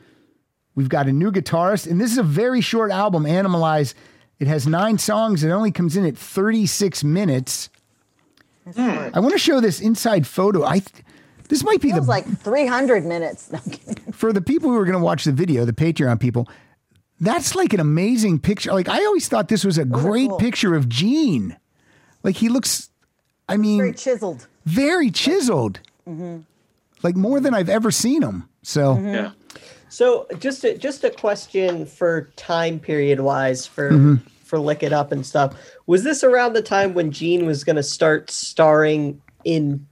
we've 0.73 0.89
got 0.89 1.07
a 1.07 1.11
new 1.13 1.31
guitarist, 1.31 1.89
and 1.89 2.01
this 2.01 2.11
is 2.11 2.17
a 2.17 2.23
very 2.23 2.61
short 2.61 2.91
album, 2.91 3.23
Animalize. 3.25 3.93
It 4.39 4.47
has 4.47 4.65
nine 4.65 4.97
songs. 4.97 5.43
It 5.43 5.51
only 5.51 5.71
comes 5.71 5.95
in 5.95 6.05
at 6.05 6.17
36 6.17 7.03
minutes. 7.03 7.69
I 8.75 9.19
want 9.19 9.33
to 9.33 9.37
show 9.37 9.59
this 9.59 9.79
inside 9.79 10.25
photo. 10.25 10.63
I 10.65 10.79
th- 10.79 11.05
this 11.53 11.63
might 11.63 11.81
be 11.81 11.89
It 11.89 11.93
the 11.93 11.99
was 11.99 12.07
like 12.07 12.25
300 12.39 13.05
minutes. 13.05 13.51
No, 13.51 13.59
for 14.11 14.33
the 14.33 14.41
people 14.41 14.69
who 14.71 14.75
are 14.77 14.85
going 14.85 14.97
to 14.97 15.03
watch 15.03 15.23
the 15.23 15.31
video, 15.31 15.65
the 15.65 15.73
Patreon 15.73 16.19
people. 16.19 16.49
That's 17.19 17.53
like 17.55 17.73
an 17.73 17.79
amazing 17.79 18.39
picture. 18.39 18.73
Like 18.73 18.89
I 18.89 19.05
always 19.05 19.27
thought 19.27 19.47
this 19.47 19.63
was 19.63 19.77
a 19.77 19.85
great 19.85 20.29
cool. 20.29 20.39
picture 20.39 20.73
of 20.75 20.89
Gene. 20.89 21.55
Like 22.23 22.35
he 22.37 22.49
looks, 22.49 22.89
I 23.47 23.57
mean, 23.57 23.77
Very 23.77 23.93
chiseled. 23.93 24.47
very 24.65 25.11
chiseled. 25.11 25.79
Like 27.03 27.15
more 27.15 27.39
than 27.39 27.53
I've 27.53 27.69
ever 27.69 27.91
seen 27.91 28.23
him. 28.23 28.49
So 28.63 28.97
Yeah. 28.97 29.31
So 29.89 30.25
just 30.39 30.63
a, 30.63 30.75
just 30.77 31.03
a 31.03 31.11
question 31.11 31.85
for 31.85 32.31
time 32.35 32.79
period 32.79 33.19
wise 33.19 33.67
for 33.67 33.91
Mm-hmm. 33.91 34.15
for 34.43 34.57
Lick 34.59 34.81
It 34.83 34.91
Up 34.93 35.11
and 35.11 35.23
stuff. 35.25 35.55
Was 35.85 36.03
this 36.03 36.23
around 36.23 36.53
the 36.53 36.61
time 36.63 36.93
when 36.95 37.11
Gene 37.11 37.45
was 37.45 37.63
going 37.63 37.75
to 37.75 37.83
start 37.83 38.31
starring 38.31 39.21
in 39.45 39.85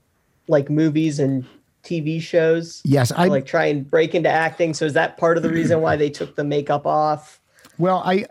like 0.52 0.70
movies 0.70 1.18
and 1.18 1.44
TV 1.82 2.20
shows? 2.22 2.80
Yes, 2.84 3.10
I 3.10 3.26
like 3.26 3.46
try 3.46 3.66
and 3.66 3.90
break 3.90 4.14
into 4.14 4.28
acting. 4.28 4.74
So 4.74 4.84
is 4.84 4.92
that 4.92 5.16
part 5.16 5.36
of 5.36 5.42
the 5.42 5.50
reason 5.50 5.80
why 5.80 5.96
they 5.96 6.10
took 6.10 6.36
the 6.36 6.44
makeup 6.44 6.86
off? 6.86 7.40
Well, 7.78 8.02
I 8.04 8.26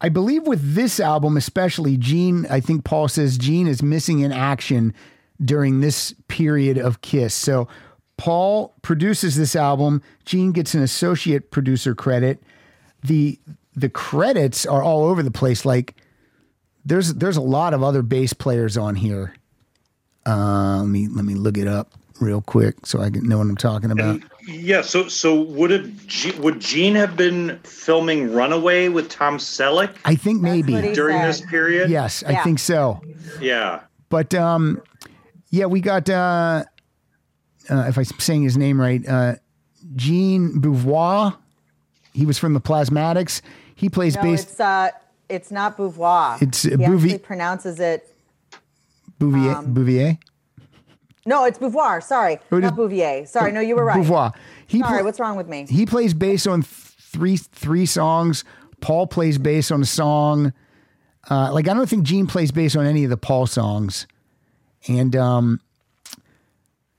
I 0.00 0.10
believe 0.10 0.46
with 0.46 0.74
this 0.74 1.00
album 1.00 1.38
especially, 1.38 1.96
Gene, 1.96 2.46
I 2.50 2.60
think 2.60 2.84
Paul 2.84 3.08
says 3.08 3.38
Gene 3.38 3.66
is 3.66 3.82
missing 3.82 4.20
in 4.20 4.32
action 4.32 4.92
during 5.42 5.80
this 5.80 6.14
period 6.28 6.76
of 6.76 7.00
Kiss. 7.00 7.34
So 7.34 7.68
Paul 8.18 8.74
produces 8.82 9.36
this 9.36 9.56
album, 9.56 10.02
Gene 10.24 10.52
gets 10.52 10.74
an 10.74 10.82
associate 10.82 11.50
producer 11.50 11.94
credit. 11.94 12.42
The 13.02 13.38
the 13.74 13.88
credits 13.88 14.66
are 14.66 14.82
all 14.82 15.04
over 15.04 15.22
the 15.22 15.30
place 15.30 15.64
like 15.64 15.94
there's 16.84 17.14
there's 17.14 17.36
a 17.36 17.42
lot 17.42 17.74
of 17.74 17.82
other 17.82 18.02
bass 18.02 18.32
players 18.32 18.76
on 18.76 18.94
here. 18.94 19.34
Uh, 20.26 20.78
let 20.78 20.88
me 20.88 21.08
let 21.08 21.24
me 21.24 21.34
look 21.34 21.56
it 21.56 21.68
up 21.68 21.92
real 22.20 22.40
quick 22.40 22.86
so 22.86 23.00
I 23.00 23.10
can 23.10 23.28
know 23.28 23.38
what 23.38 23.46
I'm 23.46 23.56
talking 23.56 23.90
about. 23.90 24.20
Yeah, 24.48 24.80
so 24.82 25.06
so 25.08 25.40
would 25.40 25.70
it 25.70 26.06
Ge- 26.06 26.36
would 26.38 26.60
Gene 26.60 26.94
have 26.94 27.16
been 27.16 27.58
filming 27.62 28.32
Runaway 28.32 28.88
with 28.88 29.08
Tom 29.08 29.38
Selleck 29.38 29.94
I 30.04 30.14
think 30.14 30.40
maybe. 30.42 30.72
during 30.94 31.18
said. 31.18 31.28
this 31.28 31.40
period? 31.42 31.90
Yes, 31.90 32.22
I 32.24 32.36
think 32.42 32.58
so. 32.58 33.00
Yeah. 33.40 33.82
But 34.08 34.34
um, 34.34 34.80
yeah, 35.50 35.66
we 35.66 35.80
got 35.80 36.08
uh, 36.08 36.64
uh, 37.70 37.84
if 37.88 37.98
I'm 37.98 38.04
saying 38.04 38.42
his 38.44 38.56
name 38.56 38.80
right, 38.80 39.06
uh, 39.06 39.34
Jean 39.94 40.60
Beauvoir. 40.60 41.36
He 42.12 42.24
was 42.24 42.38
from 42.38 42.54
the 42.54 42.60
Plasmatics. 42.62 43.42
He 43.74 43.90
plays 43.90 44.16
No, 44.16 44.22
bass. 44.22 44.42
it's 44.44 44.58
uh, 44.58 44.90
it's 45.28 45.50
not 45.50 45.76
Beauvoir. 45.76 46.40
It's, 46.40 46.64
uh, 46.64 46.70
he 46.70 46.76
Bouvi- 46.76 47.04
actually 47.04 47.18
pronounces 47.18 47.78
it. 47.78 48.10
Bouvier. 49.18 49.56
um, 49.56 49.72
Bouvier. 49.74 50.18
No, 51.24 51.44
it's 51.44 51.58
Beauvoir. 51.58 52.02
Sorry, 52.02 52.34
it 52.34 52.40
not 52.50 52.64
is- 52.64 52.70
Bouvier. 52.72 53.26
Sorry, 53.26 53.50
no, 53.52 53.60
you 53.60 53.74
were 53.76 53.84
right. 53.84 53.98
Beauvoir. 54.04 54.32
He 54.68 54.80
Sorry, 54.80 54.98
pla- 54.98 55.04
what's 55.04 55.18
wrong 55.20 55.36
with 55.36 55.48
me? 55.48 55.66
he 55.68 55.84
plays 55.86 56.14
bass 56.14 56.46
on 56.46 56.62
three 56.62 57.36
three 57.36 57.86
songs. 57.86 58.44
Paul 58.80 59.06
plays 59.06 59.38
bass 59.38 59.70
on 59.70 59.82
a 59.82 59.86
song. 59.86 60.52
Uh, 61.28 61.52
like 61.52 61.66
I 61.66 61.74
don't 61.74 61.88
think 61.88 62.04
Gene 62.04 62.26
plays 62.28 62.52
bass 62.52 62.76
on 62.76 62.86
any 62.86 63.02
of 63.04 63.10
the 63.10 63.16
Paul 63.16 63.46
songs. 63.46 64.06
And 64.86 65.16
um, 65.16 65.60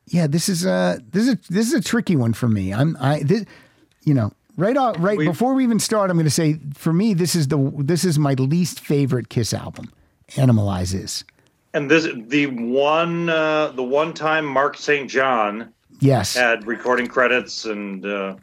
yeah, 0.08 0.28
this 0.28 0.50
is 0.50 0.66
a 0.66 1.00
this 1.12 1.24
is 1.28 1.34
a, 1.34 1.40
this 1.50 1.68
is 1.68 1.74
a 1.74 1.82
tricky 1.82 2.16
one 2.16 2.34
for 2.34 2.48
me. 2.50 2.74
I'm 2.74 2.98
I 3.00 3.20
this, 3.24 3.46
you 4.04 4.14
know 4.14 4.32
right 4.58 4.76
off 4.76 4.96
right 5.00 5.18
We- 5.18 5.26
before 5.28 5.54
we 5.54 5.64
even 5.64 5.80
start, 5.80 6.10
I'm 6.10 6.18
going 6.18 6.26
to 6.26 6.30
say 6.32 6.60
for 6.74 6.92
me 6.92 7.14
this 7.14 7.36
is 7.36 7.48
the 7.48 7.72
this 7.78 8.04
is 8.04 8.18
my 8.20 8.34
least 8.34 8.80
favorite 8.82 9.30
Kiss 9.30 9.54
album. 9.54 9.92
Animalize 10.32 10.94
is 10.94 11.24
And 11.74 11.92
this 11.92 12.08
the 12.28 12.48
one 12.48 13.30
uh, 13.30 13.70
the 13.72 13.84
one 13.84 14.14
time 14.14 14.46
Mark 14.46 14.78
St. 14.78 15.10
John 15.10 15.74
yes 16.00 16.36
had 16.36 16.66
recording 16.68 17.08
credits 17.08 17.66
and 17.66 18.06
uh, 18.06 18.36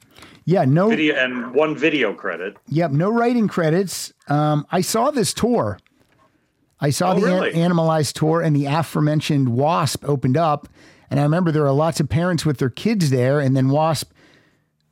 yeah 0.45 0.65
no 0.65 0.89
video 0.89 1.15
and 1.17 1.53
one 1.55 1.77
video 1.77 2.13
credit. 2.15 2.57
Yep, 2.69 2.93
no 2.93 3.11
writing 3.11 3.49
credits. 3.49 4.13
Um, 4.29 4.67
I 4.71 4.81
saw 4.83 5.11
this 5.11 5.33
tour. 5.35 5.79
I 6.81 6.91
saw 6.91 7.13
Oh, 7.15 7.21
the 7.21 7.43
An- 7.45 7.55
Animalized 7.55 8.15
tour, 8.17 8.43
and 8.43 8.55
the 8.55 8.67
aforementioned 8.67 9.49
Wasp 9.49 10.05
opened 10.07 10.37
up. 10.37 10.69
And 11.11 11.19
I 11.19 11.23
remember 11.23 11.51
there 11.51 11.63
were 11.63 11.71
lots 11.73 12.01
of 12.01 12.09
parents 12.09 12.45
with 12.45 12.59
their 12.59 12.71
kids 12.71 13.11
there, 13.11 13.41
and 13.41 13.57
then 13.57 13.69
Wasp 13.69 14.13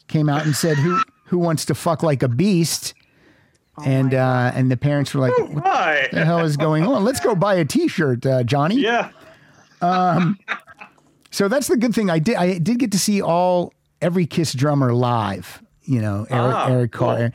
came 0.08 0.28
out 0.28 0.44
and 0.46 0.54
said, 0.56 0.78
"Who 0.78 0.98
who 1.26 1.38
wants 1.38 1.64
to 1.66 1.74
fuck 1.74 2.02
like 2.02 2.22
a 2.22 2.28
beast?" 2.28 2.94
Oh 3.78 3.82
and 3.84 4.12
uh, 4.12 4.52
and 4.54 4.70
the 4.70 4.76
parents 4.76 5.14
were 5.14 5.20
like, 5.20 5.38
"What 5.38 5.64
Hi. 5.64 6.08
the 6.12 6.24
hell 6.24 6.40
is 6.40 6.56
going 6.58 6.86
on? 6.86 7.04
Let's 7.04 7.20
go 7.20 7.34
buy 7.34 7.54
a 7.54 7.64
T-shirt, 7.64 8.26
uh, 8.26 8.42
Johnny." 8.42 8.76
Yeah. 8.76 9.10
Um, 9.80 10.38
so 11.30 11.48
that's 11.48 11.68
the 11.68 11.76
good 11.78 11.94
thing. 11.94 12.10
I 12.10 12.18
did 12.18 12.36
I 12.36 12.58
did 12.58 12.78
get 12.78 12.92
to 12.92 12.98
see 12.98 13.22
all 13.22 13.72
every 14.02 14.26
Kiss 14.26 14.52
drummer 14.52 14.92
live. 14.92 15.62
You 15.84 16.00
know, 16.00 16.26
Eric, 16.30 16.54
Ah, 16.54 16.68
Eric 16.68 16.92
cool. 16.92 17.08
Oh, 17.08 17.30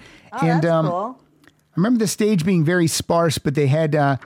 and 0.45 0.61
that's 0.61 0.71
um, 0.71 0.85
cool. 0.87 1.19
I 1.47 1.49
remember 1.75 1.99
the 1.99 2.07
stage 2.07 2.45
being 2.45 2.63
very 2.63 2.87
sparse, 2.87 3.37
but 3.39 3.55
they 3.55 3.67
had 3.67 3.95
uh, 3.95 4.17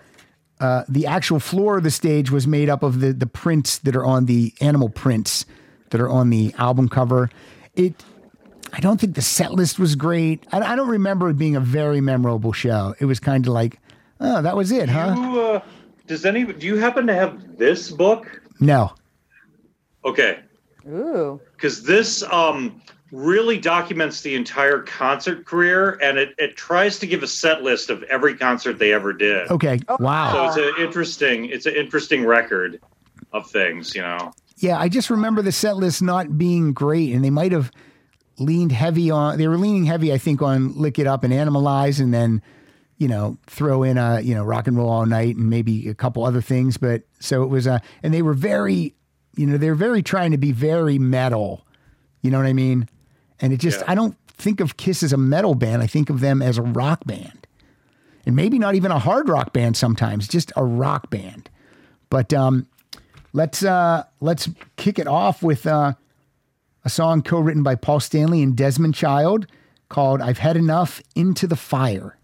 uh, 0.59 0.83
the 0.89 1.07
actual 1.07 1.39
floor 1.39 1.77
of 1.77 1.83
the 1.83 1.91
stage 1.91 2.29
was 2.29 2.45
made 2.45 2.69
up 2.69 2.83
of 2.83 2.99
the 2.99 3.13
the 3.13 3.25
prints 3.25 3.77
that 3.79 3.95
are 3.95 4.05
on 4.05 4.25
the 4.25 4.53
animal 4.59 4.89
prints 4.89 5.45
that 5.91 6.01
are 6.01 6.09
on 6.09 6.29
the 6.29 6.53
album 6.57 6.89
cover. 6.89 7.29
It, 7.73 8.03
I 8.73 8.79
don't 8.79 8.99
think 8.99 9.15
the 9.15 9.21
set 9.21 9.51
list 9.53 9.79
was 9.79 9.95
great. 9.95 10.45
I, 10.51 10.59
I 10.61 10.75
don't 10.75 10.87
remember 10.89 11.29
it 11.29 11.37
being 11.37 11.55
a 11.55 11.59
very 11.59 12.01
memorable 12.01 12.53
show. 12.53 12.95
It 12.99 13.05
was 13.05 13.19
kind 13.19 13.45
of 13.45 13.53
like, 13.53 13.79
oh, 14.19 14.41
that 14.41 14.55
was 14.55 14.71
it, 14.71 14.89
huh? 14.89 15.15
You, 15.17 15.41
uh, 15.41 15.61
does 16.07 16.25
any 16.25 16.43
do 16.45 16.65
you 16.65 16.77
happen 16.77 17.07
to 17.07 17.13
have 17.13 17.57
this 17.57 17.89
book? 17.91 18.41
No. 18.59 18.93
Okay. 20.05 20.39
Ooh. 20.89 21.39
because 21.53 21.83
this 21.83 22.23
um, 22.23 22.81
really 23.11 23.59
documents 23.59 24.21
the 24.21 24.33
entire 24.33 24.81
concert 24.81 25.45
career 25.45 25.99
and 26.01 26.17
it, 26.17 26.33
it 26.39 26.57
tries 26.57 26.97
to 26.97 27.05
give 27.05 27.21
a 27.21 27.27
set 27.27 27.61
list 27.61 27.91
of 27.91 28.01
every 28.03 28.35
concert 28.35 28.79
they 28.79 28.91
ever 28.91 29.13
did 29.13 29.47
Okay. 29.51 29.79
Oh, 29.89 29.97
Wow. 29.99 30.33
so 30.51 30.63
it's 30.63 30.75
an 30.79 30.83
interesting 30.83 31.45
it's 31.45 31.67
an 31.67 31.75
interesting 31.75 32.25
record 32.25 32.81
of 33.31 33.47
things 33.51 33.93
you 33.93 34.01
know 34.01 34.31
Yeah, 34.57 34.79
I 34.79 34.89
just 34.89 35.11
remember 35.11 35.43
the 35.43 35.51
set 35.51 35.77
list 35.77 36.01
not 36.01 36.35
being 36.39 36.73
great, 36.73 37.13
and 37.13 37.23
they 37.23 37.29
might 37.29 37.51
have 37.51 37.71
leaned 38.39 38.71
heavy 38.71 39.11
on. 39.11 39.37
They 39.37 39.47
were 39.47 39.57
leaning 39.57 39.85
heavy, 39.85 40.11
I 40.13 40.17
think, 40.17 40.41
on 40.41 40.75
"Lick 40.77 40.99
It 40.99 41.07
Up" 41.07 41.23
and 41.23 41.33
"Animalize," 41.33 41.99
and 41.99 42.13
then 42.13 42.41
you 42.97 43.07
know 43.07 43.37
throw 43.47 43.83
in 43.83 43.97
a 43.97 44.21
you 44.21 44.35
know 44.35 44.43
"Rock 44.43 44.67
and 44.67 44.77
Roll 44.77 44.89
All 44.89 45.05
Night" 45.05 45.35
and 45.35 45.49
maybe 45.49 45.87
a 45.89 45.93
couple 45.93 46.25
other 46.25 46.41
things. 46.41 46.77
But 46.77 47.03
so 47.19 47.43
it 47.43 47.47
was 47.47 47.67
a, 47.67 47.81
and 48.03 48.13
they 48.13 48.21
were 48.21 48.33
very, 48.33 48.95
you 49.35 49.45
know, 49.45 49.57
they're 49.57 49.75
very 49.75 50.03
trying 50.03 50.31
to 50.31 50.37
be 50.37 50.51
very 50.51 50.97
metal. 50.99 51.65
You 52.21 52.31
know 52.31 52.37
what 52.37 52.47
I 52.47 52.53
mean? 52.53 52.87
And 53.39 53.51
it 53.51 53.57
just, 53.57 53.79
Yeah. 53.79 53.85
I 53.87 53.95
don't 53.95 54.15
think 54.27 54.59
of 54.59 54.77
Kiss 54.77 55.01
as 55.01 55.13
a 55.13 55.17
metal 55.17 55.55
band. 55.55 55.81
I 55.81 55.87
think 55.87 56.09
of 56.09 56.19
them 56.19 56.41
as 56.41 56.57
a 56.57 56.61
rock 56.61 57.05
band, 57.05 57.47
and 58.25 58.35
maybe 58.35 58.59
not 58.59 58.75
even 58.75 58.91
a 58.91 58.99
hard 58.99 59.29
rock 59.29 59.53
band. 59.53 59.75
Sometimes 59.77 60.27
just 60.27 60.51
a 60.55 60.63
rock 60.63 61.09
band. 61.09 61.49
But 62.09 62.33
um, 62.33 62.67
let's 63.33 63.63
uh 63.63 64.03
let's 64.19 64.49
kick 64.75 64.99
it 64.99 65.07
off 65.07 65.41
with 65.41 65.65
uh 65.65 65.93
a 66.83 66.89
song 66.89 67.21
co-written 67.21 67.63
by 67.63 67.75
Paul 67.75 67.99
Stanley 67.99 68.41
and 68.41 68.55
Desmond 68.55 68.95
Child 68.95 69.45
called 69.89 70.21
I've 70.21 70.39
Had 70.39 70.57
Enough 70.57 71.01
Into 71.15 71.45
the 71.45 71.55
Fire. 71.55 72.17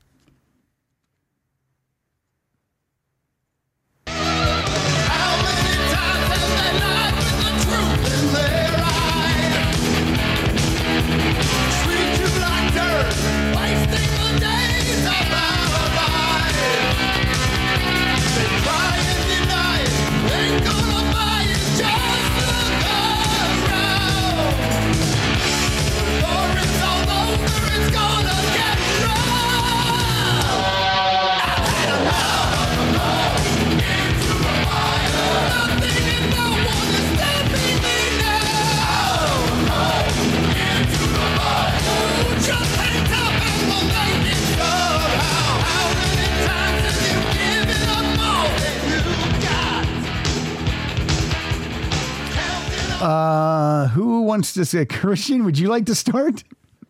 Wants 54.28 54.54
to 54.54 54.66
say 54.66 54.86
Christian, 54.86 55.44
would 55.46 55.58
you 55.58 55.70
like 55.70 55.86
to 55.88 55.96
start? 55.96 56.44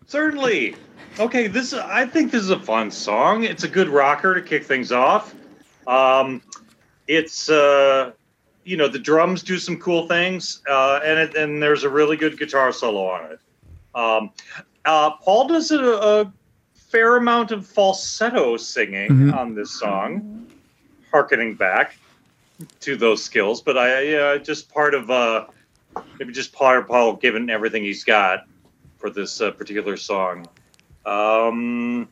certainly. 0.07 0.75
Okay 1.19 1.47
this 1.47 1.73
i 1.73 2.05
think 2.05 2.31
this 2.31 2.41
is 2.41 2.49
a 2.49 2.59
fun 2.59 2.91
song. 2.91 3.43
It's 3.43 3.63
a 3.63 3.67
good 3.67 3.89
rocker 3.89 4.33
to 4.33 4.41
kick 4.41 4.65
things 4.65 4.91
off. 4.91 5.35
Um, 5.85 6.41
it's 7.07 7.49
uh, 7.49 8.11
you 8.63 8.77
know 8.77 8.87
the 8.87 8.99
drums 8.99 9.43
do 9.43 9.57
some 9.57 9.77
cool 9.79 10.07
things 10.07 10.61
uh, 10.69 10.99
and 11.03 11.19
it, 11.19 11.35
and 11.35 11.61
there's 11.61 11.83
a 11.83 11.89
really 11.89 12.17
good 12.17 12.37
guitar 12.37 12.71
solo 12.71 13.07
on 13.07 13.31
it. 13.31 13.39
Um, 13.95 14.31
uh, 14.85 15.11
paul 15.17 15.47
does 15.47 15.71
a, 15.71 15.81
a 15.81 16.33
fair 16.75 17.17
amount 17.17 17.51
of 17.51 17.65
falsetto 17.65 18.57
singing 18.57 19.31
on 19.31 19.55
this 19.55 19.71
song 19.71 20.47
harkening 21.11 21.55
back 21.55 21.97
to 22.79 22.95
those 22.95 23.23
skills 23.23 23.61
but 23.61 23.77
i 23.77 24.01
yeah 24.01 24.37
just 24.37 24.71
part 24.71 24.93
of 24.93 25.09
uh, 25.09 25.45
maybe 26.19 26.33
just 26.33 26.55
of 26.59 26.87
paul 26.87 27.15
given 27.15 27.49
everything 27.49 27.83
he's 27.83 28.03
got 28.03 28.45
for 28.97 29.09
this 29.09 29.41
uh, 29.41 29.51
particular 29.51 29.95
song. 29.97 30.47
Um, 31.05 32.09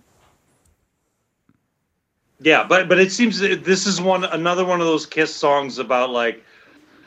Yeah, 2.40 2.66
but 2.68 2.90
but 2.90 3.00
it 3.00 3.12
seems 3.12 3.40
that 3.40 3.64
this 3.64 3.88
is 3.88 4.02
one 4.02 4.24
another 4.26 4.66
one 4.66 4.82
of 4.82 4.88
those 4.88 5.06
Kiss 5.06 5.34
songs 5.34 5.80
about 5.80 6.10
like, 6.10 6.44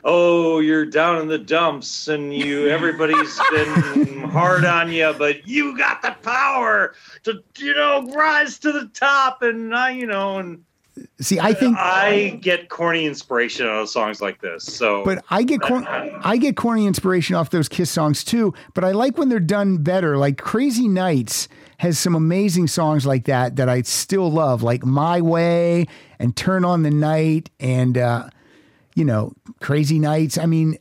oh, 0.05 0.59
you're 0.59 0.87
down 0.87 1.21
in 1.21 1.29
the 1.29 1.39
dumps 1.39 2.09
and 2.09 2.35
you 2.35 2.69
everybody's 2.77 3.39
been 3.51 4.23
hard 4.31 4.65
on 4.65 4.91
you, 4.91 5.15
but 5.19 5.47
you 5.47 5.77
got 5.77 6.03
the 6.03 6.13
power 6.23 6.95
to 7.25 7.43
you 7.59 7.75
know 7.75 8.11
rise 8.13 8.59
to 8.61 8.73
the 8.73 8.87
top, 8.95 9.43
and 9.43 9.75
I 9.75 9.91
you 9.91 10.07
know 10.07 10.39
and 10.39 10.65
See, 11.21 11.39
I 11.41 11.53
think 11.53 11.77
I 11.77 12.39
get 12.41 12.69
corny 12.69 13.07
inspiration 13.07 13.67
out 13.67 13.83
of 13.83 13.89
songs 13.89 14.21
like 14.21 14.41
this. 14.41 14.65
So, 14.65 15.05
But 15.05 15.25
I 15.31 15.43
get 15.43 15.61
cor- 15.61 15.85
I 15.87 16.37
get 16.37 16.57
corny 16.57 16.87
inspiration 16.87 17.37
off 17.37 17.51
those 17.51 17.69
Kiss 17.69 17.91
songs 17.91 18.25
too. 18.25 18.55
But 18.75 18.85
I 18.85 18.93
like 18.93 19.19
when 19.19 19.29
they're 19.29 19.41
done 19.41 19.79
better. 19.79 20.17
Like 20.17 20.39
Crazy 20.39 20.89
Nights 20.89 21.49
has 21.79 21.99
some 21.99 22.15
amazing 22.15 22.67
songs 22.69 23.07
like 23.07 23.25
that 23.27 23.57
that 23.57 23.69
I 23.69 23.83
still 23.83 24.31
love, 24.31 24.63
like 24.63 24.85
My 24.85 25.21
Way 25.21 25.87
and 26.19 26.37
Turn 26.37 26.65
on 26.65 26.83
the 26.83 26.91
Night 26.91 27.51
and 27.61 27.99
uh, 27.99 28.31
you 28.95 29.05
know 29.05 29.33
Crazy 29.61 29.99
Nights. 29.99 30.39
I 30.39 30.47
mean, 30.47 30.79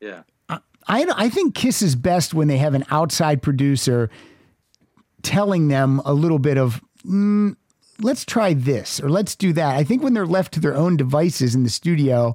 yeah, 0.00 0.22
I 0.48 0.60
I 0.88 1.28
think 1.28 1.54
Kiss 1.54 1.82
is 1.82 1.96
best 1.96 2.34
when 2.34 2.48
they 2.48 2.58
have 2.58 2.74
an 2.74 2.84
outside 2.90 3.42
producer 3.42 4.10
telling 5.22 5.68
them 5.68 6.00
a 6.04 6.12
little 6.14 6.38
bit 6.38 6.58
of. 6.58 6.80
Mm, 7.04 7.56
Let's 8.00 8.24
try 8.24 8.52
this 8.52 9.00
or 9.00 9.08
let's 9.08 9.34
do 9.34 9.52
that. 9.54 9.76
I 9.76 9.84
think 9.84 10.02
when 10.02 10.12
they're 10.14 10.26
left 10.26 10.52
to 10.54 10.60
their 10.60 10.74
own 10.76 10.96
devices 10.96 11.54
in 11.54 11.62
the 11.62 11.70
studio, 11.70 12.34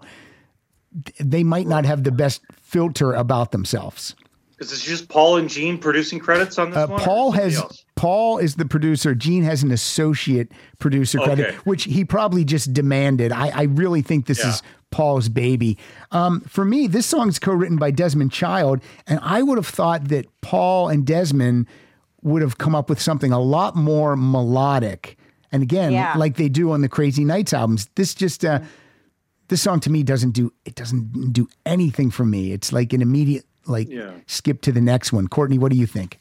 they 1.19 1.43
might 1.43 1.67
not 1.67 1.85
have 1.85 2.03
the 2.03 2.11
best 2.11 2.41
filter 2.61 3.13
about 3.13 3.51
themselves. 3.51 4.15
is 4.59 4.69
this 4.69 4.83
just 4.83 5.09
Paul 5.09 5.37
and 5.37 5.49
Gene 5.49 5.77
producing 5.79 6.19
credits 6.19 6.59
on 6.59 6.69
this 6.69 6.77
Uh, 6.77 6.87
one? 6.87 6.99
Paul 7.01 7.31
has 7.31 7.57
else? 7.57 7.83
Paul 7.95 8.37
is 8.37 8.55
the 8.55 8.65
producer. 8.65 9.15
Gene 9.15 9.43
has 9.43 9.63
an 9.63 9.71
associate 9.71 10.51
producer 10.79 11.17
credit, 11.19 11.55
which 11.65 11.85
he 11.85 12.05
probably 12.05 12.43
just 12.45 12.71
demanded. 12.73 13.31
I, 13.31 13.49
I 13.49 13.63
really 13.63 14.01
think 14.03 14.25
this 14.27 14.39
Yeah. 14.39 14.49
is 14.49 14.61
Paul's 14.91 15.29
baby. 15.29 15.77
Um, 16.11 16.41
for 16.41 16.63
me, 16.65 16.85
this 16.87 17.05
song's 17.07 17.39
co-written 17.39 17.77
by 17.77 17.89
Desmond 17.91 18.31
Child, 18.31 18.81
and 19.07 19.19
I 19.23 19.41
would 19.41 19.57
have 19.57 19.67
thought 19.67 20.09
that 20.09 20.25
Paul 20.41 20.89
and 20.89 21.05
Desmond 21.05 21.65
would 22.21 22.41
have 22.43 22.57
come 22.59 22.75
up 22.75 22.87
with 22.89 23.01
something 23.01 23.31
a 23.31 23.39
lot 23.39 23.75
more 23.75 24.15
melodic. 24.15 25.17
And 25.51 25.61
again, 25.63 25.91
Yeah. 25.91 26.13
like 26.17 26.37
they 26.37 26.49
do 26.49 26.71
on 26.71 26.81
the 26.81 26.89
Crazy 26.89 27.25
Nights 27.25 27.53
albums, 27.53 27.89
this 27.95 28.13
just 28.13 28.45
uh, 28.45 28.59
this 29.49 29.61
song 29.61 29.79
to 29.81 29.89
me 29.89 30.01
doesn't 30.03 30.31
do 30.31 30.51
it 30.65 30.75
doesn't 30.75 31.33
do 31.33 31.47
anything 31.65 32.09
for 32.11 32.25
me. 32.25 32.51
It's 32.53 32.71
like 32.71 32.93
an 32.93 33.01
immediate 33.01 33.45
like 33.65 33.89
Yeah. 33.89 34.11
skip 34.27 34.61
to 34.61 34.71
the 34.71 34.81
next 34.81 35.11
one. 35.13 35.27
Courtney, 35.27 35.57
what 35.57 35.71
do 35.71 35.77
you 35.77 35.85
think? 35.87 36.19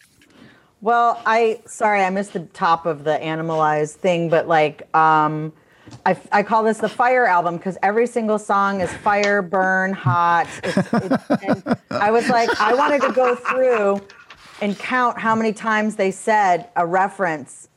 Well, 0.80 1.20
I 1.26 1.60
sorry 1.66 2.02
I 2.02 2.10
missed 2.10 2.32
the 2.32 2.40
top 2.40 2.86
of 2.86 3.04
the 3.04 3.22
animalized 3.22 3.96
thing, 3.96 4.28
but 4.30 4.48
like 4.48 4.92
um 4.96 5.52
I, 6.06 6.16
I 6.30 6.42
call 6.44 6.62
this 6.62 6.78
the 6.78 6.88
fire 6.88 7.26
album 7.26 7.56
because 7.56 7.76
every 7.82 8.06
single 8.06 8.38
song 8.38 8.80
is 8.80 8.92
fire, 8.92 9.42
burn, 9.42 9.92
hot. 9.92 10.46
It's, 10.62 10.76
it's, 10.76 11.30
and 11.42 11.76
I 11.90 12.12
was 12.12 12.28
like, 12.28 12.48
I 12.60 12.74
wanted 12.74 13.00
to 13.02 13.12
go 13.12 13.34
through 13.34 14.00
and 14.62 14.78
count 14.78 15.18
how 15.18 15.34
many 15.34 15.52
times 15.52 15.96
they 15.96 16.12
said 16.12 16.68
a 16.76 16.86
reference 16.86 17.68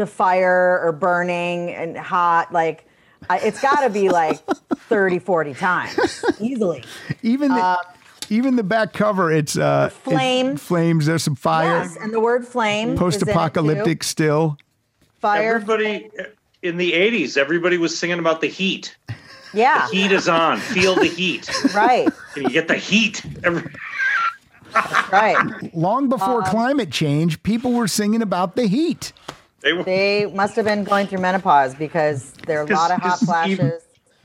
to 0.00 0.06
fire 0.06 0.80
or 0.82 0.92
burning 0.92 1.70
and 1.70 1.96
hot. 1.96 2.52
Like, 2.52 2.86
I, 3.28 3.38
it's 3.38 3.60
got 3.60 3.80
to 3.82 3.90
be 3.90 4.08
like 4.08 4.38
30, 4.88 5.18
40 5.20 5.54
times 5.54 6.24
easily. 6.40 6.84
Even 7.22 7.52
the, 7.52 7.78
even 8.28 8.56
the 8.56 8.62
back 8.62 8.92
cover, 8.92 9.30
it's 9.32 9.56
uh, 9.56 9.86
it's 9.90 9.96
flame. 9.96 10.56
flames. 10.56 11.06
There's 11.06 11.22
some 11.22 11.36
fire. 11.36 11.78
Yes, 11.82 11.96
and 11.96 12.12
the 12.12 12.20
word 12.20 12.46
flame. 12.46 12.88
is 12.88 12.92
in 12.92 12.94
it, 12.94 12.96
too. 12.96 13.04
Post-apocalyptic 13.04 14.02
still. 14.04 14.56
Fire. 15.20 15.54
Everybody 15.56 16.08
in 16.62 16.76
the 16.76 16.92
'80s, 16.92 17.36
everybody 17.36 17.76
was 17.78 17.96
singing 17.98 18.18
about 18.18 18.40
the 18.40 18.46
heat. 18.48 18.96
yeah. 19.52 19.86
the 19.90 19.96
Heat 19.96 20.12
is 20.12 20.28
on. 20.28 20.58
Feel 20.58 20.94
the 20.94 21.06
heat. 21.06 21.48
Right. 21.74 22.08
Can 22.34 22.44
you 22.44 22.50
get 22.50 22.68
the 22.68 22.76
heat? 22.76 23.22
Every- 23.44 23.70
Right. 25.12 25.74
Long 25.74 26.08
before 26.08 26.38
Um, 26.44 26.44
climate 26.44 26.90
change, 26.90 27.42
people 27.42 27.72
were 27.72 27.88
singing 27.88 28.22
about 28.22 28.54
the 28.56 28.66
heat. 28.66 29.12
They 29.62 29.72
were 29.72 29.82
They 29.82 30.26
must 30.26 30.56
have 30.56 30.64
been 30.64 30.84
going 30.84 31.06
through 31.06 31.20
menopause 31.20 31.74
because 31.74 32.32
there 32.46 32.60
are 32.60 32.64
a 32.64 32.74
lot 32.74 32.90
of 32.90 32.98
hot 33.00 33.10
'Cause- 33.10 33.18
'cause 33.20 33.28
flashes. 33.28 33.52
even- 33.58 33.72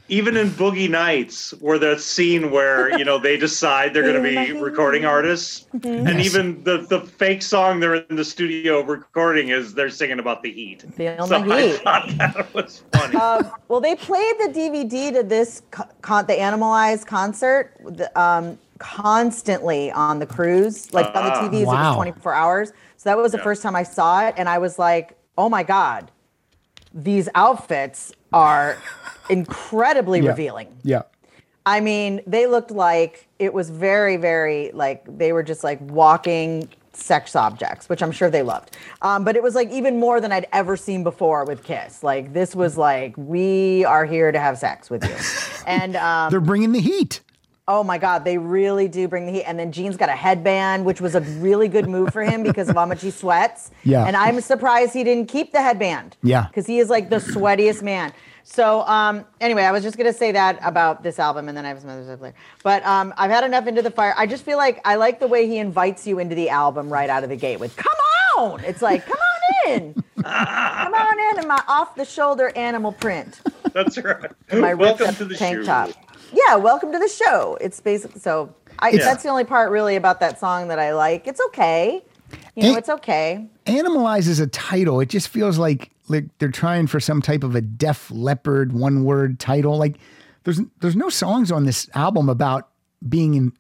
even 0.08 0.38
in 0.38 0.50
Boogie 0.52 0.88
Nights, 0.88 1.52
where 1.62 1.80
that 1.80 2.00
scene 2.00 2.52
where 2.52 2.96
you 2.96 3.04
know 3.04 3.18
they 3.18 3.38
decide 3.38 3.92
they're 3.92 4.04
going 4.04 4.22
to 4.22 4.30
be 4.30 4.52
recording 4.70 5.04
artists, 5.04 5.66
and 5.84 6.08
Yes. 6.08 6.26
even 6.28 6.64
the 6.64 6.86
the 6.88 7.00
fake 7.02 7.42
song 7.42 7.80
they're 7.80 7.96
in 7.96 8.16
the 8.16 8.24
studio 8.24 8.82
recording 8.82 9.50
is 9.50 9.74
they're 9.74 9.90
singing 9.90 10.20
about 10.20 10.44
the 10.44 10.52
heat. 10.52 10.86
Feeling 10.96 11.18
so 11.26 11.40
the 11.40 11.52
I 11.56 11.62
heat. 11.62 11.76
thought 11.82 12.10
that 12.20 12.54
was 12.54 12.84
funny. 12.94 13.16
Um, 13.16 13.50
well, 13.68 13.82
they 13.82 13.96
played 13.96 14.36
the 14.42 14.50
DVD 14.54 15.12
to 15.12 15.24
this 15.24 15.64
con- 15.72 16.26
the 16.28 16.40
Animalized 16.40 17.08
concert 17.08 17.72
the, 17.84 18.08
um, 18.20 18.60
constantly 18.78 19.92
on 19.92 20.20
the 20.20 20.28
cruise, 20.28 20.94
like 20.94 21.08
on 21.16 21.26
the 21.26 21.32
Ah. 21.34 21.42
TVs. 21.50 21.62
It 21.62 21.66
was 21.66 21.96
24 21.96 22.34
hours. 22.36 22.74
So 22.98 23.10
that 23.10 23.18
was 23.18 23.32
the 23.32 23.40
Yeah. 23.40 23.44
first 23.44 23.64
time 23.64 23.76
I 23.76 23.82
saw 23.84 24.28
it, 24.28 24.36
and 24.38 24.48
I 24.48 24.60
was 24.60 24.78
like, 24.78 25.15
"Oh 25.38 25.50
my 25.50 25.64
god, 25.64 26.12
these 26.94 27.30
outfits 27.36 28.14
are 28.34 28.78
incredibly 29.30 30.22
Yeah. 30.22 30.30
revealing." 30.32 30.68
Yeah. 30.84 31.04
I 31.66 31.80
mean, 31.80 32.22
they 32.28 32.46
looked 32.46 32.70
like 32.72 33.28
it 33.40 33.54
was 33.54 33.70
very, 33.70 34.18
very 34.18 34.72
like 34.74 35.04
they 35.18 35.32
were 35.34 35.44
just 35.44 35.64
like 35.64 35.80
walking 35.82 36.70
sex 36.94 37.36
objects, 37.36 37.90
which 37.90 38.02
I'm 38.04 38.12
sure 38.12 38.30
they 38.30 38.44
loved. 38.44 38.78
Um, 39.02 39.24
but 39.26 39.36
it 39.36 39.44
was 39.44 39.54
like 39.56 39.70
even 39.72 40.00
more 40.00 40.22
than 40.22 40.32
I'd 40.32 40.48
ever 40.54 40.78
seen 40.78 41.04
before 41.04 41.44
with 41.44 41.64
Kiss. 41.64 42.04
Like 42.04 42.34
this 42.34 42.56
was 42.56 42.78
like 42.78 43.14
we 43.18 43.84
are 43.84 44.06
here 44.06 44.32
to 44.32 44.40
have 44.40 44.58
sex 44.60 44.90
with 44.90 45.04
you, 45.04 45.16
and 45.68 45.96
um, 45.96 46.30
They're 46.30 46.40
bringing 46.40 46.72
the 46.72 46.80
heat. 46.80 47.22
Oh 47.68 47.84
my 47.84 47.98
god, 47.98 48.24
they 48.26 48.38
really 48.38 48.88
do 48.88 49.08
bring 49.08 49.26
the 49.26 49.32
heat. 49.32 49.44
And 49.44 49.58
then 49.58 49.72
Gene's 49.72 49.98
got 49.98 50.10
a 50.10 50.14
headband, 50.16 50.86
which 50.86 51.02
was 51.02 51.16
a 51.16 51.22
really 51.22 51.68
good 51.68 51.88
move 51.90 52.14
for 52.14 52.24
him 52.24 52.44
because 52.44 52.70
of 52.70 52.76
how 52.76 52.86
much 52.86 53.02
he 53.02 53.12
sweats. 53.12 53.72
Yeah. 53.84 54.06
and 54.06 54.16
I'm 54.18 54.42
surprised 54.42 54.94
he 54.94 55.04
didn't 55.04 55.28
keep 55.28 55.52
the 55.52 55.62
headband. 55.62 56.18
Yeah. 56.24 56.48
because 56.48 56.66
he 56.66 56.80
is 56.80 56.90
like 56.90 57.10
the 57.10 57.18
sweatiest 57.18 57.82
man. 57.84 58.14
So 58.44 58.82
um, 58.82 59.26
anyway, 59.42 59.64
I 59.64 59.72
was 59.72 59.82
just 59.84 59.98
gonna 59.98 60.14
say 60.14 60.32
that 60.32 60.60
about 60.64 61.02
this 61.04 61.18
album, 61.20 61.48
and 61.50 61.58
then 61.58 61.66
I 61.66 61.70
have 61.70 61.82
some 61.82 61.90
other 61.90 62.04
stuff 62.04 62.22
later. 62.22 62.36
But 62.64 62.86
um, 62.86 63.14
I've 63.18 63.32
had 63.32 63.44
enough 63.44 63.66
into 63.68 63.82
the 63.82 63.90
fire. 63.92 64.14
I 64.18 64.28
just 64.28 64.44
feel 64.44 64.58
like 64.58 64.80
I 64.86 64.96
like 64.96 65.20
the 65.20 65.28
way 65.28 65.48
he 65.48 65.58
invites 65.58 66.06
you 66.06 66.20
into 66.20 66.36
the 66.36 66.50
album 66.50 66.92
right 66.94 67.10
out 67.10 67.24
of 67.24 67.30
the 67.30 67.36
gate 67.36 67.60
with 67.60 67.76
"Come 67.76 67.94
on!" 68.38 68.64
It's 68.64 68.84
like, 68.84 69.04
"Come 69.06 69.18
on 69.18 69.72
in, 69.72 70.04
come 70.22 70.94
on 70.94 71.20
in," 71.34 71.40
in 71.42 71.48
my 71.48 71.62
off-the-shoulder 71.68 72.52
animal 72.56 72.92
print, 72.92 73.42
That's 73.74 73.98
right. 73.98 74.30
my 74.54 74.74
Welcome 74.76 75.16
to 75.16 75.26
the 75.26 75.36
tank 75.36 75.58
show. 75.60 75.64
top. 75.66 75.90
Yeah, 76.36 76.56
welcome 76.58 76.92
to 76.92 77.00
the 77.00 77.08
show. 77.08 77.58
It's 77.62 77.80
basically 77.80 78.20
so. 78.20 78.54
I, 78.80 78.90
Yeah. 78.90 79.06
That's 79.06 79.24
the 79.24 79.30
only 79.30 79.46
part 79.46 79.72
really 79.72 79.96
about 79.96 80.20
that 80.20 80.38
song 80.40 80.68
that 80.68 80.80
I 80.80 80.94
like. 80.94 81.28
It's 81.28 81.40
okay. 81.48 82.04
You 82.56 82.64
know, 82.72 82.78
it's 82.78 82.90
okay. 82.90 83.48
Animalize 83.66 84.28
is 84.28 84.40
a 84.40 84.48
title. 84.48 85.00
It 85.00 85.10
just 85.10 85.30
feels 85.30 85.58
like 85.58 85.92
like 86.08 86.26
they're 86.40 86.50
trying 86.50 86.88
for 86.88 87.00
some 87.00 87.22
type 87.22 87.44
of 87.44 87.56
a 87.56 87.62
Def 87.62 88.12
Leppard 88.12 88.74
one 88.74 89.04
word 89.06 89.40
title. 89.40 89.78
Like 89.78 89.98
there's 90.44 90.60
there's 90.82 90.96
no 90.96 91.10
songs 91.10 91.52
on 91.52 91.66
this 91.66 91.90
album 91.96 92.28
about 92.30 92.68
being 93.08 93.34
in 93.36 93.54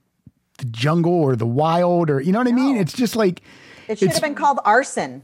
the 0.57 0.65
jungle 0.65 1.13
or 1.13 1.35
the 1.35 1.45
wild 1.45 2.09
or 2.09 2.19
you 2.21 2.31
know 2.31 2.39
what 2.39 2.47
I 2.47 2.51
mean? 2.53 2.77
It's 2.77 2.93
just 2.93 3.15
like 3.15 3.41
It 3.87 3.99
should 3.99 4.11
have 4.11 4.21
been 4.21 4.35
called 4.35 4.59
Arson. 4.65 5.23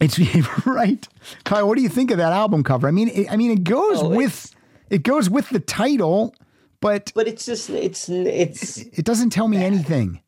it's 0.00 0.18
right. 0.66 1.06
Kyle, 1.44 1.68
what 1.68 1.76
do 1.76 1.82
you 1.82 1.88
think 1.88 2.10
of 2.10 2.18
that 2.18 2.32
album 2.32 2.62
cover? 2.64 2.88
I 2.88 2.90
mean, 2.90 3.08
it, 3.08 3.30
I 3.30 3.36
mean 3.36 3.50
it 3.50 3.64
goes 3.64 4.02
Oh, 4.02 4.08
with 4.10 4.54
it 4.90 5.02
goes 5.02 5.30
with 5.30 5.48
the 5.50 5.60
title, 5.60 6.34
but 6.80 7.12
But 7.14 7.28
it's 7.28 7.44
just 7.46 7.70
it's 7.70 8.08
it's 8.08 8.78
it 8.78 9.04
doesn't 9.04 9.30
tell 9.30 9.48
me 9.48 9.58
anything. 9.58 10.20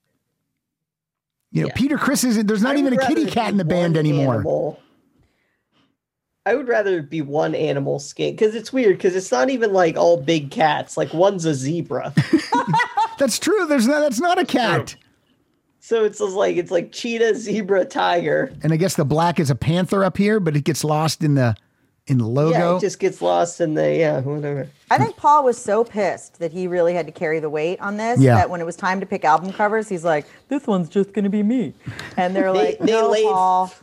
You 1.51 1.63
know, 1.63 1.69
Yeah. 1.69 1.75
Peter 1.75 1.99
Criss 1.99 2.25
isn't. 2.25 2.47
There's 2.47 2.63
not 2.63 2.77
I 2.77 2.79
even 2.79 2.93
a 2.99 3.07
kitty 3.07 3.27
cat 3.27 3.51
in 3.51 3.57
the 3.59 3.65
band 3.65 3.97
anymore. 3.97 4.35
animal. 4.37 4.81
I 6.45 6.55
would 6.57 6.67
rather 6.67 7.03
be 7.03 7.23
one 7.23 7.55
animal 7.55 8.01
skin 8.01 8.33
because 8.35 8.55
it's 8.57 8.73
weird 8.73 8.97
because 8.97 9.15
it's 9.15 9.31
not 9.31 9.49
even 9.49 9.73
like 9.73 9.97
all 9.97 10.17
big 10.21 10.51
cats. 10.51 10.97
Like 10.97 11.13
one's 11.15 11.45
a 11.45 11.55
zebra, 11.55 12.13
That's 13.19 13.39
true. 13.39 13.67
There's 13.67 13.87
not. 13.87 14.01
That's 14.01 14.19
not 14.19 14.41
a 14.41 14.45
cat. 14.45 14.97
so 15.79 16.05
it's 16.05 16.19
just 16.19 16.35
like 16.35 16.57
it's 16.57 16.73
like 16.73 16.91
cheetah, 16.91 17.37
zebra, 17.37 17.85
tiger. 17.85 18.53
And 18.63 18.73
I 18.73 18.77
guess 18.77 18.97
the 18.97 19.05
black 19.05 19.39
is 19.39 19.51
a 19.51 19.55
panther 19.55 20.03
up 20.03 20.17
here, 20.17 20.41
but 20.41 20.57
it 20.57 20.65
gets 20.65 20.83
lost 20.83 21.23
in 21.23 21.35
the 21.35 21.55
in 22.09 22.19
the 22.19 22.27
logo. 22.27 22.51
Yeah, 22.51 22.65
logo. 22.65 22.77
it 22.79 22.81
just 22.81 22.99
gets 22.99 23.23
lost 23.23 23.61
in 23.61 23.75
the 23.75 23.95
yeah 23.97 24.21
whatever. 24.21 24.69
I 24.91 24.99
think 24.99 25.17
Paul 25.17 25.45
was 25.45 25.57
so 25.57 25.85
pissed 25.85 26.39
that 26.41 26.53
he 26.53 26.67
really 26.67 26.95
had 26.95 27.07
to 27.07 27.13
carry 27.13 27.39
the 27.41 27.49
weight 27.51 27.81
on 27.81 27.97
this 27.97 28.21
Yeah. 28.21 28.35
that 28.37 28.51
when 28.51 28.61
it 28.61 28.65
was 28.65 28.77
time 28.77 29.01
to 29.01 29.07
pick 29.07 29.25
album 29.25 29.53
covers, 29.53 29.89
he's 29.89 30.05
like, 30.05 30.27
"This 30.49 30.67
one's 30.67 30.89
just 30.89 31.13
gonna 31.13 31.31
be 31.31 31.43
me," 31.43 31.75
and 32.17 32.35
they're 32.35 32.53
They- 32.53 32.59
like, 32.67 32.79
they 32.81 32.87
"No, 32.93 33.09
laid- 33.11 33.25
Paul." 33.25 33.73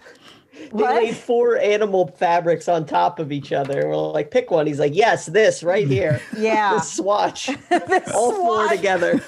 They 0.60 0.66
What? 0.72 0.96
laid 0.96 1.16
four 1.16 1.58
animal 1.58 2.08
fabrics 2.20 2.68
on 2.68 2.86
top 2.86 3.18
of 3.20 3.32
each 3.32 3.54
other. 3.54 3.88
We're 3.88 3.96
like, 3.96 4.30
pick 4.30 4.52
one. 4.52 4.68
He's 4.68 4.78
like, 4.80 4.94
yes, 4.94 5.26
this 5.28 5.64
right 5.64 5.88
here. 5.88 6.20
Yeah. 6.38 6.74
this 6.80 6.91
swatch. 6.91 7.50
This 7.70 8.12
all 8.14 8.34
four 8.34 8.68
together. 8.68 9.22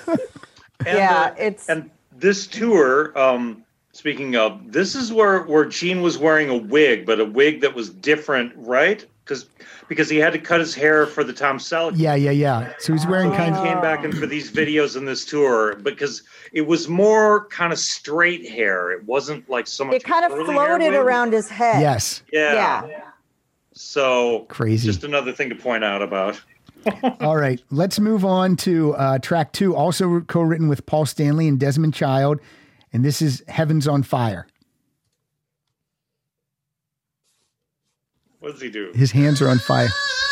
And, 0.86 0.98
Yeah, 0.98 1.32
uh, 1.32 1.34
it's- 1.38 1.70
and 1.70 1.90
this 2.14 2.48
tour, 2.48 3.18
um, 3.18 3.64
speaking 4.02 4.36
of, 4.36 4.72
this 4.72 4.96
is 4.96 5.14
where 5.14 5.44
where 5.44 5.64
Gene 5.66 6.02
was 6.02 6.18
wearing 6.18 6.50
a 6.50 6.58
wig, 6.58 7.06
but 7.06 7.20
a 7.20 7.26
wig 7.26 7.62
that 7.62 7.76
was 7.76 7.92
different, 7.92 8.52
right? 8.56 9.06
Because 9.24 9.46
because 9.88 10.10
he 10.10 10.18
had 10.18 10.34
to 10.34 10.40
cut 10.40 10.60
his 10.60 10.74
hair 10.74 11.06
for 11.06 11.24
the 11.24 11.32
Tom 11.32 11.60
Selleck. 11.60 11.94
Yeah, 11.96 12.16
yeah, 12.16 12.32
yeah. 12.32 12.74
So 12.80 12.94
he's 12.94 13.06
wearing 13.06 13.30
So 13.30 13.38
kind 13.38 13.54
he 13.54 13.62
of 13.62 13.68
came 13.68 13.80
back 13.80 14.04
in 14.04 14.12
for 14.12 14.26
these 14.26 14.52
videos 14.52 14.98
in 14.98 15.06
this 15.06 15.24
tour 15.24 15.76
because 15.76 16.24
it 16.52 16.62
was 16.62 16.88
more 16.90 17.46
kind 17.50 17.72
of 17.72 17.78
straight 17.78 18.50
hair. 18.50 18.92
It 18.92 19.06
wasn't 19.06 19.48
like 19.52 19.68
so 19.68 19.86
much. 19.86 19.98
It 19.98 20.04
kind 20.04 20.26
of 20.26 20.32
floated 20.32 20.96
around 20.96 21.32
his 21.32 21.48
head. 21.48 21.80
yes, 21.80 22.24
Yeah. 22.34 22.88
Yeah. 22.88 23.02
So 23.74 24.46
Crazy. 24.50 24.88
Just 24.88 25.04
another 25.04 25.32
thing 25.32 25.50
to 25.50 25.56
point 25.56 25.84
out 25.84 26.02
about. 26.02 26.42
All 27.20 27.38
right, 27.38 27.62
let's 27.70 28.00
move 28.00 28.26
on 28.26 28.56
to 28.58 28.96
uh, 28.96 29.20
track 29.20 29.54
two, 29.54 29.76
also 29.76 30.22
co-written 30.22 30.68
with 30.68 30.84
Paul 30.88 31.06
Stanley 31.06 31.48
and 31.48 31.60
Desmond 31.60 31.94
Child, 31.94 32.40
and 32.94 33.04
this 33.06 33.22
is 33.22 33.44
"Heavens 33.48 33.88
on 33.88 34.04
Fire." 34.04 34.48
What 38.40 38.54
does 38.54 38.62
he 38.62 38.72
do? 38.72 38.92
His 38.96 39.12
hands 39.12 39.42
are 39.42 39.48
on 39.48 39.60
fire. 39.60 39.90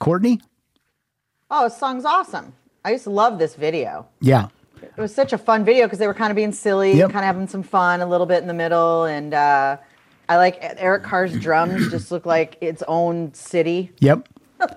Courtney, 0.00 0.40
Oh, 1.52 1.64
this 1.64 1.76
song's 1.76 2.04
awesome. 2.04 2.52
I 2.84 2.92
used 2.92 3.04
to 3.04 3.10
love 3.10 3.38
this 3.38 3.54
video. 3.54 4.06
yeah, 4.20 4.48
It 4.82 4.96
was 4.96 5.14
such 5.14 5.32
a 5.32 5.38
fun 5.38 5.64
video 5.64 5.86
because 5.86 5.98
they 5.98 6.06
were 6.06 6.14
kind 6.14 6.30
of 6.30 6.36
being 6.36 6.52
silly, 6.52 6.96
Yep. 6.96 7.10
kind 7.10 7.24
of 7.24 7.26
having 7.26 7.46
some 7.48 7.62
fun 7.62 8.00
a 8.00 8.06
little 8.06 8.26
bit 8.26 8.40
in 8.40 8.46
the 8.48 8.54
middle. 8.54 9.04
And 9.04 9.34
uh, 9.34 9.76
I 10.28 10.36
like 10.36 10.58
Eric 10.60 11.02
Carr's 11.02 11.36
drums 11.38 11.90
just 11.90 12.10
look 12.10 12.24
like 12.24 12.56
its 12.60 12.82
own 12.88 13.34
city. 13.34 13.90
yep. 14.00 14.28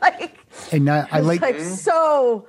like, 0.01 0.39
And 0.71 0.89
I, 0.89 1.07
I 1.11 1.19
like, 1.21 1.41
like 1.41 1.59
so 1.59 2.47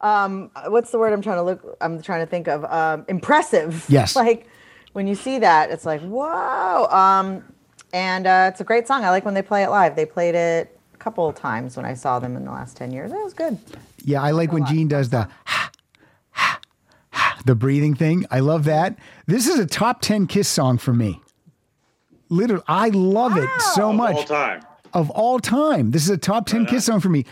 um 0.00 0.50
what's 0.66 0.90
the 0.90 0.98
word 0.98 1.12
i'm 1.12 1.22
trying 1.22 1.36
to 1.36 1.44
look 1.44 1.76
i'm 1.80 2.02
trying 2.02 2.18
to 2.18 2.26
think 2.28 2.48
of 2.48 2.64
um 2.64 3.04
impressive 3.08 3.84
Yes. 3.88 4.16
like 4.24 4.48
when 4.94 5.06
you 5.06 5.14
see 5.14 5.38
that 5.38 5.70
it's 5.70 5.86
like 5.86 6.00
whoa 6.00 6.86
um 6.90 7.44
and 7.92 8.26
uh 8.26 8.50
it's 8.50 8.60
a 8.60 8.64
great 8.64 8.88
song 8.88 9.04
i 9.04 9.10
like 9.10 9.24
when 9.24 9.34
they 9.34 9.42
play 9.42 9.62
it 9.62 9.68
live 9.70 9.94
they 9.94 10.04
played 10.04 10.34
it 10.34 10.76
couple 11.02 11.28
of 11.28 11.34
times 11.34 11.76
when 11.76 11.84
i 11.86 11.94
saw 11.94 12.18
them 12.18 12.36
in 12.36 12.44
the 12.44 12.50
last 12.50 12.76
10 12.76 12.92
years 12.92 13.10
it 13.12 13.22
was 13.28 13.34
good 13.34 13.58
yeah, 14.04 14.20
I 14.20 14.32
like 14.32 14.50
when 14.52 14.66
Gene 14.66 14.88
does 14.88 15.10
the 15.10 15.28
the 17.44 17.54
breathing 17.54 17.94
thing. 17.94 18.26
I 18.32 18.40
love 18.40 18.64
that. 18.64 18.98
This 19.26 19.46
is 19.46 19.58
a 19.60 19.66
top 19.66 20.00
ten 20.00 20.26
Kiss 20.26 20.48
song 20.48 20.76
for 20.78 20.92
me. 20.92 21.20
Literally, 22.28 22.64
I 22.66 22.88
love 22.88 23.36
it 23.36 23.48
so 23.74 23.90
Of 23.90 23.96
much. 23.96 24.16
all 24.16 24.24
time. 24.24 24.60
of 24.92 25.10
all 25.10 25.38
time. 25.38 25.90
This 25.92 26.02
is 26.04 26.10
a 26.10 26.18
top 26.18 26.46
10 26.46 26.66
Kiss 26.66 26.86
song 26.86 26.98
for 27.00 27.10
me. 27.10 27.24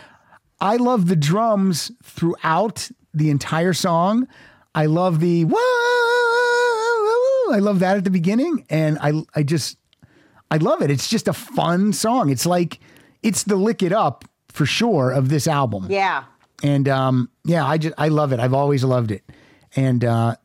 I 0.61 0.77
love 0.77 1.07
the 1.07 1.15
drums 1.17 1.91
throughout 2.03 2.89
the 3.13 3.29
entire 3.29 3.73
song. 3.73 4.27
I 4.73 4.85
love 4.85 5.19
the 5.19 5.43
whoa, 5.45 5.57
I 7.53 7.59
love 7.59 7.79
that 7.79 7.97
at 7.97 8.03
the 8.03 8.11
beginning. 8.11 8.65
And 8.69 8.97
I 9.01 9.23
I 9.35 9.43
just 9.43 9.77
I 10.49 10.57
love 10.57 10.81
it. 10.81 10.91
It's 10.91 11.09
just 11.09 11.27
a 11.27 11.33
fun 11.33 11.91
song. 11.93 12.29
It's 12.29 12.45
like 12.45 12.79
it's 13.23 13.43
the 13.43 13.55
lick 13.55 13.83
it 13.83 13.93
up 13.93 14.25
for 14.49 14.65
sure 14.65 15.11
of 15.11 15.29
this 15.29 15.47
album. 15.47 15.87
yeah 15.89 16.23
And 16.63 16.87
um, 16.89 17.29
yeah, 17.45 17.65
I 17.65 17.77
just 17.77 17.95
I 17.97 18.09
love 18.09 18.31
it. 18.33 18.39
I've 18.39 18.53
always 18.53 18.83
loved 18.83 19.11
it. 19.11 19.23
And 19.75 20.03
uh, 20.03 20.35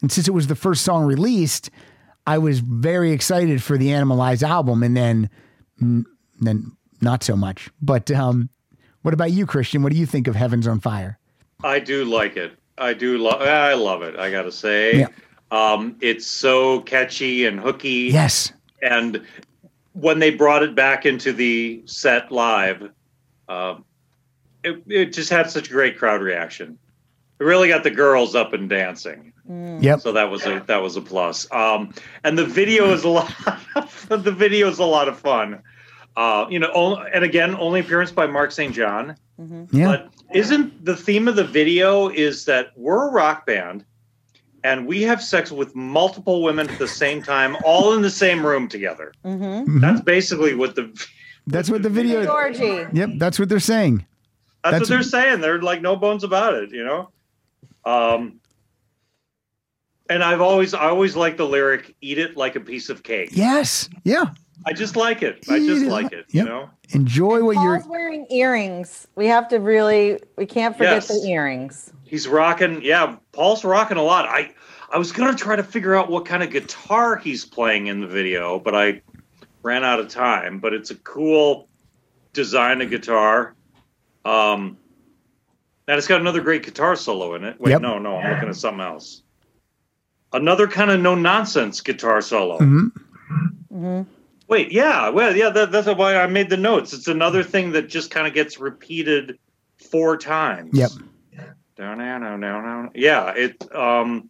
and 0.00 0.12
since 0.12 0.28
it 0.28 0.32
was 0.32 0.46
the 0.46 0.54
first 0.54 0.84
song 0.84 1.04
released, 1.04 1.70
I 2.26 2.38
was 2.38 2.60
very 2.60 3.10
excited 3.12 3.62
for 3.62 3.76
the 3.76 3.88
Animalize 3.88 4.42
album, 4.42 4.82
and 4.82 4.96
then 4.96 5.28
mm, 5.82 6.04
then 6.40 6.72
not 7.00 7.24
so 7.24 7.36
much. 7.36 7.68
But 7.82 8.10
um, 8.10 8.48
what 9.02 9.12
about 9.14 9.32
you, 9.32 9.44
Christian? 9.46 9.82
What 9.82 9.92
do 9.92 9.98
you 9.98 10.06
think 10.06 10.28
of 10.28 10.36
Heavens 10.36 10.66
on 10.68 10.78
Fire? 10.80 11.18
I 11.64 11.80
do 11.80 12.04
like 12.04 12.36
it. 12.36 12.52
I 12.78 12.94
do 12.94 13.18
love. 13.18 13.42
I 13.42 13.74
love 13.74 14.02
it. 14.02 14.14
I 14.16 14.30
gotta 14.30 14.52
say, 14.52 15.00
Yeah. 15.00 15.08
um, 15.50 15.96
it's 16.00 16.26
so 16.26 16.80
catchy 16.82 17.44
and 17.46 17.58
hooky. 17.58 18.10
Yes, 18.12 18.52
And 18.82 19.20
when 20.00 20.20
they 20.20 20.30
brought 20.30 20.62
it 20.62 20.74
back 20.74 21.04
into 21.04 21.32
the 21.32 21.82
set 21.86 22.30
live, 22.30 22.90
um, 23.48 23.84
it, 24.62 24.82
it 24.86 25.12
just 25.12 25.28
had 25.28 25.50
such 25.50 25.68
a 25.68 25.72
great 25.72 25.98
crowd 25.98 26.22
reaction. 26.22 26.78
It 27.40 27.44
really 27.44 27.68
got 27.68 27.82
the 27.82 27.90
girls 27.90 28.34
up 28.34 28.52
and 28.52 28.68
dancing. 28.68 29.32
yep, 29.80 30.00
So 30.00 30.12
that 30.12 30.30
was 30.30 30.46
a 30.46 30.62
that 30.66 30.82
was 30.82 30.96
a 30.96 31.00
plus. 31.00 31.50
Um, 31.52 31.92
and 32.24 32.38
the 32.38 32.44
video 32.44 32.92
is 32.92 33.04
a 33.04 33.08
lot. 33.08 33.32
the 34.08 34.32
video 34.32 34.68
is 34.68 34.78
a 34.78 34.84
lot 34.84 35.08
of 35.08 35.18
fun. 35.18 35.62
Uh, 36.16 36.46
you 36.50 36.58
know, 36.58 36.70
only, 36.74 37.02
and 37.12 37.24
again, 37.24 37.54
only 37.56 37.80
appearance 37.80 38.10
by 38.10 38.26
Mark 38.26 38.50
St. 38.50 38.74
John. 38.74 39.16
yeah, 39.70 39.86
But 39.86 40.14
isn't 40.34 40.84
the 40.84 40.96
theme 40.96 41.28
of 41.28 41.36
the 41.36 41.44
video 41.44 42.08
is 42.08 42.44
that 42.46 42.72
we're 42.76 43.08
a 43.08 43.12
rock 43.12 43.46
band 43.46 43.84
and 44.64 44.86
we 44.86 45.02
have 45.02 45.22
sex 45.22 45.50
with 45.52 45.74
multiple 45.74 46.42
women 46.42 46.68
at 46.68 46.78
the 46.78 46.88
same 46.88 47.22
time, 47.22 47.56
all 47.64 47.94
in 47.94 48.02
the 48.02 48.10
same 48.10 48.44
room 48.44 48.68
together. 48.68 49.12
Mm-hmm. 49.24 49.78
That's 49.80 50.00
basically 50.00 50.54
what 50.54 50.74
the 50.74 50.92
that's 51.46 51.70
what 51.70 51.82
the 51.82 51.90
video. 51.90 52.24
georgie 52.24 52.84
Yep, 52.92 53.10
that's 53.18 53.38
what 53.38 53.48
they're 53.48 53.60
saying. 53.60 54.04
that's, 54.64 54.72
That's- 54.72 54.80
what 54.82 54.88
they're 54.88 55.02
saying. 55.02 55.40
They're 55.40 55.62
like 55.62 55.80
no 55.82 55.96
bones 55.96 56.24
about 56.24 56.54
it, 56.54 56.70
you 56.70 56.84
know. 56.84 57.10
Um, 57.84 58.40
and 60.10 60.22
I've 60.22 60.40
always 60.40 60.74
I 60.74 60.86
always 60.88 61.16
like 61.16 61.36
the 61.36 61.46
lyric 61.46 61.94
"Eat 62.00 62.18
it 62.18 62.36
like 62.36 62.56
a 62.56 62.60
piece 62.60 62.88
of 62.88 63.02
cake." 63.02 63.30
Yes, 63.32 63.88
yeah. 64.04 64.26
I 64.66 64.72
just 64.72 64.96
like 64.96 65.22
it. 65.22 65.44
I 65.48 65.58
just 65.60 65.82
it 65.84 65.88
like 65.90 66.04
like- 66.04 66.12
it. 66.12 66.26
You 66.30 66.44
know. 66.44 66.70
Enjoy 66.90 67.44
what 67.44 67.56
you're. 67.56 67.76
Paul's 67.78 67.86
wearing 67.88 68.26
earrings. 68.30 69.06
We 69.14 69.26
have 69.26 69.46
to 69.48 69.58
really, 69.58 70.18
we 70.36 70.46
can't 70.46 70.74
forget 70.76 70.94
Yes. 70.94 71.08
the 71.08 71.28
earrings. 71.28 71.92
He's 72.08 72.26
rocking. 72.26 72.82
Yeah, 72.82 73.16
Paul's 73.32 73.64
rocking 73.64 73.96
a 73.98 74.02
lot. 74.02 74.26
I 74.26 74.52
I 74.90 74.98
was 74.98 75.12
gonna 75.12 75.36
try 75.36 75.56
to 75.56 75.62
figure 75.62 75.94
out 75.94 76.10
what 76.10 76.24
kind 76.26 76.42
of 76.42 76.50
guitar 76.50 77.16
he's 77.16 77.44
playing 77.44 77.88
in 77.88 78.00
the 78.00 78.06
video, 78.06 78.58
but 78.58 78.74
I 78.74 79.02
ran 79.62 79.84
out 79.84 80.00
of 80.00 80.08
time. 80.08 80.58
But 80.58 80.72
it's 80.72 80.90
a 80.90 80.94
cool 80.96 81.68
design 82.32 82.80
of 82.80 82.90
guitar. 82.90 83.54
Um, 84.24 84.78
and 85.86 85.96
it's 85.96 86.06
got 86.06 86.20
another 86.20 86.40
great 86.40 86.64
guitar 86.64 86.96
solo 86.96 87.34
in 87.34 87.44
it. 87.44 87.60
Wait, 87.60 87.72
Yep. 87.72 87.80
no, 87.82 87.98
no, 87.98 88.16
I'm 88.16 88.34
looking 88.34 88.48
at 88.48 88.56
something 88.56 88.80
else. 88.80 89.22
Another 90.32 90.66
kind 90.68 90.90
of 90.90 91.00
no 91.00 91.14
nonsense 91.14 91.80
guitar 91.80 92.20
solo. 92.20 92.58
Mhm. 92.58 94.06
Wait, 94.48 94.72
yeah, 94.72 95.08
well, 95.10 95.34
yeah, 95.36 95.50
that, 95.50 95.72
that's 95.72 95.86
why 95.86 96.16
I 96.16 96.26
made 96.26 96.50
the 96.50 96.56
notes. 96.56 96.92
It's 96.92 97.08
another 97.08 97.42
thing 97.42 97.72
that 97.72 97.88
just 97.88 98.10
kind 98.10 98.26
of 98.26 98.34
gets 98.34 98.58
repeated 98.58 99.38
four 99.90 100.16
times. 100.16 100.70
Yep. 100.72 100.90
Down, 101.78 101.98
down, 101.98 102.20
down, 102.22 102.40
down, 102.40 102.64
down. 102.64 102.90
Yeah, 102.94 103.32
it 103.36 103.72
um 103.74 104.28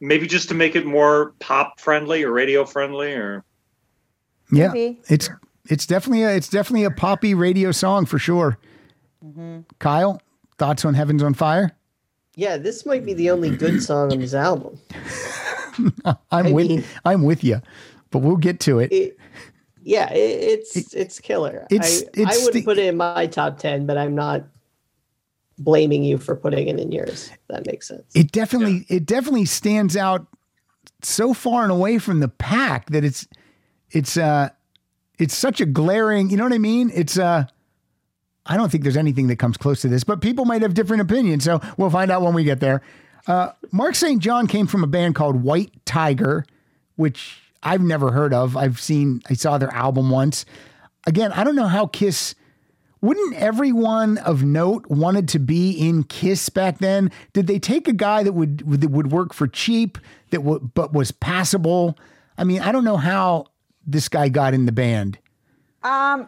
maybe 0.00 0.26
just 0.26 0.48
to 0.48 0.54
make 0.54 0.74
it 0.76 0.84
more 0.84 1.34
pop 1.38 1.78
friendly 1.80 2.24
or 2.24 2.32
radio 2.32 2.64
friendly 2.64 3.12
or 3.12 3.44
Yeah, 4.52 4.68
Maybe. 4.72 5.00
it's 5.08 5.30
it's 5.68 5.86
definitely 5.86 6.24
a 6.24 6.34
it's 6.34 6.48
definitely 6.48 6.84
a 6.84 6.90
poppy 6.90 7.34
radio 7.34 7.70
song 7.72 8.04
for 8.06 8.18
sure. 8.18 8.58
Kyle, 9.78 10.20
thoughts 10.58 10.84
on 10.84 10.94
Heavens 10.94 11.22
on 11.22 11.34
Fire? 11.34 11.72
Yeah, 12.36 12.56
this 12.56 12.86
might 12.86 13.04
be 13.04 13.14
the 13.14 13.30
only 13.30 13.50
good 13.56 13.82
song 13.82 14.12
on 14.12 14.20
this 14.20 14.34
album. 14.34 14.78
I'm 16.04 16.16
I 16.32 16.50
with 16.52 16.68
mean- 16.68 16.84
I'm 17.04 17.22
with 17.22 17.44
you, 17.44 17.60
but 18.10 18.20
we'll 18.20 18.36
get 18.36 18.58
to 18.60 18.78
it. 18.80 18.92
It, 18.92 19.16
yeah, 19.82 20.10
it, 20.12 20.16
it's 20.74 20.94
it's 20.94 21.20
killer. 21.20 21.66
it's- 21.70 22.02
I, 22.02 22.06
it's 22.14 22.40
I 22.40 22.44
wouldn't 22.44 22.52
the- 22.54 22.62
put 22.64 22.78
it 22.78 22.86
in 22.86 22.96
my 22.96 23.26
top 23.26 23.58
ten, 23.58 23.86
but 23.86 23.96
I'm 23.98 24.14
not 24.14 24.42
blaming 25.58 26.04
you 26.04 26.18
for 26.18 26.36
putting 26.36 26.68
it 26.68 26.78
in 26.78 26.92
yours. 26.92 27.30
If 27.32 27.38
that 27.48 27.66
makes 27.66 27.88
sense. 27.88 28.04
It 28.14 28.32
definitely 28.32 28.86
it 28.88 29.06
definitely 29.06 29.44
stands 29.44 29.96
out 29.96 30.26
so 31.02 31.34
far 31.34 31.62
and 31.62 31.72
away 31.72 31.98
from 31.98 32.20
the 32.20 32.28
pack 32.28 32.90
that 32.90 33.04
it's 33.04 33.26
it's 33.90 34.16
uh 34.16 34.50
it's 35.18 35.34
such 35.34 35.60
a 35.60 35.66
glaring, 35.66 36.30
you 36.30 36.36
know 36.36 36.44
what 36.44 36.52
I 36.52 36.58
mean? 36.58 36.90
It's 36.94 37.18
uh 37.18 37.46
I 38.46 38.56
don't 38.56 38.72
think 38.72 38.82
there's 38.82 38.96
anything 38.96 39.26
that 39.26 39.36
comes 39.36 39.56
close 39.56 39.82
to 39.82 39.88
this, 39.88 40.04
but 40.04 40.22
people 40.22 40.46
might 40.46 40.62
have 40.62 40.72
different 40.72 41.02
opinions, 41.02 41.44
so 41.44 41.60
we'll 41.76 41.90
find 41.90 42.10
out 42.10 42.22
when 42.22 42.32
we 42.32 42.44
get 42.44 42.60
there. 42.60 42.80
Uh, 43.26 43.50
Mark 43.72 43.94
St. 43.94 44.22
John 44.22 44.46
came 44.46 44.66
from 44.66 44.82
a 44.82 44.86
band 44.86 45.14
called 45.14 45.42
White 45.42 45.70
Tiger, 45.84 46.46
which 46.96 47.42
I've 47.62 47.82
never 47.82 48.10
heard 48.10 48.32
of. 48.32 48.56
I've 48.56 48.80
seen, 48.80 49.20
I 49.28 49.34
saw 49.34 49.58
their 49.58 49.72
album 49.74 50.08
once. 50.08 50.46
Again, 51.06 51.30
I 51.32 51.44
don't 51.44 51.56
know 51.56 51.66
how 51.66 51.86
Kiss. 51.86 52.34
Wouldn't 53.00 53.34
everyone 53.36 54.18
of 54.18 54.42
note 54.42 54.86
wanted 54.88 55.28
to 55.28 55.38
be 55.38 55.70
in 55.70 56.02
Kiss 56.04 56.48
back 56.48 56.78
then? 56.78 57.10
Did 57.32 57.46
they 57.46 57.58
take 57.58 57.86
a 57.88 57.92
guy 57.92 58.22
that 58.22 58.32
would 58.32 58.58
that 58.80 58.90
would 58.90 59.12
work 59.12 59.32
for 59.32 59.46
cheap, 59.46 59.98
that 60.30 60.42
would 60.42 60.74
but 60.74 60.92
was 60.92 61.10
passable? 61.12 61.96
I 62.36 62.44
mean, 62.44 62.60
I 62.60 62.72
don't 62.72 62.84
know 62.84 62.96
how 62.96 63.46
this 63.86 64.08
guy 64.08 64.28
got 64.28 64.52
in 64.54 64.66
the 64.66 64.72
band. 64.72 65.18
Um, 65.82 66.26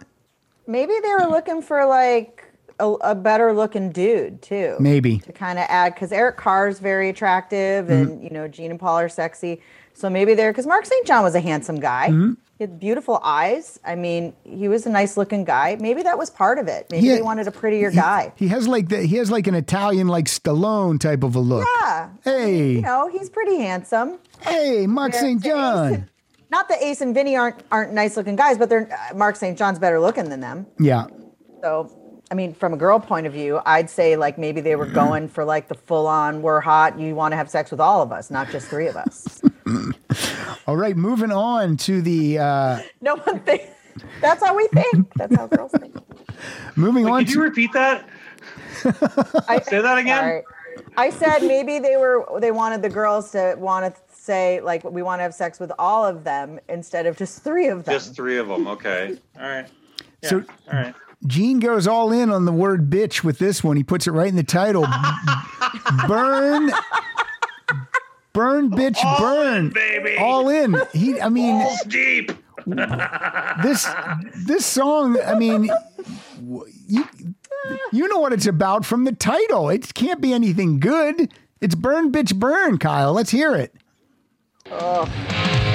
maybe 0.66 0.92
they 1.02 1.10
were 1.20 1.28
looking 1.30 1.60
for 1.62 1.84
like 1.86 2.44
a, 2.78 2.88
a 2.88 3.14
better 3.14 3.52
looking 3.52 3.90
dude 3.90 4.40
too. 4.40 4.76
Maybe. 4.80 5.18
to 5.20 5.32
kind 5.32 5.58
of 5.58 5.66
add 5.68 5.94
because 5.94 6.12
Eric 6.12 6.36
Carr's 6.36 6.78
very 6.78 7.08
attractive 7.08 7.86
Mm-hmm. 7.86 7.92
and 8.12 8.22
you 8.24 8.30
know 8.30 8.48
Gene 8.48 8.70
and 8.70 8.80
Paul 8.80 8.98
are 9.00 9.08
sexy. 9.08 9.60
So 9.92 10.08
maybe 10.08 10.34
they're 10.34 10.52
because 10.52 10.66
Mark 10.66 10.86
St. 10.86 11.06
John 11.06 11.22
was 11.24 11.34
a 11.34 11.40
handsome 11.40 11.80
guy. 11.80 12.08
Mm-hmm. 12.10 12.32
He 12.60 12.64
had 12.64 12.78
beautiful 12.78 13.18
eyes. 13.24 13.80
I 13.86 13.94
mean, 13.94 14.34
he 14.44 14.68
was 14.68 14.84
a 14.84 14.90
nice 14.90 15.16
looking 15.16 15.44
guy. 15.44 15.78
Maybe 15.80 16.02
that 16.02 16.18
was 16.18 16.28
part 16.28 16.58
of 16.58 16.68
it. 16.68 16.88
Maybe 16.90 17.08
they 17.08 17.22
wanted 17.22 17.48
a 17.48 17.50
prettier 17.50 17.90
guy. 17.90 18.34
He 18.36 18.48
has 18.48 18.68
like 18.68 18.90
the 18.90 19.00
he 19.00 19.16
has 19.16 19.30
like 19.30 19.46
an 19.46 19.54
Italian 19.54 20.08
like 20.08 20.26
Stallone 20.26 21.00
type 21.00 21.22
of 21.22 21.34
a 21.36 21.40
look. 21.40 21.66
Yeah. 21.80 22.10
Hey, 22.22 22.72
You 22.72 22.82
know, 22.82 23.08
he's 23.08 23.30
pretty 23.30 23.56
handsome. 23.60 24.18
hey, 24.42 24.86
Mark 24.86 25.14
Yeah, 25.14 25.20
St. 25.20 25.40
Ace 25.40 25.46
John. 25.50 25.94
and- 25.94 26.10
Not 26.50 26.68
that 26.68 26.82
Ace 26.82 27.00
and 27.00 27.14
Vinnie 27.14 27.34
aren't 27.34 27.62
aren't 27.72 27.94
nice 27.94 28.14
looking 28.18 28.36
guys, 28.36 28.58
but 28.58 28.68
they're 28.68 28.92
uh, 29.10 29.14
Mark 29.16 29.36
St. 29.36 29.56
John's 29.56 29.78
better 29.78 29.98
looking 29.98 30.28
than 30.28 30.40
them. 30.40 30.66
Yeah. 30.78 31.06
So, 31.62 31.90
I 32.30 32.34
mean, 32.34 32.52
from 32.52 32.74
a 32.74 32.76
girl 32.76 33.00
point 33.00 33.26
of 33.26 33.32
view, 33.32 33.60
I'd 33.64 33.88
say 33.88 34.16
like 34.18 34.36
maybe 34.36 34.60
they 34.60 34.76
were 34.76 34.84
going 34.84 35.28
for 35.28 35.46
like 35.46 35.68
the 35.68 35.76
full 35.76 36.06
on, 36.06 36.42
we're 36.42 36.60
hot, 36.60 36.98
you 37.00 37.14
want 37.14 37.32
to 37.32 37.36
have 37.38 37.48
sex 37.48 37.70
with 37.70 37.80
all 37.80 38.02
of 38.02 38.12
us, 38.12 38.30
not 38.30 38.50
just 38.50 38.68
three 38.68 38.86
of 38.86 38.96
us. 38.96 39.40
All 40.70 40.76
right, 40.76 40.96
moving 40.96 41.32
on 41.32 41.76
to 41.78 42.00
the 42.00 42.38
uh 42.38 42.80
no 43.00 43.16
one 43.16 43.40
thinks 43.40 43.64
that's 44.20 44.40
how 44.40 44.56
we 44.56 44.68
think. 44.68 45.12
That's 45.16 45.34
how 45.34 45.48
girls 45.48 45.72
think. 45.72 45.96
moving 46.76 47.06
on 47.06 47.24
Could 47.24 47.34
you 47.34 47.42
repeat 47.42 47.72
that? 47.72 48.08
I, 49.48 49.60
Say 49.64 49.80
that 49.80 49.98
again? 49.98 50.22
Sorry. 50.22 50.42
I 50.96 51.10
said 51.10 51.40
maybe 51.40 51.80
they 51.80 51.96
were 51.96 52.24
they 52.38 52.52
wanted 52.52 52.82
the 52.82 52.88
girls 52.88 53.32
to 53.32 53.56
want 53.58 53.92
to 53.92 54.00
say 54.14 54.60
like 54.60 54.84
we 54.84 55.02
want 55.02 55.18
to 55.18 55.24
have 55.24 55.34
sex 55.34 55.58
with 55.58 55.72
all 55.76 56.06
of 56.06 56.22
them 56.22 56.60
instead 56.68 57.04
of 57.06 57.16
just 57.16 57.42
three 57.42 57.66
of 57.66 57.84
them. 57.84 57.92
Just 57.92 58.14
three 58.14 58.36
of 58.38 58.46
them. 58.46 58.68
Okay. 58.68 59.18
All 59.40 59.48
right. 59.48 59.66
Yeah. 60.22 60.28
So- 60.28 60.44
all 60.72 60.78
right. 60.78 60.94
Gene 61.26 61.58
goes 61.58 61.88
all 61.88 62.12
in 62.12 62.30
on 62.30 62.44
the 62.46 62.52
word 62.52 62.88
bitch 62.88 63.24
with 63.24 63.38
this 63.38 63.62
one. 63.62 63.76
He 63.76 63.82
puts 63.82 64.06
it 64.06 64.12
right 64.12 64.28
in 64.28 64.36
the 64.36 64.42
title. 64.44 64.86
burn 66.08 66.70
Burn 68.32 68.70
bitch 68.70 69.00
burn. 69.18 69.70
baby. 69.70 70.16
All 70.18 70.48
in. 70.48 70.80
He 70.92 71.20
I 71.20 71.28
mean 71.28 71.58
Balls 71.58 71.82
deep. 71.88 72.32
this 73.62 73.88
this 74.46 74.66
song, 74.66 75.18
I 75.24 75.34
mean 75.34 75.68
you 76.86 77.04
you 77.92 78.08
know 78.08 78.18
what 78.18 78.32
it's 78.32 78.46
about 78.46 78.84
from 78.84 79.04
the 79.04 79.12
title. 79.12 79.68
It 79.68 79.92
can't 79.94 80.20
be 80.20 80.32
anything 80.32 80.80
good. 80.80 81.32
It's 81.60 81.74
burn 81.74 82.12
bitch 82.12 82.38
burn, 82.38 82.78
Kyle. 82.78 83.12
Let's 83.12 83.30
hear 83.30 83.54
it. 83.54 83.74
There 84.64 85.69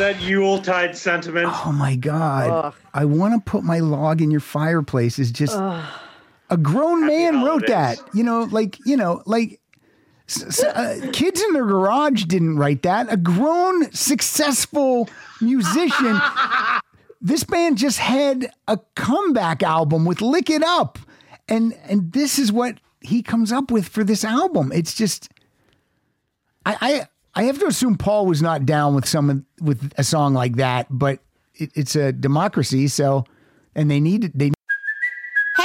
that 0.00 0.20
Yuletide 0.20 0.96
sentiment. 0.96 1.48
Oh 1.48 1.72
my 1.72 1.94
god. 1.96 2.74
I 2.92 3.04
want 3.04 3.34
to 3.34 3.50
put 3.50 3.62
my 3.62 3.78
log 3.78 4.20
in 4.20 4.30
your 4.30 4.40
fireplace 4.40 5.18
is 5.18 5.30
just 5.30 5.56
a 5.56 6.56
grown 6.60 7.06
man 7.06 7.44
wrote 7.44 7.66
that. 7.68 7.98
You 8.12 8.24
know, 8.24 8.42
like, 8.50 8.78
you 8.84 8.96
know, 8.96 9.22
like 9.26 9.60
s- 10.28 10.42
s- 10.42 10.64
uh, 10.64 11.08
kids 11.12 11.40
in 11.40 11.52
their 11.52 11.64
garage 11.64 12.24
didn't 12.24 12.56
write 12.56 12.82
that. 12.82 13.12
A 13.12 13.16
grown 13.16 13.92
successful 13.92 15.08
musician 15.40 16.20
this 17.20 17.44
band 17.44 17.78
just 17.78 17.98
had 17.98 18.50
a 18.66 18.78
comeback 18.96 19.62
album 19.62 20.04
with 20.06 20.20
Lick 20.22 20.50
It 20.50 20.62
Up. 20.64 20.98
And 21.48 21.74
and 21.84 22.12
this 22.12 22.38
is 22.38 22.50
what 22.50 22.78
he 23.00 23.22
comes 23.22 23.52
up 23.52 23.70
with 23.70 23.88
for 23.88 24.02
this 24.04 24.24
album. 24.24 24.72
It's 24.72 24.94
just 24.94 25.28
I 26.66 27.06
I, 27.34 27.44
have 27.44 27.58
to 27.60 27.66
assume 27.66 27.96
Paul 27.96 28.26
was 28.26 28.42
not 28.42 28.66
down 28.66 28.94
with 28.94 29.06
someone 29.06 29.44
with 29.60 29.92
a 29.96 30.04
song 30.04 30.34
like 30.34 30.56
that, 30.56 30.86
but 30.90 31.20
it, 31.54 31.70
it's 31.74 31.96
a 31.96 32.12
democracy, 32.12 32.88
so 32.88 33.24
and 33.74 33.90
they 33.90 34.00
need 34.00 34.32
they 34.34 34.52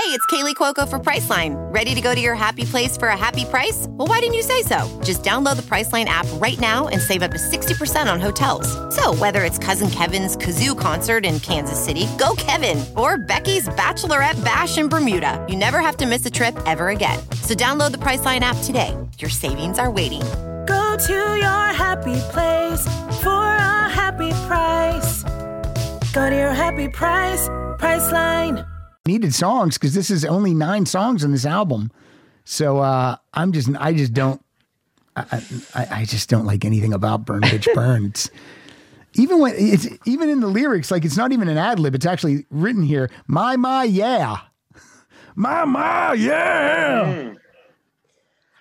Hey, 0.05 0.11
it's 0.11 0.25
Kaley 0.27 0.53
Cuoco 0.53 0.87
for 0.87 0.99
Priceline. 0.99 1.55
Ready 1.73 1.95
to 1.95 2.01
go 2.01 2.13
to 2.13 2.21
your 2.21 2.35
happy 2.35 2.63
place 2.63 2.95
for 2.95 3.07
a 3.07 3.17
happy 3.17 3.43
price? 3.45 3.87
Well, 3.89 4.07
why 4.07 4.19
didn't 4.19 4.35
you 4.35 4.43
say 4.43 4.61
so? 4.61 5.01
Just 5.03 5.23
download 5.23 5.55
the 5.55 5.63
Priceline 5.63 6.05
app 6.05 6.27
right 6.33 6.59
now 6.59 6.89
and 6.89 7.01
save 7.01 7.23
up 7.23 7.31
to 7.31 7.37
60% 7.37 8.11
on 8.11 8.19
hotels. 8.19 8.67
So, 8.93 9.15
whether 9.15 9.43
it's 9.43 9.57
Cousin 9.57 9.89
Kevin's 9.89 10.37
Kazoo 10.37 10.77
concert 10.77 11.25
in 11.25 11.39
Kansas 11.39 11.83
City, 11.83 12.07
go 12.19 12.35
Kevin, 12.37 12.85
or 12.95 13.17
Becky's 13.17 13.67
Bachelorette 13.69 14.43
Bash 14.43 14.77
in 14.77 14.89
Bermuda, 14.89 15.43
you 15.49 15.55
never 15.55 15.79
have 15.79 15.97
to 15.97 16.05
miss 16.05 16.23
a 16.25 16.29
trip 16.29 16.55
ever 16.67 16.89
again. 16.89 17.17
So, 17.41 17.55
download 17.55 17.91
the 17.91 17.97
Priceline 17.97 18.41
app 18.41 18.57
today. 18.63 18.95
Your 19.17 19.31
savings 19.31 19.79
are 19.79 19.89
waiting. 19.89 20.21
Go 20.65 20.97
to 20.97 21.13
your 21.13 21.73
happy 21.73 22.19
place 22.31 22.83
for 23.21 23.29
a 23.29 23.89
happy 23.89 24.31
price. 24.47 25.23
Go 26.13 26.29
to 26.29 26.35
your 26.35 26.53
happy 26.53 26.87
price, 26.87 27.47
Priceline. 27.79 28.65
needed 29.05 29.33
songs 29.33 29.77
because 29.77 29.93
this 29.93 30.09
is 30.09 30.23
only 30.25 30.53
nine 30.53 30.85
songs 30.85 31.23
on 31.23 31.31
this 31.31 31.45
album. 31.45 31.91
So 32.45 32.79
uh, 32.79 33.17
I'm 33.33 33.51
just 33.51 33.69
I 33.79 33.93
just 33.93 34.13
don't 34.13 34.41
I, 35.15 35.43
I, 35.73 35.87
I 36.01 36.05
just 36.05 36.29
don't 36.29 36.45
like 36.45 36.65
anything 36.65 36.93
about 36.93 37.25
Burn 37.25 37.41
Bitch 37.41 37.73
Burn. 37.75 38.13
Even 39.13 39.39
when 39.39 39.53
it's 39.57 39.87
even 40.05 40.29
in 40.29 40.39
the 40.41 40.47
lyrics, 40.47 40.91
like 40.91 41.05
it's 41.05 41.17
not 41.17 41.31
even 41.31 41.47
an 41.47 41.57
ad 41.57 41.79
lib. 41.79 41.95
It's 41.95 42.05
actually 42.05 42.45
written 42.49 42.83
here. 42.83 43.09
My 43.27 43.55
my 43.55 43.83
yeah, 43.83 44.39
my 45.35 45.65
my 45.65 46.13
yeah. 46.13 47.33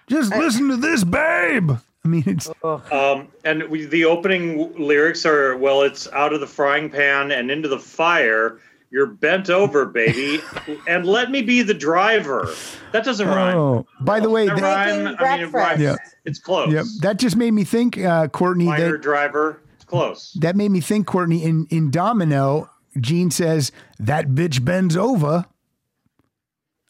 Just 0.07 0.35
listen 0.37 0.69
to 0.69 0.77
this, 0.77 1.03
babe. 1.03 1.73
I 2.05 2.09
mean, 2.09 2.25
it's 2.27 2.51
Um, 2.93 3.29
and 3.45 3.63
we, 3.71 3.87
the 3.87 4.05
opening 4.05 4.59
w- 4.59 4.85
lyrics 4.87 5.25
are 5.25 5.57
well, 5.57 5.83
it's 5.83 6.07
out 6.13 6.33
of 6.35 6.41
the 6.41 6.47
frying 6.47 6.91
pan 6.91 7.33
and 7.33 7.51
into 7.51 7.69
the 7.69 7.79
fire. 7.79 8.61
You're 8.91 9.07
bent 9.07 9.51
over, 9.51 9.87
baby, 9.87 10.41
and 10.87 11.05
let 11.07 11.31
me 11.31 11.43
be 11.43 11.63
the 11.63 11.75
driver. 11.75 12.49
That 12.93 13.05
doesn't 13.05 13.27
rhyme. 13.27 13.57
oh. 13.57 13.87
By 14.01 14.21
the 14.21 14.31
way, 14.31 14.47
that, 14.47 14.61
rhyme. 14.61 15.17
I 15.19 15.37
mean, 15.37 15.47
it 15.49 15.53
rhymes. 15.53 15.81
Yeah. 15.81 15.97
It's 16.25 16.39
close. 16.39 16.73
yeah, 16.73 16.85
that 17.01 17.19
just 17.19 17.37
made 17.37 17.51
me 17.53 17.65
think, 17.65 17.99
uh, 17.99 18.29
Courtney. 18.29 18.67
Minor 18.67 18.93
That 18.93 19.03
driver. 19.03 19.61
It's 19.75 19.85
close. 19.85 20.33
that 20.41 20.55
made 20.57 20.71
me 20.71 20.81
think, 20.81 21.07
Courtney. 21.07 21.43
In 21.43 21.67
in 21.71 21.91
Domino, 21.91 22.71
Gene 23.01 23.31
says 23.31 23.73
that 23.99 24.29
bitch 24.29 24.65
bends 24.65 24.97
over. 24.97 25.47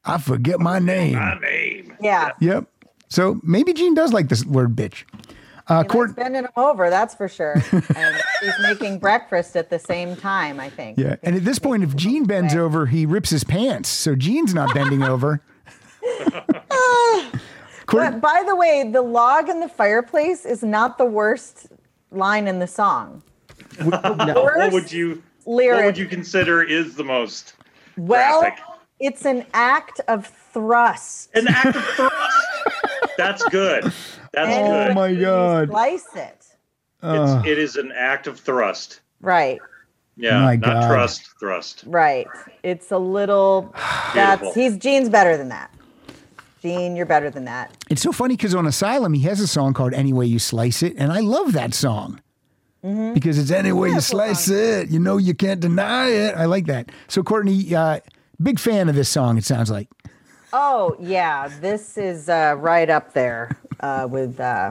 I 0.05 0.19
forget 0.19 0.61
my 0.61 0.79
name. 0.81 1.15
My 1.15 1.39
name. 1.39 1.97
Yeah. 2.03 2.33
Yep. 2.41 2.69
So 3.15 3.41
maybe 3.45 3.73
Gene 3.73 3.95
does 3.95 4.13
like 4.13 4.29
this 4.29 4.45
word 4.45 4.75
bitch. 4.75 5.05
Uh, 5.69 5.83
He 5.85 5.89
Court, 5.89 6.17
bending 6.17 6.43
him 6.43 6.51
over, 6.57 6.91
that's 6.91 7.15
for 7.15 7.29
sure. 7.29 7.53
and 7.97 8.23
he's 8.43 8.59
making 8.61 8.99
breakfast 8.99 9.55
at 9.57 9.71
the 9.71 9.79
same 9.79 10.17
time, 10.17 10.59
I 10.59 10.69
think. 10.69 10.99
yeah. 10.99 11.15
And 11.23 11.37
at 11.37 11.45
this 11.45 11.61
point, 11.61 11.85
if 11.85 11.95
Gene 11.95 12.25
bends 12.25 12.57
over, 12.57 12.87
he 12.87 13.07
rips 13.07 13.31
his 13.31 13.45
pants. 13.45 13.89
So 13.89 14.17
Gene's 14.17 14.53
not 14.53 14.75
bending 14.75 15.03
over. 15.15 15.41
Court, 17.87 18.13
But 18.13 18.21
by 18.21 18.43
the 18.47 18.57
way, 18.57 18.91
the 18.91 19.03
log 19.03 19.49
in 19.49 19.61
the 19.61 19.69
fireplace 19.69 20.45
is 20.45 20.63
not 20.65 20.99
the 20.99 21.05
worst 21.05 21.69
line 22.11 22.49
in 22.49 22.59
the 22.59 22.67
song. 22.67 23.23
What 23.83 24.73
would 24.73 24.91
you 24.91 25.23
what 25.45 25.85
would 25.85 25.99
you 25.99 26.07
consider 26.07 26.63
is 26.63 26.97
the 26.97 27.05
most 27.05 27.55
Well, 27.97 28.41
graphic? 28.41 28.65
it's 28.99 29.25
an 29.27 29.45
act 29.55 30.01
of 30.09 30.27
thrust. 30.53 31.31
An 31.35 31.47
act 31.49 31.77
of 31.77 31.85
thrust. 31.85 32.15
That's 33.17 33.43
good. 33.49 33.85
That's 34.33 34.49
And 34.57 34.67
good. 34.67 34.91
Oh 34.91 34.95
my 34.95 35.15
God. 35.15 35.69
Slice 35.69 36.07
it. 36.17 36.47
It's, 37.03 37.47
it 37.47 37.59
is 37.59 37.77
an 37.77 37.93
act 37.95 38.27
of 38.27 38.41
thrust. 38.41 39.01
Right, 39.21 39.61
Yeah, 40.17 40.41
My 40.41 40.57
not 40.57 40.81
God. 40.83 40.89
trust, 40.89 41.29
thrust. 41.39 41.85
right. 41.87 42.27
It's 42.63 42.91
a 42.91 42.99
little. 42.99 43.75
That's 44.15 44.41
Beautiful. 44.41 44.63
he's 44.63 44.77
Gene's 44.79 45.09
better 45.11 45.37
than 45.37 45.49
that. 45.51 45.71
Gene, 46.63 46.97
you're 46.97 47.05
better 47.05 47.29
than 47.31 47.45
that. 47.45 47.77
it's 47.91 48.01
so 48.01 48.11
funny 48.11 48.37
because 48.37 48.55
on 48.55 48.67
Asylum, 48.67 49.13
he 49.13 49.21
has 49.23 49.39
a 49.39 49.47
song 49.47 49.75
called 49.75 49.93
Any 49.93 50.15
Way 50.15 50.25
You 50.27 50.39
Slice 50.39 50.83
It. 50.83 50.95
And 50.97 51.13
I 51.13 51.21
love 51.21 51.53
that 51.53 51.75
song 51.75 52.21
because 52.83 53.39
it's 53.39 53.51
Any 53.51 53.71
Way 53.73 53.89
You 53.89 53.95
Wonderful 53.97 54.01
Slice 54.01 54.49
It. 54.49 54.91
You 54.91 54.99
know, 54.99 55.19
you 55.19 55.35
can't 55.35 55.61
deny 55.61 56.09
it. 56.09 56.35
I 56.37 56.47
like 56.47 56.65
that. 56.67 56.91
So, 57.09 57.23
Courtney, 57.23 57.75
uh, 57.75 58.01
big 58.43 58.59
fan 58.59 58.89
of 58.89 58.95
this 58.95 59.11
song, 59.11 59.37
it 59.37 59.45
sounds 59.45 59.71
like. 59.71 59.89
Oh 60.57 60.97
yeah, 61.01 61.49
this 61.61 61.99
is 61.99 62.29
uh, 62.29 62.55
right 62.57 62.89
up 62.89 63.13
there 63.13 63.59
uh, 63.81 64.07
with 64.09 64.39
uh, 64.39 64.71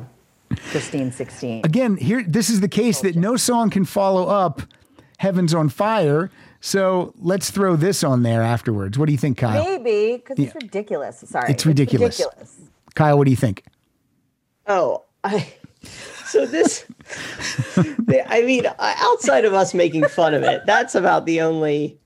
Christine 0.70 1.12
16. 1.12 1.66
again, 1.66 1.98
here 1.98 2.24
this 2.26 2.50
is 2.50 2.62
the 2.62 2.70
case 2.70 3.02
that 3.02 3.18
no 3.18 3.36
song 3.36 3.70
can 3.70 3.84
follow 3.84 4.28
up 4.28 4.62
Heaven's 5.18 5.54
on 5.54 5.68
Fire. 5.68 6.32
So 6.62 7.14
let's 7.20 7.52
throw 7.52 7.76
this 7.76 8.02
on 8.02 8.24
there 8.24 8.42
afterwards. 8.42 8.98
What 8.98 9.08
do 9.08 9.12
you 9.12 9.18
think, 9.18 9.38
Kyle? 9.38 9.62
Maybe 9.62 10.16
because 10.26 10.40
it's 10.40 10.56
ridiculous. 10.56 11.22
Sorry, 11.28 11.52
It's 11.52 11.66
ridiculous. 11.66 12.18
ridiculous. 12.18 12.62
Kyle, 12.96 13.18
what 13.18 13.26
do 13.26 13.32
you 13.32 13.38
think? 13.38 13.66
Oh, 14.68 15.04
I. 15.26 15.54
So 16.26 16.46
this, 16.46 16.86
I 18.30 18.42
mean, 18.44 18.66
outside 18.80 19.44
of 19.44 19.54
us 19.54 19.74
making 19.74 20.06
fun 20.06 20.34
of 20.34 20.44
it, 20.44 20.62
that's 20.66 20.96
about 20.96 21.26
the 21.26 21.42
only 21.42 22.00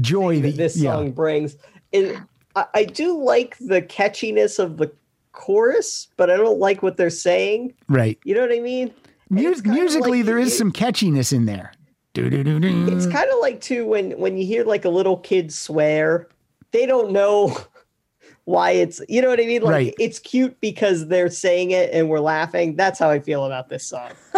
Joy 0.00 0.36
that 0.36 0.50
that 0.50 0.56
this 0.56 0.76
yeah. 0.76 0.92
song 0.92 1.10
brings. 1.10 1.56
And 1.92 2.24
I, 2.56 2.66
I 2.74 2.84
do 2.84 3.22
like 3.22 3.56
the 3.58 3.82
catchiness 3.82 4.58
of 4.58 4.76
the 4.78 4.92
chorus, 5.32 6.08
but 6.16 6.30
I 6.30 6.36
don't 6.36 6.58
like 6.58 6.82
what 6.82 6.96
they're 6.96 7.10
saying. 7.10 7.74
Right. 7.88 8.18
You 8.24 8.34
know 8.34 8.40
what 8.42 8.52
I 8.52 8.60
mean? 8.60 8.92
And 9.30 9.40
Mu- 9.42 9.50
it's 9.50 9.60
kinda 9.62 9.78
musically, 9.80 10.18
like- 10.18 10.26
there 10.26 10.38
is 10.38 10.52
it- 10.54 10.56
some 10.58 10.72
catchiness 10.72 11.32
in 11.32 11.46
there. 11.46 11.72
Do-do-do-do. 12.12 12.96
It's 12.96 13.06
kind 13.06 13.28
of 13.28 13.40
like 13.40 13.60
too 13.60 13.84
when 13.86 14.12
when 14.12 14.36
you 14.38 14.46
hear 14.46 14.62
like 14.64 14.84
a 14.84 14.88
little 14.88 15.16
kid 15.16 15.52
swear, 15.52 16.28
they 16.70 16.86
don't 16.86 17.10
know 17.10 17.56
why 18.44 18.70
it's 18.70 19.00
you 19.08 19.20
know 19.20 19.28
what 19.30 19.40
I 19.40 19.46
mean. 19.46 19.62
Like 19.62 19.72
Right. 19.72 19.94
it's 19.98 20.20
cute 20.20 20.60
because 20.60 21.08
they're 21.08 21.28
saying 21.28 21.72
it 21.72 21.90
and 21.92 22.08
we're 22.08 22.20
laughing. 22.20 22.76
That's 22.76 23.00
how 23.00 23.10
I 23.10 23.18
feel 23.18 23.44
about 23.44 23.68
this 23.68 23.84
song. 23.84 24.10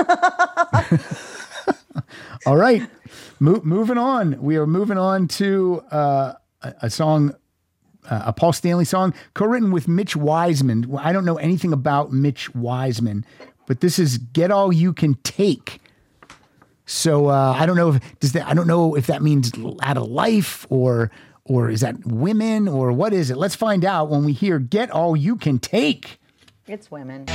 All 2.47 2.57
right. 2.57 2.83
Mo- 3.41 3.61
moving 3.65 3.99
on. 3.99 4.41
We 4.41 4.57
are 4.57 4.67
moving 4.67 4.99
on 4.99 5.29
to 5.29 5.83
uh, 5.91 6.33
a, 6.63 6.75
a 6.83 6.91
song, 6.91 7.35
uh, 8.11 8.25
a 8.27 8.33
Paul 8.33 8.53
Stanley 8.53 8.85
song, 8.85 9.15
co 9.35 9.47
written 9.47 9.71
with 9.71 9.89
Mitch 9.89 10.17
Weissman. 10.17 10.97
I 10.99 11.13
don't 11.13 11.25
know 11.25 11.37
anything 11.37 11.73
about 11.73 12.13
Mitch 12.13 12.55
Weissman, 12.55 13.25
but 13.67 13.81
this 13.81 13.99
is 13.99 14.19
Get 14.19 14.51
All 14.51 14.73
You 14.73 14.93
Can 14.93 15.15
Take. 15.23 15.81
So 16.87 17.29
uh, 17.29 17.55
I 17.59 17.67
don't 17.67 17.77
know 17.77 17.95
if 17.95 18.19
does 18.21 18.33
that 18.33 18.47
I 18.47 18.55
don't 18.55 18.69
know 18.69 18.95
if 18.95 19.07
that 19.09 19.23
means 19.23 19.53
out 19.83 19.97
of 19.97 20.05
life 20.09 20.67
or 20.71 21.11
or 21.45 21.69
is 21.71 21.81
that 21.81 22.05
women 22.07 22.69
or 22.69 22.93
what 22.93 23.13
is 23.13 23.31
it? 23.31 23.37
Let's 23.37 23.55
find 23.57 23.85
out 23.85 24.09
when 24.09 24.25
we 24.25 24.33
hear 24.33 24.59
Get 24.59 24.91
All 24.91 25.17
You 25.17 25.37
Can 25.37 25.59
Take. 25.59 26.19
It's 26.67 26.91
women. 26.91 27.27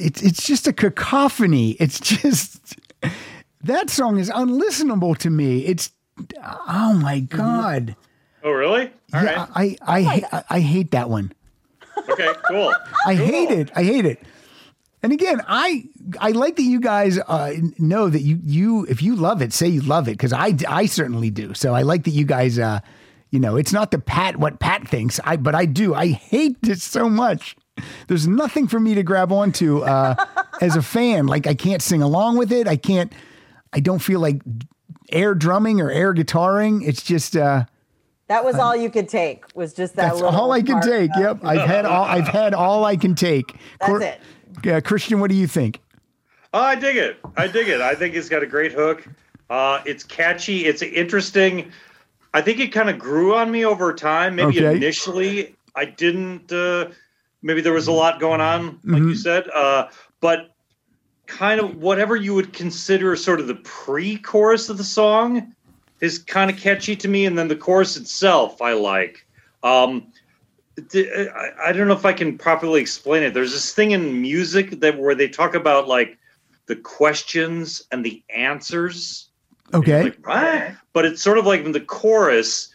It's 0.00 0.22
it's 0.22 0.46
just 0.46 0.66
a 0.66 0.72
cacophony. 0.72 1.72
It's 1.72 2.00
just 2.00 2.78
that 3.62 3.90
song 3.90 4.18
is 4.18 4.30
unlistenable 4.30 5.16
to 5.18 5.30
me. 5.30 5.66
It's 5.66 5.90
oh 6.68 6.94
my 6.94 7.20
god. 7.20 7.96
Oh, 8.42 8.52
really? 8.52 8.90
All 9.12 9.22
yeah, 9.22 9.34
right. 9.34 9.48
I 9.54 9.76
I, 9.82 10.28
I 10.32 10.44
I 10.50 10.60
hate 10.60 10.92
that 10.92 11.10
one. 11.10 11.32
Okay, 12.08 12.32
cool. 12.48 12.74
I 13.06 13.14
hate 13.14 13.50
it. 13.50 13.70
I 13.76 13.82
hate 13.84 14.06
it. 14.06 14.22
And 15.02 15.12
again, 15.12 15.40
I 15.46 15.84
I 16.18 16.30
like 16.32 16.56
that 16.56 16.62
you 16.62 16.80
guys 16.80 17.18
uh, 17.18 17.54
know 17.78 18.08
that 18.08 18.20
you 18.20 18.38
you 18.44 18.86
if 18.86 19.02
you 19.02 19.16
love 19.16 19.40
it, 19.42 19.52
say 19.52 19.68
you 19.68 19.80
love 19.82 20.08
it 20.08 20.12
because 20.12 20.32
I 20.32 20.56
I 20.68 20.86
certainly 20.86 21.30
do. 21.30 21.54
So 21.54 21.74
I 21.74 21.82
like 21.82 22.04
that 22.04 22.10
you 22.10 22.24
guys 22.24 22.58
uh 22.58 22.80
you 23.30 23.40
know 23.40 23.56
it's 23.56 23.72
not 23.72 23.90
the 23.90 23.98
Pat 23.98 24.36
what 24.36 24.58
Pat 24.58 24.86
thinks. 24.88 25.20
I 25.24 25.36
but 25.36 25.54
I 25.54 25.64
do. 25.64 25.94
I 25.94 26.08
hate 26.08 26.60
this 26.62 26.82
so 26.82 27.08
much. 27.08 27.56
There's 28.08 28.26
nothing 28.26 28.68
for 28.68 28.80
me 28.80 28.94
to 28.94 29.02
grab 29.02 29.32
onto 29.32 29.80
uh, 29.80 30.14
as 30.60 30.76
a 30.76 30.82
fan. 30.82 31.26
Like 31.26 31.46
I 31.46 31.54
can't 31.54 31.82
sing 31.82 32.02
along 32.02 32.38
with 32.38 32.52
it. 32.52 32.66
I 32.68 32.76
can't. 32.76 33.12
I 33.72 33.80
don't 33.80 34.00
feel 34.00 34.20
like 34.20 34.42
air 35.10 35.34
drumming 35.34 35.80
or 35.80 35.90
air 35.90 36.14
guitaring. 36.14 36.86
It's 36.86 37.02
just. 37.02 37.36
uh 37.36 37.64
That 38.28 38.44
was 38.44 38.56
all 38.56 38.74
you 38.76 38.90
could 38.90 39.08
take. 39.08 39.44
Was 39.54 39.72
just 39.74 39.96
that. 39.96 40.02
that's 40.10 40.20
little 40.20 40.38
all 40.38 40.52
I 40.52 40.62
can 40.62 40.80
take. 40.80 41.10
of- 41.16 41.20
Yep, 41.22 41.38
I've 41.44 41.68
had 41.68 41.84
all. 41.84 42.04
I've 42.04 42.28
had 42.28 42.54
all 42.54 42.84
I 42.84 42.96
can 42.96 43.14
take. 43.14 43.54
That's 43.80 43.88
Cor- 43.90 44.02
it. 44.02 44.20
Uh, 44.66 44.80
Christian, 44.80 45.20
what 45.20 45.30
do 45.30 45.36
you 45.36 45.46
think? 45.46 45.80
Oh, 46.52 46.60
I 46.60 46.74
dig 46.74 46.96
it. 46.96 47.18
I 47.36 47.46
dig 47.46 47.68
it. 47.68 47.80
I 47.80 47.94
think 47.94 48.14
it's 48.16 48.28
got 48.28 48.42
a 48.42 48.46
great 48.46 48.72
hook. 48.72 49.06
Uh, 49.48 49.80
it's 49.86 50.02
catchy. 50.04 50.66
It's 50.66 50.82
interesting. 50.82 51.70
I 52.34 52.40
think 52.42 52.58
it 52.60 52.68
kind 52.72 52.90
of 52.90 52.98
grew 52.98 53.34
on 53.36 53.50
me 53.50 53.64
over 53.64 53.92
time. 53.94 54.34
Maybe 54.36 54.58
Okay. 54.58 54.76
initially 54.76 55.54
I 55.76 55.84
didn't. 55.84 56.52
Uh, 56.52 56.88
maybe 57.42 57.60
there 57.60 57.72
was 57.72 57.88
a 57.88 57.92
lot 57.92 58.20
going 58.20 58.40
on, 58.40 58.66
like 58.84 59.02
Mm-hmm. 59.02 59.08
you 59.08 59.14
said. 59.14 59.48
Uh, 59.50 59.88
but 60.20 60.54
kind 61.26 61.60
of 61.60 61.76
whatever 61.76 62.16
you 62.16 62.34
would 62.34 62.52
consider 62.52 63.14
sort 63.16 63.40
of 63.40 63.46
the 63.46 63.54
pre-chorus 63.56 64.68
of 64.68 64.76
the 64.78 64.84
song 64.84 65.54
is 66.00 66.18
kind 66.18 66.50
of 66.50 66.56
catchy 66.56 66.96
to 66.96 67.08
me, 67.08 67.26
and 67.26 67.38
then 67.38 67.48
the 67.48 67.56
chorus 67.56 67.96
itself 67.96 68.60
I 68.60 68.72
like. 68.72 69.26
Um, 69.62 70.12
I, 70.78 71.72
don't 71.72 71.88
know 71.88 71.94
if 71.94 72.06
I 72.06 72.12
can 72.12 72.38
properly 72.38 72.80
explain 72.80 73.22
it. 73.22 73.34
There's 73.34 73.52
this 73.52 73.74
thing 73.74 73.90
in 73.90 74.20
music 74.20 74.80
that 74.80 74.98
where 74.98 75.14
they 75.14 75.28
talk 75.28 75.54
about 75.54 75.88
like 75.88 76.18
the 76.66 76.76
questions 76.76 77.82
and 77.92 78.04
the 78.04 78.22
answers. 78.34 79.28
Okay. 79.74 80.04
Like? 80.04 80.76
But 80.92 81.04
it's 81.04 81.22
sort 81.22 81.38
of 81.38 81.46
like 81.46 81.64
in 81.64 81.72
the 81.72 81.80
chorus, 81.80 82.72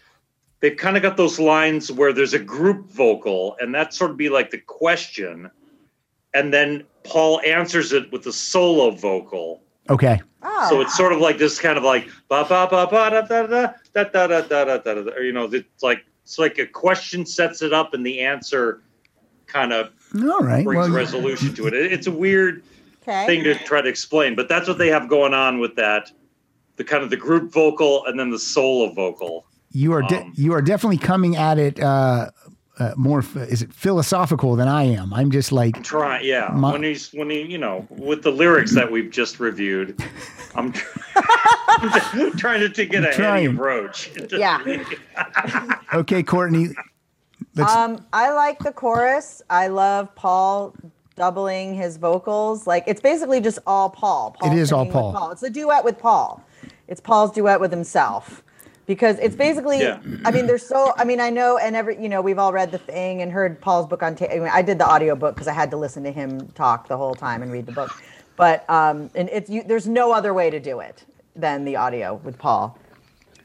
they've 0.65 0.77
kind 0.77 0.97
of 0.97 1.03
got 1.03 1.15
those 1.15 1.37
lines 1.39 1.91
where 1.91 2.11
there's 2.11 2.33
a 2.33 2.39
group 2.39 2.89
vocal, 2.89 3.55
and 3.59 3.75
that 3.75 3.93
sort 3.93 4.09
of 4.09 4.17
be 4.17 4.29
like 4.29 4.49
the 4.49 4.57
question, 4.57 5.51
and 6.33 6.51
then 6.51 6.83
Paul 7.03 7.39
answers 7.45 7.93
it 7.93 8.11
with 8.11 8.25
a 8.25 8.33
solo 8.33 8.89
vocal. 8.89 9.61
Okay. 9.91 10.19
Oh, 10.41 10.67
So 10.69 10.81
it's 10.81 10.97
sort 10.97 11.13
of 11.13 11.19
like 11.19 11.37
this 11.37 11.59
kind 11.59 11.77
of 11.77 11.83
like 11.83 12.07
ba 12.29 12.43
ba 12.49 12.67
ba 12.67 12.87
ba 12.89 13.11
da 13.11 13.21
da 13.21 13.45
da 13.45 13.73
da 13.93 14.03
da 14.05 14.27
da 14.27 14.41
da 14.41 14.65
da 14.65 14.77
da 14.79 14.93
da. 15.03 15.19
You 15.19 15.33
know, 15.33 15.43
it's 15.43 15.83
like 15.83 16.03
it's 16.23 16.39
like 16.39 16.57
a 16.57 16.65
question 16.65 17.27
sets 17.27 17.61
it 17.61 17.71
up, 17.71 17.93
and 17.93 18.03
the 18.03 18.21
answer 18.21 18.81
kind 19.45 19.71
of 19.71 19.91
All 20.15 20.39
right. 20.39 20.63
brings 20.63 20.87
Well, 20.87 20.97
resolution 20.97 21.53
to 21.53 21.67
it. 21.67 21.75
It- 21.75 21.93
It's 21.93 22.07
a 22.07 22.11
weird. 22.11 22.63
Okay. 23.07 23.27
thing 23.27 23.43
to 23.43 23.53
try 23.53 23.81
to 23.83 23.87
explain, 23.87 24.35
but 24.35 24.49
that's 24.49 24.67
what 24.67 24.79
they 24.79 24.87
have 24.87 25.07
going 25.07 25.35
on 25.35 25.59
with 25.59 25.75
that. 25.75 26.11
The 26.77 26.83
kind 26.83 27.03
of 27.03 27.11
the 27.11 27.17
group 27.17 27.51
vocal 27.51 28.03
and 28.07 28.19
then 28.19 28.31
the 28.31 28.39
solo 28.39 28.91
vocal. 28.93 29.45
You 29.75 29.91
are 29.91 30.01
de- 30.03 30.21
Um, 30.21 30.31
you 30.35 30.53
are 30.53 30.61
definitely 30.61 30.97
coming 30.97 31.35
at 31.35 31.57
it 31.57 31.81
uh, 31.81 32.29
uh, 32.79 32.93
more. 32.95 33.19
f- 33.19 33.35
Is 33.35 33.61
it 33.61 33.73
philosophical 33.73 34.55
than 34.55 34.69
I 34.69 34.83
am? 34.83 35.13
I'm 35.13 35.31
just 35.31 35.51
like 35.51 35.83
Try, 35.83 36.21
yeah. 36.21 36.49
My- 36.53 36.71
when 36.71 36.83
he's 36.83 37.09
when 37.11 37.29
he, 37.29 37.41
you 37.41 37.57
know, 37.57 37.85
with 37.89 38.23
the 38.23 38.31
lyrics 38.31 38.73
that 38.73 38.89
we've 38.89 39.11
just 39.11 39.37
reviewed, 39.41 40.01
I'm 40.55 40.71
trying 42.37 42.61
to 42.61 42.69
take 42.69 42.93
it 42.93 43.03
a 43.03 43.07
heady 43.07 43.15
trying. 43.17 43.47
approach. 43.47 44.11
Yeah. 44.31 44.83
okay, 45.93 46.23
Courtney. 46.23 46.69
Let's, 47.55 47.71
Um, 47.73 48.05
I 48.13 48.31
like 48.31 48.59
the 48.59 48.71
chorus. 48.71 49.41
I 49.49 49.67
love 49.67 50.13
Paul 50.15 50.73
doubling 51.17 51.75
his 51.75 51.97
vocals. 51.97 52.65
Like 52.65 52.85
it's 52.87 53.01
basically 53.01 53.41
just 53.41 53.59
all 53.67 53.89
Paul. 53.89 54.35
Paul 54.39 54.51
It 54.53 54.57
is 54.57 54.71
all 54.71 54.85
singing 54.85 54.93
with 55.05 55.15
Paul. 55.15 55.31
It's 55.31 55.43
a 55.43 55.49
duet 55.49 55.83
with 55.83 55.99
Paul. 55.99 56.41
It's 56.87 57.01
Paul's 57.01 57.31
duet 57.31 57.59
with 57.59 57.71
himself. 57.71 58.41
Because 58.85 59.17
it's 59.19 59.35
basically, 59.35 59.79
Yeah. 59.79 59.99
I 60.25 60.31
mean, 60.31 60.45
there's 60.45 60.65
so, 60.65 60.93
I 60.97 61.03
mean, 61.03 61.19
I 61.19 61.29
know, 61.29 61.57
and 61.57 61.75
every, 61.75 62.01
you 62.01 62.07
know, 62.07 62.21
we've 62.21 62.37
all 62.37 62.53
read 62.53 62.71
the 62.71 62.77
thing 62.77 63.21
and 63.21 63.31
heard 63.31 63.59
Paul's 63.59 63.87
book 63.87 64.03
on 64.03 64.15
tape. 64.15 64.29
I, 64.31 64.39
mean, 64.39 64.49
I 64.51 64.61
did 64.61 64.77
the 64.77 64.85
audio 64.85 65.15
book 65.15 65.35
because 65.35 65.47
I 65.47 65.53
had 65.53 65.71
to 65.71 65.77
listen 65.77 66.03
to 66.03 66.11
him 66.11 66.47
talk 66.49 66.87
the 66.87 66.97
whole 66.97 67.15
time 67.15 67.41
and 67.41 67.51
read 67.51 67.65
the 67.65 67.71
book. 67.71 67.91
But, 68.35 68.69
um, 68.69 69.09
and 69.15 69.29
it's, 69.31 69.49
you, 69.49 69.63
there's 69.63 69.87
no 69.87 70.11
other 70.11 70.33
way 70.33 70.49
to 70.49 70.59
do 70.59 70.79
it 70.81 71.05
than 71.35 71.65
the 71.65 71.77
audio 71.77 72.15
with 72.23 72.37
Paul. 72.37 72.77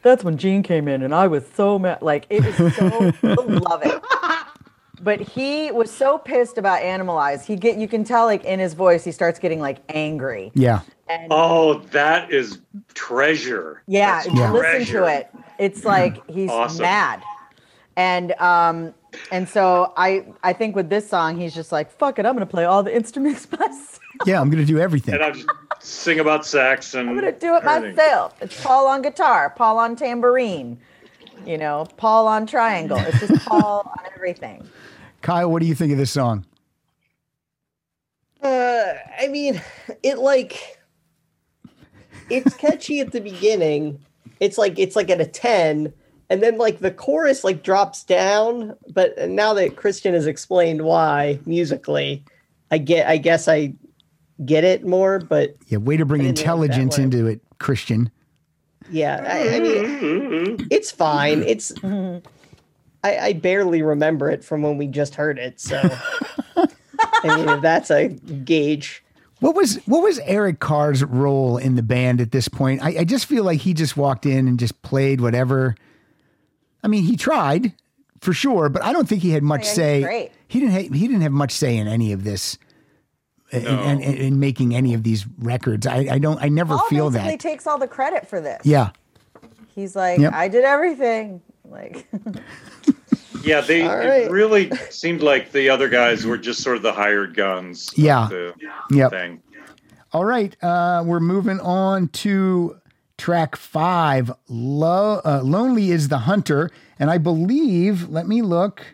That's 0.03 0.25
when 0.25 0.37
Gene 0.37 0.62
came 0.62 0.89
in 0.89 1.03
and 1.03 1.15
I 1.15 1.27
was 1.27 1.45
so 1.55 1.79
mad. 1.79 2.03
Like, 2.03 2.27
it 2.29 2.45
was 2.45 2.75
so, 2.75 3.12
I 3.23 3.35
love 3.35 3.83
it 3.85 4.03
but 5.02 5.20
he 5.20 5.70
was 5.72 5.90
so 5.90 6.18
pissed 6.18 6.59
about 6.59 6.82
Animalize. 6.82 7.44
He 7.44 7.56
get 7.56 7.77
you 7.78 7.89
can 7.89 8.05
tell 8.05 8.27
like 8.27 8.44
in 8.44 8.59
his 8.60 8.74
voice 8.74 9.05
he 9.05 9.12
starts 9.12 9.39
getting 9.39 9.60
like 9.60 9.78
angry. 9.89 10.51
yeah. 10.55 10.81
And 11.09 11.27
Oh, 11.32 11.78
that 11.90 12.31
is 12.32 12.60
treasure. 12.94 13.82
yeah, 13.89 14.22
That's 14.22 14.27
if 14.28 14.52
listen 14.52 14.94
to 14.94 15.05
it, 15.06 15.28
it's 15.59 15.85
like 15.85 16.24
he's 16.31 16.51
Awesome. 16.51 16.82
mad. 16.82 17.22
And 17.97 18.32
um 18.40 18.94
and 19.32 19.48
so 19.48 19.93
I 19.97 20.27
I 20.44 20.52
think 20.52 20.77
with 20.77 20.89
this 20.89 21.09
song 21.09 21.36
he's 21.39 21.55
just 21.55 21.72
like 21.72 21.90
fuck 21.90 22.18
it, 22.18 22.27
I'm 22.27 22.35
gonna 22.35 22.47
play 22.47 22.64
all 22.64 22.82
the 22.82 22.94
instruments 22.94 23.51
myself. 23.59 23.98
Yeah, 24.27 24.40
I'm 24.40 24.51
gonna 24.51 24.64
do 24.64 24.78
everything. 24.78 25.14
And 25.14 25.22
I'll 25.24 25.32
just 25.32 25.48
sing 25.81 26.20
about 26.20 26.47
sex 26.47 26.94
and 26.94 27.09
I'm 27.09 27.14
gonna 27.16 27.32
do 27.32 27.56
it 27.56 27.64
everything. 27.64 27.97
myself. 27.97 28.35
It's 28.40 28.62
Paul 28.62 28.86
on 28.86 29.02
guitar, 29.02 29.51
Paul 29.56 29.78
on 29.78 29.97
tambourine, 29.97 30.78
you 31.44 31.59
know, 31.59 31.86
Paul 31.97 32.28
on 32.28 32.47
triangle. 32.47 32.98
It's 32.98 33.18
just 33.20 33.44
Paul 33.47 33.90
on 33.98 34.06
everything. 34.14 34.68
Kyle, 35.23 35.51
what 35.51 35.61
do 35.61 35.67
you 35.67 35.75
think 35.75 35.93
of 35.93 35.99
this 35.99 36.11
song? 36.11 36.47
Uh, 38.43 38.95
I 39.21 39.29
mean, 39.29 39.61
it 40.03 40.19
like 40.19 40.79
it's 42.31 42.55
catchy 42.57 43.01
at 43.01 43.13
the 43.13 43.21
beginning. 43.21 44.01
It's 44.41 44.57
like 44.57 44.79
it's 44.79 44.97
like 44.97 45.11
at 45.11 45.21
a 45.21 45.27
ten, 45.27 45.93
and 46.31 46.43
then 46.43 46.57
like 46.57 46.79
the 46.79 46.91
chorus 46.91 47.45
like 47.45 47.63
drops 47.63 48.03
down. 48.05 48.77
But 48.95 49.29
now 49.29 49.53
that 49.55 49.77
Christian 49.77 50.15
has 50.15 50.27
explained 50.27 50.83
why 50.83 51.39
musically, 51.45 52.25
I 52.71 52.79
get. 52.79 53.07
I 53.07 53.19
guess 53.19 53.47
I 53.47 53.75
get 54.47 54.65
it 54.65 54.87
more. 54.87 55.19
But 55.19 55.57
Yeah, 55.69 55.79
way 55.79 55.99
to 55.99 56.07
bring 56.07 56.23
I 56.23 56.25
didn't 56.25 56.39
like 56.39 56.47
that 56.47 56.53
intelligence 56.53 56.97
one. 56.97 57.05
into 57.05 57.27
it, 57.27 57.43
Christian. 57.59 58.11
yeah, 58.91 59.23
I, 59.29 59.57
I 59.57 59.61
mean, 59.61 60.67
it's 60.71 60.91
fine. 60.91 61.43
It's 61.43 61.73
I, 63.02 63.18
I 63.18 63.32
barely 63.32 63.82
remember 63.82 64.31
it 64.31 64.44
from 64.44 64.62
when 64.62 64.77
we 64.77 64.86
just 64.86 65.14
heard 65.14 65.39
it. 65.39 65.60
So 65.60 65.81
I 66.56 67.36
mean, 67.36 67.48
if 67.48 67.62
that's 67.62 67.90
a 67.90 68.09
gauge. 68.09 69.02
What 69.40 69.55
was 69.55 69.77
what 69.86 70.02
was 70.02 70.18
Eric 70.20 70.60
Carr's 70.60 71.02
role 71.02 71.56
in 71.56 71.74
the 71.77 71.82
band 71.82 72.20
at 72.20 72.31
this 72.31 72.47
point? 72.48 72.82
I, 72.82 72.98
I 73.01 73.05
just 73.05 73.24
feel 73.24 73.43
like 73.44 73.60
he 73.60 73.72
just 73.72 73.97
walked 73.97 74.27
in 74.27 74.47
and 74.47 74.59
just 74.59 74.82
played 74.82 75.20
whatever. 75.20 75.74
I 76.85 76.89
mean, 76.89 77.05
he 77.05 77.16
tried 77.16 77.72
for 78.20 78.35
sure, 78.35 78.68
but 78.68 78.85
I 78.85 78.93
don't 78.93 79.09
think 79.09 79.22
he 79.22 79.31
had 79.31 79.43
much 79.43 79.64
yeah, 79.64 79.72
say. 79.72 80.02
great. 80.02 80.32
He 80.47 80.60
didn't. 80.60 80.72
Ha- 80.74 80.94
he 80.94 81.06
didn't 81.09 81.22
have 81.22 81.32
much 81.32 81.52
say 81.52 81.78
in 81.78 81.89
any 81.89 82.12
of 82.12 82.22
this, 82.22 82.59
in, 83.51 83.66
in, 83.66 84.01
in- 84.02 84.16
in 84.16 84.40
making 84.40 84.74
any 84.74 84.93
of 84.93 85.05
these 85.05 85.27
records. 85.39 85.86
I, 85.86 86.06
I 86.10 86.18
don't. 86.18 86.43
I 86.43 86.48
never 86.51 86.77
Paul 86.77 86.89
feel 86.89 87.10
that. 87.10 87.31
He 87.31 87.39
takes 87.39 87.66
all 87.66 87.78
the 87.78 87.89
credit 87.89 88.28
for 88.28 88.43
this. 88.43 88.60
Yeah, 88.64 88.90
He's 89.74 89.97
like, 89.97 90.18
Yep. 90.18 90.32
I 90.35 90.48
did 90.48 90.64
everything. 90.64 91.40
Like, 91.71 92.07
Yeah, 93.43 93.61
they 93.63 93.83
All 93.83 93.93
it 93.99 94.07
right. 94.07 94.31
really 94.31 94.71
seemed 94.91 95.23
like 95.23 95.53
the 95.53 95.71
other 95.71 95.89
guys 95.89 96.27
were 96.27 96.37
just 96.37 96.63
sort 96.63 96.77
of 96.77 96.83
the 96.83 96.93
hired 96.93 97.35
guns. 97.35 97.91
of 97.93 97.99
Yeah. 97.99 98.29
the 98.31 98.55
Yep. 98.91 99.11
Thing. 99.11 99.43
All 100.13 100.25
right, 100.25 100.57
uh, 100.63 101.03
we're 101.07 101.21
moving 101.21 101.61
on 101.61 102.09
to 102.09 102.77
track 103.17 103.55
five. 103.57 104.31
Lo- 104.49 105.21
uh, 105.25 105.41
Lonely 105.45 105.91
is 105.91 106.09
the 106.09 106.19
hunter, 106.19 106.69
and 106.99 107.11
I 107.11 107.19
believe. 107.19 108.09
Let 108.11 108.27
me 108.27 108.43
look. 108.43 108.85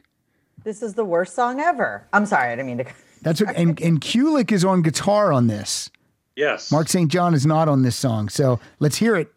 this 0.63 0.83
is 0.83 0.95
the 0.95 1.05
worst 1.05 1.35
song 1.35 1.59
ever. 1.61 2.07
I'm 2.13 2.27
sorry, 2.27 2.53
I 2.53 2.57
didn't 2.57 2.67
mean 2.67 2.79
to. 2.79 2.85
That's 3.23 3.41
what. 3.41 3.57
And 3.57 3.81
and 3.81 4.01
Kulick 4.01 4.53
is 4.53 4.65
on 4.65 4.83
guitar 4.83 5.33
on 5.33 5.47
this. 5.47 5.91
Yes. 6.37 6.71
Mark 6.71 6.89
St. 6.89 7.11
John 7.11 7.33
is 7.35 7.47
not 7.47 7.67
on 7.67 7.81
this 7.83 7.97
song, 7.97 8.29
so 8.29 8.61
let's 8.79 8.97
hear 8.99 9.17
it. 9.17 9.33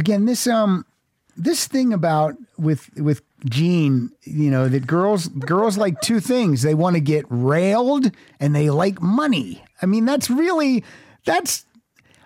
Again, 0.00 0.24
this 0.24 0.46
um, 0.46 0.86
this 1.36 1.66
thing 1.66 1.92
about 1.92 2.34
with 2.58 2.88
with 2.96 3.20
Gene, 3.44 4.10
you 4.22 4.50
know, 4.50 4.66
that 4.66 4.86
girls 4.86 5.28
girls 5.28 5.76
like 5.76 6.00
two 6.00 6.20
things. 6.20 6.62
They 6.62 6.74
want 6.74 6.96
to 6.96 7.00
get 7.00 7.26
railed 7.28 8.10
and 8.40 8.56
they 8.56 8.70
like 8.70 9.02
money. 9.02 9.62
I 9.82 9.86
mean, 9.86 10.06
that's 10.06 10.30
really 10.30 10.82
that's. 11.26 11.66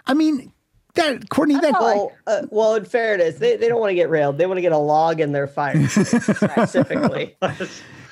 I 0.07 0.15
mean, 0.15 0.53
that 0.95 1.29
Courtney, 1.31 1.59
that 1.59 1.73
Well, 1.73 2.13
uh, 2.29 2.43
well, 2.51 2.77
in 2.77 2.85
fairness, 2.85 3.39
they, 3.39 3.57
they 3.57 3.67
don't 3.67 3.81
want 3.81 3.91
to 3.91 3.97
get 3.97 4.09
railed. 4.09 4.39
They 4.39 4.47
want 4.47 4.59
to 4.59 4.63
get 4.63 4.73
a 4.73 4.79
log 4.79 5.21
in 5.21 5.33
their 5.33 5.49
fire 5.49 5.89
specifically. 5.89 7.37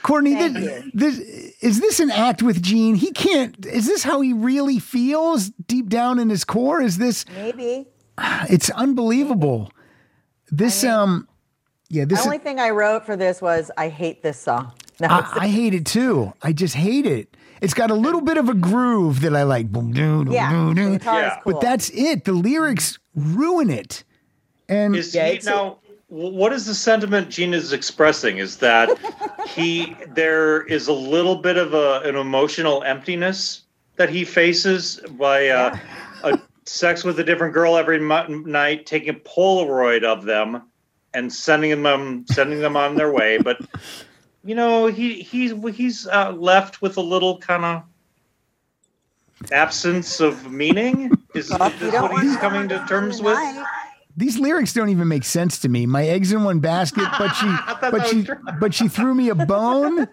Courtney, 0.02 0.34
this, 0.34 0.90
this 0.92 1.18
is 1.60 1.80
this 1.80 2.00
an 2.00 2.10
act 2.10 2.42
with 2.42 2.60
Gene? 2.60 2.96
He 2.96 3.12
can't. 3.12 3.64
Is 3.64 3.86
this 3.86 4.02
how 4.02 4.20
he 4.20 4.32
really 4.32 4.80
feels 4.80 5.50
deep 5.50 5.88
down 5.88 6.18
in 6.18 6.28
his 6.28 6.44
core? 6.44 6.82
Is 6.82 6.98
this? 6.98 7.24
Maybe. 7.36 7.86
It's 8.50 8.70
unbelievable. 8.70 9.70
This 10.50 10.84
um, 10.84 11.28
yeah, 11.88 12.04
this 12.04 12.20
The 12.20 12.24
only 12.24 12.38
thing 12.38 12.58
I 12.58 12.70
wrote 12.70 13.04
for 13.04 13.16
this 13.16 13.40
was, 13.42 13.70
I 13.76 13.88
hate 13.88 14.22
this 14.22 14.38
song. 14.38 14.72
No, 15.00 15.08
I, 15.08 15.44
I 15.44 15.48
hate 15.48 15.74
it 15.74 15.84
too. 15.84 16.32
I 16.42 16.52
just 16.52 16.76
hate 16.76 17.06
it. 17.06 17.36
It's 17.60 17.74
got 17.74 17.90
a 17.90 17.94
little 17.94 18.20
bit 18.20 18.36
of 18.36 18.48
a 18.48 18.54
groove 18.54 19.22
that 19.22 19.34
I 19.34 19.42
like. 19.42 19.72
Boom, 19.72 19.92
doo, 19.92 20.24
doo, 20.24 20.32
yeah, 20.32 20.50
doo, 20.50 20.74
doo. 20.74 20.92
Yeah. 21.02 21.38
cool. 21.42 21.54
But 21.54 21.60
that's 21.60 21.90
it. 21.90 22.24
The 22.24 22.32
lyrics 22.34 22.98
ruin 23.16 23.68
it. 23.70 24.04
And 24.68 24.94
Is 24.94 25.12
Yeah, 25.12 25.28
he 25.28 25.36
it's 25.36 25.46
a- 25.46 25.50
now? 25.50 25.78
what 26.08 26.52
is 26.52 26.66
the 26.66 26.74
sentiment 26.74 27.30
Gene 27.30 27.52
is 27.54 27.72
expressing? 27.72 28.38
Is 28.38 28.58
that 28.58 28.90
he 29.48 29.96
there 30.10 30.62
is 30.66 30.86
a 30.86 30.92
little 30.92 31.36
bit 31.36 31.56
of 31.56 31.74
a, 31.74 32.00
an 32.04 32.14
emotional 32.14 32.84
emptiness 32.84 33.62
that 33.96 34.08
he 34.10 34.24
faces 34.24 35.00
by 35.18 35.48
uh, 35.48 35.76
a 36.22 36.38
sex 36.64 37.04
with 37.04 37.18
a 37.20 37.24
different 37.24 37.54
girl 37.54 37.76
every 37.76 37.98
mo- 38.00 38.26
night, 38.26 38.86
taking 38.86 39.10
a 39.10 39.14
Polaroid 39.14 40.04
of 40.04 40.24
them 40.24 40.62
and 41.14 41.32
sending 41.32 41.82
them 41.82 42.24
sending 42.30 42.60
them 42.60 42.76
on 42.76 42.94
their 42.96 43.12
way, 43.12 43.38
but. 43.38 43.60
You 44.44 44.56
know, 44.56 44.88
he 44.88 45.22
he's 45.22 45.52
he's 45.72 46.08
uh, 46.08 46.32
left 46.32 46.82
with 46.82 46.96
a 46.96 47.00
little 47.00 47.38
kind 47.38 47.64
of 47.64 47.84
absence 49.52 50.20
of 50.20 50.50
meaning. 50.50 51.10
Is, 51.34 51.50
Well, 51.50 51.62
if 51.68 51.80
you 51.80 51.86
is 51.86 51.92
don't 51.92 52.12
what 52.12 52.22
he's 52.24 52.36
coming 52.38 52.68
to 52.68 52.84
terms 52.88 53.20
on 53.20 53.26
with? 53.26 53.66
these 54.16 54.38
lyrics 54.38 54.72
don't 54.72 54.88
even 54.88 55.08
make 55.08 55.24
sense 55.24 55.58
to 55.58 55.68
me. 55.68 55.86
My 55.86 56.04
eggs 56.06 56.32
in 56.32 56.44
one 56.44 56.60
basket, 56.60 57.08
but 57.18 57.32
she 57.34 57.46
but 57.90 58.06
she 58.08 58.26
but 58.58 58.74
she 58.74 58.88
threw 58.88 59.14
me 59.14 59.28
a 59.28 59.34
bone. 59.34 60.08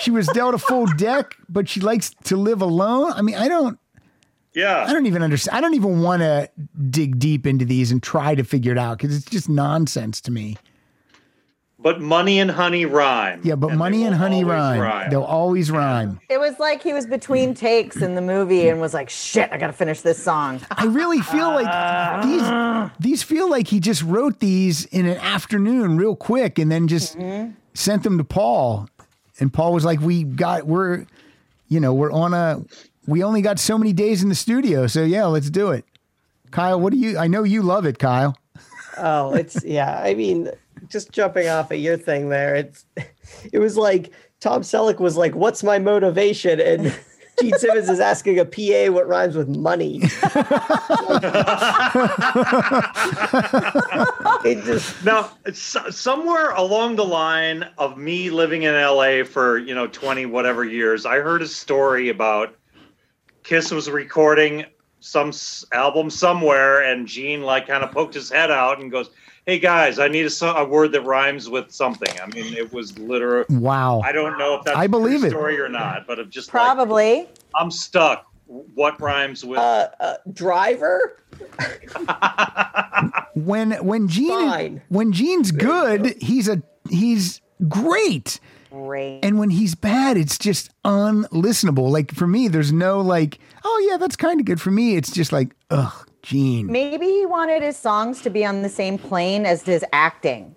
She 0.00 0.10
was 0.10 0.26
dealt 0.28 0.54
a 0.54 0.58
full 0.58 0.84
deck, 0.98 1.34
but 1.48 1.66
she 1.68 1.80
likes 1.80 2.10
to 2.24 2.36
live 2.36 2.60
alone. 2.60 3.12
I 3.12 3.22
mean, 3.22 3.34
I 3.36 3.48
don't 3.48 3.78
Yeah. 4.52 4.84
I 4.86 4.92
don't 4.92 5.06
even 5.06 5.22
understand. 5.22 5.56
I 5.56 5.60
don't 5.60 5.74
even 5.74 6.02
want 6.02 6.22
to 6.22 6.50
dig 6.90 7.18
deep 7.18 7.46
into 7.46 7.64
these 7.64 7.92
and 7.92 8.02
try 8.02 8.34
to 8.34 8.44
figure 8.44 8.72
it 8.72 8.78
out 8.78 8.98
because 8.98 9.16
it's 9.16 9.26
just 9.26 9.48
nonsense 9.48 10.20
to 10.22 10.30
me. 10.30 10.56
But 11.82 11.98
money 11.98 12.38
and 12.38 12.50
honey 12.50 12.84
rhyme. 12.84 13.40
Yeah, 13.42 13.54
but 13.54 13.70
And 13.70 13.78
money 13.78 14.04
and 14.04 14.14
honey 14.14 14.44
always 14.44 14.80
rhyme. 14.80 15.10
They'll 15.10 15.22
always 15.22 15.70
rhyme. 15.70 16.20
It 16.28 16.38
was 16.38 16.58
like 16.58 16.82
he 16.82 16.92
was 16.92 17.06
between 17.06 17.54
takes 17.54 17.96
in 17.96 18.16
the 18.16 18.20
movie 18.20 18.68
and 18.68 18.82
was 18.82 18.92
like, 18.92 19.08
"Shit, 19.08 19.48
I 19.50 19.56
gotta 19.56 19.72
finish 19.72 20.02
this 20.02 20.22
song." 20.22 20.60
I 20.70 20.84
really 20.84 21.22
feel 21.22 21.48
like 21.54 22.22
these 22.22 22.90
these 23.00 23.22
feel 23.22 23.48
like 23.48 23.66
he 23.66 23.80
just 23.80 24.02
wrote 24.02 24.40
these 24.40 24.84
in 24.86 25.06
an 25.06 25.16
afternoon 25.18 25.96
real 25.96 26.16
quick 26.16 26.58
and 26.58 26.70
then 26.70 26.86
just 26.86 27.16
mm-hmm. 27.16 27.52
sent 27.72 28.02
them 28.02 28.18
to 28.18 28.24
Paul. 28.24 28.86
And 29.38 29.50
Paul 29.50 29.72
was 29.72 29.86
like, 29.86 30.00
"We 30.02 30.24
got 30.24 30.66
we're 30.66 31.06
you 31.70 31.80
know, 31.80 31.94
we're 31.94 32.12
on 32.12 32.34
a 32.34 32.62
we 33.06 33.22
only 33.22 33.42
got 33.42 33.58
so 33.58 33.76
many 33.78 33.92
days 33.92 34.22
in 34.22 34.28
the 34.28 34.34
studio, 34.34 34.86
so 34.86 35.02
yeah, 35.02 35.26
let's 35.26 35.50
do 35.50 35.70
it." 35.70 35.84
Kyle, 36.50 36.80
what 36.80 36.92
do 36.92 36.98
you 36.98 37.16
I 37.18 37.26
know 37.28 37.42
you 37.44 37.62
love 37.62 37.86
it, 37.86 37.98
Kyle. 37.98 38.36
Oh, 38.98 39.32
it's 39.34 39.62
yeah. 39.64 40.00
I 40.02 40.14
mean, 40.14 40.50
just 40.88 41.12
jumping 41.12 41.48
off 41.48 41.70
of 41.70 41.78
your 41.78 41.96
thing 41.96 42.28
there, 42.28 42.54
it's 42.56 42.84
it 43.52 43.58
was 43.58 43.76
like 43.76 44.10
Tom 44.40 44.62
Selleck 44.62 44.98
was 44.98 45.16
like, 45.16 45.34
"What's 45.34 45.62
my 45.62 45.78
motivation?" 45.78 46.60
and 46.60 46.94
Gene 47.40 47.56
Simmons 47.58 47.88
is 47.88 48.00
asking 48.00 48.38
a 48.38 48.44
PA 48.44 48.92
what 48.92 49.08
rhymes 49.08 49.34
with 49.36 49.48
money. 49.48 50.00
it 54.44 54.64
just 54.64 55.04
Now, 55.04 55.30
s- 55.46 55.76
somewhere 55.90 56.50
along 56.50 56.96
the 56.96 57.04
line 57.04 57.64
of 57.78 57.96
me 57.98 58.30
living 58.30 58.62
in 58.64 58.74
LA 58.74 59.24
for, 59.24 59.58
you 59.58 59.74
know, 59.74 59.86
20 59.86 60.26
whatever 60.26 60.64
years, 60.64 61.06
I 61.06 61.16
heard 61.18 61.42
a 61.42 61.46
story 61.48 62.08
about 62.08 62.54
Kiss 63.42 63.70
was 63.70 63.88
recording 63.90 64.64
some 65.00 65.28
s- 65.28 65.64
album 65.72 66.10
somewhere 66.10 66.82
and 66.82 67.06
Gene 67.06 67.42
like 67.42 67.66
kind 67.66 67.82
of 67.82 67.90
poked 67.90 68.14
his 68.14 68.30
head 68.30 68.50
out 68.50 68.80
and 68.80 68.90
goes, 68.90 69.10
"Hey 69.46 69.58
guys, 69.58 69.98
I 69.98 70.08
need 70.08 70.26
a, 70.30 70.44
a 70.46 70.64
word 70.64 70.92
that 70.92 71.02
rhymes 71.02 71.48
with 71.48 71.70
something." 71.72 72.14
I 72.20 72.26
mean, 72.26 72.52
it 72.54 72.72
was 72.72 72.98
literal 72.98 73.44
Wow. 73.48 74.00
I 74.04 74.12
don't 74.12 74.38
know 74.38 74.56
if 74.56 74.64
that's 74.64 74.76
I 74.76 74.84
a 74.84 74.88
true 74.88 74.98
believe 75.00 75.24
it. 75.24 75.30
story 75.30 75.58
or 75.60 75.68
not, 75.68 76.06
but 76.06 76.18
of 76.18 76.28
just 76.30 76.52
like, 76.52 76.62
Probably. 76.64 77.28
I'm 77.54 77.70
stuck. 77.70 78.26
What 78.74 79.00
rhymes 79.00 79.44
with 79.44 79.58
uh, 79.58 79.88
uh, 80.00 80.14
driver. 80.32 81.16
when 83.34 83.72
when 83.84 84.08
Gene 84.08 84.28
Fine. 84.50 84.82
when 84.88 85.12
Gene's 85.12 85.52
good, 85.52 86.16
he's 86.20 86.48
a 86.48 86.62
he's 86.88 87.40
great. 87.68 88.40
Great. 88.70 89.20
And 89.24 89.38
when 89.38 89.50
he's 89.50 89.74
bad, 89.74 90.16
it's 90.16 90.38
just 90.38 90.70
unlistenable. 90.84 91.90
Like 91.90 92.12
for 92.14 92.26
me, 92.26 92.48
there's 92.48 92.72
no 92.72 93.00
like, 93.00 93.38
oh 93.64 93.88
yeah, 93.90 93.96
that's 93.96 94.16
kind 94.16 94.40
of 94.40 94.46
good 94.46 94.60
for 94.60 94.70
me. 94.70 94.96
It's 94.96 95.12
just 95.12 95.32
like, 95.32 95.54
ugh, 95.70 96.08
Gene. 96.22 96.66
Maybe 96.66 97.06
he 97.06 97.26
wanted 97.26 97.62
his 97.62 97.76
songs 97.76 98.22
to 98.22 98.30
be 98.30 98.44
on 98.44 98.62
the 98.62 98.68
same 98.68 98.98
plane 98.98 99.46
as 99.46 99.62
his 99.62 99.84
acting 99.92 100.54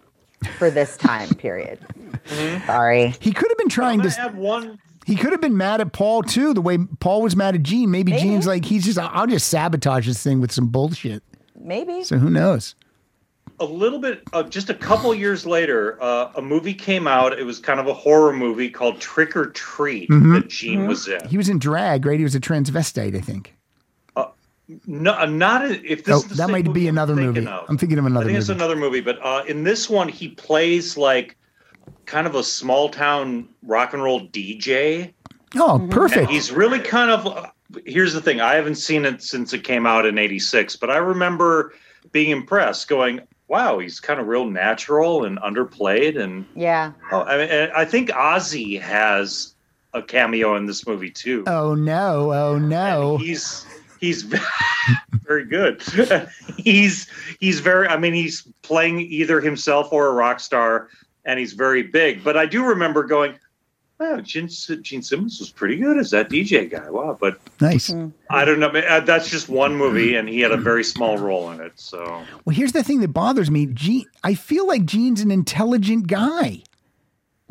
for 0.57 0.69
this 0.69 0.98
time 0.98 1.30
period. 1.35 1.80
Mm-hmm. 2.27 2.65
Sorry. 2.68 3.14
He 3.19 3.31
could 3.34 3.49
have 3.49 3.57
been 3.57 3.69
trying 3.69 4.02
I 4.02 4.03
to. 4.03 4.10
have 4.11 4.35
one 4.35 4.80
He 5.06 5.15
could 5.15 5.31
have 5.31 5.41
been 5.41 5.57
mad 5.57 5.81
at 5.81 5.91
Paul 5.94 6.23
too, 6.23 6.53
the 6.53 6.61
way 6.61 6.77
Paul 6.99 7.22
was 7.22 7.35
mad 7.35 7.56
at 7.56 7.64
Gene. 7.64 7.90
Maybe, 7.91 8.11
Maybe. 8.11 8.23
Gene's 8.23 8.48
like, 8.48 8.65
he's 8.65 8.85
just, 8.85 8.99
I'll 8.99 9.27
just 9.27 9.48
sabotage 9.48 10.07
this 10.07 10.22
thing 10.22 10.40
with 10.40 10.52
some 10.52 10.68
bullshit. 10.68 11.23
Maybe. 11.60 12.03
So 12.03 12.18
who 12.18 12.30
knows? 12.30 12.76
A 13.64 13.72
little 13.72 13.99
bit 13.99 14.22
uh, 14.34 14.44
just 14.44 14.69
a 14.69 14.73
couple 14.73 15.14
years 15.15 15.45
later 15.45 15.98
uh, 16.02 16.31
a 16.35 16.41
movie 16.41 16.73
came 16.73 17.07
out 17.07 17.38
it 17.38 17.44
was 17.44 17.60
kind 17.60 17.80
of 17.80 17.88
a 17.88 17.94
horror 17.94 18.34
movie 18.34 18.69
called 18.69 18.99
trick 18.99 19.35
or 19.35 19.48
treat 19.52 20.10
that 20.10 20.45
gene 20.49 20.85
was 20.88 21.07
in 21.07 21.26
He 21.27 21.38
was 21.38 21.49
in 21.49 21.60
drag, 21.60 22.06
right? 22.06 22.18
He 22.18 22.23
was 22.23 22.35
a 22.35 22.40
transvestite, 22.40 23.15
I 23.15 23.22
think. 23.22 23.56
no 24.88 25.11
uh, 25.14 25.26
not 25.26 25.65
a- 25.65 25.84
if 25.91 26.03
this 26.06 26.14
Oh, 26.15 26.18
is 26.19 26.23
the 26.23 26.35
that 26.35 26.45
same 26.45 26.52
might 26.52 26.64
be 26.65 26.69
movie 26.69 26.88
I'm 26.88 26.95
another 26.95 27.15
movie. 27.15 27.45
of. 27.48 27.65
I'm 27.69 27.77
thinking 27.77 27.98
of 27.99 28.06
i 28.06 28.07
another 28.07 28.26
think 28.26 28.34
movie. 28.35 28.40
it's 28.41 28.49
another 28.49 28.76
movie 28.76 29.02
but 29.02 29.19
uh, 29.22 29.44
in 29.48 29.64
this 29.64 29.90
one 29.90 30.07
he 30.07 30.30
plays 30.30 30.95
like 30.98 31.35
kind 32.06 32.27
of 32.27 32.35
a 32.35 32.44
small 32.44 32.90
town 32.90 33.49
rock 33.64 33.94
and 33.94 34.02
roll 34.03 34.27
dj 34.27 35.11
oh, 35.56 35.88
perfect. 35.91 36.30
He's 36.31 36.52
really 36.52 36.80
kind 36.80 37.11
of. 37.11 37.52
Here's 37.85 38.14
the 38.14 38.22
thing: 38.22 38.40
I 38.41 38.53
haven't 38.56 38.76
seen 38.76 39.03
it 39.06 39.22
since 39.22 39.52
it 39.53 39.64
came 39.64 39.85
out 39.85 40.06
in 40.06 40.18
'86, 40.18 40.76
but 40.77 40.90
I 40.90 40.98
remember 40.98 41.73
being 42.11 42.30
impressed, 42.31 42.88
going, 42.88 43.19
"Wow, 43.53 43.77
he's 43.77 43.99
kind 43.99 44.19
of 44.19 44.25
real 44.27 44.45
natural 44.45 45.25
and 45.25 45.38
underplayed." 45.39 46.19
And 46.19 46.45
Yeah. 46.55 46.93
oh, 47.11 47.21
I 47.21 47.38
mean, 47.38 47.69
I 47.75 47.85
think 47.85 48.09
Ozzy 48.09 48.81
has 48.81 49.53
a 49.93 50.01
cameo 50.01 50.55
in 50.55 50.65
this 50.65 50.88
movie 50.88 51.11
too. 51.11 51.43
Oh 51.45 51.75
no! 51.75 52.34
Oh 52.34 52.57
no! 52.57 53.17
He's 53.17 53.63
he's 53.99 54.23
very 55.27 55.45
good. 55.45 55.84
he's 56.57 57.07
he's 57.39 57.59
very. 57.59 57.88
I 57.88 57.97
mean, 57.97 58.13
he's 58.13 58.41
playing 58.63 59.01
either 59.01 59.39
himself 59.39 59.93
or 59.93 60.07
a 60.07 60.13
rock 60.13 60.39
star, 60.39 60.89
and 61.23 61.39
he's 61.39 61.53
very 61.53 61.84
big. 61.84 62.23
But 62.23 62.35
I 62.38 62.47
do 62.47 62.65
remember 62.65 63.03
going. 63.03 63.38
Wow, 64.03 64.19
Gene, 64.21 64.49
Gene 64.81 65.01
Simmons 65.01 65.39
was 65.39 65.49
pretty 65.49 65.77
good 65.77 65.97
as 65.97 66.11
that 66.11 66.30
DJ 66.30 66.69
guy. 66.69 66.89
Wow, 66.89 67.17
but 67.19 67.39
Nice. 67.61 67.93
I 68.30 68.43
don't 68.45 68.59
know. 68.59 68.67
uh, 68.67 68.99
That's 68.99 69.30
just 69.30 69.47
one 69.47 69.75
movie, 69.75 70.15
and 70.15 70.27
he 70.27 70.41
had 70.41 70.51
a 70.51 70.57
very 70.57 70.84
small 70.84 71.17
role 71.17 71.49
in 71.51 71.61
it. 71.61 71.71
So 71.75 72.21
Well, 72.45 72.55
here's 72.55 72.73
the 72.73 72.84
thing 72.84 72.99
that 73.01 73.09
bothers 73.09 73.49
me. 73.49 73.67
Gene, 73.67 74.05
I 74.23 74.34
feel 74.34 74.67
like 74.67 74.85
Gene's 74.85 75.21
an 75.21 75.31
intelligent 75.31 76.07
guy. 76.07 76.63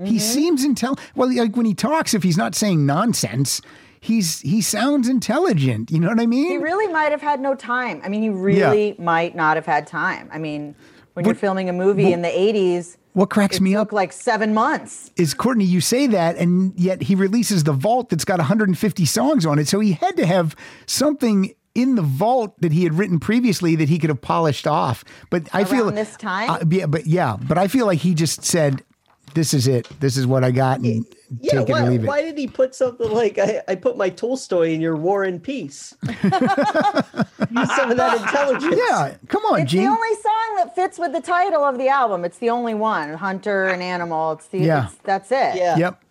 He 0.05 0.19
seems 0.19 0.65
intelligent. 0.65 1.07
Well, 1.15 1.35
like 1.37 1.57
when 1.57 1.65
he 1.67 1.75
talks, 1.75 2.13
if 2.13 2.23
he's 2.25 2.37
not 2.37 2.57
saying 2.57 2.85
nonsense, 2.87 3.61
he's 4.01 4.41
he 4.41 4.61
sounds 4.61 5.09
intelligent. 5.09 5.93
You 5.93 6.01
know 6.01 6.09
what 6.09 6.19
I 6.19 6.27
mean? 6.27 6.49
He 6.49 6.57
really 6.59 6.93
might 6.93 7.13
have 7.13 7.21
had 7.23 7.41
no 7.41 7.55
time. 7.55 8.01
I 8.05 8.09
mean, 8.09 8.21
he 8.23 8.29
really 8.29 8.97
might 8.99 9.37
not 9.37 9.57
have 9.57 9.65
had 9.67 9.87
time. 9.87 10.29
I 10.33 10.39
mean, 10.39 10.75
when 11.15 11.25
you're 11.25 11.37
filming 11.37 11.69
a 11.69 11.73
movie 11.73 12.13
in 12.13 12.23
the 12.23 12.29
80s, 12.29 12.97
what 13.13 13.31
cracks 13.31 13.57
it 13.57 13.63
me 13.63 13.73
took 13.73 13.81
up 13.81 13.93
like 13.93 14.13
seven 14.13 14.55
months. 14.55 15.11
is 15.17 15.35
Courtney. 15.35 15.65
You 15.65 15.81
say 15.81 16.07
that, 16.09 16.37
and 16.37 16.73
yet 16.79 17.03
he 17.03 17.15
releases 17.15 17.65
the 17.65 17.73
vault 17.73 18.11
that's 18.11 18.25
got 18.25 18.39
150 18.39 19.05
songs 19.05 19.45
on 19.47 19.59
it. 19.59 19.69
So 19.69 19.81
he 19.81 19.93
had 19.93 20.17
to 20.17 20.27
have 20.27 20.57
something 20.87 21.55
in 21.75 21.95
the 21.95 22.03
vault 22.03 22.61
that 22.61 22.73
he 22.73 22.85
had 22.85 22.95
written 22.95 23.19
previously 23.19 23.77
that 23.77 23.89
he 23.89 23.99
could 23.99 24.11
have 24.11 24.21
polished 24.21 24.67
off. 24.67 25.05
But 25.31 25.49
I 25.53 25.65
feel 25.65 25.85
Around 25.85 25.95
this 25.95 26.17
time? 26.17 26.51
Uh, 26.51 26.59
yeah, 26.69 26.87
but 26.87 27.07
yeah, 27.07 27.37
but 27.37 27.59
I 27.59 27.69
feel 27.69 27.87
like 27.87 28.01
he 28.01 28.15
just 28.15 28.45
said, 28.45 28.83
"This 29.35 29.55
is 29.55 29.67
it. 29.67 29.89
This 30.01 30.17
is 30.17 30.27
what 30.27 30.45
I 30.45 30.51
got." 30.51 30.81
And 30.81 31.05
Yeah, 31.41 31.61
take 31.61 31.69
it 31.69 31.73
why, 31.73 31.83
or 31.87 31.91
leave 31.91 32.05
it. 32.05 32.07
why 32.07 32.23
did 32.23 32.37
he 32.39 32.47
put 32.47 32.75
something 32.75 33.11
like 33.11 33.39
I, 33.39 33.63
I 33.69 33.75
put 33.75 33.97
my 33.97 34.09
Tolstoy 34.11 34.71
in 34.73 34.81
your 34.81 34.97
War 34.97 35.25
and 35.25 35.43
Peace? 35.43 35.95
Use 36.03 36.21
some 37.77 37.91
of 37.91 37.97
that 37.97 38.21
intelligence. 38.23 38.77
Yeah, 38.89 39.15
come 39.29 39.43
on, 39.47 39.61
It's 39.61 39.73
Gene. 39.73 39.83
the 39.85 39.89
only 39.91 40.15
song 40.17 40.57
that 40.57 40.75
fits 40.75 40.99
with 40.99 41.13
the 41.13 41.21
title 41.21 41.65
of 41.65 41.79
the 41.79 41.89
album. 41.89 42.25
It's 42.25 42.39
the 42.39 42.51
only 42.51 42.75
one. 42.75 43.15
Hunter 43.15 43.65
and 43.67 43.83
Animal. 43.83 44.33
It's 44.33 44.47
the 44.49 44.59
Yeah. 44.59 44.87
it's, 44.87 44.95
that's 45.05 45.31
it. 45.33 45.57
Yeah. 45.57 45.77
Yep. 45.77 46.03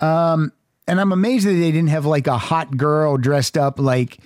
Um, 0.00 0.52
and 0.86 1.00
I'm 1.00 1.12
amazed 1.12 1.46
that 1.46 1.52
they 1.52 1.72
didn't 1.72 1.88
have 1.88 2.06
like 2.06 2.26
a 2.26 2.38
hot 2.38 2.76
girl 2.76 3.16
dressed 3.16 3.56
up 3.58 3.78
like, 3.78 4.18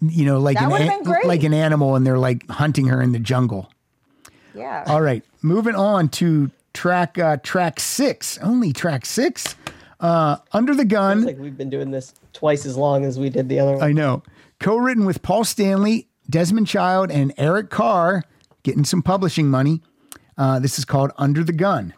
you 0.00 0.24
know, 0.24 0.38
like 0.38 0.56
That 0.56 0.64
an 0.64 0.70
would've 0.70 0.86
an- 0.88 0.92
been 0.98 1.02
great. 1.04 1.26
like 1.26 1.42
an 1.42 1.54
animal, 1.54 1.96
and 1.96 2.06
they're 2.06 2.18
like 2.18 2.48
hunting 2.48 2.86
her 2.86 3.02
in 3.02 3.12
the 3.12 3.18
jungle. 3.18 3.70
Yeah. 4.54 4.84
All 4.86 5.00
right, 5.02 5.22
moving 5.42 5.74
on 5.74 6.08
to 6.10 6.50
track 6.74 7.18
uh, 7.18 7.36
track 7.38 7.80
six, 7.80 8.38
only 8.38 8.72
track 8.72 9.06
six. 9.06 9.56
Uh, 10.00 10.36
Under 10.52 10.74
the 10.74 10.84
gun. 10.84 11.24
like 11.24 11.38
we've 11.38 11.58
been 11.58 11.68
doing 11.70 11.90
this 11.90 12.14
twice 12.32 12.64
as 12.64 12.76
long 12.76 13.04
as 13.04 13.18
we 13.18 13.28
did 13.28 13.48
the 13.48 13.60
other 13.60 13.72
one. 13.74 13.82
I 13.82 13.92
know. 13.92 14.22
Co-written 14.58 15.04
with 15.04 15.20
Paul 15.22 15.44
Stanley, 15.44 16.08
Desmond 16.28 16.66
Child, 16.66 17.10
and 17.10 17.34
Eric 17.36 17.68
Carr, 17.70 18.24
getting 18.62 18.84
some 18.84 19.02
publishing 19.02 19.48
money. 19.48 19.82
Uh, 20.38 20.58
this 20.58 20.78
is 20.78 20.84
called 20.86 21.12
Under 21.18 21.44
the 21.44 21.52
Gun. 21.52 21.92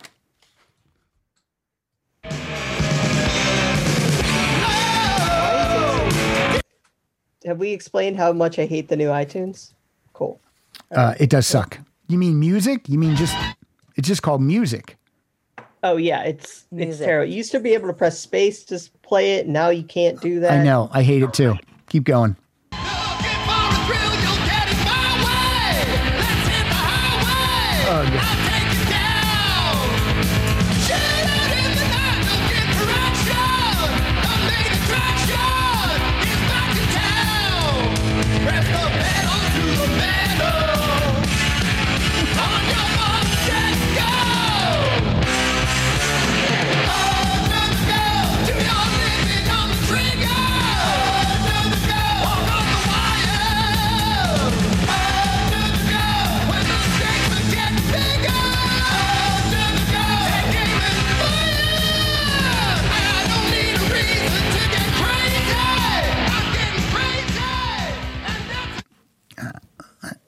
Have 7.45 7.59
we 7.59 7.71
explained 7.73 8.17
how 8.17 8.33
much 8.33 8.59
I 8.59 8.67
hate 8.67 8.89
the 8.89 8.97
new 8.97 9.09
iTunes? 9.09 9.73
Cool. 10.13 10.41
Uh, 10.91 11.15
it 11.19 11.29
does 11.31 11.47
suck. 11.47 11.79
You 12.09 12.19
mean 12.19 12.39
music? 12.39 12.89
You 12.89 12.99
mean 12.99 13.17
just? 13.17 13.35
It's 13.97 14.09
just 14.09 14.23
called 14.23 14.43
music. 14.43 14.97
Oh 15.83 15.97
yeah, 15.97 16.23
it's 16.23 16.67
it's 16.73 16.99
terrible. 16.99 17.31
You 17.31 17.37
used 17.37 17.53
to 17.53 17.61
be 17.61 17.75
able 17.75 17.89
to 17.89 17.93
press 17.93 18.19
space 18.19 18.65
to 18.67 18.81
play 19.03 19.35
it. 19.35 19.49
Now 19.49 19.71
you 19.71 19.83
can't 19.83 20.21
do 20.21 20.41
that. 20.41 20.61
I 20.61 20.63
know. 20.63 20.89
I 20.93 21.03
hate 21.03 21.23
it 21.23 21.35
too. 21.35 21.57
Keep 21.89 22.05
going. 22.05 22.37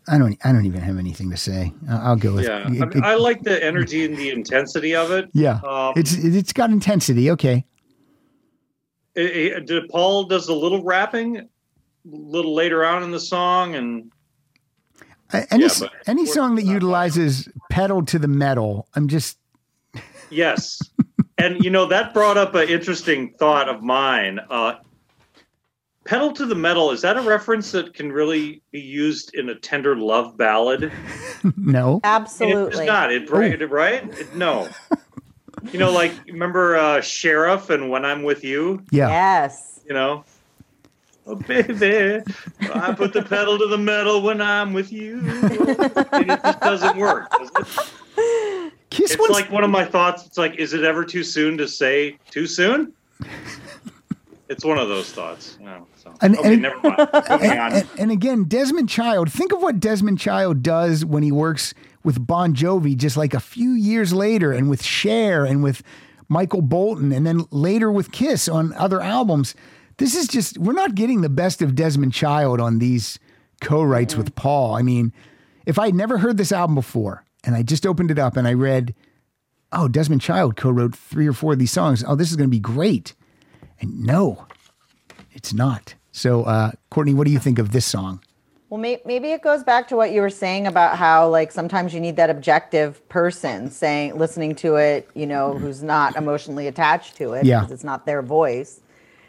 I 0.08 0.18
don't. 0.18 0.36
I 0.44 0.52
don't 0.52 0.66
even 0.66 0.80
have 0.82 0.98
anything 0.98 1.30
to 1.30 1.36
say. 1.36 1.72
I- 1.88 1.96
I'll 2.08 2.16
go 2.16 2.34
with. 2.34 2.44
Yeah, 2.44 2.56
I, 2.58 2.60
it- 2.62 2.68
mean, 2.70 2.82
it- 2.82 3.02
I 3.04 3.14
like 3.14 3.42
the 3.42 3.62
energy 3.64 4.04
and 4.04 4.16
the 4.16 4.30
intensity 4.30 4.94
of 4.94 5.10
it. 5.10 5.28
yeah. 5.32 5.60
Um, 5.66 5.94
it's 5.96 6.12
it's 6.14 6.52
got 6.52 6.70
intensity. 6.70 7.30
Okay. 7.30 7.64
it- 9.14 9.36
it- 9.36 9.66
did 9.66 9.88
Paul 9.88 10.24
does 10.24 10.48
a 10.48 10.54
little 10.54 10.82
rapping, 10.82 11.36
a 11.38 11.46
little 12.04 12.54
later 12.54 12.84
on 12.84 13.02
in 13.02 13.10
the 13.12 13.20
song, 13.20 13.74
and 13.76 14.10
Uh, 15.32 15.42
Any 15.50 15.64
Yeah, 15.64 15.88
any 16.06 16.26
song 16.26 16.54
that 16.56 16.64
utilizes 16.64 17.48
pedal 17.70 18.04
to 18.04 18.18
the 18.18 18.28
metal, 18.28 18.86
I'm 18.94 19.08
just 19.08 19.38
yes, 20.30 20.78
and 21.38 21.64
you 21.64 21.70
know 21.70 21.86
that 21.86 22.12
brought 22.12 22.36
up 22.36 22.54
an 22.54 22.68
interesting 22.68 23.32
thought 23.38 23.68
of 23.68 23.82
mine. 23.82 24.38
Uh, 24.50 24.74
Pedal 26.04 26.32
to 26.32 26.44
the 26.44 26.54
metal 26.54 26.90
is 26.90 27.00
that 27.00 27.16
a 27.16 27.22
reference 27.22 27.72
that 27.72 27.94
can 27.94 28.12
really 28.12 28.60
be 28.70 28.80
used 28.80 29.34
in 29.34 29.48
a 29.48 29.54
tender 29.54 29.96
love 29.96 30.36
ballad? 30.36 30.92
no. 31.56 31.96
It's 31.96 32.04
Absolutely. 32.04 32.86
not. 32.86 33.10
It 33.10 33.30
right? 33.30 33.70
right? 33.70 34.18
It- 34.18 34.34
no. 34.36 34.68
You 35.72 35.78
know, 35.78 35.90
like 35.90 36.12
remember 36.26 36.76
uh, 36.76 37.00
Sheriff 37.00 37.70
and 37.70 37.88
When 37.88 38.04
I'm 38.04 38.22
with 38.22 38.44
You. 38.44 38.82
Yeah. 38.90 39.08
Yes. 39.08 39.80
You 39.86 39.94
know. 39.94 40.24
Oh 41.26 41.36
baby, 41.36 42.22
I 42.74 42.92
put 42.92 43.14
the 43.14 43.22
pedal 43.22 43.58
to 43.58 43.66
the 43.66 43.78
metal 43.78 44.20
when 44.20 44.42
I'm 44.42 44.74
with 44.74 44.92
you. 44.92 45.20
And 45.20 46.30
it 46.30 46.42
just 46.42 46.60
doesn't 46.60 46.98
work. 46.98 47.30
does 47.30 47.50
it? 47.56 48.72
Kiss 48.90 49.12
It's 49.14 49.30
like 49.30 49.50
one 49.50 49.64
of 49.64 49.70
my 49.70 49.84
thoughts. 49.84 50.26
It's 50.26 50.36
like, 50.36 50.56
is 50.56 50.74
it 50.74 50.84
ever 50.84 51.02
too 51.02 51.24
soon 51.24 51.56
to 51.58 51.66
say 51.66 52.18
too 52.30 52.46
soon? 52.46 52.92
It's 54.48 54.64
one 54.64 54.78
of 54.78 54.88
those 54.88 55.10
thoughts. 55.12 55.58
No, 55.60 55.86
so. 56.04 56.14
And- 56.20 56.36
okay, 56.38 56.52
and- 56.54 56.62
never 56.62 56.80
mind. 56.82 56.98
Moving 57.30 57.50
and, 57.50 57.88
and 57.98 58.10
again, 58.10 58.44
Desmond 58.44 58.88
Child. 58.88 59.32
Think 59.32 59.52
of 59.52 59.62
what 59.62 59.80
Desmond 59.80 60.18
Child 60.20 60.62
does 60.62 61.04
when 61.04 61.22
he 61.22 61.32
works 61.32 61.74
with 62.04 62.24
Bon 62.26 62.54
Jovi, 62.54 62.96
just 62.96 63.16
like 63.16 63.34
a 63.34 63.40
few 63.40 63.70
years 63.70 64.12
later, 64.12 64.52
and 64.52 64.68
with 64.70 64.82
Cher 64.82 65.44
and 65.44 65.62
with 65.62 65.82
Michael 66.28 66.62
Bolton, 66.62 67.12
and 67.12 67.26
then 67.26 67.44
later 67.50 67.90
with 67.90 68.12
Kiss 68.12 68.48
on 68.48 68.72
other 68.74 69.00
albums. 69.00 69.54
This 69.98 70.14
is 70.14 70.26
just 70.28 70.58
we're 70.58 70.72
not 70.72 70.94
getting 70.94 71.20
the 71.20 71.28
best 71.28 71.62
of 71.62 71.74
Desmond 71.74 72.12
Child 72.12 72.60
on 72.60 72.78
these 72.78 73.18
co-writes 73.60 74.16
with 74.16 74.34
Paul. 74.34 74.74
I 74.74 74.82
mean, 74.82 75.12
if 75.66 75.78
I 75.78 75.86
had 75.86 75.94
never 75.94 76.18
heard 76.18 76.36
this 76.36 76.50
album 76.52 76.74
before, 76.74 77.24
and 77.44 77.54
I 77.54 77.62
just 77.62 77.86
opened 77.86 78.10
it 78.10 78.18
up 78.18 78.36
and 78.36 78.48
I 78.48 78.54
read, 78.54 78.94
oh, 79.72 79.86
Desmond 79.88 80.20
Child 80.20 80.56
co-wrote 80.56 80.94
three 80.96 81.26
or 81.28 81.32
four 81.32 81.52
of 81.52 81.58
these 81.58 81.70
songs. 81.70 82.02
Oh, 82.06 82.16
this 82.16 82.30
is 82.30 82.36
going 82.36 82.48
to 82.48 82.54
be 82.54 82.58
great. 82.58 83.14
And 83.80 84.02
no, 84.02 84.46
it's 85.34 85.52
not. 85.52 85.94
So, 86.12 86.44
uh, 86.44 86.72
Courtney, 86.90 87.12
what 87.14 87.26
do 87.26 87.32
you 87.32 87.38
think 87.38 87.58
of 87.58 87.72
this 87.72 87.84
song? 87.84 88.20
Well, 88.70 88.80
may- 88.80 89.02
maybe 89.04 89.32
it 89.32 89.42
goes 89.42 89.62
back 89.62 89.88
to 89.88 89.96
what 89.96 90.12
you 90.12 90.20
were 90.20 90.30
saying 90.30 90.66
about 90.66 90.96
how, 90.96 91.28
like, 91.28 91.52
sometimes 91.52 91.92
you 91.92 92.00
need 92.00 92.16
that 92.16 92.30
objective 92.30 93.06
person 93.08 93.70
saying, 93.70 94.16
listening 94.16 94.54
to 94.56 94.76
it, 94.76 95.08
you 95.14 95.26
know, 95.26 95.52
who's 95.54 95.82
not 95.82 96.16
emotionally 96.16 96.66
attached 96.66 97.16
to 97.16 97.34
it 97.34 97.44
Yeah. 97.44 97.60
because 97.60 97.72
it's 97.72 97.84
not 97.84 98.06
their 98.06 98.22
voice, 98.22 98.80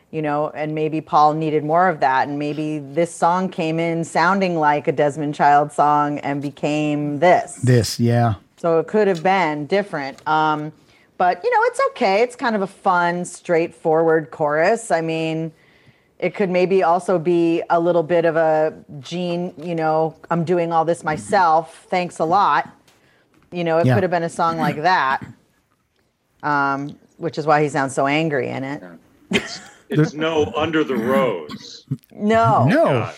you 0.09 0.21
know, 0.21 0.49
and 0.55 0.73
maybe 0.73 1.01
Paul 1.01 1.33
needed 1.33 1.63
more 1.63 1.89
of 1.89 1.99
that. 1.99 2.27
And 2.27 2.39
maybe 2.39 2.79
this 2.79 3.13
song 3.13 3.49
came 3.49 3.79
in 3.79 4.03
sounding 4.03 4.57
like 4.57 4.87
a 4.87 4.91
Desmond 4.91 5.35
Child 5.35 5.71
song 5.71 6.19
and 6.19 6.41
became 6.41 7.19
this. 7.19 7.55
This, 7.55 7.99
yeah. 7.99 8.35
So 8.57 8.79
it 8.79 8.87
could 8.87 9.07
have 9.07 9.21
been 9.21 9.65
different. 9.67 10.25
Um, 10.27 10.71
but, 11.17 11.43
you 11.43 11.51
know, 11.51 11.61
it's 11.65 11.79
okay. 11.91 12.21
It's 12.23 12.35
kind 12.35 12.55
of 12.55 12.61
a 12.61 12.67
fun, 12.67 13.25
straightforward 13.25 14.31
chorus. 14.31 14.91
I 14.91 15.01
mean, 15.01 15.51
it 16.19 16.33
could 16.35 16.49
maybe 16.49 16.81
also 16.83 17.19
be 17.19 17.61
a 17.69 17.79
little 17.79 18.03
bit 18.03 18.25
of 18.25 18.35
a 18.35 18.73
Gene, 18.99 19.53
you 19.57 19.75
know, 19.75 20.15
I'm 20.29 20.43
doing 20.45 20.71
all 20.71 20.85
this 20.85 21.03
myself. 21.03 21.85
Thanks 21.89 22.19
a 22.19 22.25
lot. 22.25 22.69
You 23.51 23.63
know, 23.63 23.77
it 23.79 23.85
Yeah. 23.85 23.93
could 23.95 24.03
have 24.03 24.11
been 24.11 24.23
a 24.23 24.29
song 24.29 24.57
like 24.57 24.81
that, 24.81 25.23
um, 26.43 26.95
which 27.17 27.37
is 27.37 27.45
why 27.45 27.61
he 27.63 27.69
sounds 27.69 27.93
so 27.93 28.07
angry 28.07 28.49
in 28.49 28.63
it. 28.63 28.83
It's 29.89 30.13
no 30.13 30.51
Under 30.55 30.83
the 30.83 30.95
Rose. 30.95 31.85
No. 32.11 32.65
No. 32.65 32.85
God. 32.85 33.15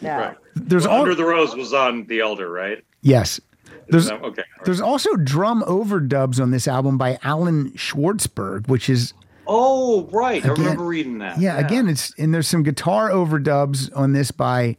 Yeah. 0.00 0.18
Right. 0.18 0.36
There's 0.54 0.86
Well, 0.86 0.96
all 0.96 1.02
Under 1.02 1.14
the 1.14 1.24
Rose 1.24 1.56
was 1.56 1.72
on 1.72 2.04
The 2.06 2.20
Elder, 2.20 2.50
right? 2.50 2.84
yes. 3.02 3.40
There's 3.88 4.10
okay. 4.10 4.44
there's 4.64 4.80
also 4.80 5.14
drum 5.16 5.62
overdubs 5.66 6.40
on 6.40 6.52
this 6.52 6.66
album 6.68 6.96
by 6.96 7.18
Allan 7.22 7.70
Schwartzberg, 7.72 8.66
which 8.68 8.88
is 8.88 9.12
Oh, 9.46 10.08
right. 10.12 10.44
I 10.44 10.48
remember 10.48 10.84
reading 10.84 11.18
that. 11.18 11.38
yeah, 11.40 11.58
again 11.58 11.88
it's 11.88 12.12
and 12.18 12.32
there's 12.34 12.48
some 12.48 12.62
guitar 12.62 13.10
overdubs 13.10 13.90
on 13.96 14.12
this 14.12 14.30
by 14.30 14.76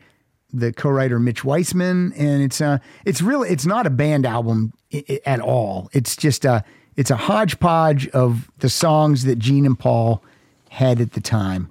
the 0.54 0.72
co-writer 0.72 1.20
Mitch 1.20 1.44
Weissman 1.44 2.14
and 2.14 2.42
it's 2.42 2.62
uh 2.62 2.78
it's 3.04 3.22
really 3.22 3.50
it's 3.50 3.66
not 3.66 3.86
a 3.86 3.90
band 3.90 4.26
album 4.26 4.74
i- 4.94 5.04
i- 5.10 5.20
at 5.26 5.40
all. 5.42 5.90
It's 5.94 6.16
just 6.16 6.46
a 6.46 6.64
it's 6.96 7.12
a 7.12 7.18
hodgepodge 7.18 8.08
of 8.10 8.50
the 8.60 8.70
songs 8.70 9.26
that 9.26 9.38
Gene 9.38 9.66
and 9.66 9.78
Paul 9.78 10.24
had 10.70 11.02
at 11.02 11.12
the 11.12 11.22
time. 11.22 11.70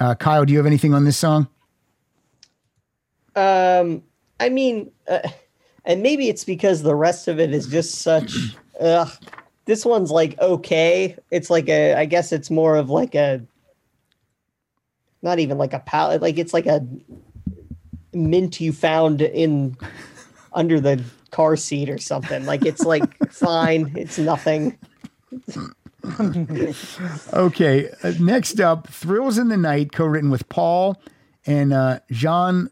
Uh, 0.00 0.14
Kyle, 0.14 0.44
do 0.44 0.52
you 0.52 0.58
have 0.60 0.66
anything 0.66 0.94
on 0.94 1.04
this 1.04 1.16
song? 1.16 1.48
Um, 3.34 4.02
I 4.40 4.48
mean, 4.48 4.90
uh, 5.08 5.20
and 5.84 6.02
maybe 6.02 6.28
it's 6.28 6.44
because 6.44 6.82
the 6.82 6.94
rest 6.94 7.28
of 7.28 7.38
it 7.40 7.52
is 7.52 7.66
just 7.66 7.96
such. 7.96 8.32
Ugh, 8.80 9.10
this 9.68 9.84
one's 9.84 10.10
like 10.10 10.40
okay. 10.40 11.14
It's 11.30 11.50
like 11.50 11.68
a. 11.68 11.94
I 11.94 12.06
guess 12.06 12.32
it's 12.32 12.50
more 12.50 12.76
of 12.76 12.88
like 12.88 13.14
a. 13.14 13.42
Not 15.20 15.38
even 15.38 15.58
like 15.58 15.74
a 15.74 15.78
palette. 15.80 16.22
Like 16.22 16.38
it's 16.38 16.54
like 16.54 16.64
a 16.66 16.84
mint 18.14 18.60
you 18.60 18.72
found 18.72 19.20
in 19.20 19.76
under 20.54 20.80
the 20.80 21.04
car 21.30 21.54
seat 21.54 21.90
or 21.90 21.98
something. 21.98 22.46
Like 22.46 22.64
it's 22.64 22.84
like 22.84 23.04
fine. 23.30 23.92
It's 23.94 24.18
nothing. 24.18 24.78
Okay, 27.34 27.90
uh, 28.02 28.12
next 28.20 28.60
up, 28.60 28.88
"Thrills 28.88 29.36
in 29.36 29.48
the 29.48 29.56
Night," 29.56 29.92
co-written 29.92 30.30
with 30.30 30.48
Paul 30.48 30.96
and 31.44 31.72
uh, 31.72 31.98
Jean 32.10 32.70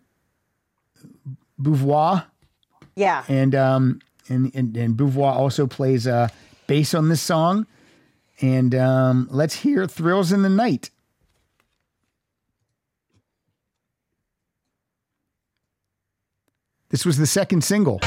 Beauvoir, 1.60 2.24
Yeah. 2.94 3.24
and 3.28 3.54
um, 3.54 4.00
and, 4.28 4.54
and 4.54 4.74
and 4.76 4.96
Beauvoir 4.96 5.34
also 5.34 5.66
plays 5.66 6.06
uh, 6.06 6.28
bass 6.66 6.94
on 6.94 7.08
this 7.08 7.22
song. 7.22 7.66
And 8.40 8.74
um, 8.74 9.28
let's 9.30 9.56
hear 9.56 9.86
"Thrills 9.86 10.32
in 10.32 10.42
the 10.42 10.48
Night." 10.48 10.90
This 16.90 17.04
was 17.04 17.18
the 17.18 17.26
second 17.26 17.64
single. 17.64 18.00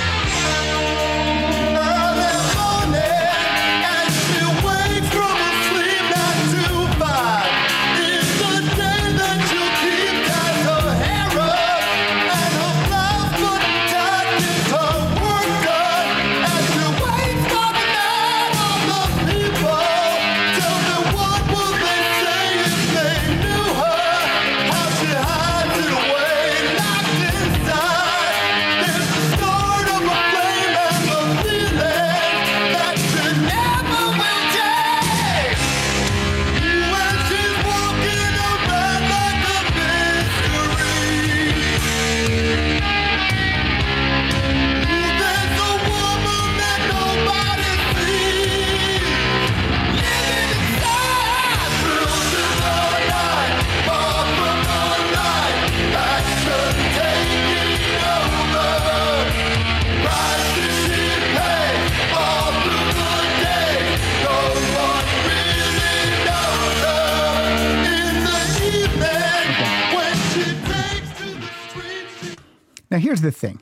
Now, 72.92 72.98
here's 72.98 73.22
the 73.22 73.32
thing. 73.32 73.62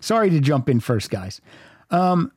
Sorry 0.00 0.30
to 0.30 0.40
jump 0.40 0.68
in 0.68 0.80
first, 0.80 1.10
guys. 1.10 1.40
Um, 1.90 2.32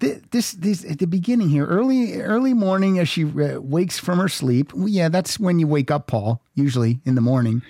thi- 0.00 0.20
this, 0.30 0.52
this 0.52 0.84
at 0.84 0.98
the 0.98 1.06
beginning 1.06 1.50
here, 1.50 1.66
early, 1.66 2.20
early 2.20 2.54
morning, 2.54 2.98
as 2.98 3.08
she 3.08 3.24
uh, 3.24 3.60
wakes 3.60 3.98
from 3.98 4.18
her 4.18 4.28
sleep. 4.28 4.72
Well, 4.72 4.88
yeah, 4.88 5.08
that's 5.08 5.38
when 5.38 5.58
you 5.58 5.66
wake 5.66 5.90
up, 5.90 6.06
Paul. 6.06 6.40
Usually 6.54 7.00
in 7.04 7.14
the 7.14 7.20
morning. 7.20 7.62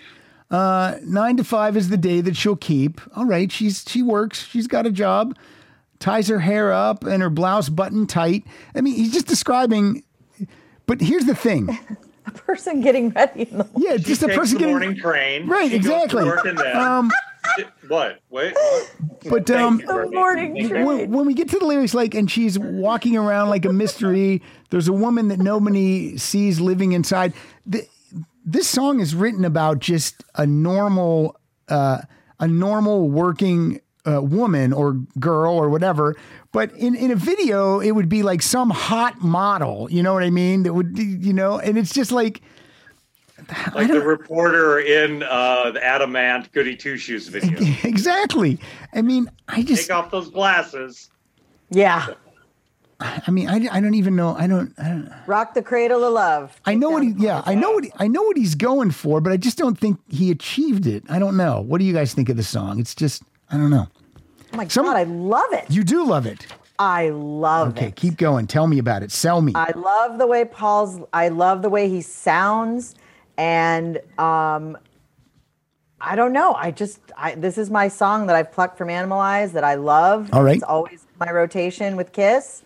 Uh, 0.50 0.96
nine 1.04 1.36
to 1.36 1.44
five 1.44 1.76
is 1.76 1.88
the 1.88 1.96
day 1.96 2.20
that 2.20 2.36
she'll 2.36 2.56
keep. 2.56 3.00
All 3.16 3.26
right, 3.26 3.52
she's 3.52 3.84
she 3.86 4.02
works. 4.02 4.46
She's 4.46 4.66
got 4.66 4.86
a 4.86 4.90
job. 4.90 5.36
Ties 5.98 6.28
her 6.28 6.38
hair 6.38 6.72
up 6.72 7.04
and 7.04 7.22
her 7.22 7.28
blouse 7.28 7.68
buttoned 7.68 8.08
tight. 8.08 8.44
I 8.74 8.80
mean, 8.80 8.94
he's 8.94 9.12
just 9.12 9.26
describing. 9.26 10.04
But 10.86 11.00
here's 11.00 11.26
the 11.26 11.34
thing. 11.34 11.76
A 12.28 12.38
person 12.38 12.80
getting 12.80 13.10
ready 13.10 13.42
in 13.42 13.58
the 13.58 13.64
morning. 13.64 13.82
Yeah, 13.90 13.96
She 13.96 14.02
just 14.04 14.22
a 14.22 14.26
takes 14.26 14.38
person 14.38 14.54
the 14.54 14.58
getting 14.60 14.74
morning 14.74 14.96
train. 14.96 15.46
right. 15.48 15.70
She 15.70 15.76
Exactly. 15.76 16.24
work 16.24 16.44
and 16.44 16.58
Um, 16.60 17.10
what? 17.88 18.20
Wait. 18.30 18.54
what? 18.54 18.94
but 19.30 19.46
Thank 19.46 19.60
um, 19.60 19.80
you, 19.80 19.86
Brittany. 19.86 20.14
morning 20.16 20.54
Thank 20.54 20.68
train. 20.70 20.84
when, 20.86 21.10
when 21.10 21.26
we 21.26 21.34
get 21.34 21.48
to 21.50 21.58
the 21.58 21.64
lyrics, 21.64 21.94
like, 21.94 22.14
and 22.14 22.30
she's 22.30 22.58
walking 22.58 23.16
around 23.16 23.48
like 23.48 23.64
a 23.64 23.72
mystery. 23.72 24.42
There's 24.70 24.88
a 24.88 24.92
woman 24.92 25.28
that 25.28 25.38
nobody 25.38 26.16
sees 26.18 26.60
living 26.60 26.92
inside. 26.92 27.32
The, 27.66 27.86
this 28.44 28.68
song 28.68 29.00
is 29.00 29.14
written 29.14 29.44
about 29.44 29.78
just 29.78 30.22
a 30.34 30.46
normal, 30.46 31.38
uh, 31.68 32.02
a 32.40 32.46
normal 32.48 33.08
working 33.10 33.80
uh, 34.08 34.20
woman 34.20 34.72
or 34.72 34.94
girl 35.18 35.52
or 35.54 35.68
whatever. 35.68 36.16
But 36.52 36.72
in, 36.72 36.94
in 36.94 37.10
a 37.10 37.16
video, 37.16 37.80
it 37.80 37.92
would 37.92 38.08
be 38.08 38.22
like 38.22 38.42
some 38.42 38.70
hot 38.70 39.20
model. 39.20 39.88
You 39.90 40.02
know 40.02 40.14
what 40.14 40.22
I 40.22 40.30
mean? 40.30 40.62
That 40.62 40.74
would, 40.74 40.98
you 40.98 41.32
know, 41.32 41.58
and 41.58 41.76
it's 41.76 41.92
just 41.92 42.10
like, 42.10 42.40
Like 43.74 43.88
the 43.88 44.00
reporter 44.00 44.78
in 44.80 45.22
uh, 45.22 45.70
the 45.72 45.84
Adam 45.84 46.16
Ant 46.16 46.50
Goody 46.52 46.76
Two 46.76 46.96
Shoes 46.96 47.28
video. 47.28 47.58
exactly. 47.84 48.58
I 48.94 49.02
mean, 49.02 49.30
I 49.46 49.62
just, 49.62 49.88
Take 49.88 49.96
off 49.96 50.10
those 50.10 50.30
glasses. 50.30 51.10
Yeah. 51.70 52.06
I 53.00 53.30
mean, 53.30 53.48
I, 53.48 53.68
I 53.70 53.80
don't 53.80 53.94
even 53.94 54.16
know. 54.16 54.34
I 54.36 54.48
don't, 54.48 54.74
I 54.76 54.88
don't. 54.88 55.12
Rock 55.26 55.54
the 55.54 55.62
cradle 55.62 56.02
of 56.02 56.12
love. 56.14 56.60
I 56.64 56.74
know 56.74 56.90
what 56.90 57.04
he. 57.04 57.14
Yeah, 57.16 57.42
I 57.46 57.54
know 57.54 57.70
what 57.70 57.84
he, 57.84 57.92
I 57.96 58.08
know 58.08 58.22
what 58.22 58.36
he's 58.36 58.56
going 58.56 58.90
for, 58.90 59.20
but 59.20 59.32
I 59.32 59.36
just 59.36 59.56
don't 59.56 59.78
think 59.78 60.00
he 60.08 60.32
achieved 60.32 60.84
it. 60.86 61.04
I 61.08 61.20
don't 61.20 61.36
know. 61.36 61.60
What 61.60 61.78
do 61.78 61.84
you 61.84 61.92
guys 61.92 62.12
think 62.12 62.28
of 62.28 62.36
the 62.36 62.42
song? 62.42 62.80
It's 62.80 62.96
just 62.96 63.22
I 63.50 63.56
don't 63.56 63.70
know. 63.70 63.86
Oh 64.58 64.62
my 64.64 64.66
Some- 64.68 64.86
God, 64.86 64.96
I 64.96 65.04
love 65.04 65.52
it. 65.52 65.66
You 65.70 65.84
do 65.84 66.04
love 66.04 66.26
it. 66.26 66.44
I 66.80 67.10
love 67.10 67.68
Okay, 67.68 67.80
it. 67.80 67.84
Okay, 67.84 67.92
keep 67.92 68.16
going. 68.16 68.48
Tell 68.48 68.66
me 68.66 68.78
about 68.80 69.04
it. 69.04 69.12
Sell 69.12 69.40
me. 69.40 69.52
I 69.54 69.70
love 69.76 70.18
the 70.18 70.26
way 70.26 70.44
Paul's. 70.44 70.98
I 71.12 71.28
love 71.28 71.62
the 71.62 71.68
way 71.68 71.88
he 71.88 72.00
sounds, 72.02 72.96
and 73.36 74.00
um, 74.18 74.76
I 76.00 76.16
don't 76.16 76.32
know. 76.32 76.54
I 76.54 76.72
just. 76.72 76.98
I, 77.16 77.36
this 77.36 77.56
is 77.56 77.70
my 77.70 77.86
song 77.86 78.26
that 78.26 78.34
I've 78.34 78.50
plucked 78.50 78.76
from 78.78 78.88
Animalize 78.88 79.52
that 79.52 79.62
I 79.62 79.74
love. 79.74 80.28
All 80.32 80.42
right. 80.42 80.56
It's 80.56 80.64
always 80.64 81.06
my 81.20 81.30
rotation 81.30 81.94
with 81.96 82.10
Kiss, 82.10 82.64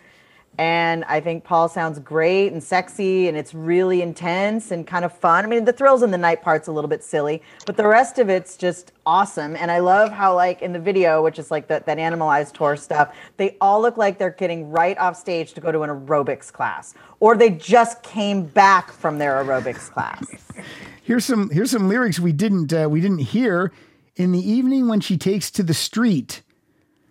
and 0.59 1.05
I 1.05 1.21
think 1.21 1.45
Paul 1.45 1.69
sounds 1.69 1.99
great 1.99 2.53
and 2.53 2.63
sexy, 2.63 3.27
and 3.27 3.39
it's 3.39 3.55
really 3.55 4.03
intense 4.03 4.71
and 4.71 4.87
kind 4.87 5.05
of 5.05 5.13
fun. 5.13 5.45
I 5.45 5.49
mean, 5.49 5.65
the 5.65 5.73
thrills 5.73 6.03
in 6.03 6.11
the 6.11 6.19
night 6.19 6.43
part's 6.43 6.69
a 6.69 6.73
little 6.73 6.91
bit 6.91 7.03
silly, 7.03 7.43
but 7.65 7.79
the 7.79 7.87
rest 7.87 8.19
of 8.19 8.29
it's 8.29 8.59
just 8.59 8.93
awesome. 9.07 9.57
And 9.57 9.71
I 9.71 9.79
love 9.79 10.13
how, 10.13 10.35
like 10.35 10.61
in 10.61 10.75
the 10.75 10.79
video, 10.79 11.23
which 11.23 11.39
is 11.39 11.51
like 11.51 11.69
that 11.69 11.87
that 11.87 11.97
Animalize 11.97 12.53
tour 12.53 12.77
stuff, 12.77 13.17
they 13.39 13.57
all 13.63 13.81
look 13.81 13.97
like 13.97 14.19
they're 14.19 14.31
getting 14.31 14.71
right 14.71 14.99
off 14.99 15.17
stage 15.17 15.55
to 15.55 15.61
go 15.61 15.73
to 15.73 15.83
an 15.83 15.91
aerobics 15.91 16.53
class, 16.53 16.95
or 17.21 17.35
they 17.35 17.51
just 17.51 18.03
came 18.03 18.45
back 18.45 18.93
from 18.93 19.19
their 19.19 19.43
aerobics 19.43 19.91
class. 19.91 20.27
Here's 21.05 21.25
some 21.25 21.51
here's 21.51 21.73
some 21.73 21.89
lyrics 21.89 22.21
we 22.21 22.33
didn't 22.33 22.73
uh, 22.73 22.89
we 22.89 23.01
didn't 23.01 23.19
hear. 23.19 23.73
In 24.15 24.31
the 24.31 24.39
evening 24.39 24.87
when 24.87 25.01
she 25.01 25.17
takes 25.17 25.51
to 25.53 25.63
the 25.63 25.75
street, 25.75 26.43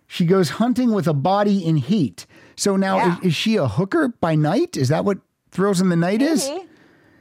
she 0.06 0.24
goes 0.24 0.50
hunting 0.50 0.92
with 0.92 1.06
a 1.06 1.12
body 1.12 1.64
in 1.64 1.76
heat. 1.76 2.26
So 2.56 2.76
now 2.76 2.96
Yeah. 2.96 3.18
is, 3.18 3.26
is 3.26 3.34
she 3.34 3.56
a 3.56 3.66
hooker 3.66 4.08
by 4.08 4.34
night? 4.34 4.76
Is 4.76 4.88
that 4.88 5.04
what 5.04 5.18
thrills 5.50 5.80
in 5.80 5.88
the 5.88 5.96
night 5.96 6.22
is? 6.22 6.48
Maybe. 6.48 6.66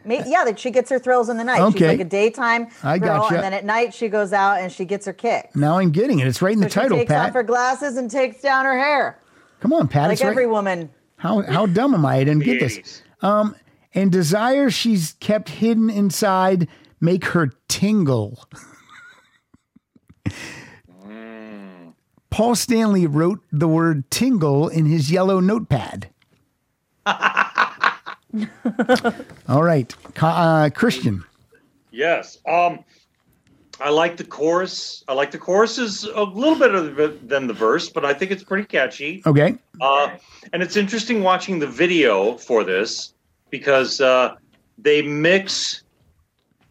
Maybe, 0.04 0.30
yeah, 0.32 0.44
that 0.46 0.58
she 0.58 0.72
gets 0.72 0.90
her 0.90 0.98
thrills 0.98 1.30
in 1.30 1.38
the 1.38 1.44
night. 1.44 1.58
She's 1.58 1.76
Okay. 1.76 1.88
like 1.90 2.00
a 2.00 2.06
daytime 2.06 2.70
I 2.82 2.98
girl, 2.98 3.20
gotcha. 3.20 3.36
and 3.36 3.44
then 3.44 3.54
at 3.54 3.66
night 3.66 3.94
she 3.94 4.08
goes 4.10 4.34
out 4.34 4.60
and 4.60 4.72
she 4.72 4.84
gets 4.84 5.06
her 5.06 5.14
kick. 5.14 5.52
Now 5.56 5.78
I'm 5.78 5.92
getting 5.92 6.18
it. 6.20 6.28
It's 6.28 6.42
right 6.42 6.54
in 6.54 6.60
the 6.60 6.70
So 6.72 6.82
title, 6.82 6.98
she 6.98 7.02
takes 7.02 7.12
Pat. 7.12 7.28
off 7.30 7.34
her 7.36 7.44
glasses 7.44 7.98
and 7.98 8.10
takes 8.10 8.42
down 8.42 8.66
her 8.66 8.78
hair, 8.80 9.20
Come 9.60 9.74
on, 9.74 9.88
Pat. 9.88 10.04
like 10.08 10.14
it's 10.14 10.24
right- 10.24 10.32
every 10.32 10.48
woman. 10.48 10.90
How 11.18 11.42
how 11.44 11.68
dumb 11.68 11.94
am 11.94 12.04
I? 12.04 12.16
I 12.16 12.24
didn't 12.24 12.44
get 12.44 12.60
this. 12.60 13.04
Um, 13.22 13.56
and 13.94 14.12
desire 14.12 14.72
she's 14.72 15.14
kept 15.20 15.50
hidden 15.50 15.92
inside 15.92 16.68
make 17.00 17.26
her 17.26 17.52
tingle. 17.68 18.44
Paul 22.32 22.56
Stanley 22.56 23.06
wrote 23.06 23.42
the 23.52 23.68
word 23.68 24.10
tingle 24.10 24.70
in 24.70 24.86
his 24.86 25.12
yellow 25.12 25.40
notepad. 25.40 26.10
All 27.06 27.16
right, 29.64 29.94
uh, 30.22 30.70
Christian. 30.74 31.26
Yes. 31.92 32.40
Um, 32.48 32.80
I 33.82 33.90
like 33.90 34.16
the 34.16 34.24
chorus. 34.24 35.04
I 35.08 35.14
like 35.14 35.32
the 35.32 35.38
chorus 35.38 35.78
is 35.78 36.06
a 36.06 36.24
little 36.24 36.58
better 36.58 37.10
than 37.10 37.48
the 37.48 37.54
verse, 37.54 37.90
but 37.90 38.06
I 38.06 38.14
think 38.14 38.32
it's 38.32 38.44
pretty 38.44 38.66
catchy. 38.66 39.22
Okay. 39.26 39.56
Uh, 39.82 40.16
and 40.54 40.64
it's 40.64 40.78
interesting 40.78 41.24
watching 41.24 41.60
the 41.60 41.68
video 41.68 42.38
for 42.38 42.64
this 42.64 43.14
because 43.50 44.00
uh, 44.00 44.36
they 44.78 45.02
mix 45.02 45.84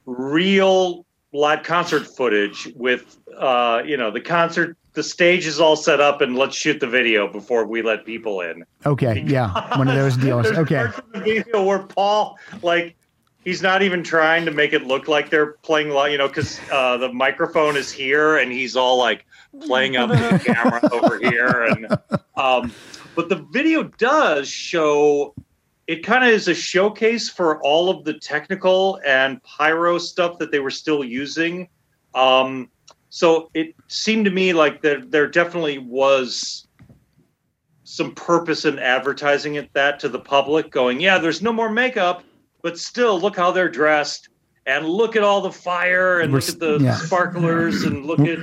real 0.06 1.04
live 1.32 1.64
concert 1.64 2.06
footage 2.06 2.72
with, 2.76 3.18
uh, 3.36 3.82
you 3.84 3.96
know, 3.96 4.10
the 4.10 4.20
concert. 4.20 4.76
The 5.00 5.04
stage 5.04 5.46
is 5.46 5.58
all 5.60 5.76
set 5.76 5.98
up, 5.98 6.20
and 6.20 6.36
let's 6.36 6.54
shoot 6.54 6.78
the 6.78 6.86
video 6.86 7.26
before 7.26 7.64
we 7.64 7.80
let 7.80 8.04
people 8.04 8.42
in. 8.42 8.66
Okay. 8.84 9.24
Yeah. 9.26 9.78
One 9.78 9.88
of 9.88 9.94
those 9.94 10.14
deals. 10.28 10.46
Okay. 10.48 10.88
the 11.14 11.20
video 11.20 11.64
where 11.64 11.78
Paul, 11.78 12.38
like, 12.60 12.96
he's 13.42 13.62
not 13.62 13.80
even 13.80 14.02
trying 14.04 14.44
to 14.44 14.50
make 14.50 14.74
it 14.74 14.86
look 14.86 15.08
like 15.08 15.30
they're 15.30 15.52
playing, 15.62 15.88
li- 15.88 16.12
you 16.12 16.18
know, 16.18 16.28
because 16.28 16.60
uh, 16.70 16.98
the 16.98 17.10
microphone 17.10 17.78
is 17.78 17.90
here 17.90 18.36
and 18.36 18.52
he's 18.52 18.76
all 18.76 18.98
like 18.98 19.24
playing 19.62 19.96
up 19.96 20.10
the 20.10 20.38
camera 20.44 20.86
over 20.92 21.18
here. 21.18 21.62
And 21.62 21.86
um, 22.36 22.70
but 23.14 23.30
the 23.30 23.46
video 23.52 23.84
does 23.84 24.50
show. 24.50 25.34
It 25.86 26.04
kind 26.04 26.24
of 26.24 26.28
is 26.28 26.46
a 26.46 26.54
showcase 26.54 27.30
for 27.30 27.58
all 27.62 27.88
of 27.88 28.04
the 28.04 28.18
technical 28.18 29.00
and 29.06 29.42
pyro 29.44 29.96
stuff 29.96 30.36
that 30.40 30.50
they 30.50 30.58
were 30.58 30.70
still 30.70 31.02
using. 31.02 31.70
Um, 32.14 32.68
so 33.10 33.50
it 33.54 33.74
seemed 33.88 34.24
to 34.24 34.30
me 34.30 34.52
like 34.52 34.80
there 34.82 35.00
there 35.04 35.26
definitely 35.28 35.78
was 35.78 36.66
some 37.84 38.14
purpose 38.14 38.64
in 38.64 38.78
advertising 38.78 39.56
it 39.56 39.72
that 39.72 39.98
to 40.00 40.08
the 40.08 40.18
public 40.18 40.70
going 40.70 41.00
yeah 41.00 41.18
there's 41.18 41.42
no 41.42 41.52
more 41.52 41.68
makeup 41.70 42.22
but 42.62 42.78
still 42.78 43.20
look 43.20 43.36
how 43.36 43.50
they're 43.50 43.68
dressed 43.68 44.28
and 44.66 44.86
look 44.86 45.16
at 45.16 45.22
all 45.22 45.40
the 45.40 45.50
fire 45.50 46.20
and 46.20 46.32
We're 46.32 46.38
look 46.40 46.48
at 46.50 46.60
the 46.60 46.78
yeah. 46.80 46.94
sparklers 46.96 47.82
and 47.84 48.04
look 48.06 48.20
at 48.20 48.38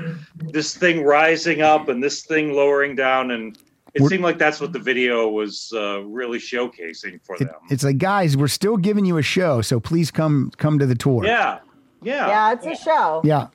this 0.52 0.76
thing 0.76 1.04
rising 1.04 1.62
up 1.62 1.88
and 1.90 2.04
this 2.04 2.26
thing 2.26 2.54
lowering 2.54 2.96
down 2.96 3.32
and 3.32 3.58
it 3.94 4.02
We're- 4.02 4.10
seemed 4.10 4.24
like 4.24 4.38
that's 4.38 4.60
what 4.60 4.74
the 4.74 4.80
video 4.80 5.30
was 5.30 5.72
uh, 5.74 6.02
really 6.04 6.40
showcasing 6.40 7.20
for 7.24 7.36
It, 7.36 7.40
them 7.46 7.56
it's 7.70 7.84
like, 7.84 7.98
guys, 8.00 8.36
we're 8.36 8.48
still 8.50 8.76
giving 8.78 9.06
you 9.06 9.18
a 9.18 9.22
show, 9.24 9.62
so 9.62 9.80
please 9.80 10.12
come 10.12 10.52
come 10.58 10.78
to 10.78 10.86
the 10.86 10.94
tour. 10.96 11.24
yeah 11.26 11.60
yeah 12.02 12.28
Yeah, 12.28 12.52
it's 12.54 12.66
a 12.66 12.76
show. 12.84 13.22
Yeah. 13.24 13.48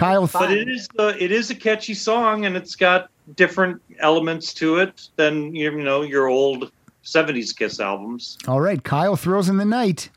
Kyle. 0.00 0.26
but 0.32 0.50
it 0.50 0.68
is 0.68 0.88
uh, 0.98 1.12
it 1.18 1.30
is 1.30 1.50
a 1.50 1.54
catchy 1.54 1.94
song 1.94 2.46
and 2.46 2.56
it's 2.56 2.74
got 2.74 3.10
different 3.36 3.80
elements 4.00 4.52
to 4.54 4.78
it 4.78 5.08
than 5.16 5.54
you 5.54 5.70
know 5.70 6.02
your 6.02 6.26
old 6.28 6.72
70s 7.04 7.56
kiss 7.56 7.80
albums 7.80 8.36
All 8.48 8.60
right. 8.60 8.82
Kyle 8.82 9.16
throws 9.16 9.48
in 9.48 9.56
the 9.58 9.64
night. 9.64 10.10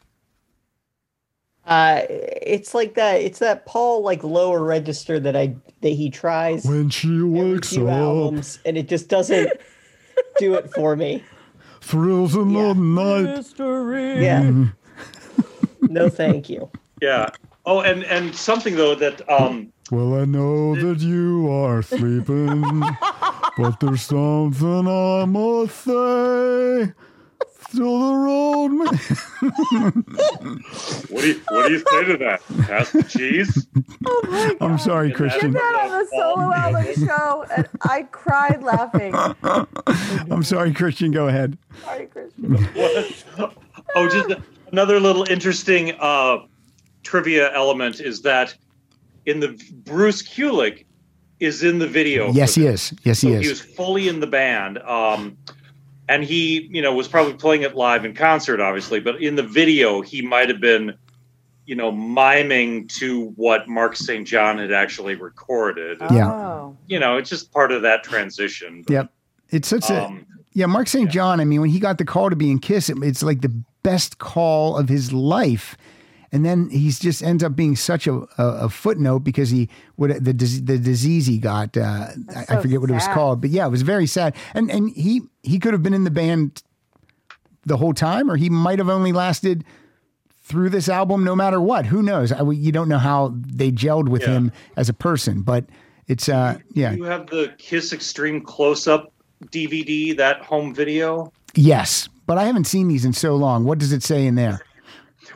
Uh, 1.66 2.02
it's 2.10 2.74
like 2.74 2.96
that. 2.96 3.22
It's 3.22 3.40
that 3.40 3.66
Paul 3.66 4.04
like 4.04 4.24
lower 4.24 4.64
register 4.64 5.20
that 5.20 5.36
I 5.36 5.56
that 5.82 5.90
he 5.90 6.10
tries 6.10 6.66
When 6.66 6.90
she 6.90 7.22
wakes 7.22 7.78
up, 7.78 7.88
albums, 7.88 8.60
and 8.66 8.78
it 8.78 8.88
just 8.90 9.08
doesn't 9.08 9.50
do 10.40 10.56
it 10.56 10.70
for 10.74 10.96
me. 10.96 11.24
thrills 11.82 12.36
in 12.36 12.50
Yeah. 12.52 12.68
the 12.74 12.74
night. 12.76 13.24
Mystery. 13.38 14.24
Yeah. 14.26 14.42
Mm-hmm. 14.42 15.86
No, 15.94 16.10
thank 16.10 16.50
you. 16.50 16.70
Yeah. 17.02 17.30
Oh, 17.66 17.80
and 17.82 18.04
and 18.06 18.36
something 18.36 18.76
though 18.76 18.96
that 18.96 19.28
um 19.30 19.72
Well, 19.92 20.16
I 20.16 20.26
know 20.26 20.76
that 20.76 21.00
you 21.02 21.50
are 21.52 21.82
sleeping, 21.82 22.62
but 23.58 23.80
there's 23.80 24.02
something 24.04 24.88
I 24.88 25.26
must 25.26 25.76
say. 25.84 26.94
Still 27.70 28.00
the 28.00 28.16
road. 28.16 28.70
ma- 28.70 28.86
what 31.10 31.22
do 31.22 31.28
you 31.28 31.42
what 31.50 31.68
do 31.68 31.74
you 31.74 31.80
say 31.90 32.04
to 32.06 32.18
that? 32.18 32.42
Pass 32.68 32.92
the 32.92 33.04
cheese. 33.04 33.68
Oh 34.06 34.56
I'm 34.62 34.78
sorry, 34.78 35.12
Christian. 35.12 35.52
Did 35.52 35.62
That 35.62 35.80
on 35.82 35.90
the 35.90 36.08
solo 36.12 36.54
album 36.54 37.08
show, 37.08 37.46
and 37.56 37.68
I 37.82 38.04
cried 38.04 38.62
laughing. 38.64 39.14
I'm 40.32 40.44
sorry, 40.44 40.74
Christian. 40.74 41.12
Go 41.12 41.28
ahead. 41.28 41.58
Sorry, 41.84 42.06
Christian. 42.08 42.54
What? 42.56 43.54
Oh, 43.96 44.10
just 44.10 44.40
another 44.72 45.00
little 45.00 45.24
interesting 45.30 45.94
uh, 46.00 46.40
trivia 47.04 47.54
element 47.54 48.00
is 48.02 48.22
that 48.24 48.56
in 49.26 49.40
the 49.40 49.60
Bruce 49.86 50.22
Kulick 50.22 50.86
is 51.40 51.64
in 51.64 51.80
the 51.80 51.88
video. 51.88 52.32
Yes, 52.32 52.56
he 52.56 52.66
is. 52.66 52.94
Yes, 53.04 53.22
he 53.22 53.34
So 53.34 53.40
he 53.40 53.50
was 53.50 53.62
fully 53.62 54.08
in 54.08 54.20
the 54.20 54.28
band. 54.28 54.78
Um, 54.80 55.38
and 56.10 56.24
he, 56.24 56.68
you 56.72 56.82
know, 56.82 56.94
was 56.94 57.08
probably 57.08 57.34
playing 57.34 57.62
it 57.62 57.76
live 57.76 58.06
in 58.06 58.14
concert, 58.14 58.60
obviously, 58.60 59.00
but 59.00 59.22
in 59.22 59.36
the 59.36 59.44
video, 59.44 60.02
he 60.02 60.22
might 60.22 60.50
have 60.50 60.60
been 60.60 60.98
you 61.66 61.76
know, 61.76 61.92
miming 61.92 62.88
to 62.90 63.28
what 63.36 63.68
Mark 63.68 63.96
St. 63.96 64.28
John 64.28 64.58
had 64.58 64.72
actually 64.72 65.16
recorded. 65.16 65.98
Yeah. 66.12 66.32
Oh. 66.32 66.78
You 66.88 67.00
know, 67.00 67.18
it's 67.18 67.30
just 67.30 67.52
part 67.52 67.72
of 67.72 67.82
that 67.84 68.04
transition. 68.04 68.84
Yep. 68.90 69.12
It's 69.50 69.68
such 69.68 69.90
a 69.90 70.06
Um, 70.06 70.26
yeah. 70.54 70.66
Mark 70.66 70.88
St. 70.88 71.10
John. 71.10 71.40
I 71.40 71.46
mean, 71.46 71.62
when 71.62 71.70
he 71.70 71.80
got 71.80 71.98
the 71.98 72.06
call 72.06 72.30
to 72.30 72.36
be 72.36 72.52
in 72.52 72.60
Kiss, 72.60 72.90
it, 72.90 72.98
it's 73.02 73.24
like 73.24 73.42
the 73.42 73.64
best 73.82 74.18
call 74.18 74.78
of 74.78 74.90
his 74.90 75.14
life. 75.14 75.78
And 76.34 76.44
then 76.44 76.70
he's 76.72 76.98
just 77.00 77.22
ends 77.24 77.44
up 77.44 77.56
being 77.56 77.76
such 77.76 78.08
a, 78.08 78.14
a, 78.38 78.66
a 78.66 78.70
footnote 78.70 79.20
because 79.20 79.52
he 79.52 79.70
what 79.96 80.10
the 80.12 80.34
the 80.34 80.78
disease 80.80 81.28
he 81.28 81.38
got. 81.38 81.78
Uh, 81.78 82.08
I, 82.36 82.40
I 82.42 82.46
so 82.56 82.62
forget 82.62 82.82
what 82.82 82.90
it 82.90 82.94
was 82.94 83.08
called, 83.10 83.40
but 83.40 83.52
yeah, 83.52 83.66
it 83.68 83.70
was 83.70 83.84
very 83.84 84.08
sad. 84.08 84.36
And 84.56 84.70
and 84.72 84.90
he 84.90 85.22
he 85.44 85.60
could 85.60 85.74
have 85.74 85.84
been 85.84 85.94
in 85.94 86.04
the 86.06 86.12
band 86.12 86.64
the 87.66 87.78
whole 87.78 87.94
time, 87.94 88.30
or 88.32 88.36
he 88.36 88.50
might 88.50 88.80
have 88.80 88.90
only 88.90 89.12
lasted 89.14 89.64
through 90.42 90.70
this 90.70 90.90
album, 90.90 91.24
no 91.24 91.36
matter 91.36 91.62
what. 91.62 91.86
Who 91.86 92.02
knows? 92.02 92.32
I, 92.32 92.42
you 92.52 92.72
don't 92.72 92.90
know 92.90 92.98
how 92.98 93.34
they 93.36 93.72
gelled 93.72 94.10
with 94.10 94.24
Yeah. 94.24 94.32
him 94.32 94.52
as 94.76 94.90
a 94.90 94.94
person, 94.94 95.44
but 95.44 95.66
it's 96.08 96.28
uh 96.28 96.58
yeah 96.74 96.92
You 96.94 97.04
have 97.06 97.28
the 97.28 97.54
Kiss 97.60 97.94
Extreme 97.94 98.42
close 98.42 98.88
up 98.88 99.14
DVD, 99.52 100.18
that 100.18 100.42
home 100.42 100.74
video. 100.74 101.32
yes. 101.54 102.10
But 102.26 102.38
I 102.38 102.46
haven't 102.46 102.66
seen 102.66 102.88
these 102.88 103.04
in 103.06 103.12
so 103.14 103.36
long. 103.36 103.66
What 103.66 103.78
does 103.80 103.92
it 103.92 104.02
say 104.02 104.26
in 104.26 104.36
there? 104.36 104.62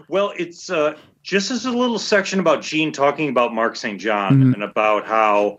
Well, 0.09 0.33
it's 0.37 0.69
uh, 0.69 0.95
just 1.23 1.51
as 1.51 1.65
a 1.65 1.71
little 1.71 1.99
section 1.99 2.39
about 2.39 2.61
Gene 2.61 2.91
talking 2.91 3.29
about 3.29 3.53
Mark 3.53 3.75
St. 3.75 3.99
John 3.99 4.37
Mm-hmm. 4.39 4.53
and 4.53 4.63
about 4.63 5.05
how 5.05 5.57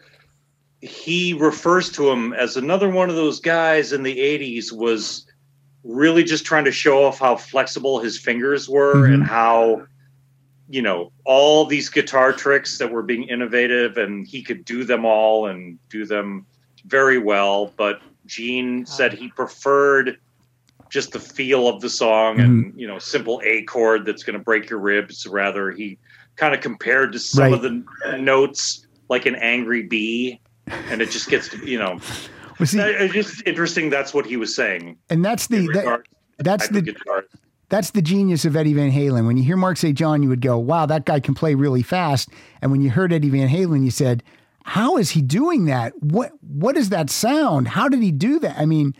he 0.80 1.32
refers 1.34 1.90
to 1.92 2.08
him 2.10 2.32
as 2.32 2.56
another 2.56 2.88
one 2.88 3.10
of 3.10 3.16
those 3.16 3.40
guys 3.40 3.92
in 3.92 4.02
the 4.04 4.16
80s 4.16 4.72
was 4.72 5.26
really 5.82 6.22
just 6.22 6.44
trying 6.44 6.64
to 6.64 6.72
show 6.72 7.04
off 7.04 7.18
how 7.18 7.34
flexible 7.36 7.98
his 8.00 8.18
fingers 8.18 8.68
were 8.68 8.94
Mhm. 8.94 9.14
and 9.14 9.24
how 9.24 9.86
you 10.68 10.82
know 10.82 11.10
all 11.24 11.64
these 11.64 11.88
guitar 11.88 12.32
tricks 12.32 12.78
that 12.78 12.90
were 12.92 13.02
being 13.02 13.24
innovative 13.24 13.96
and 13.96 14.26
he 14.26 14.42
could 14.42 14.64
do 14.64 14.84
them 14.84 15.04
all 15.04 15.46
and 15.46 15.78
do 15.88 16.04
them 16.04 16.44
very 16.84 17.18
well 17.18 17.72
but 17.76 18.00
Gene 18.26 18.84
said 18.86 19.12
he 19.14 19.28
preferred 19.28 20.18
just 20.90 21.12
the 21.12 21.20
feel 21.20 21.68
of 21.68 21.80
the 21.80 21.90
song 21.90 22.40
and 22.40 22.64
mm-hmm. 22.66 22.78
you 22.78 22.86
know 22.86 22.98
simple 22.98 23.40
A 23.44 23.62
chord 23.62 24.04
that's 24.04 24.22
going 24.22 24.38
to 24.38 24.44
break 24.44 24.70
your 24.70 24.78
ribs. 24.78 25.26
Rather, 25.26 25.70
he 25.70 25.98
kind 26.36 26.54
of 26.54 26.60
compared 26.60 27.12
to 27.12 27.18
some 27.18 27.44
Right. 27.44 27.52
of 27.52 27.62
the 27.62 27.84
notes 28.18 28.86
like 29.08 29.26
an 29.26 29.34
angry 29.36 29.82
bee, 29.82 30.40
and 30.66 31.00
it 31.02 31.10
just 31.10 31.28
gets 31.28 31.48
to 31.50 31.58
you 31.68 31.78
know. 31.78 31.98
Well, 32.58 32.66
see, 32.66 32.80
It's 32.80 33.14
just 33.14 33.46
interesting. 33.46 33.88
That's 33.90 34.12
what 34.12 34.26
he 34.26 34.36
was 34.36 34.54
saying. 34.54 34.96
and 35.10 35.24
that's 35.24 35.46
the 35.46 35.66
that, 35.68 36.02
that's 36.38 36.68
the 36.68 36.82
guitar. 36.82 37.24
that's 37.68 37.90
the 37.90 38.02
genius 38.02 38.44
of 38.44 38.56
Eddie 38.56 38.74
Van 38.74 38.90
Halen. 38.90 39.26
When 39.26 39.36
you 39.36 39.44
hear 39.44 39.56
Mark 39.56 39.76
St. 39.76 39.96
John, 39.96 40.22
you 40.22 40.28
would 40.28 40.40
go, 40.40 40.58
"Wow, 40.58 40.86
that 40.86 41.04
guy 41.04 41.20
can 41.20 41.34
play 41.34 41.54
really 41.54 41.82
fast." 41.82 42.30
And 42.60 42.70
when 42.72 42.80
you 42.80 42.90
heard 42.90 43.12
Eddie 43.12 43.30
Van 43.30 43.48
Halen, 43.48 43.84
you 43.84 43.90
said, 43.90 44.22
"How 44.64 44.96
is 44.96 45.10
he 45.10 45.22
doing 45.22 45.66
that? 45.66 45.92
What 46.00 46.32
what 46.40 46.76
is 46.76 46.88
that 46.88 47.10
sound? 47.10 47.68
How 47.68 47.88
did 47.88 48.02
he 48.02 48.10
do 48.10 48.38
that?" 48.40 48.58
I 48.58 48.66
mean, 48.66 48.94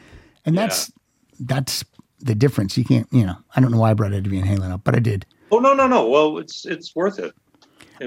and 0.45 0.57
that's 0.57 0.93
that's 1.41 1.85
the 2.21 2.35
difference. 2.35 2.77
You 2.77 2.85
can't, 2.85 3.07
you 3.11 3.25
know. 3.25 3.37
I 3.55 3.61
don't 3.61 3.71
know 3.71 3.79
why 3.79 3.91
I 3.91 3.95
brought 3.95 4.13
Eddie 4.13 4.31
Van 4.31 4.45
Halen 4.47 4.71
up, 4.71 4.83
but 4.85 4.95
I 4.97 4.99
did. 4.99 5.27
Oh 5.51 5.59
no, 5.59 5.75
no, 5.75 5.87
no. 5.87 6.09
Well, 6.09 6.39
it's 6.39 6.67
it's 6.67 6.95
worth 6.95 7.19
it. 7.19 7.33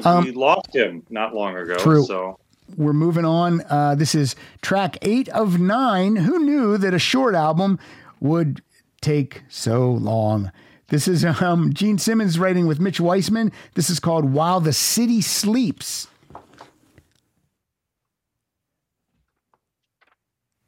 Um, 0.05 0.23
we 0.23 0.31
lost 0.31 0.73
him 0.73 1.03
not 1.09 1.33
long 1.35 1.55
ago, 1.57 1.75
True. 1.75 2.05
so 2.05 2.39
We're 2.77 2.93
moving 2.93 3.25
on. 3.25 3.61
Uh, 3.69 3.95
this 3.95 4.15
is 4.15 4.35
track 4.61 4.97
eight 5.01 5.27
of 5.29 5.59
nine. 5.59 6.15
Who 6.15 6.39
knew 6.39 6.77
that 6.77 6.93
a 6.93 6.99
short 6.99 7.35
album 7.35 7.77
would 8.21 8.61
take 9.01 9.43
so 9.49 9.91
long? 9.91 10.51
This 10.87 11.07
is 11.07 11.25
um, 11.41 11.73
Gene 11.73 11.97
Simmons 11.97 12.39
writing 12.39 12.67
with 12.67 12.79
Mitch 12.79 12.99
Weissman. 13.01 13.51
This 13.75 13.89
is 13.89 13.99
called 13.99 14.31
While 14.31 14.61
the 14.61 14.73
City 14.73 15.21
Sleeps. 15.21 16.07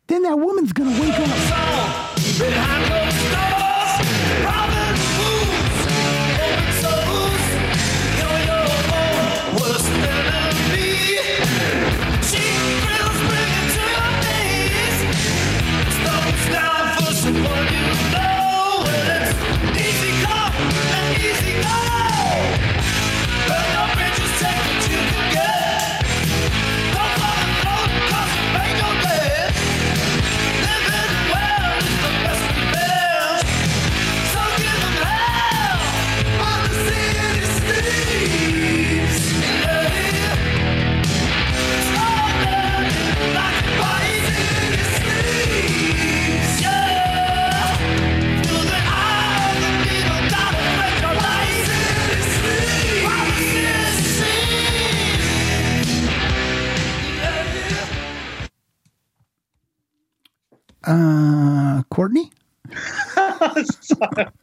Then 0.07 0.23
that 0.23 0.37
woman's 0.37 0.73
going 0.73 0.93
to 0.93 1.01
wake 1.01 1.17
up 1.17 2.02
behind 2.39 3.02
Uh, 60.83 61.83
Courtney? 61.89 62.31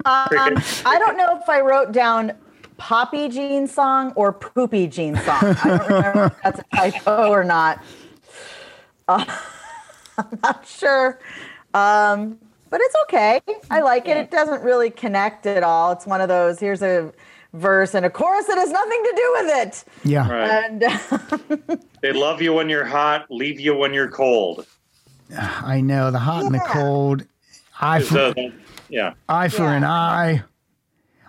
Um, 0.05 0.63
I 0.85 0.97
don't 0.99 1.17
know 1.17 1.39
if 1.41 1.49
I 1.49 1.61
wrote 1.61 1.93
down 1.93 2.33
Poppy 2.77 3.29
Gene 3.29 3.67
song 3.67 4.13
or 4.17 4.33
Poopy 4.33 4.87
Gene 4.87 5.17
song. 5.17 5.39
I 5.43 5.69
don't 5.69 5.89
remember 5.89 6.25
if 6.27 6.43
that's 6.43 6.61
a 6.61 6.77
typo 6.77 7.29
or 7.29 7.45
not. 7.45 7.83
Uh, 9.09 9.25
I'm 10.19 10.39
not 10.43 10.67
sure. 10.67 11.19
Um, 11.75 12.39
but 12.71 12.81
it's 12.81 12.95
okay. 13.03 13.41
I 13.71 13.81
like 13.81 14.07
it. 14.09 14.17
It 14.17 14.31
doesn't 14.31 14.63
really 14.63 14.91
connect 14.91 15.47
at 15.47 15.63
all. 15.63 15.93
It's 15.93 16.07
one 16.07 16.21
of 16.21 16.29
those, 16.29 16.61
here's 16.61 16.83
a 16.83 17.13
verse 17.53 17.95
and 17.95 18.07
a 18.07 18.11
chorus 18.11 18.47
that 18.47 18.59
has 18.59 18.71
nothing 18.71 19.03
to 19.03 19.13
do 19.17 19.33
with 19.39 19.69
it. 19.69 19.85
Yeah. 20.05 20.31
right. 20.31 20.65
And 20.65 21.81
they 22.01 22.13
love 22.13 22.41
you 22.41 22.53
when 22.55 22.69
you're 22.69 22.85
hot, 22.85 23.27
leave 23.29 23.59
you 23.59 23.77
when 23.77 23.93
you're 23.93 24.11
cold. 24.11 24.67
I 25.39 25.81
know 25.81 26.11
the 26.11 26.19
hot 26.19 26.45
and 26.45 26.55
the 26.55 26.59
cold. 26.61 27.25
Eye 27.81 28.01
for, 28.01 28.15
So, 28.15 28.35
yeah. 28.89 29.15
eye 29.29 29.49
for 29.49 29.65
an 29.67 29.85
eye. 29.85 30.43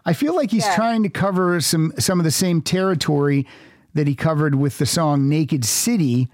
I 0.05 0.13
feel 0.13 0.35
like 0.35 0.51
he's 0.51 0.65
Yeah. 0.65 0.75
trying 0.75 1.03
to 1.03 1.09
cover 1.09 1.61
some 1.61 1.93
some 1.99 2.19
of 2.19 2.23
the 2.23 2.31
same 2.31 2.61
territory 2.61 3.47
that 3.93 4.07
he 4.07 4.15
covered 4.15 4.55
with 4.55 4.77
the 4.79 4.85
song 4.85 5.29
"Naked 5.29 5.63
City" 5.63 6.27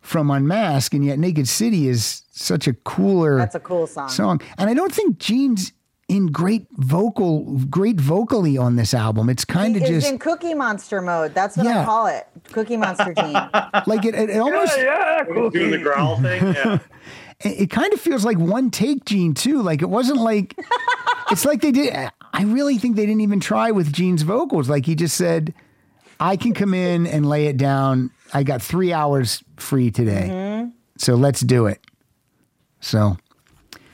from 0.00 0.30
Unmask, 0.30 0.94
and 0.94 1.04
yet 1.04 1.18
"Naked 1.18 1.48
City" 1.48 1.88
is 1.88 2.22
such 2.30 2.66
a 2.68 2.72
cooler 2.74 3.36
that's 3.38 3.56
a 3.56 3.60
cool 3.60 3.86
song. 3.86 4.08
song. 4.08 4.40
And 4.56 4.70
I 4.70 4.74
don't 4.74 4.92
think 4.94 5.18
Gene's 5.18 5.72
in 6.08 6.28
great 6.28 6.66
vocal, 6.78 7.40
great 7.68 8.00
vocally 8.00 8.56
on 8.56 8.76
this 8.76 8.94
album. 8.94 9.28
It's 9.28 9.44
kind 9.44 9.76
of 9.76 9.82
just 9.82 10.08
in 10.08 10.18
Cookie 10.18 10.54
Monster 10.54 11.02
mode. 11.02 11.34
That's 11.34 11.56
what 11.56 11.66
Yeah. 11.66 11.82
I 11.82 11.84
call 11.84 12.06
it. 12.06 12.26
Cookie 12.52 12.78
Monster 12.78 13.12
Gene. 13.12 13.32
like 13.86 14.06
it. 14.06 14.14
It, 14.14 14.30
it 14.30 14.38
almost 14.38 14.78
Yeah, 14.78 15.24
Doing 15.24 15.70
the 15.72 15.78
growl 15.78 16.16
thing. 16.22 16.42
Yeah. 16.54 16.78
it, 17.44 17.60
it 17.60 17.70
kind 17.70 17.92
of 17.92 18.00
feels 18.00 18.24
like 18.24 18.38
one 18.38 18.70
take 18.70 19.04
Gene 19.04 19.34
too. 19.34 19.62
Like 19.62 19.82
it 19.82 19.88
wasn't 19.88 20.20
like 20.20 20.58
it's 21.30 21.44
like 21.44 21.60
they 21.60 21.72
did. 21.72 21.94
I 22.32 22.42
really 22.44 22.78
think 22.78 22.96
they 22.96 23.06
didn't 23.06 23.20
even 23.22 23.40
try 23.40 23.70
with 23.70 23.92
Gene's 23.92 24.22
vocals. 24.22 24.68
Like 24.68 24.86
he 24.86 24.94
just 24.94 25.16
said, 25.16 25.54
"I 26.20 26.36
can 26.36 26.54
come 26.54 26.74
in 26.74 27.06
and 27.06 27.28
lay 27.28 27.46
it 27.46 27.56
down. 27.56 28.10
I 28.32 28.42
got 28.42 28.62
three 28.62 28.92
hours 28.92 29.42
free 29.56 29.90
today, 29.90 30.28
mm-hmm. 30.30 30.68
so 30.96 31.14
let's 31.14 31.40
do 31.40 31.66
it." 31.66 31.80
So 32.80 33.16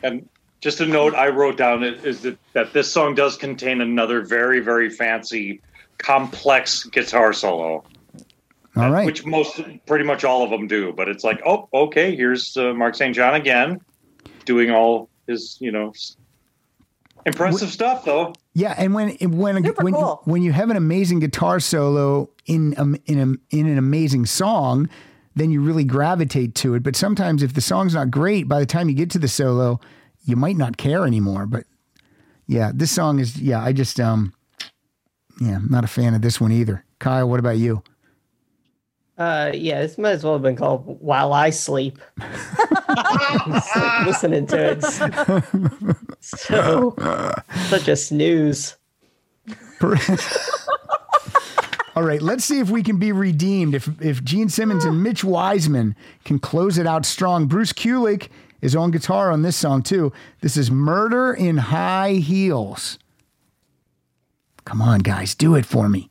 And 0.02 0.28
just 0.60 0.80
a 0.80 0.86
note 0.86 1.14
I 1.14 1.28
wrote 1.28 1.56
down 1.56 1.82
is 1.82 2.04
is 2.04 2.22
that, 2.22 2.38
that 2.52 2.72
this 2.72 2.90
song 2.90 3.14
does 3.14 3.36
contain 3.36 3.80
another 3.80 4.22
very, 4.22 4.60
very 4.60 4.90
fancy, 4.90 5.60
complex 5.98 6.84
guitar 6.84 7.32
solo, 7.32 7.84
all 8.76 8.90
right, 8.90 9.06
which 9.06 9.24
most, 9.24 9.60
pretty 9.86 10.04
much 10.04 10.24
all 10.24 10.42
of 10.42 10.50
them 10.50 10.66
do. 10.66 10.92
But 10.92 11.08
it's 11.08 11.24
like, 11.24 11.40
oh, 11.46 11.68
okay, 11.72 12.14
here's 12.16 12.56
uh, 12.56 12.72
Mark 12.74 12.94
St. 12.94 13.14
John 13.14 13.34
again, 13.34 13.80
doing 14.44 14.70
all 14.70 15.08
his, 15.26 15.56
you 15.60 15.70
know, 15.72 15.90
s- 15.90 16.16
impressive 17.26 17.70
stuff, 17.70 18.04
though. 18.04 18.34
yeah. 18.54 18.74
And 18.76 18.94
when 18.94 19.10
when 19.20 19.64
Super 19.64 19.84
when 19.84 19.94
cool. 19.94 20.20
when 20.24 20.42
you 20.42 20.52
have 20.52 20.70
an 20.70 20.76
amazing 20.76 21.20
guitar 21.20 21.60
solo 21.60 22.30
in 22.46 22.74
um, 22.78 22.96
in 23.06 23.18
a, 23.18 23.56
in 23.56 23.66
an 23.66 23.78
amazing 23.78 24.26
song. 24.26 24.88
Then 25.36 25.50
you 25.50 25.60
really 25.62 25.82
gravitate 25.82 26.54
to 26.54 26.74
it. 26.74 26.84
But 26.84 26.94
sometimes, 26.94 27.42
if 27.42 27.54
the 27.54 27.60
song's 27.60 27.94
not 27.94 28.08
great, 28.08 28.46
by 28.46 28.60
the 28.60 28.66
time 28.66 28.88
you 28.88 28.94
get 28.94 29.10
to 29.10 29.18
the 29.18 29.26
solo, 29.26 29.80
you 30.22 30.36
might 30.36 30.56
not 30.56 30.76
care 30.76 31.04
anymore. 31.04 31.44
But 31.46 31.64
yeah, 32.46 32.70
this 32.72 32.92
song 32.92 33.18
is 33.18 33.36
yeah. 33.42 33.60
I 33.60 33.72
just 33.72 33.98
um, 33.98 34.32
Yeah, 35.40 35.56
I'm 35.56 35.66
not 35.68 35.82
a 35.82 35.88
fan 35.88 36.14
of 36.14 36.22
this 36.22 36.40
one 36.40 36.52
either. 36.52 36.84
Kyle, 37.00 37.28
what 37.28 37.40
about 37.40 37.56
you? 37.58 37.82
Uh, 39.16 39.52
yeah, 39.54 39.80
this 39.80 39.96
might 39.96 40.10
as 40.10 40.24
well 40.24 40.32
have 40.32 40.42
been 40.42 40.56
called 40.56 41.00
"While 41.00 41.32
I 41.32 41.50
Sleep." 41.50 41.98
Like, 42.18 43.46
listening 44.06 44.46
to 44.48 44.72
it, 44.72 44.82
so 46.20 46.96
such 47.68 47.86
a 47.86 47.94
snooze. 47.94 48.76
All 51.96 52.02
right, 52.02 52.20
let's 52.20 52.44
see 52.44 52.58
if 52.58 52.70
we 52.70 52.82
can 52.82 52.98
be 52.98 53.12
redeemed. 53.12 53.76
If 53.76 53.88
if 54.02 54.24
Gene 54.24 54.48
Simmons 54.48 54.84
and 54.84 55.00
Mitch 55.00 55.22
Weissman 55.22 55.94
can 56.24 56.40
close 56.40 56.76
it 56.76 56.86
out 56.86 57.06
strong. 57.06 57.46
Bruce 57.46 57.72
Kulick 57.72 58.30
is 58.60 58.74
on 58.74 58.90
guitar 58.90 59.30
on 59.30 59.42
this 59.42 59.56
song 59.56 59.82
too. 59.82 60.12
This 60.40 60.56
is 60.56 60.72
Murder 60.72 61.32
in 61.32 61.58
High 61.58 62.14
Heels. 62.14 62.98
Come 64.64 64.82
on, 64.82 65.00
guys, 65.00 65.36
do 65.36 65.54
it 65.54 65.66
for 65.66 65.88
me. 65.88 66.08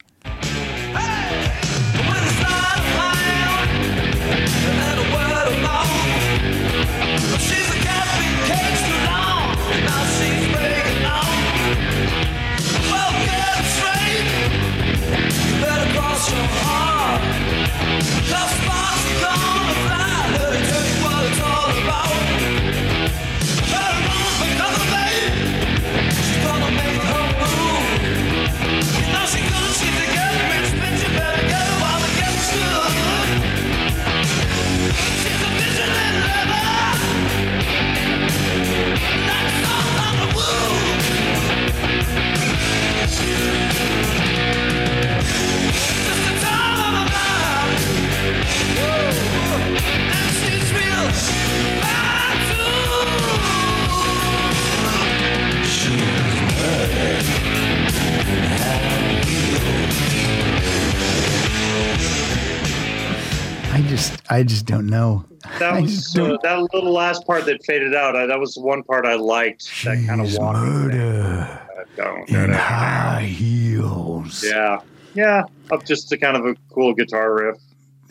Just 63.97 64.21
I 64.31 64.43
just 64.43 64.65
don't 64.65 64.87
know. 64.87 65.25
That 65.59 65.81
was 65.81 65.91
just 65.95 66.17
uh, 66.17 66.27
don't- 66.27 66.41
that 66.43 66.73
little 66.73 66.91
last 66.93 67.25
part 67.27 67.45
that 67.45 67.63
faded 67.65 67.93
out. 67.95 68.15
I, 68.15 68.25
that 68.25 68.39
was 68.39 68.55
the 68.55 68.61
one 68.61 68.83
part 68.83 69.05
I 69.05 69.15
liked. 69.15 69.69
That 69.85 70.03
kind 70.07 70.21
of 70.21 70.27
She's 70.27 70.39
walking. 70.39 70.61
murder 70.61 71.61
Don't- 71.95 72.29
in 72.29 72.49
high 72.51 73.21
heels. 73.23 74.43
Yeah, 74.43 74.79
yeah. 75.13 75.43
Up 75.71 75.85
just 75.85 76.09
to 76.09 76.17
kind 76.17 76.35
of 76.37 76.45
a 76.45 76.55
cool 76.73 76.93
guitar 76.93 77.33
riff. 77.35 77.57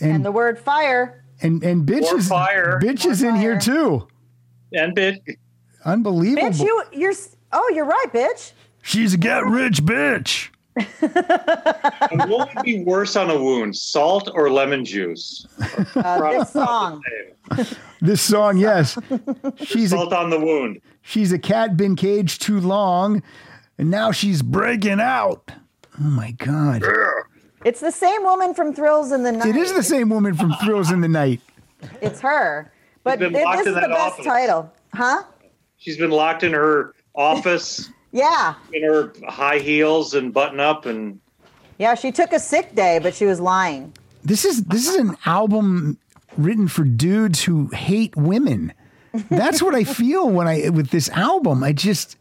And 0.01 0.25
the 0.25 0.33
word 0.33 0.59
fire. 0.59 1.25
And 1.41 1.63
and 1.65 1.87
bitches. 1.87 2.03
More 2.03 2.19
is 2.19 2.29
fire. 2.29 2.81
bitch 2.83 3.05
is 3.07 3.23
in 3.23 3.35
here 3.37 3.59
too. 3.59 4.07
And 4.73 4.95
bit. 4.95 5.21
Unbelievable. 5.85 6.49
Bitch, 6.51 6.61
you 6.61 6.83
you're 6.93 7.11
s- 7.11 7.37
oh, 7.53 7.73
you're 7.75 7.85
right, 7.85 8.07
bitch. 8.13 8.53
She's 8.83 9.15
a 9.15 9.17
get 9.19 9.45
rich 9.45 9.83
bitch. 9.83 10.49
And 10.77 12.31
what 12.31 12.55
would 12.55 12.65
be 12.65 12.83
worse 12.85 13.17
on 13.17 13.31
a 13.31 13.37
wound, 13.41 13.77
salt 13.77 14.31
or 14.35 14.51
lemon 14.51 14.85
juice? 14.85 15.47
Uh, 15.95 16.31
this 16.39 16.51
song. 16.53 17.03
This 18.01 18.23
song, 18.23 18.57
yes. 18.59 18.99
She's 19.57 19.93
a, 19.93 19.97
Salt 19.97 20.13
on 20.13 20.31
the 20.31 20.41
wound. 20.41 20.81
she's 21.03 21.33
a 21.33 21.39
cat 21.39 21.77
been 21.77 21.97
caged 21.97 22.43
too 22.43 22.61
long, 22.61 23.23
and 23.79 23.91
now 23.91 24.13
she's 24.13 24.43
breaking 24.43 25.01
out. 25.01 25.51
Oh 26.01 26.05
my 26.05 26.31
god. 26.33 26.83
It's 27.65 27.81
the 27.81 27.93
same 27.93 28.23
woman 28.25 28.55
from 28.55 28.75
Thrills 28.75 29.13
in 29.13 29.23
the 29.23 29.33
Night. 29.33 29.47
It 29.49 29.57
is 29.57 29.73
the 29.73 29.83
same 29.83 30.09
woman 30.09 30.35
from 30.35 30.53
Thrills 30.65 30.91
in 30.91 31.01
the 31.01 31.09
Night. 31.09 31.41
It's 32.01 32.21
her. 32.21 32.73
But 33.05 33.19
been 33.19 33.33
th- 33.33 33.45
locked 33.45 33.59
this 33.59 33.67
is 33.69 33.75
the 33.75 33.81
best 33.83 33.93
office. 34.15 34.25
title. 34.27 34.73
Huh? 34.95 35.23
She's 35.77 35.97
been 35.99 36.11
locked 36.11 36.43
in 36.45 36.53
her 36.53 36.95
office 37.15 37.91
Yeah. 38.13 38.55
in 38.73 38.83
her 38.85 39.13
high 39.29 39.59
heels 39.59 40.15
and 40.15 40.33
button 40.33 40.61
up 40.61 40.87
and 40.87 41.19
Yeah, 41.79 41.95
she 41.95 42.13
took 42.13 42.33
a 42.33 42.39
sick 42.39 42.75
day, 42.75 42.99
but 43.03 43.15
she 43.15 43.25
was 43.27 43.41
lying. 43.41 43.93
This 44.25 44.45
is 44.45 44.63
this 44.65 44.87
is 44.89 44.97
an 44.97 45.17
album 45.27 45.99
written 46.37 46.69
for 46.69 46.85
dudes 46.85 47.43
who 47.43 47.69
hate 47.69 48.15
women. 48.17 48.73
That's 49.31 49.61
what 49.63 49.75
I 49.75 49.85
feel 49.85 50.29
when 50.31 50.47
I 50.47 50.69
with 50.69 50.91
this 50.91 51.09
album. 51.11 51.63
I 51.65 51.73
just 51.73 52.17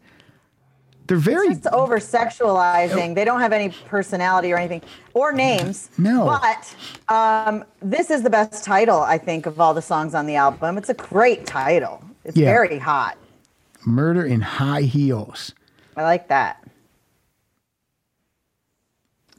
they're 1.06 1.16
very 1.16 1.48
It's 1.48 1.66
over 1.72 1.98
sexualizing. 1.98 3.14
They 3.14 3.24
don't 3.24 3.40
have 3.40 3.52
any 3.52 3.70
personality 3.86 4.52
or 4.52 4.56
anything 4.56 4.82
or 5.14 5.32
names. 5.32 5.90
No. 5.98 6.24
But 6.40 7.14
um, 7.14 7.64
this 7.80 8.10
is 8.10 8.22
the 8.22 8.30
best 8.30 8.64
title, 8.64 9.00
I 9.00 9.18
think, 9.18 9.46
of 9.46 9.60
all 9.60 9.74
the 9.74 9.82
songs 9.82 10.14
on 10.14 10.26
the 10.26 10.36
album. 10.36 10.78
It's 10.78 10.88
a 10.88 10.94
great 10.94 11.44
title. 11.46 12.02
It's 12.24 12.36
Yeah. 12.36 12.46
very 12.46 12.78
hot. 12.78 13.18
murder 13.84 14.24
in 14.24 14.40
high 14.40 14.82
heels. 14.82 15.52
I 15.96 16.02
like 16.02 16.28
that. 16.28 16.62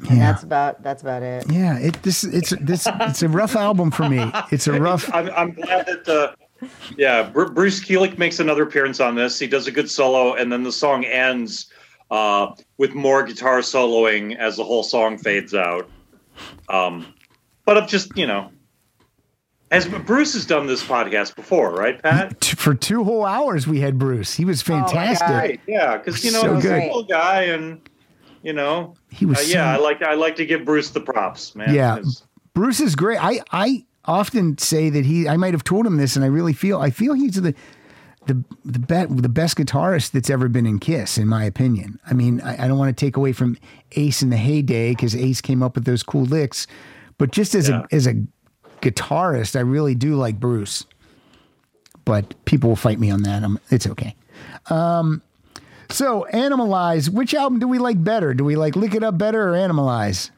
And 0.10 0.18
Yeah. 0.18 0.32
that's 0.32 0.44
about 0.44 0.84
that's 0.84 1.02
about 1.02 1.24
it. 1.24 1.46
Yeah, 1.50 1.78
it 1.78 2.02
this 2.04 2.24
it's 2.24 2.50
this 2.62 2.88
it's 3.02 3.22
a 3.22 3.30
rough 3.30 3.56
album 3.56 3.90
for 3.92 4.10
me. 4.10 4.32
It's 4.52 4.68
a 4.68 4.74
rough 4.82 5.10
I'm, 5.14 5.30
I'm 5.30 5.52
glad 5.54 5.86
that 5.86 6.08
uh, 6.10 6.68
yeah 6.98 7.24
Br- 7.24 7.46
Bruce 7.52 7.80
Kulick 7.80 8.18
makes 8.18 8.40
another 8.40 8.64
appearance 8.64 9.00
on 9.00 9.16
this. 9.16 9.40
He 9.40 9.48
does 9.48 9.68
a 9.68 9.72
good 9.72 9.90
solo, 9.90 10.34
and 10.34 10.52
then 10.52 10.64
the 10.64 10.72
song 10.72 11.06
ends 11.06 11.72
uh, 12.12 12.54
with 12.78 12.94
more 12.94 13.24
guitar 13.24 13.60
soloing 13.60 14.36
as 14.38 14.58
the 14.58 14.64
whole 14.64 14.84
song 14.84 15.18
fades 15.18 15.54
out. 15.54 15.90
Um, 16.70 17.14
but 17.66 17.78
I'm 17.78 17.88
just 17.88 18.18
you 18.18 18.28
know, 18.28 18.50
as 19.74 19.88
Bruce 19.88 20.34
has 20.34 20.46
done 20.46 20.68
this 20.68 20.84
podcast 20.84 21.36
before, 21.36 21.72
right, 21.74 22.02
Pat? 22.02 22.46
for 22.58 22.74
two 22.74 23.04
whole 23.04 23.26
hours 23.26 23.68
we 23.68 23.80
had 23.82 23.98
Bruce. 23.98 24.34
He 24.34 24.46
was 24.46 24.62
fantastic. 24.62 25.28
Right, 25.28 25.60
yeah, 25.68 25.98
because 25.98 26.24
you 26.24 26.32
know 26.32 26.42
So 26.42 26.56
he's 26.56 26.64
good. 26.64 26.84
a 26.84 26.90
cool 26.90 27.04
guy, 27.04 27.44
and 27.44 27.82
you 28.42 28.54
know, 28.54 28.96
He 29.10 29.26
was 29.26 29.40
uh, 29.40 29.42
yeah. 29.48 29.76
so- 29.76 29.82
I 29.82 29.84
like 29.84 30.02
I 30.02 30.14
like 30.14 30.36
to 30.38 30.46
give 30.46 30.64
Bruce 30.66 30.90
the 30.92 31.02
props, 31.02 31.56
man. 31.56 31.74
Yeah. 31.74 31.96
'cause- 31.98 32.24
Bruce 32.54 32.80
is 32.80 32.96
great. 32.96 33.18
I 33.20 33.42
I 33.52 33.84
often 34.06 34.58
say 34.60 34.90
that 34.92 35.06
he 35.06 35.28
I 35.28 35.38
might 35.38 35.54
have 35.54 35.64
told 35.64 35.86
him 35.88 35.98
this 35.98 36.16
and 36.16 36.24
I 36.24 36.28
really 36.28 36.54
feel 36.54 36.80
I 36.80 36.90
feel 36.92 37.14
he's 37.16 37.34
the 37.42 37.56
the 38.28 38.44
the 38.64 38.80
be, 38.80 39.06
the 39.22 39.28
best 39.30 39.58
guitarist 39.58 40.12
that's 40.12 40.30
ever 40.30 40.48
been 40.50 40.66
in 40.68 40.78
Kiss 40.80 41.18
in 41.18 41.28
my 41.28 41.46
opinion. 41.46 42.00
I 42.10 42.14
mean, 42.14 42.42
I, 42.42 42.66
I 42.66 42.68
don't 42.68 42.78
want 42.78 42.96
to 42.96 43.06
take 43.06 43.18
away 43.18 43.32
from 43.34 43.58
Ace 43.94 44.22
in 44.22 44.30
the 44.30 44.38
heyday 44.38 44.92
because 44.92 45.16
Ace 45.16 45.42
came 45.42 45.64
up 45.64 45.74
with 45.76 45.86
those 45.86 46.04
cool 46.04 46.26
licks, 46.26 46.68
but 47.18 47.32
just 47.32 47.56
as 47.56 47.70
Yeah. 47.70 47.86
a 47.92 47.96
as 47.96 48.06
a 48.08 48.14
guitarist, 48.84 49.56
I 49.56 49.62
really 49.62 49.96
do 49.96 50.16
like 50.16 50.40
Bruce. 50.40 50.86
But 52.06 52.34
people 52.46 52.70
will 52.70 52.76
fight 52.76 53.00
me 53.00 53.10
on 53.10 53.24
that. 53.24 53.44
i 53.44 53.48
it's 53.70 53.88
okay. 53.88 54.14
Um, 54.70 55.22
so 55.90 56.28
Animalize, 56.34 57.10
which 57.10 57.34
album 57.34 57.60
do 57.60 57.68
we 57.68 57.78
like 57.78 58.04
better? 58.04 58.34
Do 58.34 58.44
we 58.44 58.56
like 58.58 58.76
Lick 58.76 58.94
It 58.94 59.04
Up 59.04 59.18
better 59.18 59.50
or 59.50 59.54
Animalize? 59.54 60.30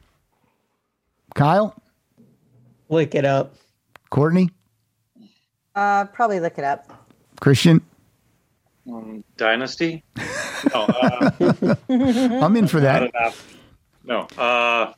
Kyle, 1.34 1.74
Lick 2.88 3.14
it 3.16 3.24
up. 3.24 3.54
Courtney, 4.10 4.50
Uh, 5.74 6.04
probably 6.06 6.38
Lick 6.40 6.54
it 6.56 6.64
up. 6.64 7.08
Christian. 7.40 7.80
um, 8.88 9.24
Dynasty. 9.36 10.04
No, 10.74 10.82
uh, 10.84 11.74
I'm 11.88 12.56
in 12.56 12.66
for 12.66 12.80
that. 12.80 13.12
No. 14.04 14.22
Uh, 14.38 14.92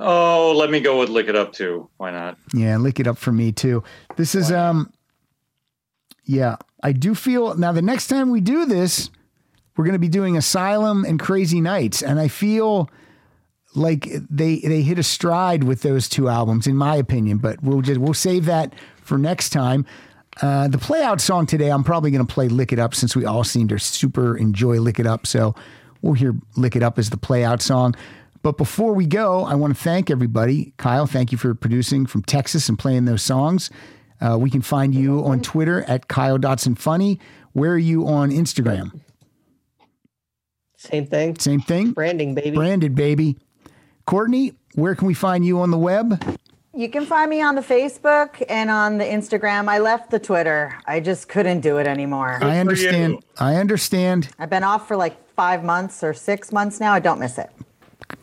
oh, 0.00 0.52
let 0.56 0.70
me 0.70 0.80
go 0.80 0.98
with 0.98 1.08
Lick 1.08 1.28
It 1.28 1.36
Up 1.36 1.52
too. 1.52 1.88
Why 1.98 2.10
not? 2.10 2.36
Yeah, 2.54 2.76
lick 2.78 2.98
it 2.98 3.06
up 3.06 3.18
for 3.18 3.32
me 3.32 3.52
too. 3.52 3.84
This 4.16 4.34
is 4.34 4.50
um 4.50 4.92
yeah, 6.24 6.56
I 6.82 6.92
do 6.92 7.14
feel 7.14 7.54
now 7.56 7.72
the 7.72 7.82
next 7.82 8.08
time 8.08 8.30
we 8.30 8.40
do 8.40 8.64
this, 8.64 9.10
we're 9.76 9.84
going 9.84 9.94
to 9.94 9.98
be 9.98 10.08
doing 10.08 10.36
Asylum 10.36 11.04
and 11.04 11.18
Crazy 11.18 11.60
Nights 11.60 12.02
and 12.02 12.18
I 12.18 12.28
feel 12.28 12.90
like 13.74 14.08
they 14.28 14.58
they 14.58 14.82
hit 14.82 14.98
a 14.98 15.02
stride 15.02 15.64
with 15.64 15.82
those 15.82 16.08
two 16.08 16.28
albums 16.28 16.66
in 16.66 16.76
my 16.76 16.96
opinion, 16.96 17.38
but 17.38 17.62
we'll 17.62 17.82
just 17.82 18.00
we'll 18.00 18.14
save 18.14 18.46
that 18.46 18.74
for 19.02 19.18
next 19.18 19.50
time. 19.50 19.86
Uh, 20.42 20.68
the 20.68 20.78
play 20.78 21.02
out 21.02 21.20
song 21.20 21.44
today, 21.44 21.70
I'm 21.70 21.84
probably 21.84 22.10
going 22.10 22.24
to 22.24 22.32
play 22.32 22.48
Lick 22.48 22.72
It 22.72 22.78
Up 22.78 22.94
since 22.94 23.14
we 23.14 23.24
all 23.26 23.44
seem 23.44 23.68
to 23.68 23.78
super 23.78 24.36
enjoy 24.36 24.80
Lick 24.80 24.98
It 24.98 25.06
Up. 25.06 25.26
So 25.26 25.54
we'll 26.02 26.14
hear 26.14 26.34
Lick 26.56 26.76
It 26.76 26.82
Up 26.82 26.98
as 26.98 27.10
the 27.10 27.16
play 27.16 27.44
out 27.44 27.60
song. 27.60 27.94
But 28.42 28.56
before 28.56 28.94
we 28.94 29.06
go, 29.06 29.44
I 29.44 29.54
want 29.54 29.76
to 29.76 29.82
thank 29.82 30.10
everybody. 30.10 30.72
Kyle, 30.78 31.06
thank 31.06 31.30
you 31.32 31.38
for 31.38 31.54
producing 31.54 32.06
from 32.06 32.22
Texas 32.22 32.68
and 32.68 32.78
playing 32.78 33.04
those 33.04 33.22
songs. 33.22 33.70
Uh, 34.20 34.36
we 34.38 34.50
can 34.50 34.62
find 34.62 34.94
you 34.94 35.24
on 35.24 35.40
Twitter 35.40 35.82
at 35.82 36.08
Kyle 36.08 36.38
Dotson 36.38 36.76
Funny. 36.76 37.18
Where 37.52 37.72
are 37.72 37.78
you 37.78 38.06
on 38.06 38.30
Instagram? 38.30 39.00
Same 40.76 41.06
thing. 41.06 41.38
Same 41.38 41.60
thing. 41.60 41.92
Branding, 41.92 42.34
baby. 42.34 42.52
Branded, 42.52 42.94
baby. 42.94 43.36
Courtney, 44.06 44.54
where 44.74 44.94
can 44.94 45.06
we 45.06 45.14
find 45.14 45.44
you 45.44 45.60
on 45.60 45.70
the 45.70 45.78
web? 45.78 46.38
You 46.72 46.88
can 46.88 47.04
find 47.04 47.28
me 47.28 47.42
on 47.42 47.56
the 47.56 47.60
Facebook 47.60 48.42
and 48.48 48.70
on 48.70 48.96
the 48.96 49.04
Instagram. 49.04 49.68
I 49.68 49.78
left 49.78 50.10
the 50.10 50.18
Twitter. 50.18 50.78
I 50.86 51.00
just 51.00 51.28
couldn't 51.28 51.60
do 51.60 51.78
it 51.78 51.86
anymore. 51.86 52.38
I 52.40 52.58
understand. 52.58 53.24
I 53.38 53.56
understand. 53.56 54.28
I've 54.38 54.50
been 54.50 54.64
off 54.64 54.88
for 54.88 54.96
like 54.96 55.28
five 55.34 55.64
months 55.64 56.02
or 56.04 56.14
six 56.14 56.52
months 56.52 56.80
now. 56.80 56.92
I 56.92 57.00
don't 57.00 57.18
miss 57.18 57.38
it. 57.38 57.50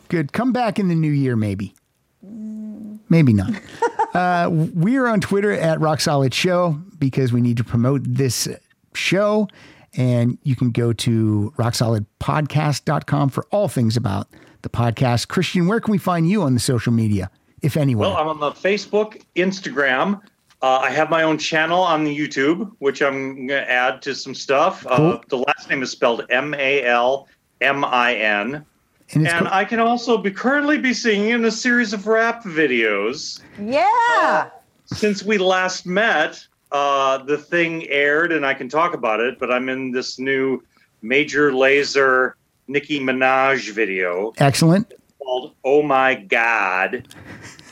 Good. 0.08 0.32
Come 0.32 0.52
back 0.52 0.78
in 0.78 0.88
the 0.88 0.94
new 0.94 1.10
year, 1.10 1.36
maybe. 1.36 1.74
Maybe 2.22 3.32
not. 3.32 3.52
uh, 4.14 4.50
we 4.50 4.96
are 4.96 5.06
on 5.06 5.20
Twitter 5.20 5.52
at 5.52 5.80
Rock 5.80 6.00
Solid 6.00 6.34
Show 6.34 6.80
because 6.98 7.32
we 7.32 7.40
need 7.40 7.56
to 7.56 7.64
promote 7.64 8.02
this 8.04 8.48
show. 8.94 9.48
And 9.94 10.38
you 10.42 10.54
can 10.54 10.70
go 10.70 10.92
to 10.92 11.52
rocksolidpodcast.com 11.56 13.30
for 13.30 13.46
all 13.50 13.68
things 13.68 13.96
about 13.96 14.28
the 14.62 14.68
podcast. 14.68 15.28
Christian, 15.28 15.66
where 15.66 15.80
can 15.80 15.92
we 15.92 15.98
find 15.98 16.28
you 16.28 16.42
on 16.42 16.54
the 16.54 16.60
social 16.60 16.92
media, 16.92 17.30
if 17.62 17.76
anywhere? 17.76 18.08
Well, 18.08 18.18
I'm 18.18 18.28
on 18.28 18.40
the 18.40 18.52
Facebook, 18.52 19.22
Instagram. 19.36 20.20
Uh, 20.60 20.78
I 20.78 20.90
have 20.90 21.08
my 21.08 21.22
own 21.22 21.38
channel 21.38 21.80
on 21.80 22.04
the 22.04 22.16
YouTube, 22.16 22.70
which 22.80 23.00
I'm 23.00 23.46
going 23.46 23.48
to 23.48 23.70
add 23.70 24.02
to 24.02 24.14
some 24.14 24.34
stuff. 24.34 24.84
Uh, 24.86 25.20
the 25.28 25.38
last 25.38 25.70
name 25.70 25.82
is 25.82 25.90
spelled 25.90 26.26
M 26.30 26.52
A 26.54 26.84
L 26.84 27.28
M 27.60 27.84
I 27.84 28.16
N. 28.16 28.66
And 29.14 29.26
And, 29.26 29.46
co- 29.46 29.52
I 29.52 29.64
can 29.64 29.80
also 29.80 30.18
be 30.18 30.30
currently 30.30 30.78
be 30.78 30.92
singing 30.92 31.30
in 31.30 31.44
a 31.44 31.50
series 31.50 31.92
of 31.92 32.06
rap 32.06 32.44
videos. 32.44 33.40
Yeah. 33.60 34.50
Since 34.86 35.22
we 35.22 35.38
last 35.38 35.86
met, 35.86 36.46
uh, 36.72 37.18
the 37.18 37.38
thing 37.38 37.88
aired, 37.88 38.32
and 38.32 38.44
I 38.44 38.54
can 38.54 38.68
talk 38.68 38.94
about 38.94 39.20
it. 39.20 39.38
But 39.38 39.50
I'm 39.50 39.68
in 39.68 39.90
this 39.92 40.18
new 40.18 40.62
Major 41.02 41.52
Lazer 41.52 42.32
Nicki 42.68 43.00
Minaj 43.00 43.70
video 43.72 44.32
Excellent. 44.38 44.92
called 45.22 45.54
"Oh 45.64 45.82
My 45.82 46.14
God," 46.14 47.08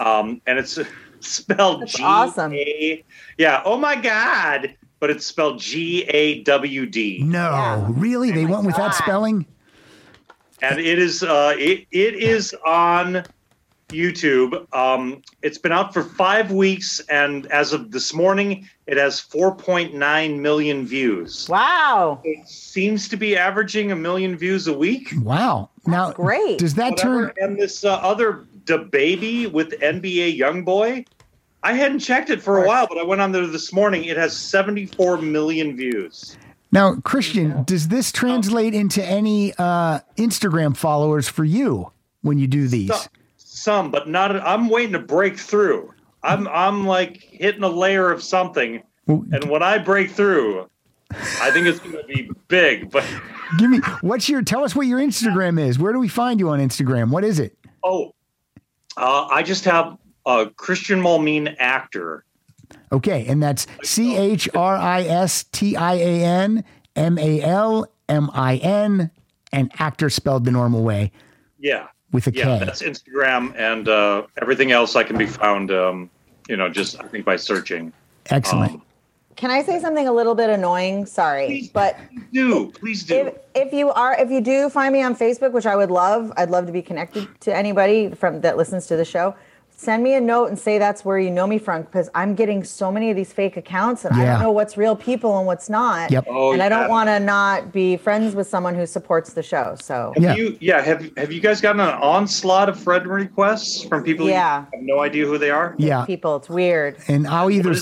um, 0.00 0.40
and 0.46 0.58
it's 0.58 0.78
spelled 1.20 1.82
That's 1.82 1.94
G 1.94 2.02
awesome. 2.02 2.54
Yeah, 3.38 3.60
oh 3.64 3.76
my 3.76 3.96
God, 3.96 4.74
but 5.00 5.10
it's 5.10 5.26
spelled 5.26 5.58
G 5.60 6.04
A 6.04 6.42
W 6.44 6.86
D, 6.86 7.22
No, 7.22 7.50
Yeah. 7.50 7.86
really? 7.90 8.30
They 8.30 8.46
went 8.46 8.64
with 8.64 8.76
that 8.76 8.94
spelling? 8.94 9.44
And 10.62 10.80
it 10.80 10.98
is 10.98 11.22
uh, 11.22 11.54
it 11.58 11.86
it 11.90 12.14
is 12.14 12.54
on 12.64 13.24
YouTube. 13.88 14.66
Um, 14.74 15.22
it's 15.42 15.58
been 15.58 15.72
out 15.72 15.94
for 15.94 16.02
five 16.02 16.50
weeks, 16.50 17.00
and 17.08 17.46
as 17.46 17.72
of 17.72 17.92
this 17.92 18.12
morning, 18.12 18.68
it 18.86 18.96
has 18.96 19.20
4.9 19.20 20.40
million 20.40 20.86
views. 20.86 21.48
Wow. 21.48 22.20
It 22.24 22.48
seems 22.48 23.08
to 23.08 23.16
be 23.16 23.36
averaging 23.36 23.92
a 23.92 23.96
million 23.96 24.36
views 24.36 24.66
a 24.66 24.76
week. 24.76 25.12
Wow. 25.22 25.70
now, 25.86 26.12
great. 26.12 26.58
Does 26.58 26.74
that 26.74 26.92
whatever. 26.92 27.26
turn? 27.28 27.34
And 27.38 27.58
this 27.58 27.84
uh, 27.84 27.94
other 27.94 28.44
the 28.66 28.78
baby 28.78 29.46
with 29.46 29.70
NBA 29.80 30.38
YoungBoy, 30.38 31.06
I 31.62 31.72
hadn't 31.72 32.00
checked 32.00 32.30
it 32.30 32.42
for 32.42 32.62
a 32.62 32.66
while, 32.66 32.86
but 32.88 32.98
I 32.98 33.04
went 33.04 33.20
on 33.20 33.32
there 33.32 33.46
this 33.46 33.72
morning. 33.72 34.04
It 34.04 34.16
has 34.16 34.36
74 34.36 35.18
million 35.18 35.76
views. 35.76 36.36
Now, 36.72 36.96
Christian, 36.96 37.62
does 37.64 37.88
this 37.88 38.12
translate 38.12 38.74
into 38.74 39.02
any 39.04 39.54
uh, 39.58 40.00
Instagram 40.16 40.76
followers 40.76 41.28
for 41.28 41.44
you 41.44 41.92
when 42.22 42.38
you 42.38 42.46
do 42.46 42.68
these? 42.68 42.88
So- 42.88 43.08
some, 43.36 43.90
but 43.90 44.06
not. 44.06 44.36
I'm 44.36 44.68
waiting 44.68 44.92
to 44.92 44.98
break 44.98 45.38
through. 45.38 45.92
I'm 46.22 46.46
I'm 46.48 46.86
like 46.86 47.22
hitting 47.22 47.62
a 47.62 47.68
layer 47.68 48.10
of 48.10 48.22
something, 48.22 48.82
and 49.06 49.44
when 49.48 49.62
I 49.62 49.78
break 49.78 50.10
through, 50.10 50.68
I 51.10 51.50
think 51.52 51.66
it's 51.66 51.78
going 51.78 51.96
to 51.96 52.04
be 52.04 52.28
big. 52.48 52.90
But 52.90 53.04
Give 53.58 53.70
me 53.70 53.78
what's 54.02 54.28
your 54.28 54.42
tell 54.42 54.62
us 54.62 54.76
what 54.76 54.86
your 54.86 54.98
Instagram 55.00 55.58
is. 55.58 55.78
Where 55.78 55.94
do 55.94 55.98
we 55.98 56.08
find 56.08 56.38
you 56.38 56.50
on 56.50 56.58
Instagram? 56.60 57.10
What 57.10 57.24
is 57.24 57.38
it? 57.38 57.56
oh, 57.82 58.12
uh, 58.98 59.26
I 59.30 59.42
just 59.42 59.64
have 59.64 59.96
a 60.26 60.50
Christian 60.56 61.00
Malmin 61.00 61.56
actor. 61.58 62.25
Okay, 62.92 63.26
and 63.26 63.42
that's 63.42 63.66
C 63.82 64.16
H 64.16 64.48
R 64.54 64.76
I 64.76 65.02
S 65.02 65.44
T 65.44 65.76
I 65.76 65.94
A 65.94 66.24
N 66.24 66.64
M 66.94 67.18
A 67.18 67.42
L 67.42 67.86
M 68.08 68.30
I 68.32 68.56
N 68.56 69.10
and 69.52 69.70
actor 69.78 70.08
spelled 70.10 70.44
the 70.44 70.50
normal 70.50 70.82
way 70.82 71.10
Yeah, 71.58 71.86
with 72.12 72.26
a 72.26 72.32
K. 72.32 72.38
yeah, 72.40 72.58
that's 72.64 72.82
Instagram, 72.82 73.54
and 73.56 73.88
uh, 73.88 74.22
everything 74.40 74.70
else 74.72 74.94
I 74.96 75.02
can 75.04 75.18
be 75.18 75.26
found. 75.26 75.70
Um, 75.70 76.10
you 76.48 76.56
know, 76.56 76.68
just 76.68 77.00
I 77.02 77.06
think 77.08 77.24
by 77.24 77.36
searching. 77.36 77.92
Excellent. 78.26 78.72
Um, 78.74 78.82
Can 79.36 79.50
I 79.50 79.62
say 79.62 79.80
something 79.80 80.06
a 80.08 80.12
little 80.12 80.34
bit 80.34 80.48
annoying? 80.48 81.06
Sorry, 81.06 81.68
but 81.72 81.98
do 82.32 82.70
please 82.72 83.02
do. 83.04 83.14
if 83.16 83.34
if 83.54 83.72
you 83.72 83.90
are 83.90 84.14
if 84.20 84.30
you 84.30 84.40
do 84.40 84.68
find 84.70 84.92
me 84.92 85.02
on 85.02 85.14
Facebook, 85.16 85.52
which 85.52 85.66
I 85.66 85.74
would 85.76 85.90
love, 85.90 86.32
I'd 86.36 86.50
love 86.50 86.66
to 86.66 86.72
be 86.72 86.82
connected 86.82 87.28
to 87.40 87.54
anybody 87.54 88.10
from 88.14 88.40
that 88.42 88.56
listens 88.56 88.86
to 88.86 88.96
the 88.96 89.04
show. 89.04 89.34
Send 89.78 90.02
me 90.02 90.14
a 90.14 90.20
note 90.22 90.46
and 90.46 90.58
say 90.58 90.78
that's 90.78 91.04
where 91.04 91.18
you 91.18 91.30
know 91.30 91.46
me 91.46 91.58
from 91.58 91.82
because 91.82 92.08
I'm 92.14 92.34
getting 92.34 92.64
so 92.64 92.90
many 92.90 93.10
of 93.10 93.16
these 93.16 93.30
fake 93.34 93.58
accounts 93.58 94.06
and 94.06 94.14
I 94.16 94.24
don't 94.24 94.40
know 94.40 94.50
what's 94.50 94.78
real 94.78 94.96
people 94.96 95.36
and 95.36 95.46
what's 95.46 95.68
not. 95.68 96.10
Yep. 96.10 96.24
Oh, 96.28 96.52
and 96.54 96.62
I 96.62 96.70
don't 96.70 96.88
want 96.88 97.08
to 97.10 97.20
not 97.20 97.72
be 97.72 97.98
friends 97.98 98.34
with 98.34 98.46
someone 98.48 98.74
who 98.74 98.86
supports 98.86 99.34
the 99.34 99.42
show. 99.42 99.76
So 99.78 100.12
Have 100.14 100.22
Yeah. 100.22 100.34
you 100.34 100.56
yeah 100.62 100.80
have 100.80 101.10
have 101.18 101.30
you 101.30 101.42
guys 101.42 101.60
gotten 101.60 101.80
an 101.82 101.90
onslaught 101.90 102.70
of 102.70 102.80
friend 102.80 103.06
requests 103.06 103.84
from 103.84 104.02
people 104.02 104.26
Yeah. 104.26 104.60
you 104.72 104.78
have 104.78 104.82
no 104.82 105.00
idea 105.00 105.26
who 105.26 105.36
they 105.36 105.50
are? 105.50 105.74
yeah. 105.76 106.06
people, 106.06 106.36
it's 106.36 106.48
weird. 106.48 106.96
And 107.06 107.26
I'll 107.28 107.50
either 107.50 107.72
it? 107.72 107.80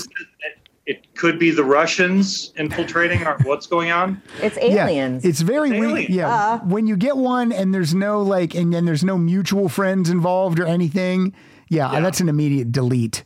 It 0.87 1.15
could 1.15 1.39
be 1.39 1.49
the 1.49 1.63
Russians 1.63 2.53
infiltrating 2.57 3.25
or 3.25 3.37
what's 3.43 3.65
going 3.67 3.89
on. 3.91 4.21
It's 4.43 4.57
yeah, 4.57 4.85
aliens. 4.85 5.23
it's 5.25 5.41
very 5.41 5.69
It's 5.71 5.79
re- 5.79 5.87
aliens. 5.87 6.09
yeah. 6.09 6.29
Uh. 6.29 6.57
when 6.59 6.85
you 6.87 6.95
get 6.97 7.15
one 7.17 7.51
and 7.53 7.73
there's 7.73 7.95
no 7.95 8.21
like 8.21 8.53
and 8.53 8.73
then 8.73 8.83
there's 8.85 9.03
no 9.03 9.17
mutual 9.17 9.69
friends 9.69 10.09
involved 10.11 10.59
or 10.59 10.65
anything, 10.67 11.33
yeah, 11.69 11.91
Yeah. 11.91 11.99
that's 11.99 12.19
an 12.19 12.29
immediate 12.29 12.71
delete. 12.71 13.23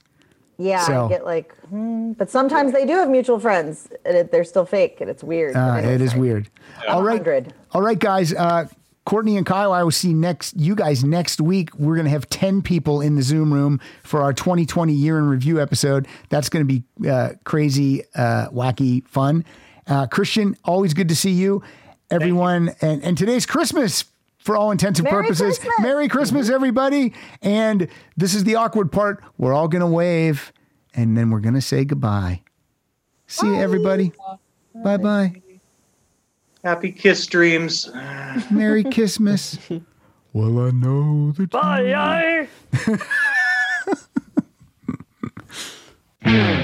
yeah, 0.58 0.82
so- 0.86 1.06
I 1.06 1.10
get 1.10 1.26
like, 1.26 1.56
hmm. 1.70 2.12
but 2.14 2.30
sometimes 2.30 2.74
they 2.74 2.86
do 2.86 2.94
have 2.94 3.10
mutual 3.10 3.40
friends 3.40 3.88
and 4.06 4.16
it, 4.18 4.32
they're 4.32 4.44
still 4.44 4.66
fake 4.66 4.98
and 5.02 5.10
it's 5.10 5.24
weird. 5.24 5.56
Uh, 5.56 5.76
But 5.76 5.86
it 5.86 6.02
is 6.02 6.10
sorry. 6.12 6.22
weird. 6.22 6.50
All 6.88 7.04
right. 7.04 7.20
100. 7.22 7.54
All 7.72 7.82
right, 7.82 7.98
guys. 8.00 8.34
Uh, 8.34 8.68
Courtney 9.06 9.38
and 9.38 9.46
Kyle, 9.46 9.72
I 9.72 9.82
will 9.84 9.90
see 9.92 10.14
next 10.14 10.56
you 10.60 10.76
guys 10.76 11.04
next 11.04 11.42
week. 11.42 11.74
We're 11.80 11.96
going 11.96 12.06
to 12.06 12.12
have 12.12 12.30
10 12.30 12.62
people 12.62 13.02
in 13.02 13.16
the 13.16 13.24
Zoom 13.24 13.52
room 13.52 13.80
for 14.04 14.22
our 14.22 14.34
2020 14.34 14.94
year 14.94 15.18
in 15.18 15.28
review 15.30 15.60
episode. 15.60 16.08
That's 16.30 16.48
going 16.50 16.68
to 16.68 16.82
be 17.00 17.10
uh, 17.10 17.30
crazy, 17.44 18.04
uh, 18.14 18.50
wacky, 18.50 19.08
fun. 19.08 19.46
Uh, 19.88 20.06
Christian, 20.06 20.56
always 20.64 20.94
good 20.94 21.10
to 21.10 21.16
see 21.16 21.32
you. 21.32 21.64
Everyone, 22.12 22.70
and, 22.82 23.04
and 23.04 23.18
today's 23.18 23.46
Christmas 23.48 24.04
for 24.40 24.58
all 24.58 24.72
intents 24.72 25.00
and 25.00 25.10
Merry 25.10 25.24
purposes. 25.24 25.60
Christmas. 25.60 25.76
Merry 25.80 26.08
Christmas, 26.08 26.50
everybody. 26.50 27.14
And 27.42 27.88
this 28.18 28.34
is 28.34 28.44
the 28.46 28.56
awkward 28.56 28.92
part. 28.92 29.24
We're 29.38 29.54
all 29.54 29.68
going 29.68 29.82
to 29.82 29.88
wave 29.88 30.52
and 30.94 31.18
then 31.18 31.30
we're 31.30 31.40
going 31.40 31.56
to 31.56 31.62
say 31.62 31.86
goodbye. 31.86 32.42
See 33.28 33.46
Bye. 33.46 33.54
you, 33.54 33.62
everybody. 33.62 34.12
Bye 34.84 34.98
bye. 34.98 35.42
Happy 36.64 36.92
kiss 36.92 37.26
dreams. 37.26 37.90
Merry 38.52 38.84
Christmas. 38.84 39.58
well, 40.34 40.60
I 40.60 40.72
know 40.72 41.32
that. 41.34 41.52
Bye. 41.52 42.48